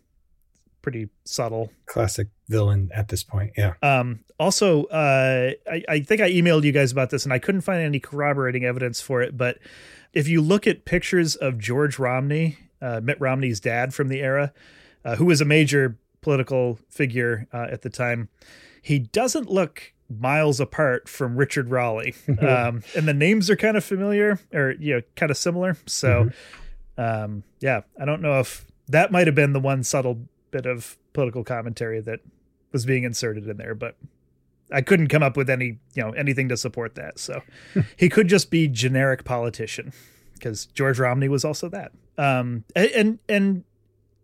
pretty 0.81 1.09
subtle. 1.25 1.71
Classic 1.85 2.27
villain 2.49 2.89
at 2.93 3.09
this 3.09 3.23
point. 3.23 3.51
Yeah. 3.57 3.73
Um, 3.81 4.21
also, 4.39 4.85
uh, 4.85 5.51
I, 5.69 5.83
I 5.89 5.99
think 5.99 6.21
I 6.21 6.31
emailed 6.31 6.63
you 6.63 6.71
guys 6.71 6.91
about 6.91 7.09
this, 7.09 7.25
and 7.25 7.33
I 7.33 7.39
couldn't 7.39 7.61
find 7.61 7.81
any 7.81 7.99
corroborating 7.99 8.65
evidence 8.65 9.01
for 9.01 9.21
it. 9.21 9.35
But 9.35 9.57
if 10.13 10.27
you 10.27 10.41
look 10.41 10.65
at 10.65 10.85
pictures 10.85 11.35
of 11.35 11.59
George 11.59 11.99
Romney, 11.99 12.57
uh, 12.81 13.01
Mitt 13.03 13.19
Romney's 13.19 13.59
dad 13.59 13.93
from 13.93 14.07
the 14.07 14.21
era, 14.21 14.53
uh, 15.03 15.15
who 15.15 15.25
was 15.25 15.41
a 15.41 15.45
major 15.45 15.97
political 16.28 16.78
figure 16.89 17.47
uh, 17.53 17.67
at 17.71 17.84
the 17.84 17.89
time, 17.89 18.28
he 18.82 18.99
doesn't 18.99 19.49
look 19.49 19.93
miles 20.09 20.59
apart 20.59 21.07
from 21.07 21.38
Richard 21.38 21.69
Raleigh. 21.69 22.15
um, 22.41 22.84
and 22.97 23.07
the 23.07 23.13
names 23.13 23.49
are 23.49 23.55
kind 23.55 23.78
of 23.78 23.86
familiar, 23.86 24.38
or 24.53 24.71
you 24.78 24.95
know, 24.95 25.01
kind 25.15 25.32
of 25.32 25.38
similar. 25.38 25.78
So, 25.86 26.32
um, 26.97 27.43
yeah, 27.61 27.84
I 27.97 28.03
don't 28.03 28.21
know 28.21 28.41
if 28.41 28.65
that 28.89 29.09
might 29.09 29.25
have 29.28 29.36
been 29.36 29.53
the 29.53 29.61
one 29.61 29.84
subtle 29.84 30.28
bit 30.51 30.65
of 30.65 30.97
political 31.13 31.45
commentary 31.45 32.01
that 32.01 32.19
was 32.73 32.86
being 32.86 33.05
inserted 33.05 33.47
in 33.47 33.55
there, 33.55 33.73
but 33.73 33.95
I 34.69 34.82
couldn't 34.82 35.07
come 35.07 35.23
up 35.23 35.38
with 35.38 35.49
any, 35.49 35.80
you 35.93 36.03
know, 36.03 36.11
anything 36.11 36.49
to 36.49 36.57
support 36.57 36.95
that. 36.95 37.19
So 37.19 37.41
he 37.95 38.09
could 38.09 38.28
just 38.28 38.51
be 38.51 38.67
generic 38.67 39.23
politician 39.23 39.93
because 40.34 40.65
George 40.65 40.99
Romney 40.99 41.30
was 41.30 41.45
also 41.45 41.69
that. 41.69 41.93
Um, 42.17 42.65
and 42.75 43.19
and 43.30 43.63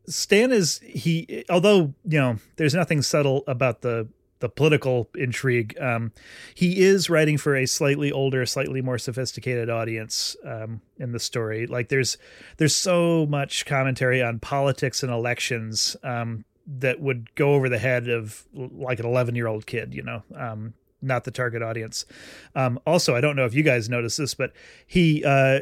Stan 0.08 0.52
is 0.52 0.80
he, 0.80 1.46
although 1.50 1.94
you 2.06 2.20
know, 2.20 2.38
there's 2.58 2.74
nothing 2.74 3.02
subtle 3.02 3.44
about 3.48 3.82
the 3.82 4.08
the 4.44 4.50
political 4.50 5.10
intrigue. 5.16 5.74
Um, 5.80 6.12
he 6.54 6.82
is 6.82 7.10
writing 7.10 7.38
for 7.38 7.56
a 7.56 7.66
slightly 7.66 8.12
older, 8.12 8.46
slightly 8.46 8.82
more 8.82 8.98
sophisticated 8.98 9.70
audience 9.70 10.36
um, 10.44 10.82
in 10.98 11.14
the 11.14 11.20
story. 11.20 11.66
Like 11.66 11.88
there's 11.88 12.18
there's 12.58 12.76
so 12.76 13.26
much 13.26 13.66
commentary 13.66 14.22
on 14.22 14.40
politics 14.40 15.02
and 15.02 15.14
elections 15.14 15.96
um, 16.04 16.44
that 16.68 17.00
would 17.00 17.34
go 17.36 17.54
over 17.54 17.70
the 17.70 17.78
head 17.78 18.10
of 18.10 18.46
like 18.54 19.00
an 19.00 19.06
11 19.06 19.34
year 19.36 19.48
old 19.48 19.66
kid. 19.66 19.94
You 19.94 20.04
know, 20.04 20.24
um, 20.36 20.74
not 21.02 21.24
the 21.24 21.32
target 21.32 21.62
audience. 21.62 22.06
Um, 22.54 22.82
also, 22.86 23.16
I 23.16 23.22
don't 23.22 23.38
know 23.38 23.46
if 23.46 23.54
you 23.54 23.64
guys 23.64 23.88
notice 23.88 24.18
this, 24.18 24.34
but 24.34 24.52
he 24.86 25.24
uh, 25.24 25.62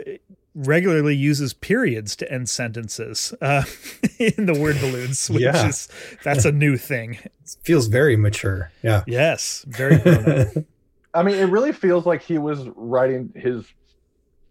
regularly 0.53 1.15
uses 1.15 1.53
periods 1.53 2.15
to 2.17 2.31
end 2.31 2.49
sentences 2.49 3.33
uh, 3.41 3.63
in 4.19 4.45
the 4.45 4.53
word 4.59 4.77
balloons, 4.81 5.29
which 5.29 5.43
Yeah. 5.43 5.67
is 5.67 5.87
that's 6.23 6.45
a 6.45 6.51
new 6.51 6.77
thing. 6.77 7.17
Feels 7.63 7.87
very 7.87 8.15
mature. 8.17 8.71
Yeah. 8.83 9.03
Yes, 9.07 9.65
very. 9.67 9.95
I 11.13 11.23
mean, 11.23 11.35
it 11.35 11.45
really 11.49 11.73
feels 11.73 12.05
like 12.05 12.21
he 12.21 12.37
was 12.37 12.67
writing 12.75 13.33
his 13.35 13.65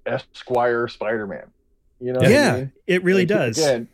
Esquire 0.07 0.89
Spider-Man. 0.89 1.51
You 2.01 2.12
know? 2.12 2.20
what 2.20 2.28
I 2.28 2.32
yeah, 2.32 2.56
mean? 2.56 2.72
it 2.86 3.02
really 3.05 3.22
Like, 3.22 3.28
does. 3.28 3.59
Again, 3.59 3.89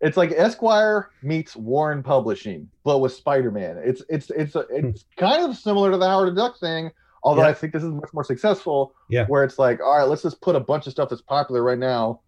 it's 0.00 0.16
like 0.16 0.32
Esquire 0.32 1.10
meets 1.22 1.54
Warren 1.56 2.02
Publishing, 2.02 2.68
but 2.84 2.98
with 2.98 3.12
Spider-Man. 3.12 3.80
It's 3.84 4.02
it's 4.08 4.30
it's 4.30 4.56
it's 4.70 5.04
kind 5.18 5.44
of 5.44 5.56
similar 5.56 5.90
to 5.90 5.98
the 5.98 6.08
Howard 6.08 6.28
the 6.28 6.40
Duck 6.40 6.58
thing, 6.58 6.90
although 7.22 7.42
Yeah. 7.42 7.48
I 7.48 7.54
think 7.54 7.72
this 7.72 7.82
is 7.82 7.90
much 7.92 8.10
more 8.12 8.24
successful. 8.24 8.94
Yeah. 9.08 9.26
Where 9.26 9.44
it's 9.44 9.58
like, 9.58 9.80
all 9.80 9.98
right, 9.98 10.04
let's 10.08 10.22
just 10.22 10.40
put 10.40 10.56
a 10.56 10.60
bunch 10.60 10.86
of 10.86 10.92
stuff 10.92 11.08
that's 11.10 11.22
popular 11.22 11.62
right 11.62 11.78
now 11.78 12.20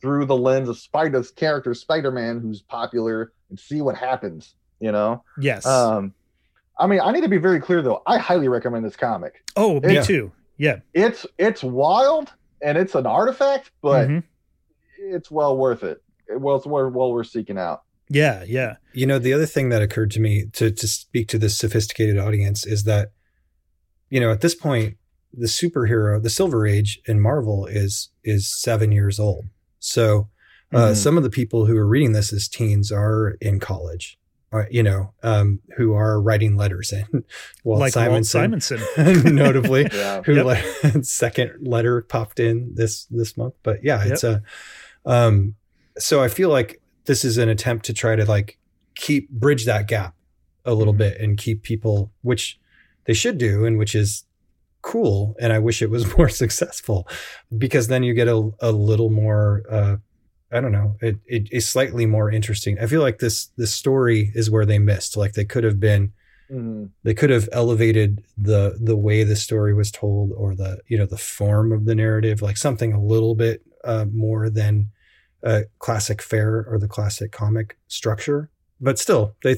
through 0.00 0.26
the 0.26 0.36
lens 0.36 0.68
of 0.68 0.76
Spider's 0.78 1.30
character, 1.30 1.72
Spider-Man, 1.74 2.40
who's 2.40 2.60
popular, 2.62 3.32
and 3.50 3.58
see 3.58 3.80
what 3.80 3.96
happens. 3.96 4.54
You 4.80 4.92
know. 4.92 5.24
Yes. 5.40 5.64
Um, 5.64 6.12
I 6.78 6.86
mean, 6.86 7.00
I 7.00 7.10
need 7.12 7.22
to 7.22 7.28
be 7.28 7.38
very 7.38 7.60
clear 7.60 7.80
though. 7.80 8.02
I 8.06 8.18
highly 8.18 8.48
recommend 8.48 8.84
this 8.84 8.96
comic. 8.96 9.42
oh, 9.56 9.80
me 9.80 9.94
yeah. 9.94 10.02
too. 10.02 10.32
Yeah. 10.58 10.76
It's 10.92 11.24
it's 11.38 11.62
wild 11.64 12.32
and 12.60 12.76
it's 12.76 12.94
an 12.94 13.06
artifact, 13.06 13.70
but 13.82 14.08
Mhm. 14.08 14.22
it's 14.98 15.30
well 15.30 15.56
worth 15.56 15.82
it. 15.82 16.02
Well, 16.28 16.56
it's 16.56 16.66
well, 16.66 16.90
well 16.90 17.12
worth 17.12 17.28
seeking 17.28 17.56
out. 17.58 17.82
Yeah. 18.10 18.44
Yeah. 18.46 18.76
You 18.92 19.06
know, 19.06 19.18
the 19.18 19.32
other 19.32 19.46
thing 19.46 19.70
that 19.70 19.80
occurred 19.82 20.10
to 20.12 20.20
me 20.20 20.46
to, 20.52 20.70
to 20.70 20.86
speak 20.88 21.28
to 21.28 21.38
this 21.38 21.56
sophisticated 21.58 22.18
audience 22.18 22.66
is 22.66 22.84
that, 22.84 23.12
you 24.10 24.20
know, 24.20 24.30
at 24.30 24.40
this 24.40 24.54
point, 24.54 24.96
the 25.32 25.46
superhero, 25.46 26.22
the 26.22 26.30
Silver 26.30 26.66
Age 26.66 27.00
in 27.06 27.20
Marvel 27.20 27.66
is 27.66 28.10
is 28.24 28.48
seven 28.48 28.92
years 28.92 29.18
old. 29.20 29.46
So 29.78 30.28
uh, 30.72 30.90
Mhm. 30.90 30.96
some 30.96 31.16
of 31.16 31.22
the 31.22 31.30
people 31.30 31.66
who 31.66 31.76
are 31.76 31.86
reading 31.86 32.12
this 32.12 32.32
as 32.32 32.48
teens 32.48 32.90
are 32.90 33.36
in 33.40 33.60
college, 33.60 34.18
or, 34.50 34.66
you 34.68 34.82
know, 34.82 35.12
um, 35.22 35.60
who 35.76 35.92
are 35.94 36.20
writing 36.20 36.56
letters 36.56 36.92
in. 36.92 37.06
Walt 37.64 37.78
like 37.78 37.94
Walt 37.94 38.24
Simonson, 38.26 38.80
Simonson. 38.96 39.34
notably, 39.36 39.86
Yeah. 39.92 40.22
who 40.22 40.34
Yep. 40.34 40.44
le- 40.94 41.04
second 41.04 41.68
letter 41.68 42.02
popped 42.02 42.40
in 42.40 42.74
this 42.74 43.04
this 43.06 43.36
month. 43.36 43.54
But 43.62 43.84
yeah, 43.84 44.02
it's 44.04 44.24
a 44.24 44.42
Um, 45.04 45.54
so 45.98 46.20
I 46.22 46.28
feel 46.28 46.48
like 46.48 46.80
this 47.04 47.24
is 47.24 47.38
an 47.38 47.48
attempt 47.48 47.84
to 47.86 47.92
try 47.92 48.16
to 48.16 48.24
like 48.24 48.58
keep 48.96 49.30
bridge 49.30 49.66
that 49.66 49.86
gap 49.86 50.14
a 50.64 50.74
little 50.74 50.94
Mhm. 50.94 50.98
bit 50.98 51.20
and 51.20 51.38
keep 51.38 51.62
people, 51.62 52.10
which 52.22 52.58
they 53.06 53.14
should 53.14 53.38
do, 53.38 53.64
and 53.64 53.78
which 53.78 53.94
is 53.94 54.24
cool. 54.82 55.34
And 55.40 55.52
I 55.52 55.58
wish 55.58 55.82
it 55.82 55.90
was 55.90 56.16
more 56.18 56.28
successful 56.28 57.08
because 57.56 57.88
then 57.88 58.02
you 58.02 58.14
get 58.14 58.28
a, 58.28 58.50
a 58.60 58.72
little 58.72 59.10
more, 59.10 59.62
uh, 59.70 59.96
I 60.52 60.60
don't 60.60 60.72
know, 60.72 60.96
it, 61.00 61.16
it 61.26 61.52
is 61.52 61.68
slightly 61.68 62.06
more 62.06 62.30
interesting. 62.30 62.78
I 62.78 62.86
feel 62.86 63.00
like 63.02 63.18
this 63.18 63.46
this 63.56 63.74
story 63.74 64.30
is 64.34 64.50
where 64.50 64.64
they 64.66 64.78
missed. 64.78 65.16
Like 65.16 65.32
they 65.32 65.44
could 65.44 65.64
have 65.64 65.80
been 65.80 66.12
Mhm. 66.48 66.90
they 67.02 67.12
could 67.12 67.30
have 67.30 67.48
elevated 67.50 68.22
the 68.38 68.78
the 68.80 68.94
way 68.96 69.24
the 69.24 69.34
story 69.34 69.74
was 69.74 69.90
told 69.90 70.30
or 70.36 70.54
the 70.54 70.78
you 70.86 70.96
know 70.96 71.04
the 71.04 71.18
form 71.18 71.72
of 71.72 71.86
the 71.86 71.94
narrative 71.96 72.40
like 72.40 72.56
something 72.56 72.92
a 72.92 73.02
little 73.02 73.34
bit 73.34 73.62
uh, 73.82 74.04
more 74.12 74.48
than 74.48 74.92
a 75.42 75.64
classic 75.80 76.22
fare 76.22 76.64
or 76.68 76.78
the 76.78 76.86
classic 76.86 77.32
comic 77.32 77.76
structure 77.88 78.48
but 78.80 78.98
still 78.98 79.34
they 79.42 79.56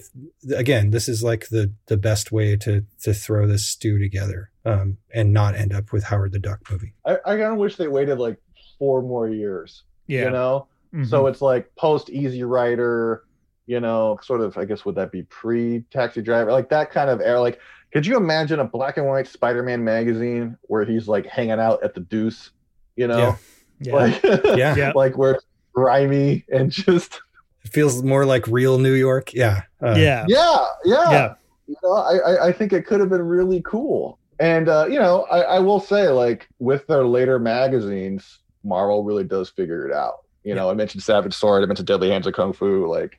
again 0.57 0.90
this 0.90 1.09
is 1.09 1.23
like 1.23 1.49
the 1.49 1.73
the 1.86 1.97
best 1.97 2.31
way 2.32 2.57
to 2.57 2.85
to 3.03 3.12
throw 3.12 3.47
this 3.47 3.66
stew 3.66 3.99
together 3.99 4.51
um 4.65 4.97
and 5.12 5.32
not 5.32 5.55
end 5.57 5.73
up 5.74 5.93
with 5.93 6.05
howard 6.05 6.32
the 6.32 6.39
duck 6.39 6.61
movie 6.70 6.95
I, 7.05 7.15
I 7.24 7.36
kind 7.36 7.53
of 7.53 7.57
wish 7.59 7.77
they 7.77 7.89
waited 7.89 8.19
like 8.19 8.36
four 8.78 9.03
more 9.03 9.28
years. 9.28 9.82
Yeah. 10.07 10.24
You 10.27 10.31
know, 10.31 10.69
Mhm. 10.95 11.07
so 11.09 11.27
it's 11.27 11.43
like 11.43 11.74
post 11.74 12.09
Easy 12.11 12.45
Rider. 12.45 13.24
You 13.66 13.81
know, 13.81 14.19
sort 14.23 14.40
of. 14.40 14.57
I 14.57 14.65
guess 14.65 14.85
would 14.86 14.95
that 14.95 15.11
be 15.12 15.24
pre 15.24 15.81
Taxi 15.90 16.23
Driver? 16.23 16.51
Like 16.53 16.70
that 16.70 16.90
kind 16.90 17.11
of 17.11 17.20
era. 17.20 17.40
Like, 17.40 17.59
could 17.93 18.07
you 18.07 18.16
imagine 18.16 18.61
a 18.61 18.65
black 18.65 18.97
and 18.97 19.07
white 19.07 19.27
Spider-Man 19.27 19.85
magazine 19.85 20.57
where 20.62 20.85
he's 20.86 21.07
like 21.09 21.27
hanging 21.27 21.59
out 21.61 21.82
at 21.82 21.93
the 21.95 22.01
Deuce? 22.01 22.51
You 22.97 23.09
know, 23.09 23.36
yeah. 23.81 23.93
like 23.95 24.23
Yeah. 24.23 24.74
Yeah. 24.77 24.93
like 24.95 25.19
where 25.19 25.32
it's 25.32 25.45
grimy 25.74 26.45
and 26.51 26.70
just 26.70 27.20
it 27.69 27.73
feels 27.73 28.03
more 28.03 28.24
like 28.24 28.47
real 28.47 28.78
new 28.78 28.95
york 28.95 29.32
yeah 29.35 29.62
uh, 29.82 29.95
yeah. 29.97 30.24
yeah, 30.28 30.65
yeah. 30.85 31.11
Yeah. 31.11 31.35
you 31.69 31.77
know, 31.82 31.93
I, 31.93 32.16
I, 32.16 32.47
I 32.49 32.53
think 32.53 32.73
it 32.73 32.86
could 32.86 32.99
have 33.01 33.11
been 33.11 33.23
really 33.23 33.62
cool. 33.62 34.19
And 34.40 34.69
uh, 34.69 34.86
you 34.89 34.99
know, 34.99 35.24
I, 35.31 35.40
I 35.40 35.59
will 35.59 35.81
say, 35.81 36.09
like 36.09 36.49
with 36.59 36.86
their 36.86 37.05
later 37.05 37.39
magazines, 37.39 38.39
Marvel 38.65 39.05
really 39.05 39.24
does 39.24 39.51
figure 39.51 39.86
it 39.86 39.93
out. 39.93 40.24
You 40.45 40.55
know, 40.55 40.70
I 40.70 40.74
mentioned 40.74 41.03
Savage 41.03 41.35
Sword, 41.35 41.62
I 41.62 41.66
mentioned 41.66 41.86
Deadly 41.86 42.11
Hands 42.11 42.27
of 42.27 42.35
Kung 42.35 42.53
Fu, 42.53 42.86
like 42.86 43.19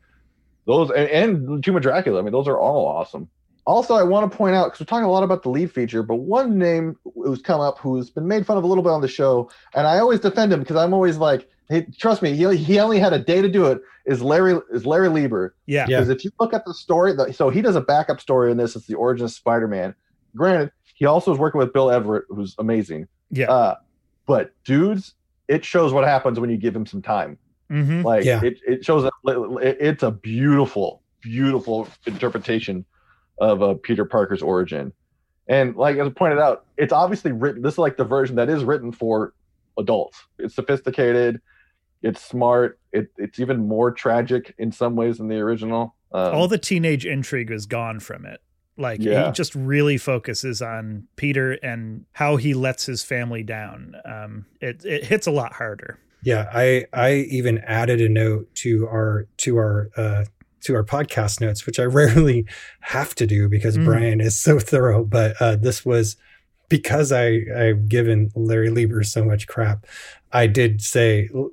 those, 0.66 0.90
and, 0.92 1.10
and 1.10 1.64
Tomb 1.64 1.76
of 1.76 1.82
Dracula. 1.82 2.20
I 2.20 2.22
mean, 2.22 2.32
those 2.32 2.48
are 2.48 2.58
all 2.58 2.88
awesome. 2.88 3.30
Also, 3.66 3.94
I 3.94 4.04
want 4.04 4.32
to 4.32 4.36
point 4.36 4.56
out 4.56 4.68
because 4.68 4.80
we're 4.80 4.86
talking 4.86 5.06
a 5.06 5.12
lot 5.12 5.24
about 5.24 5.44
the 5.44 5.50
lead 5.50 5.72
feature, 5.72 6.02
but 6.02 6.16
one 6.16 6.58
name 6.58 6.98
who's 7.14 7.42
come 7.42 7.62
up 7.62 7.78
who's 7.78 8.10
been 8.10 8.28
made 8.28 8.46
fun 8.46 8.58
of 8.58 8.64
a 8.64 8.68
little 8.68 8.84
bit 8.84 8.92
on 8.92 9.02
the 9.02 9.08
show, 9.08 9.52
and 9.76 9.86
I 9.86 10.00
always 10.00 10.22
defend 10.22 10.52
him 10.52 10.62
because 10.62 10.78
I'm 10.78 10.94
always 10.94 11.18
like, 11.18 11.48
hey, 11.70 11.88
trust 11.98 12.22
me, 12.22 12.34
he, 12.34 12.56
he 12.58 12.80
only 12.80 13.00
had 13.00 13.14
a 13.14 13.20
day 13.20 13.42
to 13.42 13.50
do 13.50 13.66
it. 13.68 13.82
Is 14.06 14.22
Larry 14.22 14.60
is 14.72 14.86
Larry 14.86 15.08
Lieber? 15.10 15.56
Yeah. 15.68 15.86
Yeah. 15.88 16.00
Because 16.00 16.10
if 16.10 16.24
you 16.26 16.32
look 16.40 16.54
at 16.54 16.66
the 16.66 16.74
story, 16.74 17.14
the, 17.14 17.32
so 17.32 17.50
he 17.50 17.62
does 17.62 17.76
a 17.76 17.82
backup 17.82 18.20
story 18.20 18.52
in 18.52 18.58
this. 18.58 18.76
It's 18.76 18.88
the 18.88 18.96
origin 18.96 19.26
of 19.26 19.32
Spider-Man. 19.32 19.94
Granted, 20.36 20.72
he 20.96 21.06
also 21.06 21.32
is 21.32 21.38
working 21.40 21.60
with 21.60 21.72
Bill 21.74 21.92
Everett, 21.92 22.26
who's 22.30 22.56
amazing. 22.58 23.08
Yeah. 23.30 23.52
Uh, 23.52 23.76
but 24.26 24.52
dudes, 24.66 25.14
it 25.48 25.64
shows 25.64 25.94
what 25.94 26.04
happens 26.06 26.40
when 26.40 26.50
you 26.50 26.58
give 26.58 26.76
him 26.76 26.86
some 26.86 27.02
time. 27.02 27.38
Mhm. 27.70 28.04
Like 28.04 28.26
Yeah. 28.26 28.44
it, 28.44 28.60
it 28.68 28.84
shows 28.86 29.04
that 29.04 29.14
it, 29.62 29.78
it's 29.80 30.04
a 30.04 30.12
beautiful, 30.12 31.04
beautiful 31.22 31.88
interpretation 32.08 32.86
of 33.40 33.62
uh, 33.62 33.76
Peter 33.84 34.06
Parker's 34.06 34.42
origin. 34.42 34.92
And 35.48 35.76
like 35.76 35.98
as 35.98 36.08
I 36.08 36.10
pointed 36.12 36.40
out, 36.40 36.66
it's 36.78 36.94
obviously 36.94 37.32
written. 37.32 37.62
This 37.62 37.76
is 37.76 37.78
like 37.80 37.96
the 37.98 38.04
version 38.06 38.36
that 38.38 38.50
is 38.50 38.64
written 38.64 38.92
for 38.92 39.34
adults. 39.78 40.20
It's 40.40 40.56
sophisticated. 40.56 41.42
It's 42.02 42.24
smart. 42.24 42.80
It, 42.92 43.08
it's 43.18 43.40
even 43.40 43.68
more 43.68 43.92
tragic 43.92 44.56
in 44.58 44.72
some 44.72 44.96
ways 44.96 45.18
than 45.18 45.28
the 45.28 45.40
original. 45.40 45.96
Um, 46.12 46.34
All 46.34 46.48
the 46.48 46.58
teenage 46.58 47.06
intrigue 47.06 47.52
is 47.52 47.66
gone 47.66 48.00
from 48.00 48.26
it. 48.26 48.42
Like 48.78 49.02
Yeah. 49.02 49.28
he 49.28 49.32
just 49.34 49.54
really 49.56 49.98
focuses 49.98 50.62
on 50.62 51.08
Peter 51.18 51.52
and 51.62 52.06
how 52.14 52.38
he 52.38 52.54
lets 52.54 52.86
his 52.86 53.04
family 53.04 53.44
down. 53.44 53.96
Um, 54.06 54.46
it 54.62 54.84
it 54.86 55.04
hits 55.04 55.28
a 55.28 55.32
lot 55.32 55.54
harder. 55.54 56.00
Yeah, 56.24 56.50
I 56.54 56.86
I 56.94 57.14
even 57.30 57.58
added 57.60 58.00
a 58.02 58.08
note 58.10 58.54
to 58.56 58.88
our 58.88 59.28
to 59.38 59.58
our 59.58 59.90
uh 59.98 60.26
to 60.62 60.76
our 60.76 60.84
podcast 60.84 61.42
notes, 61.42 61.66
which 61.66 61.80
I 61.80 61.84
rarely 62.02 62.46
have 62.80 63.14
to 63.16 63.28
do 63.28 63.50
because 63.50 63.78
Mm. 63.78 63.84
Brian 63.86 64.22
is 64.22 64.40
so 64.40 64.60
thorough. 64.60 65.04
But 65.04 65.36
uh, 65.42 65.58
this 65.58 65.86
was 65.86 66.16
because 66.70 67.12
I 67.12 67.42
I've 67.56 67.90
given 67.90 68.32
Larry 68.36 68.70
Lieber 68.70 69.04
so 69.04 69.26
much 69.26 69.48
crap. 69.48 69.86
I 70.32 70.48
did 70.48 70.82
say 70.82 71.30
l- 71.36 71.52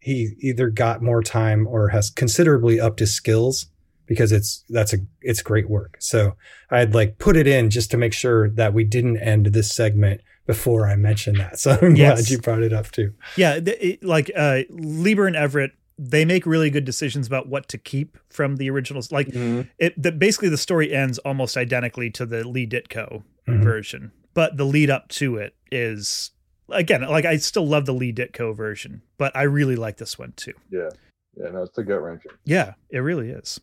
he 0.00 0.34
either 0.40 0.70
got 0.70 1.02
more 1.02 1.22
time 1.22 1.66
or 1.66 1.88
has 1.88 2.10
considerably 2.10 2.80
upped 2.80 3.00
his 3.00 3.12
skills 3.14 3.66
because 4.06 4.32
it's 4.32 4.64
that's 4.68 4.92
a 4.92 4.98
it's 5.22 5.42
great 5.42 5.68
work. 5.70 5.96
So 6.00 6.36
I'd 6.70 6.94
like 6.94 7.18
put 7.18 7.36
it 7.36 7.46
in 7.46 7.70
just 7.70 7.90
to 7.92 7.96
make 7.96 8.12
sure 8.12 8.48
that 8.50 8.74
we 8.74 8.82
didn't 8.84 9.18
end 9.18 9.46
this 9.46 9.72
segment 9.72 10.20
before 10.46 10.88
I 10.88 10.96
mentioned 10.96 11.36
that. 11.38 11.58
So 11.60 11.78
I'm 11.80 11.94
Yes. 11.96 12.20
glad 12.22 12.30
you 12.30 12.38
brought 12.38 12.62
it 12.62 12.72
up 12.72 12.90
too. 12.90 13.12
Yeah, 13.36 13.60
th- 13.60 13.78
it, 13.80 14.04
like 14.04 14.30
uh, 14.36 14.62
Lieber 14.70 15.26
and 15.28 15.36
Everett, 15.36 15.72
they 15.98 16.24
make 16.24 16.46
really 16.46 16.70
good 16.70 16.84
decisions 16.86 17.26
about 17.26 17.46
what 17.48 17.68
to 17.68 17.78
keep 17.78 18.16
from 18.30 18.56
the 18.56 18.68
originals. 18.70 19.12
Like 19.12 19.28
mhm. 19.28 19.68
it, 19.78 20.00
the, 20.02 20.10
basically 20.10 20.48
the 20.48 20.56
story 20.56 20.92
ends 20.92 21.18
almost 21.18 21.56
identically 21.56 22.10
to 22.12 22.24
the 22.26 22.42
Lee 22.48 22.66
Ditko 22.66 23.22
Mhm. 23.46 23.62
version, 23.62 24.12
but 24.34 24.56
the 24.56 24.64
lead 24.64 24.90
up 24.90 25.08
to 25.10 25.36
it 25.36 25.54
is 25.70 26.30
again 26.72 27.02
like 27.02 27.24
I 27.24 27.36
still 27.36 27.66
love 27.66 27.86
the 27.86 27.94
Lee 27.94 28.12
Ditko 28.12 28.54
version, 28.56 29.02
but 29.18 29.34
I 29.36 29.42
really 29.42 29.76
like 29.76 29.96
this 29.96 30.18
one 30.18 30.32
too. 30.36 30.54
Yeah. 30.70 30.90
Yeah, 31.36 31.50
no, 31.50 31.62
it's 31.62 31.78
a 31.78 31.84
gut 31.84 32.00
wrencher. 32.00 32.32
Yeah, 32.44 32.74
it 32.90 32.98
really 32.98 33.30
is. 33.30 33.60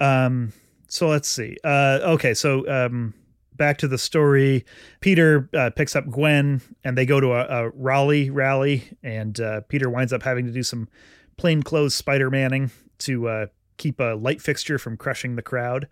Um, 0.00 0.52
so 0.88 1.08
let's 1.08 1.28
see. 1.28 1.56
Uh, 1.64 1.98
okay, 2.02 2.34
so 2.34 2.68
um, 2.68 3.14
back 3.56 3.78
to 3.78 3.88
the 3.88 3.98
story. 3.98 4.64
Peter 5.00 5.48
uh, 5.54 5.70
picks 5.70 5.96
up 5.96 6.08
Gwen, 6.08 6.60
and 6.84 6.96
they 6.96 7.06
go 7.06 7.20
to 7.20 7.32
a, 7.32 7.66
a 7.66 7.70
Raleigh 7.70 8.30
rally, 8.30 8.84
and 9.02 9.38
uh, 9.40 9.62
Peter 9.62 9.90
winds 9.90 10.12
up 10.12 10.22
having 10.22 10.46
to 10.46 10.52
do 10.52 10.62
some 10.62 10.88
plainclothes 11.36 11.94
Spider 11.94 12.30
Manning 12.30 12.70
to 12.98 13.28
uh, 13.28 13.46
keep 13.76 13.98
a 13.98 14.14
light 14.14 14.40
fixture 14.40 14.78
from 14.78 14.96
crushing 14.96 15.36
the 15.36 15.42
crowd. 15.42 15.88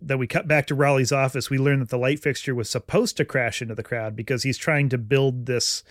Then 0.00 0.18
we 0.18 0.26
cut 0.26 0.46
back 0.46 0.66
to 0.68 0.74
Raleigh's 0.74 1.12
office. 1.12 1.50
We 1.50 1.58
learn 1.58 1.80
that 1.80 1.88
the 1.88 1.98
light 1.98 2.20
fixture 2.20 2.54
was 2.54 2.70
supposed 2.70 3.16
to 3.16 3.24
crash 3.24 3.60
into 3.60 3.74
the 3.74 3.82
crowd 3.82 4.14
because 4.14 4.42
he's 4.42 4.58
trying 4.58 4.88
to 4.90 4.98
build 4.98 5.46
this 5.46 5.82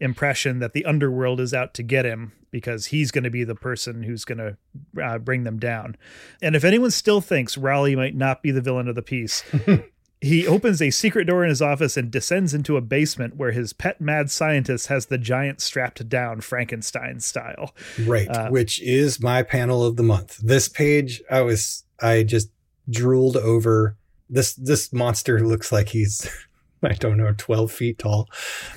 impression 0.00 0.58
that 0.58 0.72
the 0.72 0.84
underworld 0.84 1.40
is 1.40 1.54
out 1.54 1.74
to 1.74 1.82
get 1.82 2.04
him 2.04 2.32
because 2.50 2.86
he's 2.86 3.10
going 3.10 3.24
to 3.24 3.30
be 3.30 3.44
the 3.44 3.54
person 3.54 4.02
who's 4.02 4.24
going 4.24 4.38
to 4.38 4.56
uh, 5.02 5.18
bring 5.18 5.44
them 5.44 5.58
down. 5.58 5.96
And 6.42 6.54
if 6.54 6.64
anyone 6.64 6.90
still 6.90 7.20
thinks 7.20 7.56
Raleigh 7.56 7.96
might 7.96 8.14
not 8.14 8.42
be 8.42 8.50
the 8.50 8.60
villain 8.60 8.88
of 8.88 8.94
the 8.94 9.02
piece, 9.02 9.42
he 10.20 10.46
opens 10.46 10.82
a 10.82 10.90
secret 10.90 11.24
door 11.24 11.44
in 11.44 11.48
his 11.48 11.62
office 11.62 11.96
and 11.96 12.10
descends 12.10 12.52
into 12.52 12.76
a 12.76 12.80
basement 12.82 13.36
where 13.36 13.52
his 13.52 13.72
pet 13.72 14.00
mad 14.00 14.30
scientist 14.30 14.88
has 14.88 15.06
the 15.06 15.18
giant 15.18 15.60
strapped 15.60 16.08
down 16.08 16.40
Frankenstein 16.40 17.20
style. 17.20 17.74
Right, 18.04 18.28
Uh, 18.28 18.50
which 18.50 18.82
is 18.82 19.20
my 19.20 19.42
panel 19.42 19.84
of 19.84 19.96
the 19.96 20.02
month. 20.02 20.38
This 20.38 20.68
page, 20.68 21.22
I 21.30 21.40
was, 21.40 21.84
I 22.00 22.22
just 22.22 22.50
drooled 22.90 23.36
over. 23.36 23.96
This 24.30 24.54
this 24.54 24.92
monster 24.92 25.46
looks 25.46 25.70
like 25.72 25.88
he's, 25.90 26.28
I 26.82 26.94
don't 26.94 27.18
know, 27.18 27.32
twelve 27.36 27.70
feet 27.72 27.98
tall. 27.98 28.28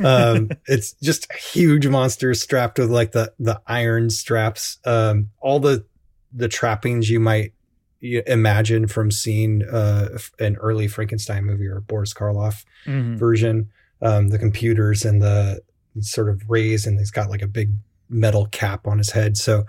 Um, 0.03 0.49
it's 0.67 0.93
just 0.93 1.27
a 1.31 1.37
huge 1.37 1.87
monster 1.87 2.33
strapped 2.33 2.77
with 2.79 2.89
like 2.91 3.11
the 3.13 3.33
the 3.39 3.61
iron 3.67 4.09
straps. 4.09 4.79
Um, 4.85 5.29
all 5.39 5.59
the 5.59 5.85
the 6.33 6.47
trappings 6.49 7.09
you 7.09 7.19
might 7.19 7.53
imagine 8.01 8.87
from 8.87 9.09
seeing 9.09 9.63
uh, 9.63 10.17
an 10.39 10.57
early 10.57 10.87
Frankenstein 10.87 11.45
movie 11.45 11.65
or 11.67 11.79
Boris 11.79 12.13
Karloff 12.13 12.65
Mhm. 12.85 13.17
version. 13.17 13.69
Um, 14.01 14.27
the 14.27 14.37
computers 14.37 15.05
and 15.05 15.21
the 15.21 15.61
sort 16.01 16.29
of 16.29 16.41
rays, 16.49 16.85
and 16.85 16.99
he's 16.99 17.09
got 17.09 17.29
like 17.29 17.41
a 17.41 17.47
big 17.47 17.71
metal 18.09 18.47
cap 18.47 18.85
on 18.85 18.97
his 18.97 19.11
head. 19.11 19.37
So 19.37 19.65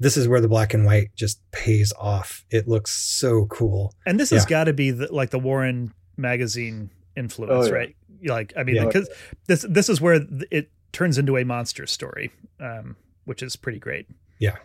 this 0.00 0.16
is 0.16 0.26
where 0.26 0.40
the 0.40 0.48
black 0.48 0.74
and 0.74 0.84
white 0.84 1.14
just 1.14 1.40
pays 1.52 1.92
off. 1.98 2.44
It 2.50 2.66
looks 2.66 2.90
so 2.90 3.46
cool. 3.46 3.94
And 4.06 4.18
this 4.18 4.30
has 4.30 4.44
got 4.46 4.64
to 4.64 4.72
be 4.72 4.90
the, 4.90 5.12
like 5.12 5.30
the 5.30 5.38
Warren 5.38 5.92
magazine 6.16 6.90
influence, 7.16 7.66
Oh, 7.66 7.68
yeah. 7.68 7.74
right? 7.78 7.96
Like, 8.24 8.52
I 8.56 8.64
mean, 8.64 8.76
Yeah. 8.76 8.86
because 8.86 9.08
this 9.46 9.64
this 9.68 9.88
is 9.88 10.00
where 10.00 10.26
it 10.50 10.70
turns 10.92 11.18
into 11.18 11.36
a 11.36 11.44
monster 11.44 11.86
story, 11.86 12.32
um, 12.58 12.96
which 13.26 13.42
is 13.42 13.54
pretty 13.56 13.78
great. 13.78 14.08
Yeah. 14.38 14.56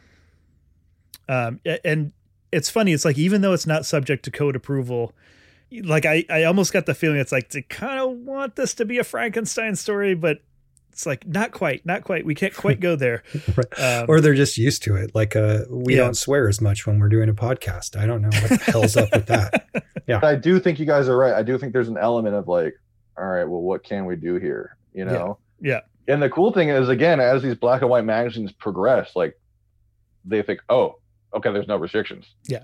Um, 1.28 1.60
and 1.84 2.12
it's 2.52 2.70
funny. 2.70 2.94
It's 2.94 3.06
like 3.06 3.18
even 3.18 3.42
though 3.42 3.54
it's 3.54 3.68
not 3.68 3.86
subject 3.86 4.24
to 4.26 4.32
code 4.32 4.56
approval, 4.56 5.14
like 5.84 6.06
I 6.06 6.24
I 6.30 6.44
almost 6.44 6.72
got 6.72 6.86
the 6.86 6.94
feeling 6.94 7.18
it's 7.20 7.32
like 7.32 7.50
they 7.50 7.64
kind 7.64 8.00
of 8.00 8.12
want 8.20 8.56
this 8.56 8.74
to 8.76 8.86
be 8.86 9.00
a 9.00 9.04
Frankenstein 9.04 9.76
story, 9.76 10.14
but 10.16 10.40
it's 10.96 11.06
like 11.06 11.28
not 11.28 11.52
quite, 11.52 11.86
not 11.86 12.06
quite. 12.06 12.26
We 12.26 12.36
can't 12.36 12.56
quite 12.56 12.80
go 12.80 12.96
there. 12.96 13.22
Um, 13.78 14.06
or 14.08 14.22
they're 14.22 14.34
just 14.34 14.58
used 14.58 14.82
to 14.84 14.96
it. 14.96 15.14
Like 15.14 15.36
uh, 15.36 15.66
we 15.70 15.96
Yeah. 15.96 16.04
don't 16.04 16.14
swear 16.16 16.48
as 16.48 16.62
much 16.62 16.88
when 16.88 17.00
we're 17.00 17.10
doing 17.10 17.28
a 17.28 17.34
podcast. 17.34 17.98
I 17.98 18.06
don't 18.06 18.22
know 18.22 18.30
what 18.30 18.50
the 18.50 18.72
hell's 18.72 18.96
up 18.96 19.10
with 19.12 19.26
that. 19.28 19.68
But 20.08 20.24
I 20.24 20.36
do 20.36 20.60
think 20.60 20.80
you 20.80 20.86
guys 20.86 21.10
are 21.10 21.18
right. 21.18 21.34
I 21.34 21.42
do 21.44 21.58
think 21.58 21.74
there's 21.74 21.88
an 21.90 21.98
element 21.98 22.36
of 22.36 22.48
like, 22.48 22.76
all 23.18 23.26
right, 23.26 23.44
well, 23.44 23.62
what 23.62 23.84
can 23.84 24.06
we 24.06 24.16
do 24.16 24.36
here? 24.36 24.78
You 24.94 25.04
know? 25.06 25.40
Yeah. 25.60 25.82
And 26.08 26.22
the 26.22 26.30
cool 26.30 26.54
thing 26.54 26.70
is, 26.70 26.88
again, 26.90 27.20
as 27.20 27.42
these 27.44 27.56
black 27.56 27.82
and 27.82 27.90
white 27.90 28.06
magazines 28.06 28.52
progress, 28.54 29.12
like 29.16 29.36
they 30.24 30.42
think, 30.44 30.62
oh, 30.70 30.96
okay, 31.36 31.52
there's 31.52 31.68
no 31.68 31.76
restrictions. 31.78 32.26
Yeah. 32.48 32.64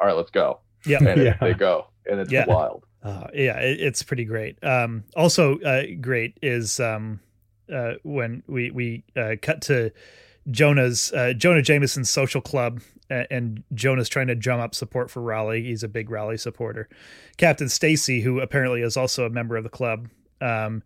All 0.00 0.06
right, 0.06 0.16
let's 0.16 0.30
go. 0.30 0.60
Yeah. 0.86 1.04
And 1.06 1.22
Yeah. 1.22 1.36
they 1.40 1.52
go, 1.54 1.86
and 2.10 2.18
it's 2.18 2.32
Yeah. 2.32 2.46
wild. 2.46 2.84
Uh, 3.02 3.26
yeah, 3.34 3.58
it, 3.60 3.80
it's 3.80 4.02
pretty 4.02 4.24
great. 4.24 4.56
Um, 4.64 5.04
also, 5.14 5.58
uh, 5.60 5.82
great 6.00 6.38
is 6.42 6.80
um, 6.80 7.20
uh, 7.72 7.94
when 8.02 8.42
we 8.46 8.70
we 8.70 9.04
uh, 9.16 9.36
cut 9.40 9.62
to 9.62 9.92
Jonah's 10.50 11.12
uh, 11.12 11.32
Jonah 11.32 11.62
Jameson's 11.62 12.10
social 12.10 12.40
club, 12.40 12.80
and 13.08 13.62
Jonah's 13.74 14.08
trying 14.08 14.28
to 14.28 14.34
drum 14.34 14.60
up 14.60 14.74
support 14.74 15.10
for 15.10 15.22
Raleigh. 15.22 15.62
He's 15.62 15.82
a 15.82 15.88
big 15.88 16.10
Raleigh 16.10 16.38
supporter. 16.38 16.88
Captain 17.36 17.68
Stacy, 17.68 18.20
who 18.20 18.40
apparently 18.40 18.82
is 18.82 18.96
also 18.96 19.24
a 19.24 19.30
member 19.30 19.56
of 19.56 19.64
the 19.64 19.70
club, 19.70 20.08
um, 20.40 20.82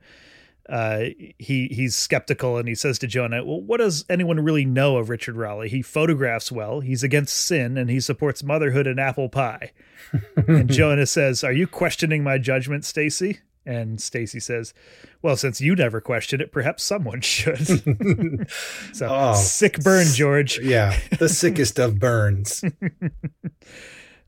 uh, 0.69 1.07
he 1.39 1.69
he's 1.69 1.95
skeptical 1.95 2.59
and 2.59 2.69
he 2.69 2.75
says 2.75 2.99
to 2.99 3.07
Jonah, 3.07 3.43
"Well, 3.43 3.61
what 3.61 3.79
does 3.79 4.05
anyone 4.11 4.39
really 4.41 4.67
know 4.67 4.99
of 4.99 5.09
Richard 5.09 5.35
Raleigh? 5.35 5.71
He 5.71 5.81
photographs 5.81 6.53
well. 6.53 6.81
He's 6.81 7.03
against 7.03 7.35
sin, 7.35 7.79
and 7.79 7.89
he 7.89 8.01
supports 8.01 8.43
motherhood 8.43 8.87
and 8.87 9.01
apple 9.01 9.31
pie." 9.31 9.73
and 10.37 10.71
Jonah 10.71 11.07
says, 11.07 11.43
"Are 11.43 11.53
you 11.53 11.67
questioning 11.67 12.23
my 12.23 12.37
judgment, 12.37 12.85
Stacy?" 12.85 13.39
And 13.69 14.01
Stacy 14.01 14.41
says, 14.41 14.73
"Well, 15.21 15.37
since 15.37 15.61
you 15.61 15.77
never 15.77 16.01
question 16.01 16.41
it, 16.41 16.53
perhaps 16.53 16.83
someone 16.83 17.21
should." 17.21 17.59
so 18.95 19.07
Oh. 19.11 19.35
sick 19.35 19.79
burn, 19.81 20.07
George. 20.07 20.59
yeah, 20.61 20.99
the 21.19 21.29
sickest 21.43 21.79
of 21.79 21.99
burns. 21.99 22.65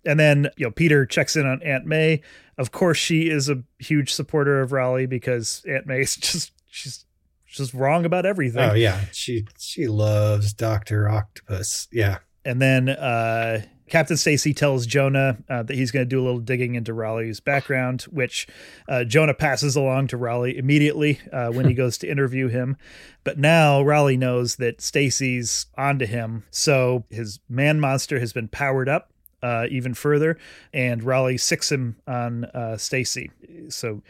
And 0.04 0.18
then 0.18 0.48
you 0.56 0.66
know 0.66 0.70
Peter 0.70 1.04
checks 1.06 1.36
in 1.36 1.46
on 1.46 1.62
Aunt 1.62 1.86
May. 1.86 2.22
Of 2.58 2.70
course, 2.72 2.98
she 2.98 3.28
is 3.30 3.48
a 3.48 3.62
huge 3.78 4.12
supporter 4.12 4.60
of 4.60 4.72
Raleigh 4.72 5.06
because 5.06 5.62
Aunt 5.68 5.86
May 5.86 6.00
is 6.02 6.16
just 6.16 6.52
she's 6.66 7.04
just 7.46 7.74
wrong 7.74 8.04
about 8.04 8.24
everything. 8.26 8.70
Oh 8.70 8.74
yeah, 8.74 9.00
she 9.12 9.46
she 9.58 9.86
loves 9.88 10.52
Doctor 10.52 11.08
Octopus. 11.08 11.88
Yeah, 11.92 12.18
And 12.44 12.60
then 12.62 12.88
uh, 12.90 13.62
Captain 13.90 14.16
Stacy 14.16 14.54
tells 14.54 14.86
Jonah 14.86 15.36
uh, 15.48 15.62
that 15.64 15.76
he's 15.76 15.90
going 15.90 16.06
to 16.06 16.08
do 16.08 16.20
a 16.20 16.24
little 16.24 16.40
digging 16.40 16.76
into 16.76 16.94
Raleigh's 16.94 17.40
background, 17.40 18.02
which 18.02 18.46
uh, 18.88 19.04
Jonah 19.04 19.34
passes 19.34 19.76
along 19.76 20.06
to 20.08 20.16
Raleigh 20.16 20.56
immediately 20.56 21.20
uh, 21.32 21.50
when 21.50 21.68
he 21.68 21.74
goes 21.80 21.98
to 21.98 22.10
interview 22.10 22.48
him. 22.48 22.76
But 23.24 23.38
now 23.38 23.82
Raleigh 23.82 24.16
knows 24.16 24.56
that 24.56 24.80
Stacy's 24.80 25.66
onto 25.76 26.06
him, 26.06 26.44
so 26.50 27.04
his 27.10 27.40
man 27.48 27.80
monster 27.80 28.18
has 28.20 28.32
been 28.32 28.48
powered 28.48 28.88
up 28.88 29.10
uh, 29.42 29.66
even 29.70 29.94
further, 29.94 30.38
and 30.72 31.02
Raleigh 31.02 31.38
sicks 31.38 31.70
him 31.70 31.96
on 32.06 32.44
uh, 32.46 32.76
Stacy. 32.76 33.30
So 33.68 34.02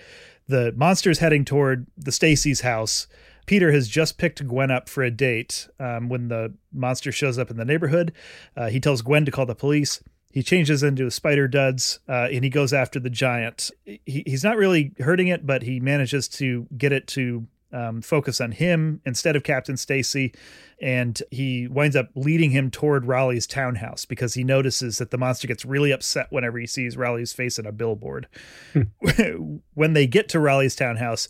the 0.47 0.73
monster's 0.77 1.19
heading 1.21 1.45
toward 1.45 1.87
the 1.97 2.13
Stacy's 2.13 2.61
house. 2.61 3.07
Peter 3.51 3.73
has 3.73 3.89
just 3.89 4.17
picked 4.17 4.47
Gwen 4.47 4.71
up 4.71 4.89
for 4.89 5.03
a 5.03 5.11
date 5.11 5.69
um, 5.81 6.09
when 6.09 6.29
the 6.29 6.55
monster 6.73 7.11
shows 7.11 7.37
up 7.37 7.51
in 7.51 7.57
the 7.57 7.65
neighborhood. 7.65 8.13
Uh, 8.57 8.69
he 8.69 8.79
tells 8.79 9.03
Gwen 9.03 9.25
to 9.25 9.33
call 9.33 9.45
the 9.45 9.57
police. 9.57 10.01
He 10.31 10.45
changes 10.45 10.85
into 10.85 11.05
a 11.05 11.11
spider 11.11 11.49
duds 11.49 11.99
uh, 12.09 12.29
and 12.31 12.45
he 12.45 12.49
goes 12.49 12.73
after 12.73 13.01
the 13.01 13.11
giant. 13.11 13.73
He, 13.85 14.23
he's 14.25 14.45
not 14.45 14.57
really 14.57 14.93
hurting 15.01 15.27
it, 15.27 15.49
but 15.49 15.63
he 15.63 15.81
manages 15.81 16.29
to 16.29 16.69
get 16.79 16.93
it 16.93 17.09
to 17.09 17.49
um, 17.73 18.03
focus 18.03 18.41
on 18.41 18.53
him 18.53 19.01
instead 19.05 19.35
of 19.35 19.43
Captain 19.43 19.77
Stacy. 19.77 20.33
And 20.81 21.21
he 21.33 21.67
winds 21.67 21.97
up 21.97 22.11
leading 22.15 22.53
him 22.53 22.71
toward 22.71 23.07
Raleigh's 23.07 23.49
townhouse 23.49 24.05
because 24.05 24.35
he 24.35 24.45
notices 24.45 24.99
that 24.99 25.11
the 25.11 25.19
monster 25.19 25.49
gets 25.49 25.65
really 25.65 25.91
upset 25.91 26.29
whenever 26.31 26.57
he 26.57 26.69
sees 26.69 26.97
Raleigh's 26.97 27.33
face 27.33 27.59
in 27.59 27.67
a 27.67 27.73
billboard. 27.73 28.29
when 29.75 29.93
they 29.95 30.07
get 30.07 30.29
to 30.29 30.39
Raleigh's 30.39 30.77
townhouse, 30.77 31.29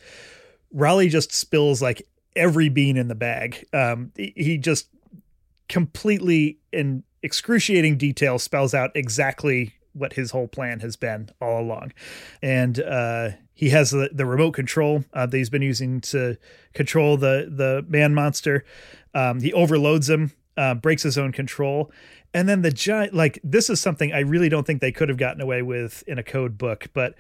Raleigh 0.72 1.08
just 1.08 1.32
spills 1.32 1.82
like 1.82 2.06
every 2.36 2.68
bean 2.68 2.96
in 2.96 3.08
the 3.08 3.14
bag. 3.14 3.66
Um, 3.72 4.12
he- 4.16 4.58
just 4.58 4.88
completely 5.68 6.58
in 6.72 7.04
excruciating 7.22 7.96
detail 7.96 8.38
spells 8.38 8.74
out 8.74 8.90
exactly 8.94 9.74
what 9.92 10.12
his 10.14 10.30
whole 10.30 10.48
plan 10.48 10.80
has 10.80 10.96
been 10.96 11.28
all 11.40 11.60
along. 11.60 11.92
And 12.42 12.80
uh, 12.80 13.30
he 13.52 13.70
has 13.70 13.90
the, 13.90 14.08
the 14.12 14.24
remote 14.24 14.52
control 14.52 15.04
uh, 15.12 15.26
that 15.26 15.36
he's 15.36 15.50
been 15.50 15.62
using 15.62 16.00
to 16.02 16.38
control 16.74 17.16
the, 17.16 17.48
the 17.50 17.84
man 17.88 18.14
monster. 18.14 18.64
Um, 19.14 19.40
he 19.40 19.52
overloads 19.52 20.08
him, 20.08 20.32
uh, 20.56 20.74
breaks 20.74 21.02
his 21.02 21.18
own 21.18 21.32
control. 21.32 21.90
And 22.32 22.48
then 22.48 22.62
the 22.62 22.70
giant, 22.70 23.12
like, 23.12 23.40
this 23.42 23.68
is 23.68 23.80
something 23.80 24.12
I 24.12 24.20
really 24.20 24.48
don't 24.48 24.64
think 24.64 24.80
they 24.80 24.92
could 24.92 25.08
have 25.08 25.18
gotten 25.18 25.40
away 25.40 25.62
with 25.62 26.04
in 26.06 26.18
a 26.18 26.22
code 26.22 26.56
book, 26.56 26.86
but 26.92 27.14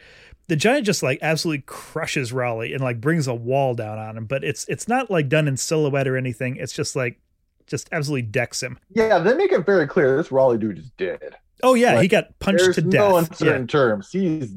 the 0.50 0.56
giant 0.56 0.84
just 0.84 1.02
like 1.02 1.18
absolutely 1.22 1.62
crushes 1.66 2.32
Raleigh 2.32 2.74
and 2.74 2.82
like 2.82 3.00
brings 3.00 3.26
a 3.28 3.34
wall 3.34 3.74
down 3.74 3.98
on 3.98 4.16
him. 4.18 4.24
But 4.26 4.44
it's 4.44 4.66
it's 4.68 4.86
not 4.88 5.10
like 5.10 5.28
done 5.28 5.46
in 5.48 5.56
silhouette 5.56 6.06
or 6.08 6.16
anything. 6.16 6.56
It's 6.56 6.72
just 6.72 6.94
like 6.96 7.18
just 7.66 7.88
absolutely 7.92 8.22
decks 8.22 8.60
him. 8.62 8.78
Yeah, 8.90 9.20
they 9.20 9.32
make 9.34 9.52
it 9.52 9.64
very 9.64 9.86
clear 9.86 10.16
this 10.16 10.32
Raleigh 10.32 10.58
dude 10.58 10.78
is 10.78 10.90
dead. 10.90 11.36
Oh 11.62 11.74
yeah, 11.74 12.02
he 12.02 12.08
got 12.08 12.36
punched 12.40 12.74
to 12.74 12.82
death. 12.82 12.92
no 12.92 13.12
Yeah. 13.12 13.18
uncertain 13.20 13.66
terms. 13.68 14.10
He's 14.10 14.50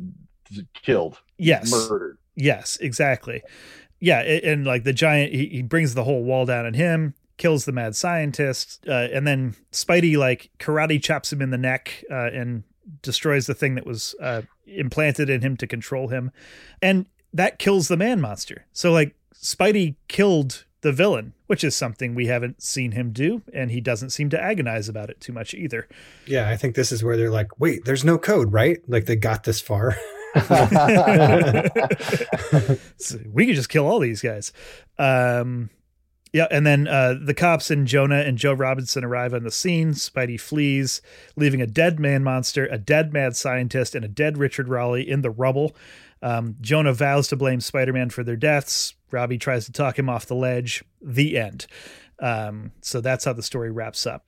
killed, 0.73 1.19
Yes. 1.37 1.71
murdered. 1.71 2.17
Yes, 2.35 2.77
exactly. 2.81 3.43
Yeah, 3.99 4.21
a- 4.23 4.41
and, 4.51 4.65
like 4.65 4.83
the 4.83 4.93
giant, 4.93 5.31
he, 5.33 5.45
he 5.47 5.61
brings 5.61 5.93
the 5.93 6.03
whole 6.03 6.23
wall 6.23 6.45
down 6.45 6.65
on 6.65 6.73
him, 6.73 7.13
kills 7.37 7.65
the 7.65 7.71
mad 7.71 7.95
scientist, 7.95 8.83
uh, 8.87 8.91
and 9.13 9.25
then 9.27 9.55
Spidey 9.71 10.17
like 10.17 10.49
karate 10.59 11.01
chops 11.01 11.31
him 11.31 11.41
in 11.41 11.51
the 11.51 11.57
neck 11.57 12.03
uh, 12.11 12.29
and 12.33 12.63
destroys 13.01 13.47
the 13.47 13.53
thing 13.53 13.76
that 13.76 13.85
was 13.85 14.15
uh, 14.22 14.43
implanted 14.65 15.30
in 15.30 15.41
him 15.41 15.57
to 15.57 15.68
control 15.68 16.10
him, 16.10 16.31
and 16.81 17.05
that 17.34 17.60
kills 17.60 17.88
the 17.88 17.97
man 17.97 18.22
monster. 18.22 18.65
So 18.73 18.91
like 18.91 19.15
Spidey 19.34 19.95
killed 20.07 20.65
the 20.81 20.91
villain, 20.91 21.34
which 21.47 21.64
is 21.64 21.76
something 21.76 22.14
we 22.14 22.27
haven't 22.27 22.61
seen 22.61 22.91
him 22.91 23.11
do, 23.11 23.41
and 23.53 23.72
he 23.72 23.81
doesn't 23.81 24.11
seem 24.11 24.30
to 24.30 24.41
agonize 24.41 24.89
about 24.89 25.10
it 25.10 25.19
too 25.22 25.34
much 25.34 25.53
either. 25.53 25.88
yeah. 26.27 26.49
I 26.49 26.57
think 26.57 26.76
this 26.76 26.91
is 26.91 27.03
where 27.03 27.18
they're 27.18 27.31
like, 27.31 27.60
wait, 27.60 27.85
there's 27.85 28.03
no 28.03 28.18
code, 28.18 28.51
right? 28.51 28.80
Like 28.88 29.05
they 29.05 29.15
got 29.15 29.43
this 29.43 29.61
far. 29.61 29.95
So 32.97 33.19
we 33.31 33.45
could 33.45 33.55
just 33.55 33.69
kill 33.69 33.85
all 33.85 33.99
these 33.99 34.22
guys. 34.22 34.51
Um, 34.97 35.69
yeah, 36.34 36.47
and 36.49 36.65
then 36.65 36.88
uh, 36.88 37.15
the 37.22 37.35
cops 37.35 37.69
and 37.69 37.88
Jonah 37.88 38.22
and 38.22 38.39
Joe 38.39 38.53
Robertson 38.53 39.03
arrive 39.03 39.35
on 39.35 39.43
the 39.43 39.51
scene. 39.51 39.91
Spidey 39.91 40.39
flees, 40.39 40.99
leaving 41.35 41.61
a 41.61 41.68
dead 41.68 41.99
man 41.99 42.23
monster, 42.23 42.65
a 42.65 42.80
dead 42.80 43.14
mad 43.14 43.35
scientist, 43.35 43.93
and 43.93 44.03
a 44.03 44.07
dead 44.07 44.39
Richard 44.39 44.68
Raleigh 44.68 45.07
in 45.07 45.22
the 45.22 45.30
rubble. 45.30 45.76
Um, 46.23 46.55
Jonah 46.60 46.93
vows 46.93 47.27
to 47.27 47.35
blame 47.35 47.61
Spider 47.61 47.93
Man 47.93 48.10
for 48.10 48.23
their 48.23 48.35
deaths. 48.35 48.95
Robbie 49.11 49.38
tries 49.38 49.65
to 49.65 49.72
talk 49.72 49.99
him 49.99 50.10
off 50.10 50.26
the 50.26 50.35
ledge. 50.35 50.84
The 50.99 51.38
end. 51.38 51.68
Um, 52.19 52.72
so 52.81 52.99
that's 52.99 53.26
how 53.26 53.34
the 53.34 53.43
story 53.43 53.69
wraps 53.69 54.07
up. 54.07 54.26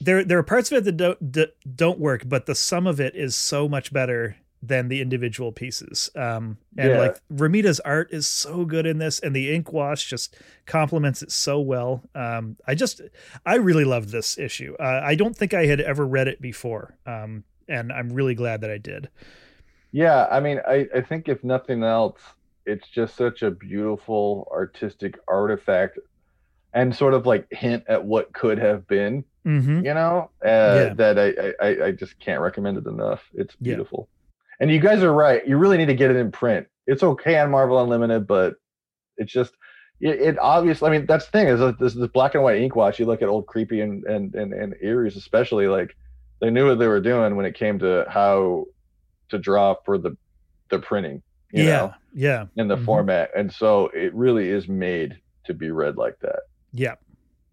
There, 0.00 0.24
there 0.24 0.38
are 0.38 0.42
parts 0.42 0.72
of 0.72 0.78
it 0.78 0.84
that 0.84 0.96
don't 0.96 1.32
that 1.34 1.54
don't 1.76 2.00
work, 2.00 2.24
but 2.26 2.46
the 2.46 2.56
sum 2.56 2.88
of 2.88 2.98
it 2.98 3.14
is 3.14 3.36
so 3.36 3.68
much 3.68 3.92
better 3.92 4.36
than 4.66 4.88
the 4.88 5.00
individual 5.00 5.52
pieces. 5.52 6.10
Um, 6.16 6.58
and 6.78 6.90
Yeah. 6.92 6.98
like 6.98 7.16
Romita's 7.30 7.80
art 7.80 8.08
is 8.12 8.26
so 8.26 8.64
good 8.64 8.86
in 8.86 8.98
this, 8.98 9.20
and 9.20 9.34
the 9.34 9.54
ink 9.54 9.72
wash 9.72 10.08
just 10.08 10.36
complements 10.66 11.22
it 11.22 11.30
so 11.30 11.60
well. 11.60 12.02
Um, 12.14 12.56
I 12.66 12.74
just, 12.74 13.00
I 13.44 13.56
really 13.56 13.84
loved 13.84 14.10
this 14.10 14.38
issue. 14.38 14.74
Uh, 14.80 15.00
I 15.04 15.14
don't 15.14 15.36
think 15.36 15.54
I 15.54 15.66
had 15.66 15.80
ever 15.80 16.06
read 16.06 16.28
it 16.28 16.40
before, 16.40 16.94
um, 17.06 17.44
and 17.68 17.92
I'm 17.92 18.10
really 18.12 18.34
glad 18.34 18.60
that 18.62 18.70
I 18.70 18.78
did. 18.78 19.08
Yeah, 19.92 20.26
I 20.30 20.40
mean, 20.40 20.60
I, 20.66 20.88
I 20.94 21.00
think 21.02 21.28
if 21.28 21.44
nothing 21.44 21.82
else, 21.84 22.20
it's 22.66 22.88
just 22.88 23.16
such 23.16 23.42
a 23.42 23.50
beautiful 23.50 24.48
artistic 24.52 25.18
artifact 25.28 25.98
and 26.72 26.94
sort 26.96 27.14
of 27.14 27.26
like 27.26 27.46
hint 27.52 27.84
at 27.88 28.04
what 28.04 28.32
could 28.32 28.58
have 28.58 28.86
been, 28.88 29.24
Mm-hmm. 29.46 29.84
you 29.84 29.92
know, 29.92 30.30
uh, 30.42 30.48
Yeah. 30.48 30.94
that 30.94 31.18
I, 31.18 31.52
I, 31.64 31.84
I 31.88 31.90
just 31.92 32.18
can't 32.18 32.40
recommend 32.40 32.78
it 32.78 32.86
enough. 32.86 33.22
It's 33.34 33.54
Yeah. 33.60 33.76
And 34.60 34.70
you 34.70 34.78
guys 34.80 35.02
are 35.02 35.12
right. 35.12 35.46
You 35.46 35.56
really 35.56 35.76
need 35.78 35.86
to 35.86 35.94
get 35.94 36.10
it 36.10 36.16
in 36.16 36.30
print. 36.30 36.66
It's 36.86 37.02
okay 37.02 37.38
on 37.38 37.50
Marvel 37.50 37.82
Unlimited, 37.82 38.26
but 38.26 38.54
it's 39.16 39.32
just, 39.32 39.52
it, 40.00 40.20
it 40.20 40.38
obviously, 40.38 40.88
I 40.88 40.92
mean, 40.92 41.06
that's 41.06 41.24
the 41.26 41.30
thing 41.32 41.48
is 41.48 41.60
that 41.60 41.78
this, 41.78 41.94
this 41.94 42.08
black 42.08 42.34
and 42.34 42.42
white 42.44 42.60
ink 42.60 42.76
wash, 42.76 42.98
you 42.98 43.06
look 43.06 43.22
at 43.22 43.28
old 43.28 43.46
creepy 43.46 43.80
and, 43.80 44.04
and, 44.04 44.34
and, 44.34 44.52
and 44.52 44.74
Eerie, 44.82 45.08
especially 45.08 45.66
like 45.68 45.96
they 46.40 46.50
knew 46.50 46.68
what 46.68 46.78
they 46.78 46.86
were 46.88 47.00
doing 47.00 47.36
when 47.36 47.46
it 47.46 47.54
came 47.54 47.78
to 47.78 48.04
how 48.08 48.64
to 49.30 49.38
draw 49.38 49.74
for 49.84 49.98
the, 49.98 50.16
the 50.70 50.78
printing, 50.78 51.22
you 51.52 51.64
yeah, 51.64 51.76
know, 51.78 51.94
yeah, 52.12 52.46
in 52.56 52.68
the 52.68 52.76
Mhm. 52.76 52.84
format. 52.84 53.30
And 53.36 53.52
so 53.52 53.86
it 53.94 54.14
really 54.14 54.48
is 54.50 54.68
made 54.68 55.16
to 55.46 55.54
be 55.54 55.70
read 55.70 55.96
like 55.96 56.18
that. 56.20 56.40
yeah. 56.72 56.94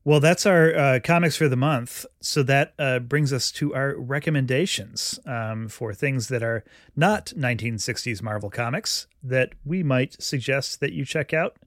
Well, 0.04 0.20
that's 0.20 0.48
our 0.48 0.76
uh, 0.76 1.00
comics 1.04 1.36
for 1.36 1.48
the 1.48 1.56
month. 1.56 2.08
So 2.22 2.42
that 2.44 2.74
uh, 2.80 3.00
brings 3.00 3.32
us 3.32 3.52
to 3.54 3.76
our 3.76 3.96
recommendations 3.96 5.20
um, 5.28 5.68
for 5.68 5.94
things 5.94 6.28
that 6.30 6.42
are 6.42 6.64
not 6.96 7.28
1960s 7.38 8.22
Marvel 8.24 8.50
comics 8.50 9.06
that 9.22 9.54
we 9.64 9.84
might 9.84 10.22
suggest 10.22 10.80
that 10.80 10.94
you 10.94 11.06
check 11.06 11.34
out 11.34 11.58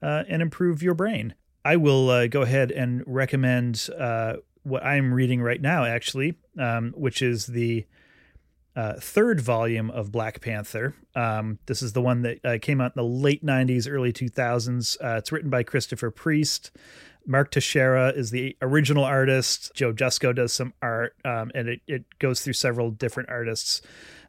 uh, 0.00 0.22
and 0.28 0.40
improve 0.40 0.82
your 0.82 0.94
brain. 0.94 1.34
I 1.64 1.76
will 1.76 2.10
uh, 2.10 2.26
go 2.28 2.42
ahead 2.42 2.70
and 2.70 3.02
recommend 3.06 3.88
uh, 3.98 4.34
what 4.62 4.84
I'm 4.84 5.12
reading 5.12 5.42
right 5.42 5.60
now, 5.60 5.84
actually, 5.84 6.34
um, 6.58 6.92
which 6.96 7.22
is 7.22 7.46
the 7.46 7.86
uh, 8.76 8.94
third 9.00 9.40
volume 9.40 9.90
of 9.90 10.12
Black 10.12 10.40
Panther. 10.40 10.94
Um, 11.16 11.58
this 11.66 11.82
is 11.82 11.92
the 11.92 12.02
one 12.02 12.22
that 12.22 12.60
came 12.62 12.80
out 12.80 12.92
in 12.96 13.02
the 13.02 13.04
late 13.04 13.44
90s, 13.44 13.90
early 13.90 14.12
2000s. 14.12 14.96
Uh, 15.02 15.16
it's 15.18 15.32
written 15.32 15.50
by 15.50 15.64
Christopher 15.64 16.10
Priest. 16.10 16.70
Mark 17.26 17.50
Texeira 17.50 18.16
is 18.16 18.30
the 18.30 18.56
original 18.60 19.04
artist. 19.04 19.72
Joe 19.74 19.92
Jusko 19.92 20.34
does 20.34 20.52
some 20.52 20.74
art, 20.82 21.16
um, 21.24 21.50
and 21.54 21.68
it, 21.68 21.80
it 21.86 22.04
goes 22.18 22.40
through 22.40 22.52
several 22.54 22.90
different 22.90 23.28
artists. 23.28 23.82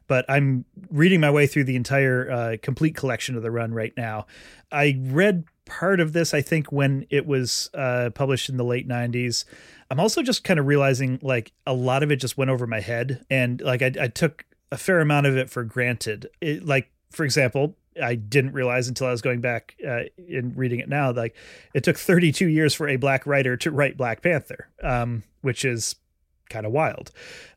But 0.08 0.24
I'm 0.28 0.64
reading 0.90 1.20
my 1.20 1.30
way 1.30 1.46
through 1.46 1.64
the 1.64 1.76
entire 1.76 2.30
uh, 2.30 2.56
complete 2.62 2.94
collection 2.94 3.36
of 3.36 3.42
the 3.42 3.50
run 3.50 3.74
right 3.74 3.92
now. 3.96 4.26
I 4.70 4.98
read 5.00 5.44
part 5.64 6.00
of 6.00 6.12
this, 6.12 6.32
I 6.32 6.42
think, 6.42 6.70
when 6.70 7.06
it 7.10 7.26
was 7.26 7.70
uh, 7.74 8.10
published 8.14 8.48
in 8.48 8.56
the 8.56 8.64
late 8.64 8.88
90s. 8.88 9.44
I'm 9.90 10.00
also 10.00 10.22
just 10.22 10.44
kind 10.44 10.60
of 10.60 10.66
realizing 10.66 11.18
like 11.22 11.52
a 11.66 11.74
lot 11.74 12.02
of 12.02 12.10
it 12.10 12.16
just 12.16 12.38
went 12.38 12.50
over 12.50 12.66
my 12.66 12.80
head. 12.80 13.24
And 13.30 13.60
like 13.60 13.82
I, 13.82 13.92
I 14.00 14.08
took 14.08 14.44
a 14.70 14.76
fair 14.76 15.00
amount 15.00 15.26
of 15.26 15.36
it 15.36 15.50
for 15.50 15.64
granted. 15.64 16.28
It, 16.40 16.64
like, 16.64 16.90
for 17.10 17.24
example, 17.24 17.76
I 18.02 18.14
didn't 18.14 18.52
realize 18.52 18.88
until 18.88 19.06
I 19.06 19.10
was 19.10 19.22
going 19.22 19.40
back 19.40 19.76
uh, 19.86 20.04
in 20.16 20.54
reading 20.54 20.80
it 20.80 20.88
now. 20.88 21.12
Like, 21.12 21.36
it 21.74 21.84
took 21.84 21.96
32 21.96 22.46
years 22.46 22.74
for 22.74 22.88
a 22.88 22.96
black 22.96 23.26
writer 23.26 23.56
to 23.58 23.70
write 23.70 23.96
Black 23.96 24.22
Panther, 24.22 24.68
um, 24.82 25.22
which 25.42 25.64
is 25.64 25.96
kind 26.48 26.66
of 26.66 26.72
wild. 26.72 27.10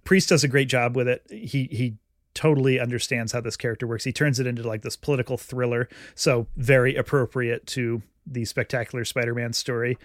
Priest 0.04 0.30
does 0.30 0.44
a 0.44 0.48
great 0.48 0.70
job 0.70 0.96
with 0.96 1.08
it. 1.08 1.24
He 1.30 1.68
he 1.72 1.98
totally 2.34 2.80
understands 2.80 3.32
how 3.34 3.42
this 3.42 3.58
character 3.58 3.86
works. 3.86 4.04
He 4.04 4.14
turns 4.14 4.40
it 4.40 4.48
into 4.48 4.64
like 4.64 4.82
this 4.82 4.96
political 4.96 5.38
thriller, 5.38 5.90
so 6.16 6.48
very 6.56 6.96
appropriate 6.96 7.68
to 7.68 8.02
the 8.32 8.46
spectacular 8.46 9.06
Spider-Man 9.06 9.54
story. 9.54 9.98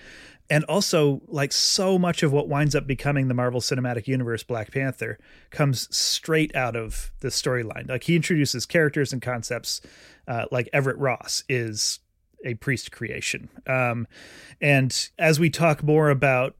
And 0.51 0.65
also, 0.65 1.23
like 1.27 1.53
so 1.53 1.99
much 1.99 2.23
of 2.23 2.33
what 2.33 2.49
winds 2.49 2.75
up 2.75 2.87
becoming 2.87 3.29
the 3.29 3.35
Marvel 3.35 3.61
Cinematic 3.61 4.07
Universe 4.07 4.43
Black 4.43 4.73
Panther 4.73 5.19
comes 5.51 5.95
straight 5.95 6.55
out 6.55 6.77
of 6.77 7.13
the 7.21 7.29
storyline. 7.29 7.89
Like 7.89 8.05
he 8.05 8.17
introduces 8.17 8.67
characters 8.67 9.13
and 9.13 9.23
concepts, 9.23 9.81
uh, 10.29 10.45
like 10.51 10.69
Everett 10.73 10.99
Ross 10.99 11.45
is 11.49 12.01
a 12.45 12.55
priest 12.55 12.93
creation. 12.93 13.49
Um, 13.67 14.07
and 14.61 15.09
as 15.19 15.41
we 15.41 15.49
talk 15.49 15.83
more 15.83 16.11
about 16.11 16.57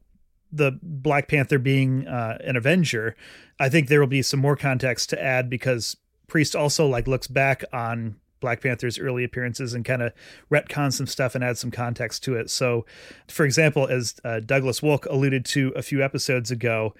the 0.51 0.79
Black 0.81 1.27
Panther 1.27 1.59
being 1.59 2.07
uh, 2.07 2.39
an 2.43 2.55
Avenger, 2.55 3.15
I 3.59 3.69
think 3.69 3.87
there 3.87 3.99
will 3.99 4.07
be 4.07 4.21
some 4.21 4.39
more 4.39 4.55
context 4.55 5.11
to 5.11 5.21
add 5.21 5.49
because 5.49 5.95
Priest 6.27 6.55
also 6.55 6.87
like 6.87 7.07
looks 7.07 7.27
back 7.27 7.63
on 7.71 8.15
Black 8.45 8.61
Panther's 8.61 8.99
early 8.99 9.23
appearances 9.23 9.73
and 9.73 9.83
kind 9.83 10.03
of 10.03 10.13
retcon 10.51 10.93
some 10.93 11.07
stuff 11.07 11.33
and 11.33 11.43
add 11.43 11.57
some 11.57 11.71
context 11.71 12.23
to 12.25 12.35
it. 12.35 12.51
So, 12.51 12.85
for 13.27 13.43
example, 13.43 13.87
as 13.87 14.13
uh, 14.23 14.39
Douglas 14.39 14.81
Wolk 14.81 15.07
alluded 15.07 15.45
to 15.45 15.73
a 15.75 15.81
few 15.81 16.03
episodes 16.03 16.51
ago, 16.51 16.93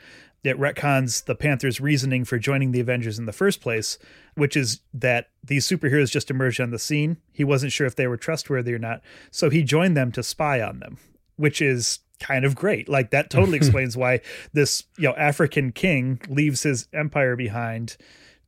it 0.43 0.57
retcons 0.57 1.25
the 1.25 1.35
Panther's 1.35 1.79
reasoning 1.79 2.25
for 2.25 2.39
joining 2.39 2.71
the 2.71 2.79
Avengers 2.79 3.19
in 3.19 3.27
the 3.27 3.31
first 3.31 3.61
place, 3.61 3.99
which 4.33 4.57
is 4.57 4.79
that 4.91 5.29
these 5.43 5.67
superheroes 5.67 6.09
just 6.09 6.31
emerged 6.31 6.59
on 6.59 6.71
the 6.71 6.79
scene. 6.79 7.17
He 7.31 7.43
wasn't 7.43 7.71
sure 7.71 7.85
if 7.85 7.95
they 7.95 8.07
were 8.07 8.17
trustworthy 8.17 8.73
or 8.73 8.79
not, 8.79 9.01
so 9.29 9.51
he 9.51 9.61
joined 9.61 9.95
them 9.95 10.11
to 10.13 10.23
spy 10.23 10.61
on 10.61 10.79
them, 10.79 10.97
which 11.35 11.61
is 11.61 11.99
kind 12.19 12.43
of 12.43 12.55
great. 12.55 12.89
Like 12.89 13.11
that 13.11 13.29
totally 13.29 13.57
explains 13.61 13.95
why 13.95 14.21
this, 14.51 14.85
you 14.97 15.09
know, 15.09 15.15
African 15.15 15.71
king 15.71 16.19
leaves 16.27 16.63
his 16.63 16.87
empire 16.91 17.35
behind 17.35 17.97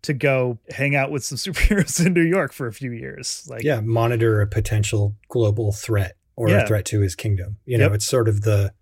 to 0.08 0.14
go 0.14 0.58
hang 0.70 0.96
out 0.96 1.12
with 1.12 1.24
some 1.24 1.38
superheroes 1.46 2.04
in 2.06 2.14
New 2.14 2.22
York 2.24 2.52
for 2.52 2.68
a 2.68 2.74
few 2.74 2.92
years. 2.92 3.48
Like 3.50 3.64
yeah, 3.64 3.80
monitor 3.82 4.42
a 4.42 4.48
potential 4.48 5.16
global 5.30 5.72
threat 5.72 6.18
or 6.36 6.50
Yeah. 6.50 6.64
a 6.64 6.68
threat 6.68 6.86
to 6.86 7.00
his 7.02 7.16
kingdom. 7.16 7.58
You 7.66 7.78
know, 7.78 7.86
Yep. 7.86 7.94
it's 7.96 8.06
sort 8.08 8.28
of 8.28 8.42
the 8.42 8.74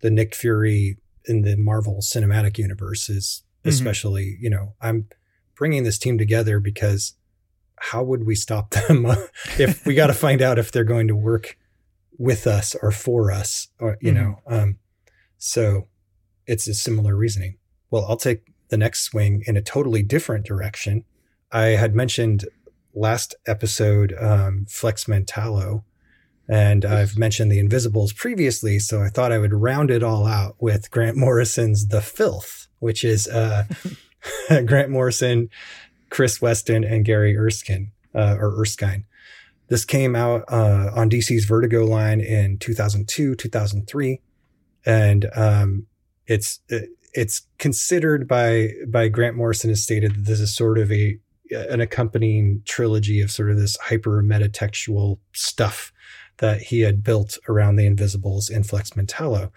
the 0.00 0.10
Nick 0.10 0.34
Fury 0.34 0.98
in 1.26 1.42
the 1.42 1.56
Marvel 1.56 2.00
Cinematic 2.02 2.58
Universe 2.58 3.08
is 3.08 3.42
Mhm. 3.64 3.70
especially, 3.70 4.36
you 4.40 4.50
know, 4.50 4.74
I'm 4.82 5.08
bringing 5.56 5.84
this 5.84 5.96
team 5.98 6.18
together 6.18 6.60
because 6.60 7.14
how 7.78 8.02
would 8.02 8.24
we 8.26 8.34
stop 8.34 8.70
them 8.70 9.06
if 9.58 9.86
we 9.86 9.94
got 9.94 10.08
to 10.08 10.12
find 10.26 10.42
out 10.42 10.58
if 10.58 10.70
they're 10.72 10.84
going 10.84 11.08
to 11.08 11.16
work 11.16 11.56
with 12.18 12.46
us 12.46 12.74
or 12.82 12.90
for 12.92 13.32
us 13.32 13.68
or 13.80 13.96
you 14.00 14.12
know 14.12 14.36
um 14.46 14.78
so 15.36 15.88
it's 16.46 16.68
a 16.68 16.74
similar 16.74 17.16
reasoning 17.16 17.56
well 17.90 18.04
i'll 18.08 18.16
take 18.16 18.42
the 18.74 18.78
next 18.78 19.04
swing 19.04 19.42
in 19.46 19.56
a 19.56 19.62
totally 19.62 20.02
different 20.02 20.44
direction. 20.44 21.04
I 21.52 21.76
had 21.82 21.94
mentioned 21.94 22.44
last 22.96 23.34
episode 23.46 24.14
um 24.20 24.64
flex 24.68 25.06
mentallo 25.08 25.82
and 26.48 26.84
i've 26.84 27.18
mentioned 27.18 27.50
the 27.50 27.58
invisibles 27.58 28.12
previously 28.12 28.78
so 28.78 29.02
i 29.02 29.08
thought 29.08 29.32
i 29.32 29.38
would 29.38 29.52
round 29.52 29.90
it 29.90 30.00
all 30.00 30.24
out 30.28 30.54
with 30.60 30.88
grant 30.92 31.16
morrison's 31.16 31.88
the 31.88 32.00
filth 32.00 32.68
which 32.78 33.02
is 33.02 33.26
uh 33.26 33.64
grant 34.64 34.90
morrison 34.90 35.50
chris 36.08 36.40
weston 36.40 36.84
and 36.84 37.04
gary 37.04 37.36
erskine 37.36 37.90
uh, 38.14 38.36
or 38.38 38.60
erskine. 38.60 39.04
This 39.68 39.84
came 39.84 40.14
out 40.14 40.44
uh, 40.48 40.90
on 40.94 41.10
DC's 41.10 41.46
Vertigo 41.46 41.84
line 41.84 42.20
in 42.20 42.58
2002, 42.58 43.34
2003, 43.34 44.20
and 44.86 45.30
um, 45.34 45.86
it's 46.26 46.60
it's 47.14 47.46
considered 47.58 48.28
by 48.28 48.70
by 48.88 49.08
Grant 49.08 49.36
Morrison 49.36 49.70
has 49.70 49.82
stated 49.82 50.14
that 50.14 50.24
this 50.26 50.40
is 50.40 50.54
sort 50.54 50.78
of 50.78 50.92
a 50.92 51.18
an 51.50 51.80
accompanying 51.80 52.62
trilogy 52.64 53.20
of 53.20 53.30
sort 53.30 53.50
of 53.50 53.56
this 53.56 53.76
hyper 53.76 54.22
metatextual 54.22 55.18
stuff 55.32 55.92
that 56.38 56.60
he 56.60 56.80
had 56.80 57.04
built 57.04 57.38
around 57.48 57.76
the 57.76 57.86
Invisibles 57.86 58.50
in 58.50 58.64
Flex 58.64 58.90
Mentallo. 58.96 59.52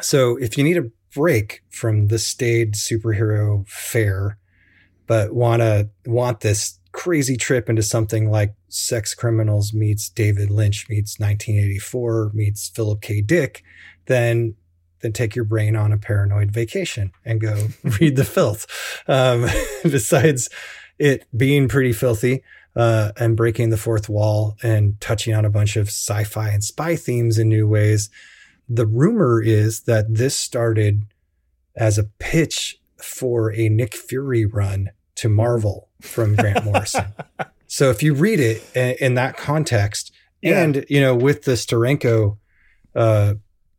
So 0.00 0.36
if 0.36 0.56
you 0.56 0.64
need 0.64 0.78
a 0.78 0.90
break 1.14 1.62
from 1.68 2.08
the 2.08 2.18
staid 2.18 2.74
superhero 2.74 3.68
fare, 3.68 4.38
but 5.06 5.34
wanna 5.34 5.90
want 6.06 6.40
this 6.40 6.78
crazy 6.92 7.36
trip 7.36 7.68
into 7.68 7.82
something 7.82 8.30
like 8.30 8.54
Sex 8.68 9.14
Criminals 9.14 9.74
meets 9.74 10.08
David 10.08 10.50
Lynch 10.50 10.88
meets 10.88 11.18
1984 11.18 12.30
meets 12.32 12.68
Philip 12.68 13.02
K. 13.02 13.20
Dick, 13.20 13.62
then 14.06 14.54
then 15.02 15.12
take 15.12 15.34
your 15.36 15.44
brain 15.44 15.76
on 15.76 15.92
a 15.92 15.98
paranoid 15.98 16.50
vacation 16.50 17.12
and 17.24 17.40
go 17.40 17.68
read 18.00 18.16
the 18.16 18.24
filth. 18.24 18.66
Um, 19.08 19.46
besides 19.82 20.48
it 20.98 21.26
being 21.36 21.68
pretty 21.68 21.92
filthy 21.92 22.42
uh, 22.76 23.12
and 23.18 23.36
breaking 23.36 23.70
the 23.70 23.76
fourth 23.76 24.08
wall 24.08 24.56
and 24.62 25.00
touching 25.00 25.34
on 25.34 25.44
a 25.44 25.50
bunch 25.50 25.76
of 25.76 25.88
sci-fi 25.88 26.48
and 26.50 26.62
spy 26.64 26.96
themes 26.96 27.38
in 27.38 27.48
new 27.48 27.66
ways, 27.68 28.08
the 28.68 28.86
rumor 28.86 29.42
is 29.42 29.82
that 29.82 30.14
this 30.14 30.36
started 30.36 31.02
as 31.76 31.98
a 31.98 32.04
pitch 32.18 32.78
for 33.02 33.52
a 33.54 33.68
Nick 33.68 33.94
Fury 33.94 34.46
run 34.46 34.90
to 35.16 35.28
Marvel 35.28 35.88
from 36.00 36.36
Grant 36.36 36.64
Morrison. 36.66 37.06
So 37.66 37.90
if 37.90 38.02
you 38.02 38.14
read 38.14 38.38
it 38.40 38.62
in, 38.76 38.94
in 39.00 39.14
that 39.14 39.36
context, 39.36 40.12
Yeah. 40.40 40.62
and 40.62 40.84
you 40.88 41.00
know, 41.00 41.14
with 41.14 41.42
the 41.42 41.52
Steranko 41.52 42.36
uh, 42.94 43.34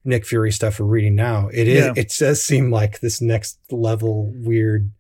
Nick 0.06 0.26
Fury 0.26 0.52
stuff 0.52 0.80
we're 0.80 0.86
reading 0.86 1.16
now, 1.16 1.48
it 1.54 1.68
is 1.68 1.86
Yeah. 1.86 1.94
it 1.96 2.14
does 2.20 2.44
seem 2.44 2.72
like 2.72 3.00
this 3.00 3.22
next 3.22 3.58
level 3.72 4.32
weird, 4.36 4.92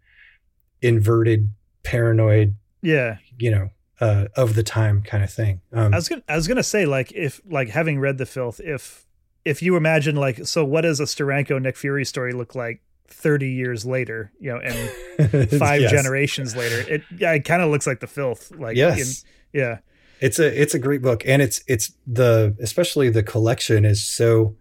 inverted, 0.81 1.49
paranoid, 1.83 2.55
yeah. 2.81 3.17
you 3.37 3.51
know, 3.51 3.69
uh, 3.99 4.25
of 4.35 4.55
the 4.55 4.63
time 4.63 5.01
kind 5.01 5.23
of 5.23 5.31
thing. 5.31 5.61
Um, 5.71 5.93
I 5.93 5.97
was 5.97 6.09
gonna 6.09 6.23
I 6.27 6.35
was 6.35 6.47
gonna 6.47 6.63
say 6.63 6.85
like 6.85 7.11
if 7.13 7.41
like 7.49 7.69
having 7.69 7.99
read 7.99 8.17
the 8.17 8.25
filth, 8.25 8.59
if 8.63 9.05
if 9.45 9.61
you 9.61 9.75
imagine 9.75 10.15
like 10.15 10.45
so 10.45 10.63
what 10.65 10.81
does 10.81 10.99
a 10.99 11.03
Steranko 11.03 11.61
Nick 11.61 11.77
Fury 11.77 12.05
story 12.05 12.33
look 12.33 12.55
like 12.55 12.81
30 13.07 13.49
years 13.49 13.85
later, 13.85 14.31
you 14.39 14.51
know, 14.51 14.59
and 14.59 15.49
five 15.59 15.81
Yes. 15.81 15.91
generations 15.91 16.55
later, 16.55 16.79
it 16.91 17.03
yeah, 17.17 17.33
it 17.33 17.45
kind 17.45 17.61
of 17.61 17.69
looks 17.69 17.85
like 17.87 17.99
the 17.99 18.07
filth. 18.07 18.51
Like 18.51 18.75
Yes. 18.77 19.23
in- 19.53 19.59
yeah. 19.61 19.77
It's 20.19 20.39
a 20.39 20.61
it's 20.61 20.73
a 20.73 20.79
great 20.79 21.01
book, 21.01 21.23
and 21.25 21.41
it's 21.41 21.61
it's 21.67 21.91
the 22.07 22.55
especially 22.61 23.09
the 23.09 23.23
collection 23.23 23.83
is 23.83 24.01
so 24.05 24.55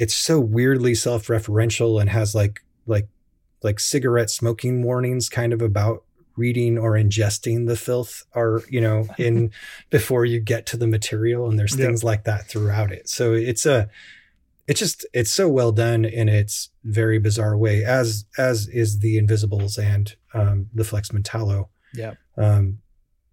it's 0.00 0.14
so 0.14 0.40
weirdly 0.40 0.94
self 0.94 1.26
referential 1.28 2.00
and 2.00 2.10
has 2.10 2.34
like 2.34 2.62
like 2.86 3.06
like 3.62 3.78
cigarette 3.78 4.30
smoking 4.30 4.82
warnings 4.82 5.28
kind 5.28 5.52
of 5.52 5.60
about 5.62 6.02
reading 6.36 6.78
or 6.78 6.92
ingesting 6.92 7.66
the 7.66 7.76
filth 7.76 8.24
are 8.34 8.62
you 8.68 8.80
know 8.80 9.06
in 9.18 9.50
before 9.90 10.24
you 10.24 10.40
get 10.40 10.64
to 10.66 10.76
the 10.76 10.86
material 10.86 11.48
and 11.48 11.58
there's 11.58 11.76
Yeah. 11.76 11.86
things 11.86 12.02
like 12.02 12.24
that 12.24 12.48
throughout 12.48 12.90
it 12.92 13.08
so 13.08 13.34
it's 13.34 13.66
a 13.66 13.88
it's 14.66 14.80
just 14.80 15.04
it's 15.12 15.32
so 15.32 15.48
well 15.48 15.72
done 15.72 16.04
in 16.04 16.28
its 16.28 16.70
very 16.84 17.18
bizarre 17.18 17.56
way 17.58 17.84
as 17.84 18.24
as 18.38 18.68
is 18.68 19.00
the 19.00 19.18
invisibles 19.18 19.76
and 19.76 20.16
um 20.32 20.68
the 20.72 20.84
flex 20.84 21.10
mentallo 21.12 21.68
Yeah. 21.92 22.14
um 22.38 22.78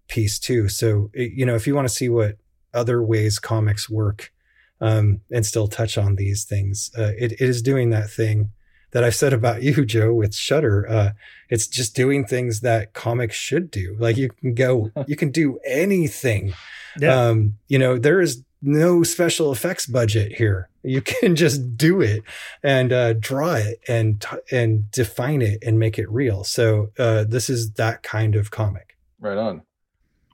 piece 0.08 0.38
too 0.38 0.68
so 0.68 1.10
you 1.14 1.46
know 1.46 1.54
if 1.54 1.66
you 1.66 1.74
want 1.74 1.88
to 1.88 1.94
see 1.94 2.08
what 2.10 2.36
other 2.74 3.02
ways 3.02 3.38
comics 3.38 3.88
work 3.88 4.32
um 4.80 5.20
and 5.30 5.44
still 5.44 5.68
touch 5.68 5.98
on 5.98 6.16
these 6.16 6.44
things 6.44 6.90
uh, 6.96 7.12
it, 7.18 7.32
it 7.32 7.40
is 7.40 7.62
doing 7.62 7.90
that 7.90 8.10
thing 8.10 8.50
that 8.92 9.04
I've 9.04 9.14
said 9.14 9.32
about 9.32 9.62
you, 9.62 9.84
Joe, 9.84 10.14
with 10.14 10.34
Shutter. 10.34 10.88
Uh, 10.88 11.10
it's 11.50 11.66
just 11.66 11.94
doing 11.94 12.24
things 12.24 12.60
that 12.60 12.92
comics 12.92 13.36
should 13.36 13.70
do. 13.70 13.96
Like 13.98 14.16
you 14.16 14.30
can 14.30 14.54
go, 14.54 14.90
you 15.06 15.16
can 15.16 15.30
do 15.30 15.58
anything. 15.64 16.54
Yeah. 16.98 17.28
Um, 17.28 17.58
you 17.68 17.78
know, 17.78 17.98
there 17.98 18.20
is 18.20 18.42
no 18.60 19.02
special 19.02 19.52
effects 19.52 19.86
budget 19.86 20.32
here. 20.32 20.68
You 20.82 21.00
can 21.02 21.36
just 21.36 21.76
do 21.76 22.00
it 22.00 22.22
and 22.62 22.92
uh, 22.92 23.12
draw 23.14 23.54
it 23.54 23.80
and 23.88 24.24
and 24.50 24.90
define 24.90 25.42
it 25.42 25.62
and 25.62 25.78
make 25.78 25.98
it 25.98 26.10
real. 26.10 26.44
So 26.44 26.90
uh, 26.98 27.24
this 27.24 27.50
is 27.50 27.72
that 27.72 28.02
kind 28.02 28.34
of 28.34 28.50
comic. 28.50 28.96
Right 29.20 29.38
on. 29.38 29.62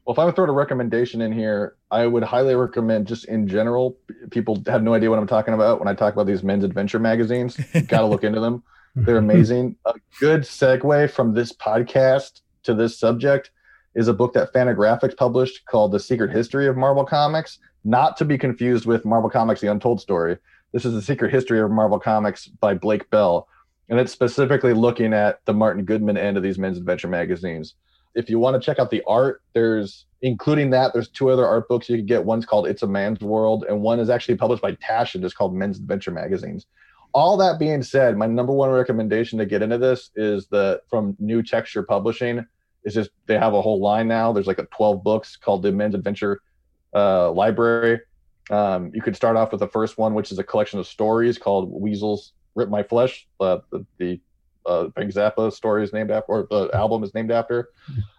Well, 0.04 0.12
if 0.12 0.18
I'm 0.18 0.24
gonna 0.26 0.36
throw 0.36 0.44
a 0.44 0.52
recommendation 0.52 1.22
in 1.22 1.32
here, 1.32 1.76
I 1.94 2.08
would 2.08 2.24
highly 2.24 2.56
recommend 2.56 3.06
just 3.06 3.26
in 3.26 3.46
general. 3.46 3.96
People 4.32 4.60
have 4.66 4.82
no 4.82 4.94
idea 4.94 5.10
what 5.10 5.20
I'm 5.20 5.28
talking 5.28 5.54
about 5.54 5.78
when 5.78 5.86
I 5.86 5.94
talk 5.94 6.12
about 6.12 6.26
these 6.26 6.42
men's 6.42 6.64
adventure 6.64 6.98
magazines. 6.98 7.56
You 7.72 7.82
gotta 7.88 8.06
look 8.06 8.24
into 8.24 8.40
them. 8.40 8.64
They're 8.96 9.20
mhm. 9.20 9.30
amazing. 9.30 9.76
A 9.84 9.94
good 10.18 10.40
segue 10.40 11.08
from 11.10 11.34
this 11.34 11.52
podcast 11.52 12.40
to 12.64 12.74
this 12.74 12.98
subject 12.98 13.52
is 13.94 14.08
a 14.08 14.12
book 14.12 14.32
that 14.32 14.52
Fantagraphics 14.52 15.16
published 15.16 15.66
called 15.66 15.92
The 15.92 16.00
Secret 16.00 16.32
History 16.32 16.66
of 16.66 16.76
Marvel 16.76 17.04
Comics, 17.04 17.60
not 17.84 18.16
to 18.16 18.24
be 18.24 18.38
confused 18.38 18.86
with 18.86 19.04
Marvel 19.04 19.30
Comics 19.30 19.60
The 19.60 19.70
Untold 19.70 20.00
Story. 20.00 20.36
This 20.72 20.84
is 20.84 20.94
The 20.94 21.02
Secret 21.02 21.32
History 21.32 21.60
of 21.60 21.70
Marvel 21.70 22.00
Comics 22.00 22.48
by 22.48 22.74
Blake 22.74 23.08
Bell, 23.10 23.46
and 23.88 24.00
it's 24.00 24.10
specifically 24.10 24.72
looking 24.72 25.12
at 25.12 25.44
the 25.44 25.54
Martin 25.54 25.84
Goodman 25.84 26.16
end 26.16 26.36
of 26.36 26.42
these 26.42 26.58
men's 26.58 26.78
adventure 26.78 27.06
magazines 27.06 27.76
if 28.14 28.30
you 28.30 28.38
want 28.38 28.60
to 28.60 28.64
check 28.64 28.78
out 28.78 28.90
the 28.90 29.02
art, 29.06 29.42
there's 29.52 30.06
including 30.22 30.70
that, 30.70 30.92
there's 30.92 31.08
two 31.08 31.28
other 31.28 31.46
art 31.46 31.68
books 31.68 31.88
you 31.88 31.96
can 31.96 32.06
get. 32.06 32.24
One's 32.24 32.46
called 32.46 32.66
It's 32.66 32.82
a 32.82 32.86
Man's 32.86 33.20
World, 33.20 33.66
and 33.68 33.82
one 33.82 34.00
is 34.00 34.08
actually 34.08 34.36
published 34.36 34.62
by 34.62 34.72
Tasch 34.76 35.14
and 35.14 35.22
just 35.22 35.36
called 35.36 35.54
Men's 35.54 35.78
Adventure 35.78 36.10
Magazines. 36.10 36.66
All 37.12 37.36
that 37.36 37.58
being 37.58 37.82
said, 37.82 38.16
my 38.16 38.26
number 38.26 38.52
one 38.52 38.70
recommendation 38.70 39.38
to 39.38 39.46
get 39.46 39.62
into 39.62 39.78
this 39.78 40.10
is 40.16 40.46
the 40.46 40.80
from 40.88 41.16
New 41.18 41.42
Texture 41.42 41.82
Publishing. 41.82 42.44
It's 42.84 42.94
just 42.94 43.10
they 43.26 43.38
have 43.38 43.54
a 43.54 43.62
whole 43.62 43.80
line 43.80 44.08
now. 44.08 44.32
There's 44.32 44.46
like 44.46 44.58
a 44.58 44.66
12 44.66 45.04
books 45.04 45.36
called 45.36 45.62
the 45.62 45.72
Men's 45.72 45.94
Adventure 45.94 46.42
uh, 46.94 47.30
Library. 47.30 48.00
Um, 48.50 48.90
you 48.94 49.00
could 49.00 49.16
start 49.16 49.36
off 49.36 49.52
with 49.52 49.60
the 49.60 49.68
first 49.68 49.96
one, 49.96 50.14
which 50.14 50.32
is 50.32 50.38
a 50.38 50.44
collection 50.44 50.78
of 50.78 50.86
stories 50.86 51.38
called 51.38 51.70
Weasels 51.70 52.32
Rip 52.54 52.68
My 52.68 52.82
Flesh, 52.82 53.26
uh, 53.40 53.58
the, 53.70 53.86
the 53.98 54.20
uh, 54.66 54.88
Frank 54.94 55.12
Zappa 55.12 55.52
story 55.52 55.84
is 55.84 55.92
named 55.92 56.10
after, 56.10 56.32
or 56.32 56.46
the 56.50 56.70
album 56.74 57.04
is 57.04 57.14
named 57.14 57.30
after. 57.30 57.68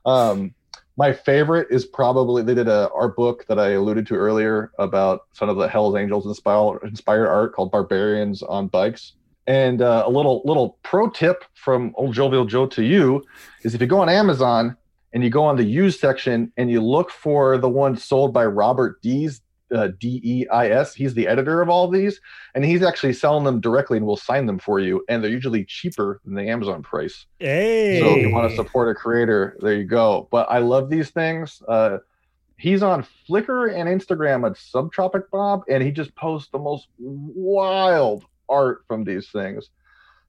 Um, 0.05 0.53
my 0.97 1.11
favorite 1.11 1.67
is 1.69 1.85
probably 1.85 2.41
they 2.41 2.53
did 2.53 2.67
a 2.67 2.89
art 2.95 3.15
book 3.15 3.45
that 3.47 3.59
I 3.59 3.71
alluded 3.71 4.07
to 4.07 4.15
earlier 4.15 4.71
about 4.79 5.25
some 5.33 5.49
of 5.49 5.57
the 5.57 5.67
Hell's 5.67 5.95
Angels 5.95 6.25
inspired 6.25 6.79
inspired 6.83 7.27
art 7.27 7.53
called 7.53 7.71
Barbarians 7.71 8.41
on 8.43 8.67
Bikes. 8.67 9.13
And 9.47 9.81
uh, 9.81 10.03
a 10.05 10.09
little 10.09 10.41
little 10.45 10.79
pro 10.83 11.09
tip 11.09 11.43
from 11.53 11.93
old 11.95 12.13
Jovial 12.13 12.45
Joe 12.45 12.65
to 12.67 12.83
you 12.83 13.23
is 13.63 13.75
if 13.75 13.81
you 13.81 13.87
go 13.87 13.99
on 13.99 14.09
Amazon 14.09 14.77
and 15.13 15.23
you 15.23 15.29
go 15.29 15.43
on 15.43 15.55
the 15.55 15.63
used 15.63 15.99
section 15.99 16.51
and 16.57 16.71
you 16.71 16.81
look 16.81 17.11
for 17.11 17.57
the 17.57 17.69
one 17.69 17.97
sold 17.97 18.33
by 18.33 18.45
Robert 18.45 19.01
Deis 19.01 19.41
uh, 19.73 19.89
D 19.99 20.21
E 20.23 20.47
I 20.47 20.69
S. 20.69 20.93
He's 20.93 21.13
the 21.13 21.27
editor 21.27 21.61
of 21.61 21.69
all 21.69 21.85
of 21.85 21.93
these, 21.93 22.19
and 22.53 22.63
he's 22.63 22.83
actually 22.83 23.13
selling 23.13 23.43
them 23.43 23.61
directly, 23.61 23.97
and 23.97 24.05
we'll 24.05 24.17
sign 24.17 24.45
them 24.45 24.59
for 24.59 24.79
you. 24.79 25.03
And 25.09 25.23
they're 25.23 25.31
usually 25.31 25.65
cheaper 25.65 26.21
than 26.25 26.35
the 26.35 26.49
Amazon 26.49 26.83
price. 26.83 27.25
Hey, 27.39 27.99
So 27.99 28.15
if 28.15 28.21
you 28.21 28.31
want 28.31 28.49
to 28.49 28.55
support 28.55 28.89
a 28.89 28.95
creator, 28.95 29.57
there 29.59 29.75
you 29.75 29.85
go. 29.85 30.27
But 30.31 30.47
I 30.49 30.59
love 30.59 30.89
these 30.89 31.09
things. 31.09 31.61
Uh, 31.67 31.97
he's 32.57 32.83
on 32.83 33.05
Flickr 33.27 33.73
and 33.73 33.89
Instagram 33.89 34.45
at 34.45 34.53
Subtropic 34.53 35.29
Bob, 35.31 35.63
and 35.69 35.83
he 35.83 35.91
just 35.91 36.15
posts 36.15 36.49
the 36.51 36.59
most 36.59 36.87
wild 36.97 38.23
art 38.49 38.83
from 38.87 39.03
these 39.03 39.29
things. 39.29 39.69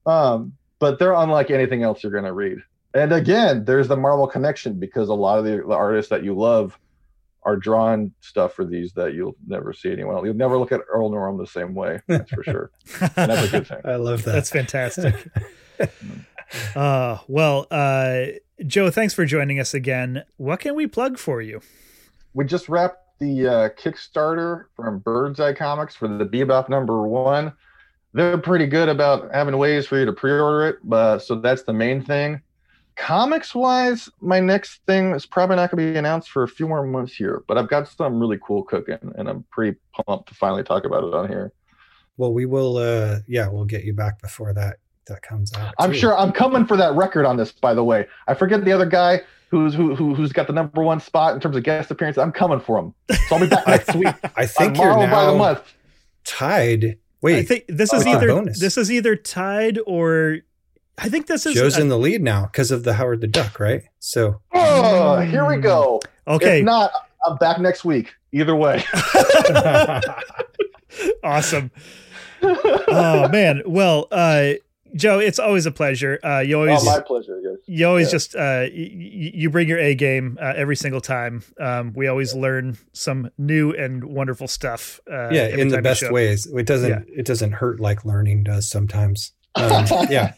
Um, 0.05 0.53
but 0.79 0.99
they're 0.99 1.13
unlike 1.13 1.51
anything 1.51 1.83
else 1.83 2.03
you're 2.03 2.11
going 2.11 2.23
to 2.23 2.33
read. 2.33 2.57
And 2.93 3.11
again, 3.11 3.65
there's 3.65 3.87
the 3.87 3.97
Marvel 3.97 4.27
connection 4.27 4.79
because 4.79 5.09
a 5.09 5.13
lot 5.13 5.37
of 5.37 5.45
the, 5.45 5.57
the 5.67 5.73
artists 5.73 6.09
that 6.09 6.23
you 6.23 6.33
love 6.33 6.79
are 7.47 7.55
drawing 7.55 8.11
stuff 8.19 8.53
for 8.53 8.65
these 8.65 8.91
that 8.91 9.13
you'll 9.13 9.37
never 9.47 9.71
see 9.71 9.89
anyone 9.89 10.15
else. 10.15 10.25
You'll 10.25 10.35
never 10.35 10.57
look 10.57 10.73
at 10.73 10.81
Earl 10.89 11.09
Norem 11.09 11.37
the 11.37 11.47
same 11.47 11.73
way. 11.73 12.01
That's 12.05 12.29
for 12.29 12.43
sure. 12.43 12.71
And 12.99 13.11
that's 13.15 13.47
a 13.47 13.51
good 13.51 13.67
thing. 13.67 13.81
I 13.85 13.95
love 13.95 14.23
that. 14.25 14.33
That's 14.33 14.49
fantastic. 14.49 15.15
uh, 16.75 17.19
well, 17.29 17.65
uh, 17.71 18.25
Joe, 18.65 18.91
thanks 18.91 19.13
for 19.13 19.23
joining 19.23 19.61
us 19.61 19.73
again. 19.73 20.25
What 20.35 20.59
can 20.59 20.75
we 20.75 20.87
plug 20.87 21.17
for 21.17 21.41
you? 21.41 21.61
We 22.33 22.43
just 22.43 22.67
wrapped 22.67 23.17
the 23.19 23.47
uh, 23.47 23.69
Kickstarter 23.69 24.65
from 24.75 24.99
Bird's 24.99 25.39
Eye 25.39 25.53
Comics 25.53 25.95
for 25.95 26.09
the 26.09 26.25
Bebop 26.25 26.67
number 26.67 27.07
one. 27.07 27.53
They're 28.13 28.37
pretty 28.37 28.67
good 28.67 28.89
about 28.89 29.33
having 29.33 29.57
ways 29.57 29.87
for 29.87 29.97
you 29.97 30.05
to 30.05 30.11
pre-order 30.11 30.67
it, 30.67 30.79
but 30.83 31.19
so 31.19 31.35
that's 31.35 31.63
the 31.63 31.71
main 31.71 32.03
thing. 32.03 32.41
Comics 32.97 33.53
wise, 33.53 34.09
my 34.21 34.39
next 34.39 34.81
thing 34.87 35.13
is 35.13 35.25
probably 35.25 35.55
not 35.55 35.71
going 35.71 35.85
to 35.85 35.93
be 35.93 35.97
announced 35.97 36.29
for 36.29 36.43
a 36.43 36.47
few 36.47 36.67
more 36.67 36.85
months 36.85 37.15
here, 37.15 37.43
but 37.47 37.57
I've 37.57 37.69
got 37.69 37.87
some 37.87 38.19
really 38.19 38.39
cool 38.43 38.63
cooking, 38.63 38.97
and 39.15 39.29
I'm 39.29 39.45
pretty 39.51 39.77
pumped 39.93 40.29
to 40.29 40.35
finally 40.35 40.63
talk 40.63 40.83
about 40.83 41.03
it 41.03 41.13
on 41.13 41.27
here. 41.29 41.53
well, 42.17 42.33
we 42.33 42.45
will. 42.45 42.77
uh 42.77 43.19
Yeah, 43.27 43.47
we'll 43.49 43.65
get 43.65 43.83
you 43.83 43.93
back 43.93 44.19
before 44.21 44.53
that 44.53 44.77
that 45.07 45.21
comes 45.21 45.53
out. 45.53 45.73
I'm 45.79 45.91
too. 45.91 45.97
sure 45.99 46.17
I'm 46.17 46.31
coming 46.31 46.65
for 46.65 46.75
that 46.77 46.93
record 46.95 47.25
on 47.25 47.37
this. 47.37 47.51
By 47.51 47.73
the 47.73 47.83
way, 47.83 48.07
I 48.27 48.33
forget 48.33 48.65
the 48.65 48.71
other 48.73 48.85
guy 48.85 49.21
who's 49.49 49.73
who, 49.73 49.95
who 49.95 50.13
who's 50.15 50.33
got 50.33 50.47
the 50.47 50.53
number 50.53 50.81
one 50.81 50.99
spot 50.99 51.33
in 51.33 51.39
terms 51.39 51.55
of 51.55 51.63
guest 51.63 51.91
appearances. 51.91 52.19
I'm 52.21 52.31
coming 52.31 52.59
for 52.59 52.77
him, 52.79 52.93
so 53.27 53.35
I'll 53.35 53.39
be 53.41 53.47
back 53.47 53.67
next 53.67 53.95
week. 53.95 54.13
I 54.35 54.45
think 54.45 54.75
you're 54.77 54.87
Marvel 54.87 55.07
by 55.07 55.25
the 55.25 55.31
now 55.31 55.37
month. 55.37 55.73
tied. 56.23 56.97
Wait, 57.21 57.37
I 57.37 57.43
think 57.43 57.65
this 57.67 57.93
oh, 57.93 57.97
is 57.97 58.05
either 58.07 58.27
bonus. 58.27 58.59
this 58.59 58.77
is 58.77 58.91
either 58.91 59.15
tied 59.15 59.79
or 59.87 60.39
I 60.97 61.09
think 61.09 61.27
this 61.27 61.45
is 61.45 61.53
Joe's 61.53 61.77
uh, 61.77 61.81
in 61.81 61.89
the 61.89 61.97
lead 61.97 62.23
now 62.23 62.45
because 62.45 62.71
of 62.71 62.83
the 62.83 62.93
Howard 62.93 63.21
the 63.21 63.27
Duck, 63.27 63.59
right? 63.59 63.83
So 63.99 64.41
Oh, 64.53 65.19
here 65.21 65.45
we 65.45 65.57
go. 65.57 66.01
okay. 66.27 66.59
If 66.59 66.65
not, 66.65 66.91
I'm 67.25 67.37
back 67.37 67.59
next 67.59 67.85
week. 67.85 68.13
Either 68.31 68.55
way. 68.55 68.83
awesome. 71.23 71.71
oh 72.41 73.29
man. 73.29 73.61
Well, 73.65 74.07
uh, 74.11 74.53
Joe, 74.95 75.19
it's 75.19 75.37
always 75.37 75.65
a 75.65 75.71
pleasure. 75.71 76.19
Uh, 76.23 76.39
you 76.39 76.55
always 76.55 76.81
oh, 76.81 76.85
my 76.85 77.01
pleasure, 77.01 77.39
guys. 77.43 77.57
you 77.67 77.87
always 77.87 78.07
yeah. 78.07 78.11
just 78.11 78.35
uh, 78.35 78.39
y- 78.39 78.71
y- 78.71 79.31
you 79.33 79.49
bring 79.49 79.67
your 79.67 79.79
A 79.79 79.95
game 79.95 80.37
uh, 80.41 80.53
every 80.55 80.75
single 80.75 81.01
time. 81.01 81.43
Um, 81.59 81.93
we 81.93 82.07
always 82.07 82.33
learn 82.33 82.77
some 82.93 83.29
new 83.37 83.73
and 83.73 84.03
wonderful 84.03 84.47
stuff. 84.47 84.99
Uh, 85.11 85.29
yeah, 85.29 85.47
in 85.47 85.67
the 85.67 85.81
best 85.81 86.09
ways. 86.11 86.47
It 86.47 86.65
doesn't. 86.65 86.89
Yeah. 86.89 87.15
It 87.15 87.25
doesn't 87.25 87.53
hurt 87.53 87.79
like 87.79 88.05
learning 88.05 88.43
does 88.43 88.67
sometimes. 88.67 89.33
Um, 89.57 90.07
yeah. 90.09 90.33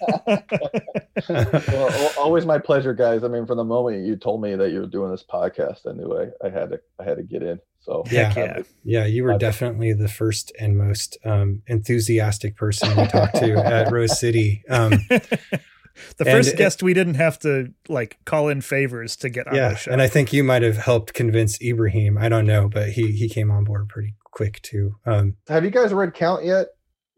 well, 1.30 2.12
always 2.18 2.46
my 2.46 2.58
pleasure, 2.58 2.94
guys. 2.94 3.24
I 3.24 3.28
mean, 3.28 3.46
from 3.46 3.58
the 3.58 3.64
moment 3.64 4.06
you 4.06 4.16
told 4.16 4.42
me 4.42 4.56
that 4.56 4.72
you 4.72 4.80
were 4.82 4.88
doing 4.88 5.12
this 5.12 5.24
podcast, 5.30 5.88
I 5.88 5.94
knew 5.94 6.18
I, 6.18 6.46
I 6.46 6.50
had 6.50 6.70
to 6.72 6.80
I 7.00 7.04
had 7.04 7.18
to 7.18 7.24
get 7.24 7.44
in. 7.44 7.60
So 7.80 8.04
Yeah. 8.12 8.30
Heck 8.34 8.58
yeah. 8.58 8.64
Yeah, 8.84 9.06
you 9.06 9.24
were 9.24 9.32
Okay. 9.34 9.40
definitely 9.40 9.94
the 9.94 10.08
first 10.08 10.52
and 10.60 10.78
most 10.78 11.18
um, 11.26 11.62
enthusiastic 11.68 12.56
person 12.56 12.90
we 12.96 13.08
talked 13.08 13.36
to 13.38 13.54
at 13.66 13.92
Rose 13.92 14.20
City. 14.20 14.64
Um, 14.70 14.92
the 15.10 15.40
And 16.20 16.28
first 16.30 16.50
it- 16.54 16.58
guest 16.58 16.84
we 16.84 16.94
didn't 16.94 17.16
have 17.16 17.40
to 17.40 17.74
like 17.88 18.18
call 18.26 18.48
in 18.50 18.62
favors 18.62 19.16
to 19.18 19.30
get 19.30 19.48
on 19.48 19.56
yeah, 19.56 19.70
the 19.70 19.76
show. 19.76 19.92
and 19.92 20.02
I 20.02 20.08
think 20.08 20.32
you 20.34 20.44
might 20.44 20.62
have 20.62 20.78
helped 20.78 21.14
convince 21.14 21.62
Ibrahim. 21.62 22.18
I 22.18 22.30
don't 22.30 22.46
know, 22.46 22.70
but 22.70 22.90
he 22.90 23.12
he 23.14 23.28
came 23.30 23.52
on 23.52 23.64
board 23.64 23.90
pretty 23.90 24.16
quick 24.32 24.62
too. 24.62 24.96
Um, 25.06 25.36
have 25.48 25.64
you 25.64 25.72
guys 25.72 25.94
read 25.94 26.14
Count 26.14 26.46
yet? 26.46 26.68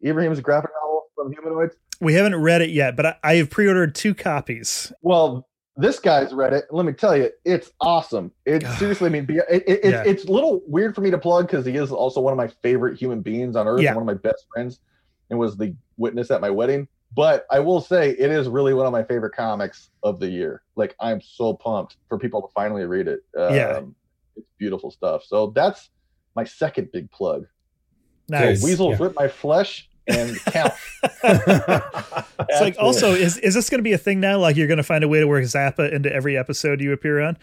Ibrahim's 0.03 0.39
graphic 0.39 0.71
novel 0.80 0.80
from 1.21 1.31
Humanoids. 1.33 1.75
we 1.99 2.13
haven't 2.13 2.35
read 2.35 2.61
it 2.61 2.69
yet, 2.71 2.95
but 2.95 3.05
I, 3.05 3.15
I 3.23 3.35
have 3.35 3.49
pre-ordered 3.49 3.95
two 3.95 4.13
copies. 4.13 4.91
Well, 5.01 5.47
this 5.77 5.99
guy's 5.99 6.33
read 6.33 6.53
it. 6.53 6.65
Let 6.71 6.85
me 6.85 6.93
tell 6.93 7.15
you, 7.15 7.29
it's 7.45 7.71
awesome. 7.79 8.31
It 8.45 8.65
seriously, 8.77 9.07
I 9.07 9.09
mean, 9.09 9.25
be- 9.25 9.37
it, 9.37 9.45
it, 9.49 9.63
it's 9.67 9.85
Yeah. 9.85 10.03
it's 10.05 10.25
a 10.25 10.31
little 10.31 10.61
weird 10.67 10.95
for 10.95 11.01
me 11.01 11.11
to 11.11 11.17
plug 11.17 11.47
because 11.47 11.65
he 11.65 11.75
is 11.75 11.91
also 11.91 12.21
one 12.21 12.33
of 12.33 12.37
my 12.37 12.47
favorite 12.61 12.97
human 12.99 13.21
beings 13.21 13.55
on 13.55 13.67
earth, 13.67 13.81
Yeah. 13.81 13.93
one 13.93 14.03
of 14.03 14.07
my 14.07 14.13
best 14.29 14.45
friends, 14.53 14.79
and 15.29 15.39
was 15.39 15.57
the 15.57 15.75
witness 15.97 16.29
at 16.31 16.41
my 16.41 16.49
wedding. 16.49 16.87
But 17.13 17.45
I 17.51 17.59
will 17.59 17.81
say, 17.81 18.11
it 18.11 18.31
is 18.31 18.47
really 18.47 18.73
one 18.73 18.85
of 18.85 18.91
my 18.93 19.03
favorite 19.03 19.35
comics 19.35 19.89
of 20.03 20.19
the 20.19 20.29
year. 20.29 20.61
Like, 20.75 20.95
I'm 20.99 21.19
so 21.21 21.53
pumped 21.53 21.97
for 22.07 22.17
people 22.17 22.41
to 22.41 22.47
finally 22.53 22.85
read 22.85 23.07
it. 23.07 23.19
Um, 23.37 23.53
Yeah. 23.55 23.81
it's 24.37 24.47
beautiful 24.57 24.91
stuff. 24.91 25.23
So 25.25 25.47
that's 25.47 25.89
my 26.35 26.45
second 26.45 26.89
big 26.93 27.11
plug. 27.11 27.47
Nice. 28.29 28.61
So 28.61 28.65
Weasels 28.67 28.91
yeah. 28.99 29.05
rip 29.05 29.15
my 29.15 29.27
flesh 29.27 29.89
and 30.07 30.37
count. 30.45 30.73
It's 32.49 32.59
like 32.59 32.75
also 32.79 33.13
it. 33.13 33.21
is 33.21 33.37
is 33.37 33.53
this 33.53 33.69
going 33.69 33.79
to 33.79 33.83
be 33.83 33.93
a 33.93 33.97
thing 33.97 34.19
now? 34.19 34.37
Like 34.37 34.55
you're 34.57 34.67
going 34.67 34.77
to 34.77 34.83
find 34.83 35.03
a 35.03 35.07
way 35.07 35.19
to 35.19 35.27
work 35.27 35.43
Zappa 35.43 35.91
into 35.91 36.11
every 36.13 36.37
episode 36.37 36.81
you 36.81 36.91
appear 36.91 37.21
on? 37.21 37.37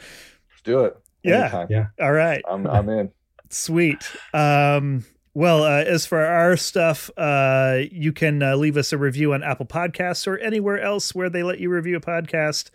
Let's 0.51 0.63
do 0.65 0.85
it. 0.85 0.97
Yeah. 1.23 1.43
Anytime. 1.43 1.67
Yeah. 1.71 1.87
All 2.01 2.13
right, 2.13 2.43
I'm, 2.49 2.67
I'm 2.67 2.89
in. 2.89 3.11
sweet. 3.49 4.05
Um, 4.35 5.05
well, 5.35 5.63
uh, 5.63 5.85
as 5.85 6.05
for 6.05 6.21
our 6.25 6.57
stuff, 6.57 7.11
uh, 7.17 7.83
you 7.93 8.13
can 8.13 8.43
uh, 8.43 8.57
leave 8.57 8.77
us 8.77 8.93
a 8.93 8.99
review 8.99 9.33
on 9.35 9.43
Apple 9.45 9.67
Podcasts 9.67 10.27
or 10.27 10.37
anywhere 10.39 10.81
else 10.81 11.15
where 11.15 11.31
they 11.31 11.43
let 11.43 11.61
you 11.61 11.71
review 11.71 11.97
a 11.97 12.01
podcast. 12.01 12.71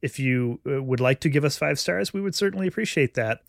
If 0.00 0.18
you 0.18 0.60
uh, 0.64 0.82
would 0.82 1.00
like 1.00 1.20
to 1.20 1.28
give 1.28 1.44
us 1.44 1.56
five 1.58 1.78
stars, 1.78 2.12
we 2.14 2.20
would 2.20 2.34
certainly 2.34 2.66
appreciate 2.68 3.14
that 3.14 3.40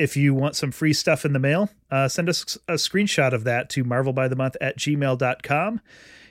if 0.00 0.16
you 0.16 0.34
want 0.34 0.56
some 0.56 0.72
free 0.72 0.92
stuff 0.92 1.24
in 1.24 1.32
the 1.32 1.38
mail, 1.38 1.68
uh, 1.90 2.08
send 2.08 2.28
us 2.28 2.56
a 2.66 2.74
screenshot 2.74 3.32
of 3.32 3.44
that 3.44 3.68
to 3.70 3.84
marvelbythemonth 3.84 4.56
at 4.60 4.78
gmail.com. 4.78 5.80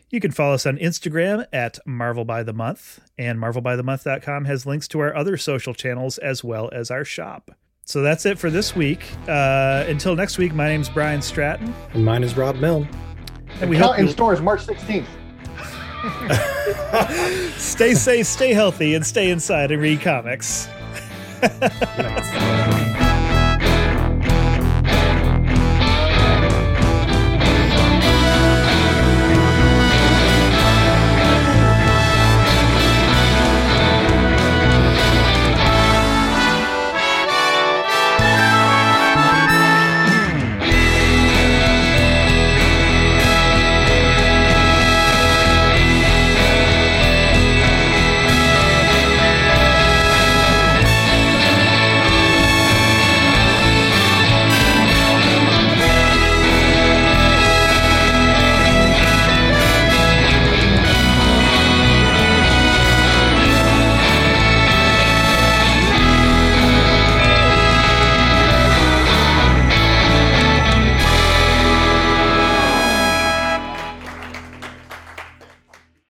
You 0.10 0.20
can 0.20 0.32
follow 0.32 0.56
us 0.56 0.66
on 0.66 0.78
Instagram 0.78 1.46
at 1.54 1.78
marvelbythemonth, 1.88 3.00
and 3.18 3.40
marvelbythemonth.com 3.40 4.46
has 4.46 4.66
links 4.66 4.88
to 4.90 5.00
our 5.00 5.16
other 5.16 5.38
social 5.38 5.76
channels 5.76 6.18
as 6.18 6.44
well 6.44 6.70
as 6.74 6.90
our 6.90 7.06
shop. 7.06 7.52
So 7.86 8.02
that's 8.02 8.26
it 8.26 8.40
for 8.40 8.50
this 8.50 8.76
week. 8.76 9.04
Uh, 9.28 9.86
until 9.88 10.16
next 10.16 10.40
week, 10.40 10.54
my 10.54 10.68
name's 10.68 10.90
Brian 10.90 11.22
Stratton. 11.22 11.74
And 11.94 12.04
mine 12.04 12.24
is 12.24 12.36
Rob 12.36 12.56
Mill. 12.56 12.88
And 13.62 13.70
we 13.70 13.78
Count 13.78 13.92
hope 13.92 14.00
in 14.00 14.08
stores 14.08 14.42
March 14.42 14.66
16th. 14.66 15.06
stay 17.58 17.94
safe, 17.94 18.26
stay 18.26 18.54
healthy, 18.54 18.96
and 18.96 19.06
stay 19.06 19.30
inside 19.30 19.72
and 19.72 19.82
read 19.82 20.02
comics. 20.02 20.68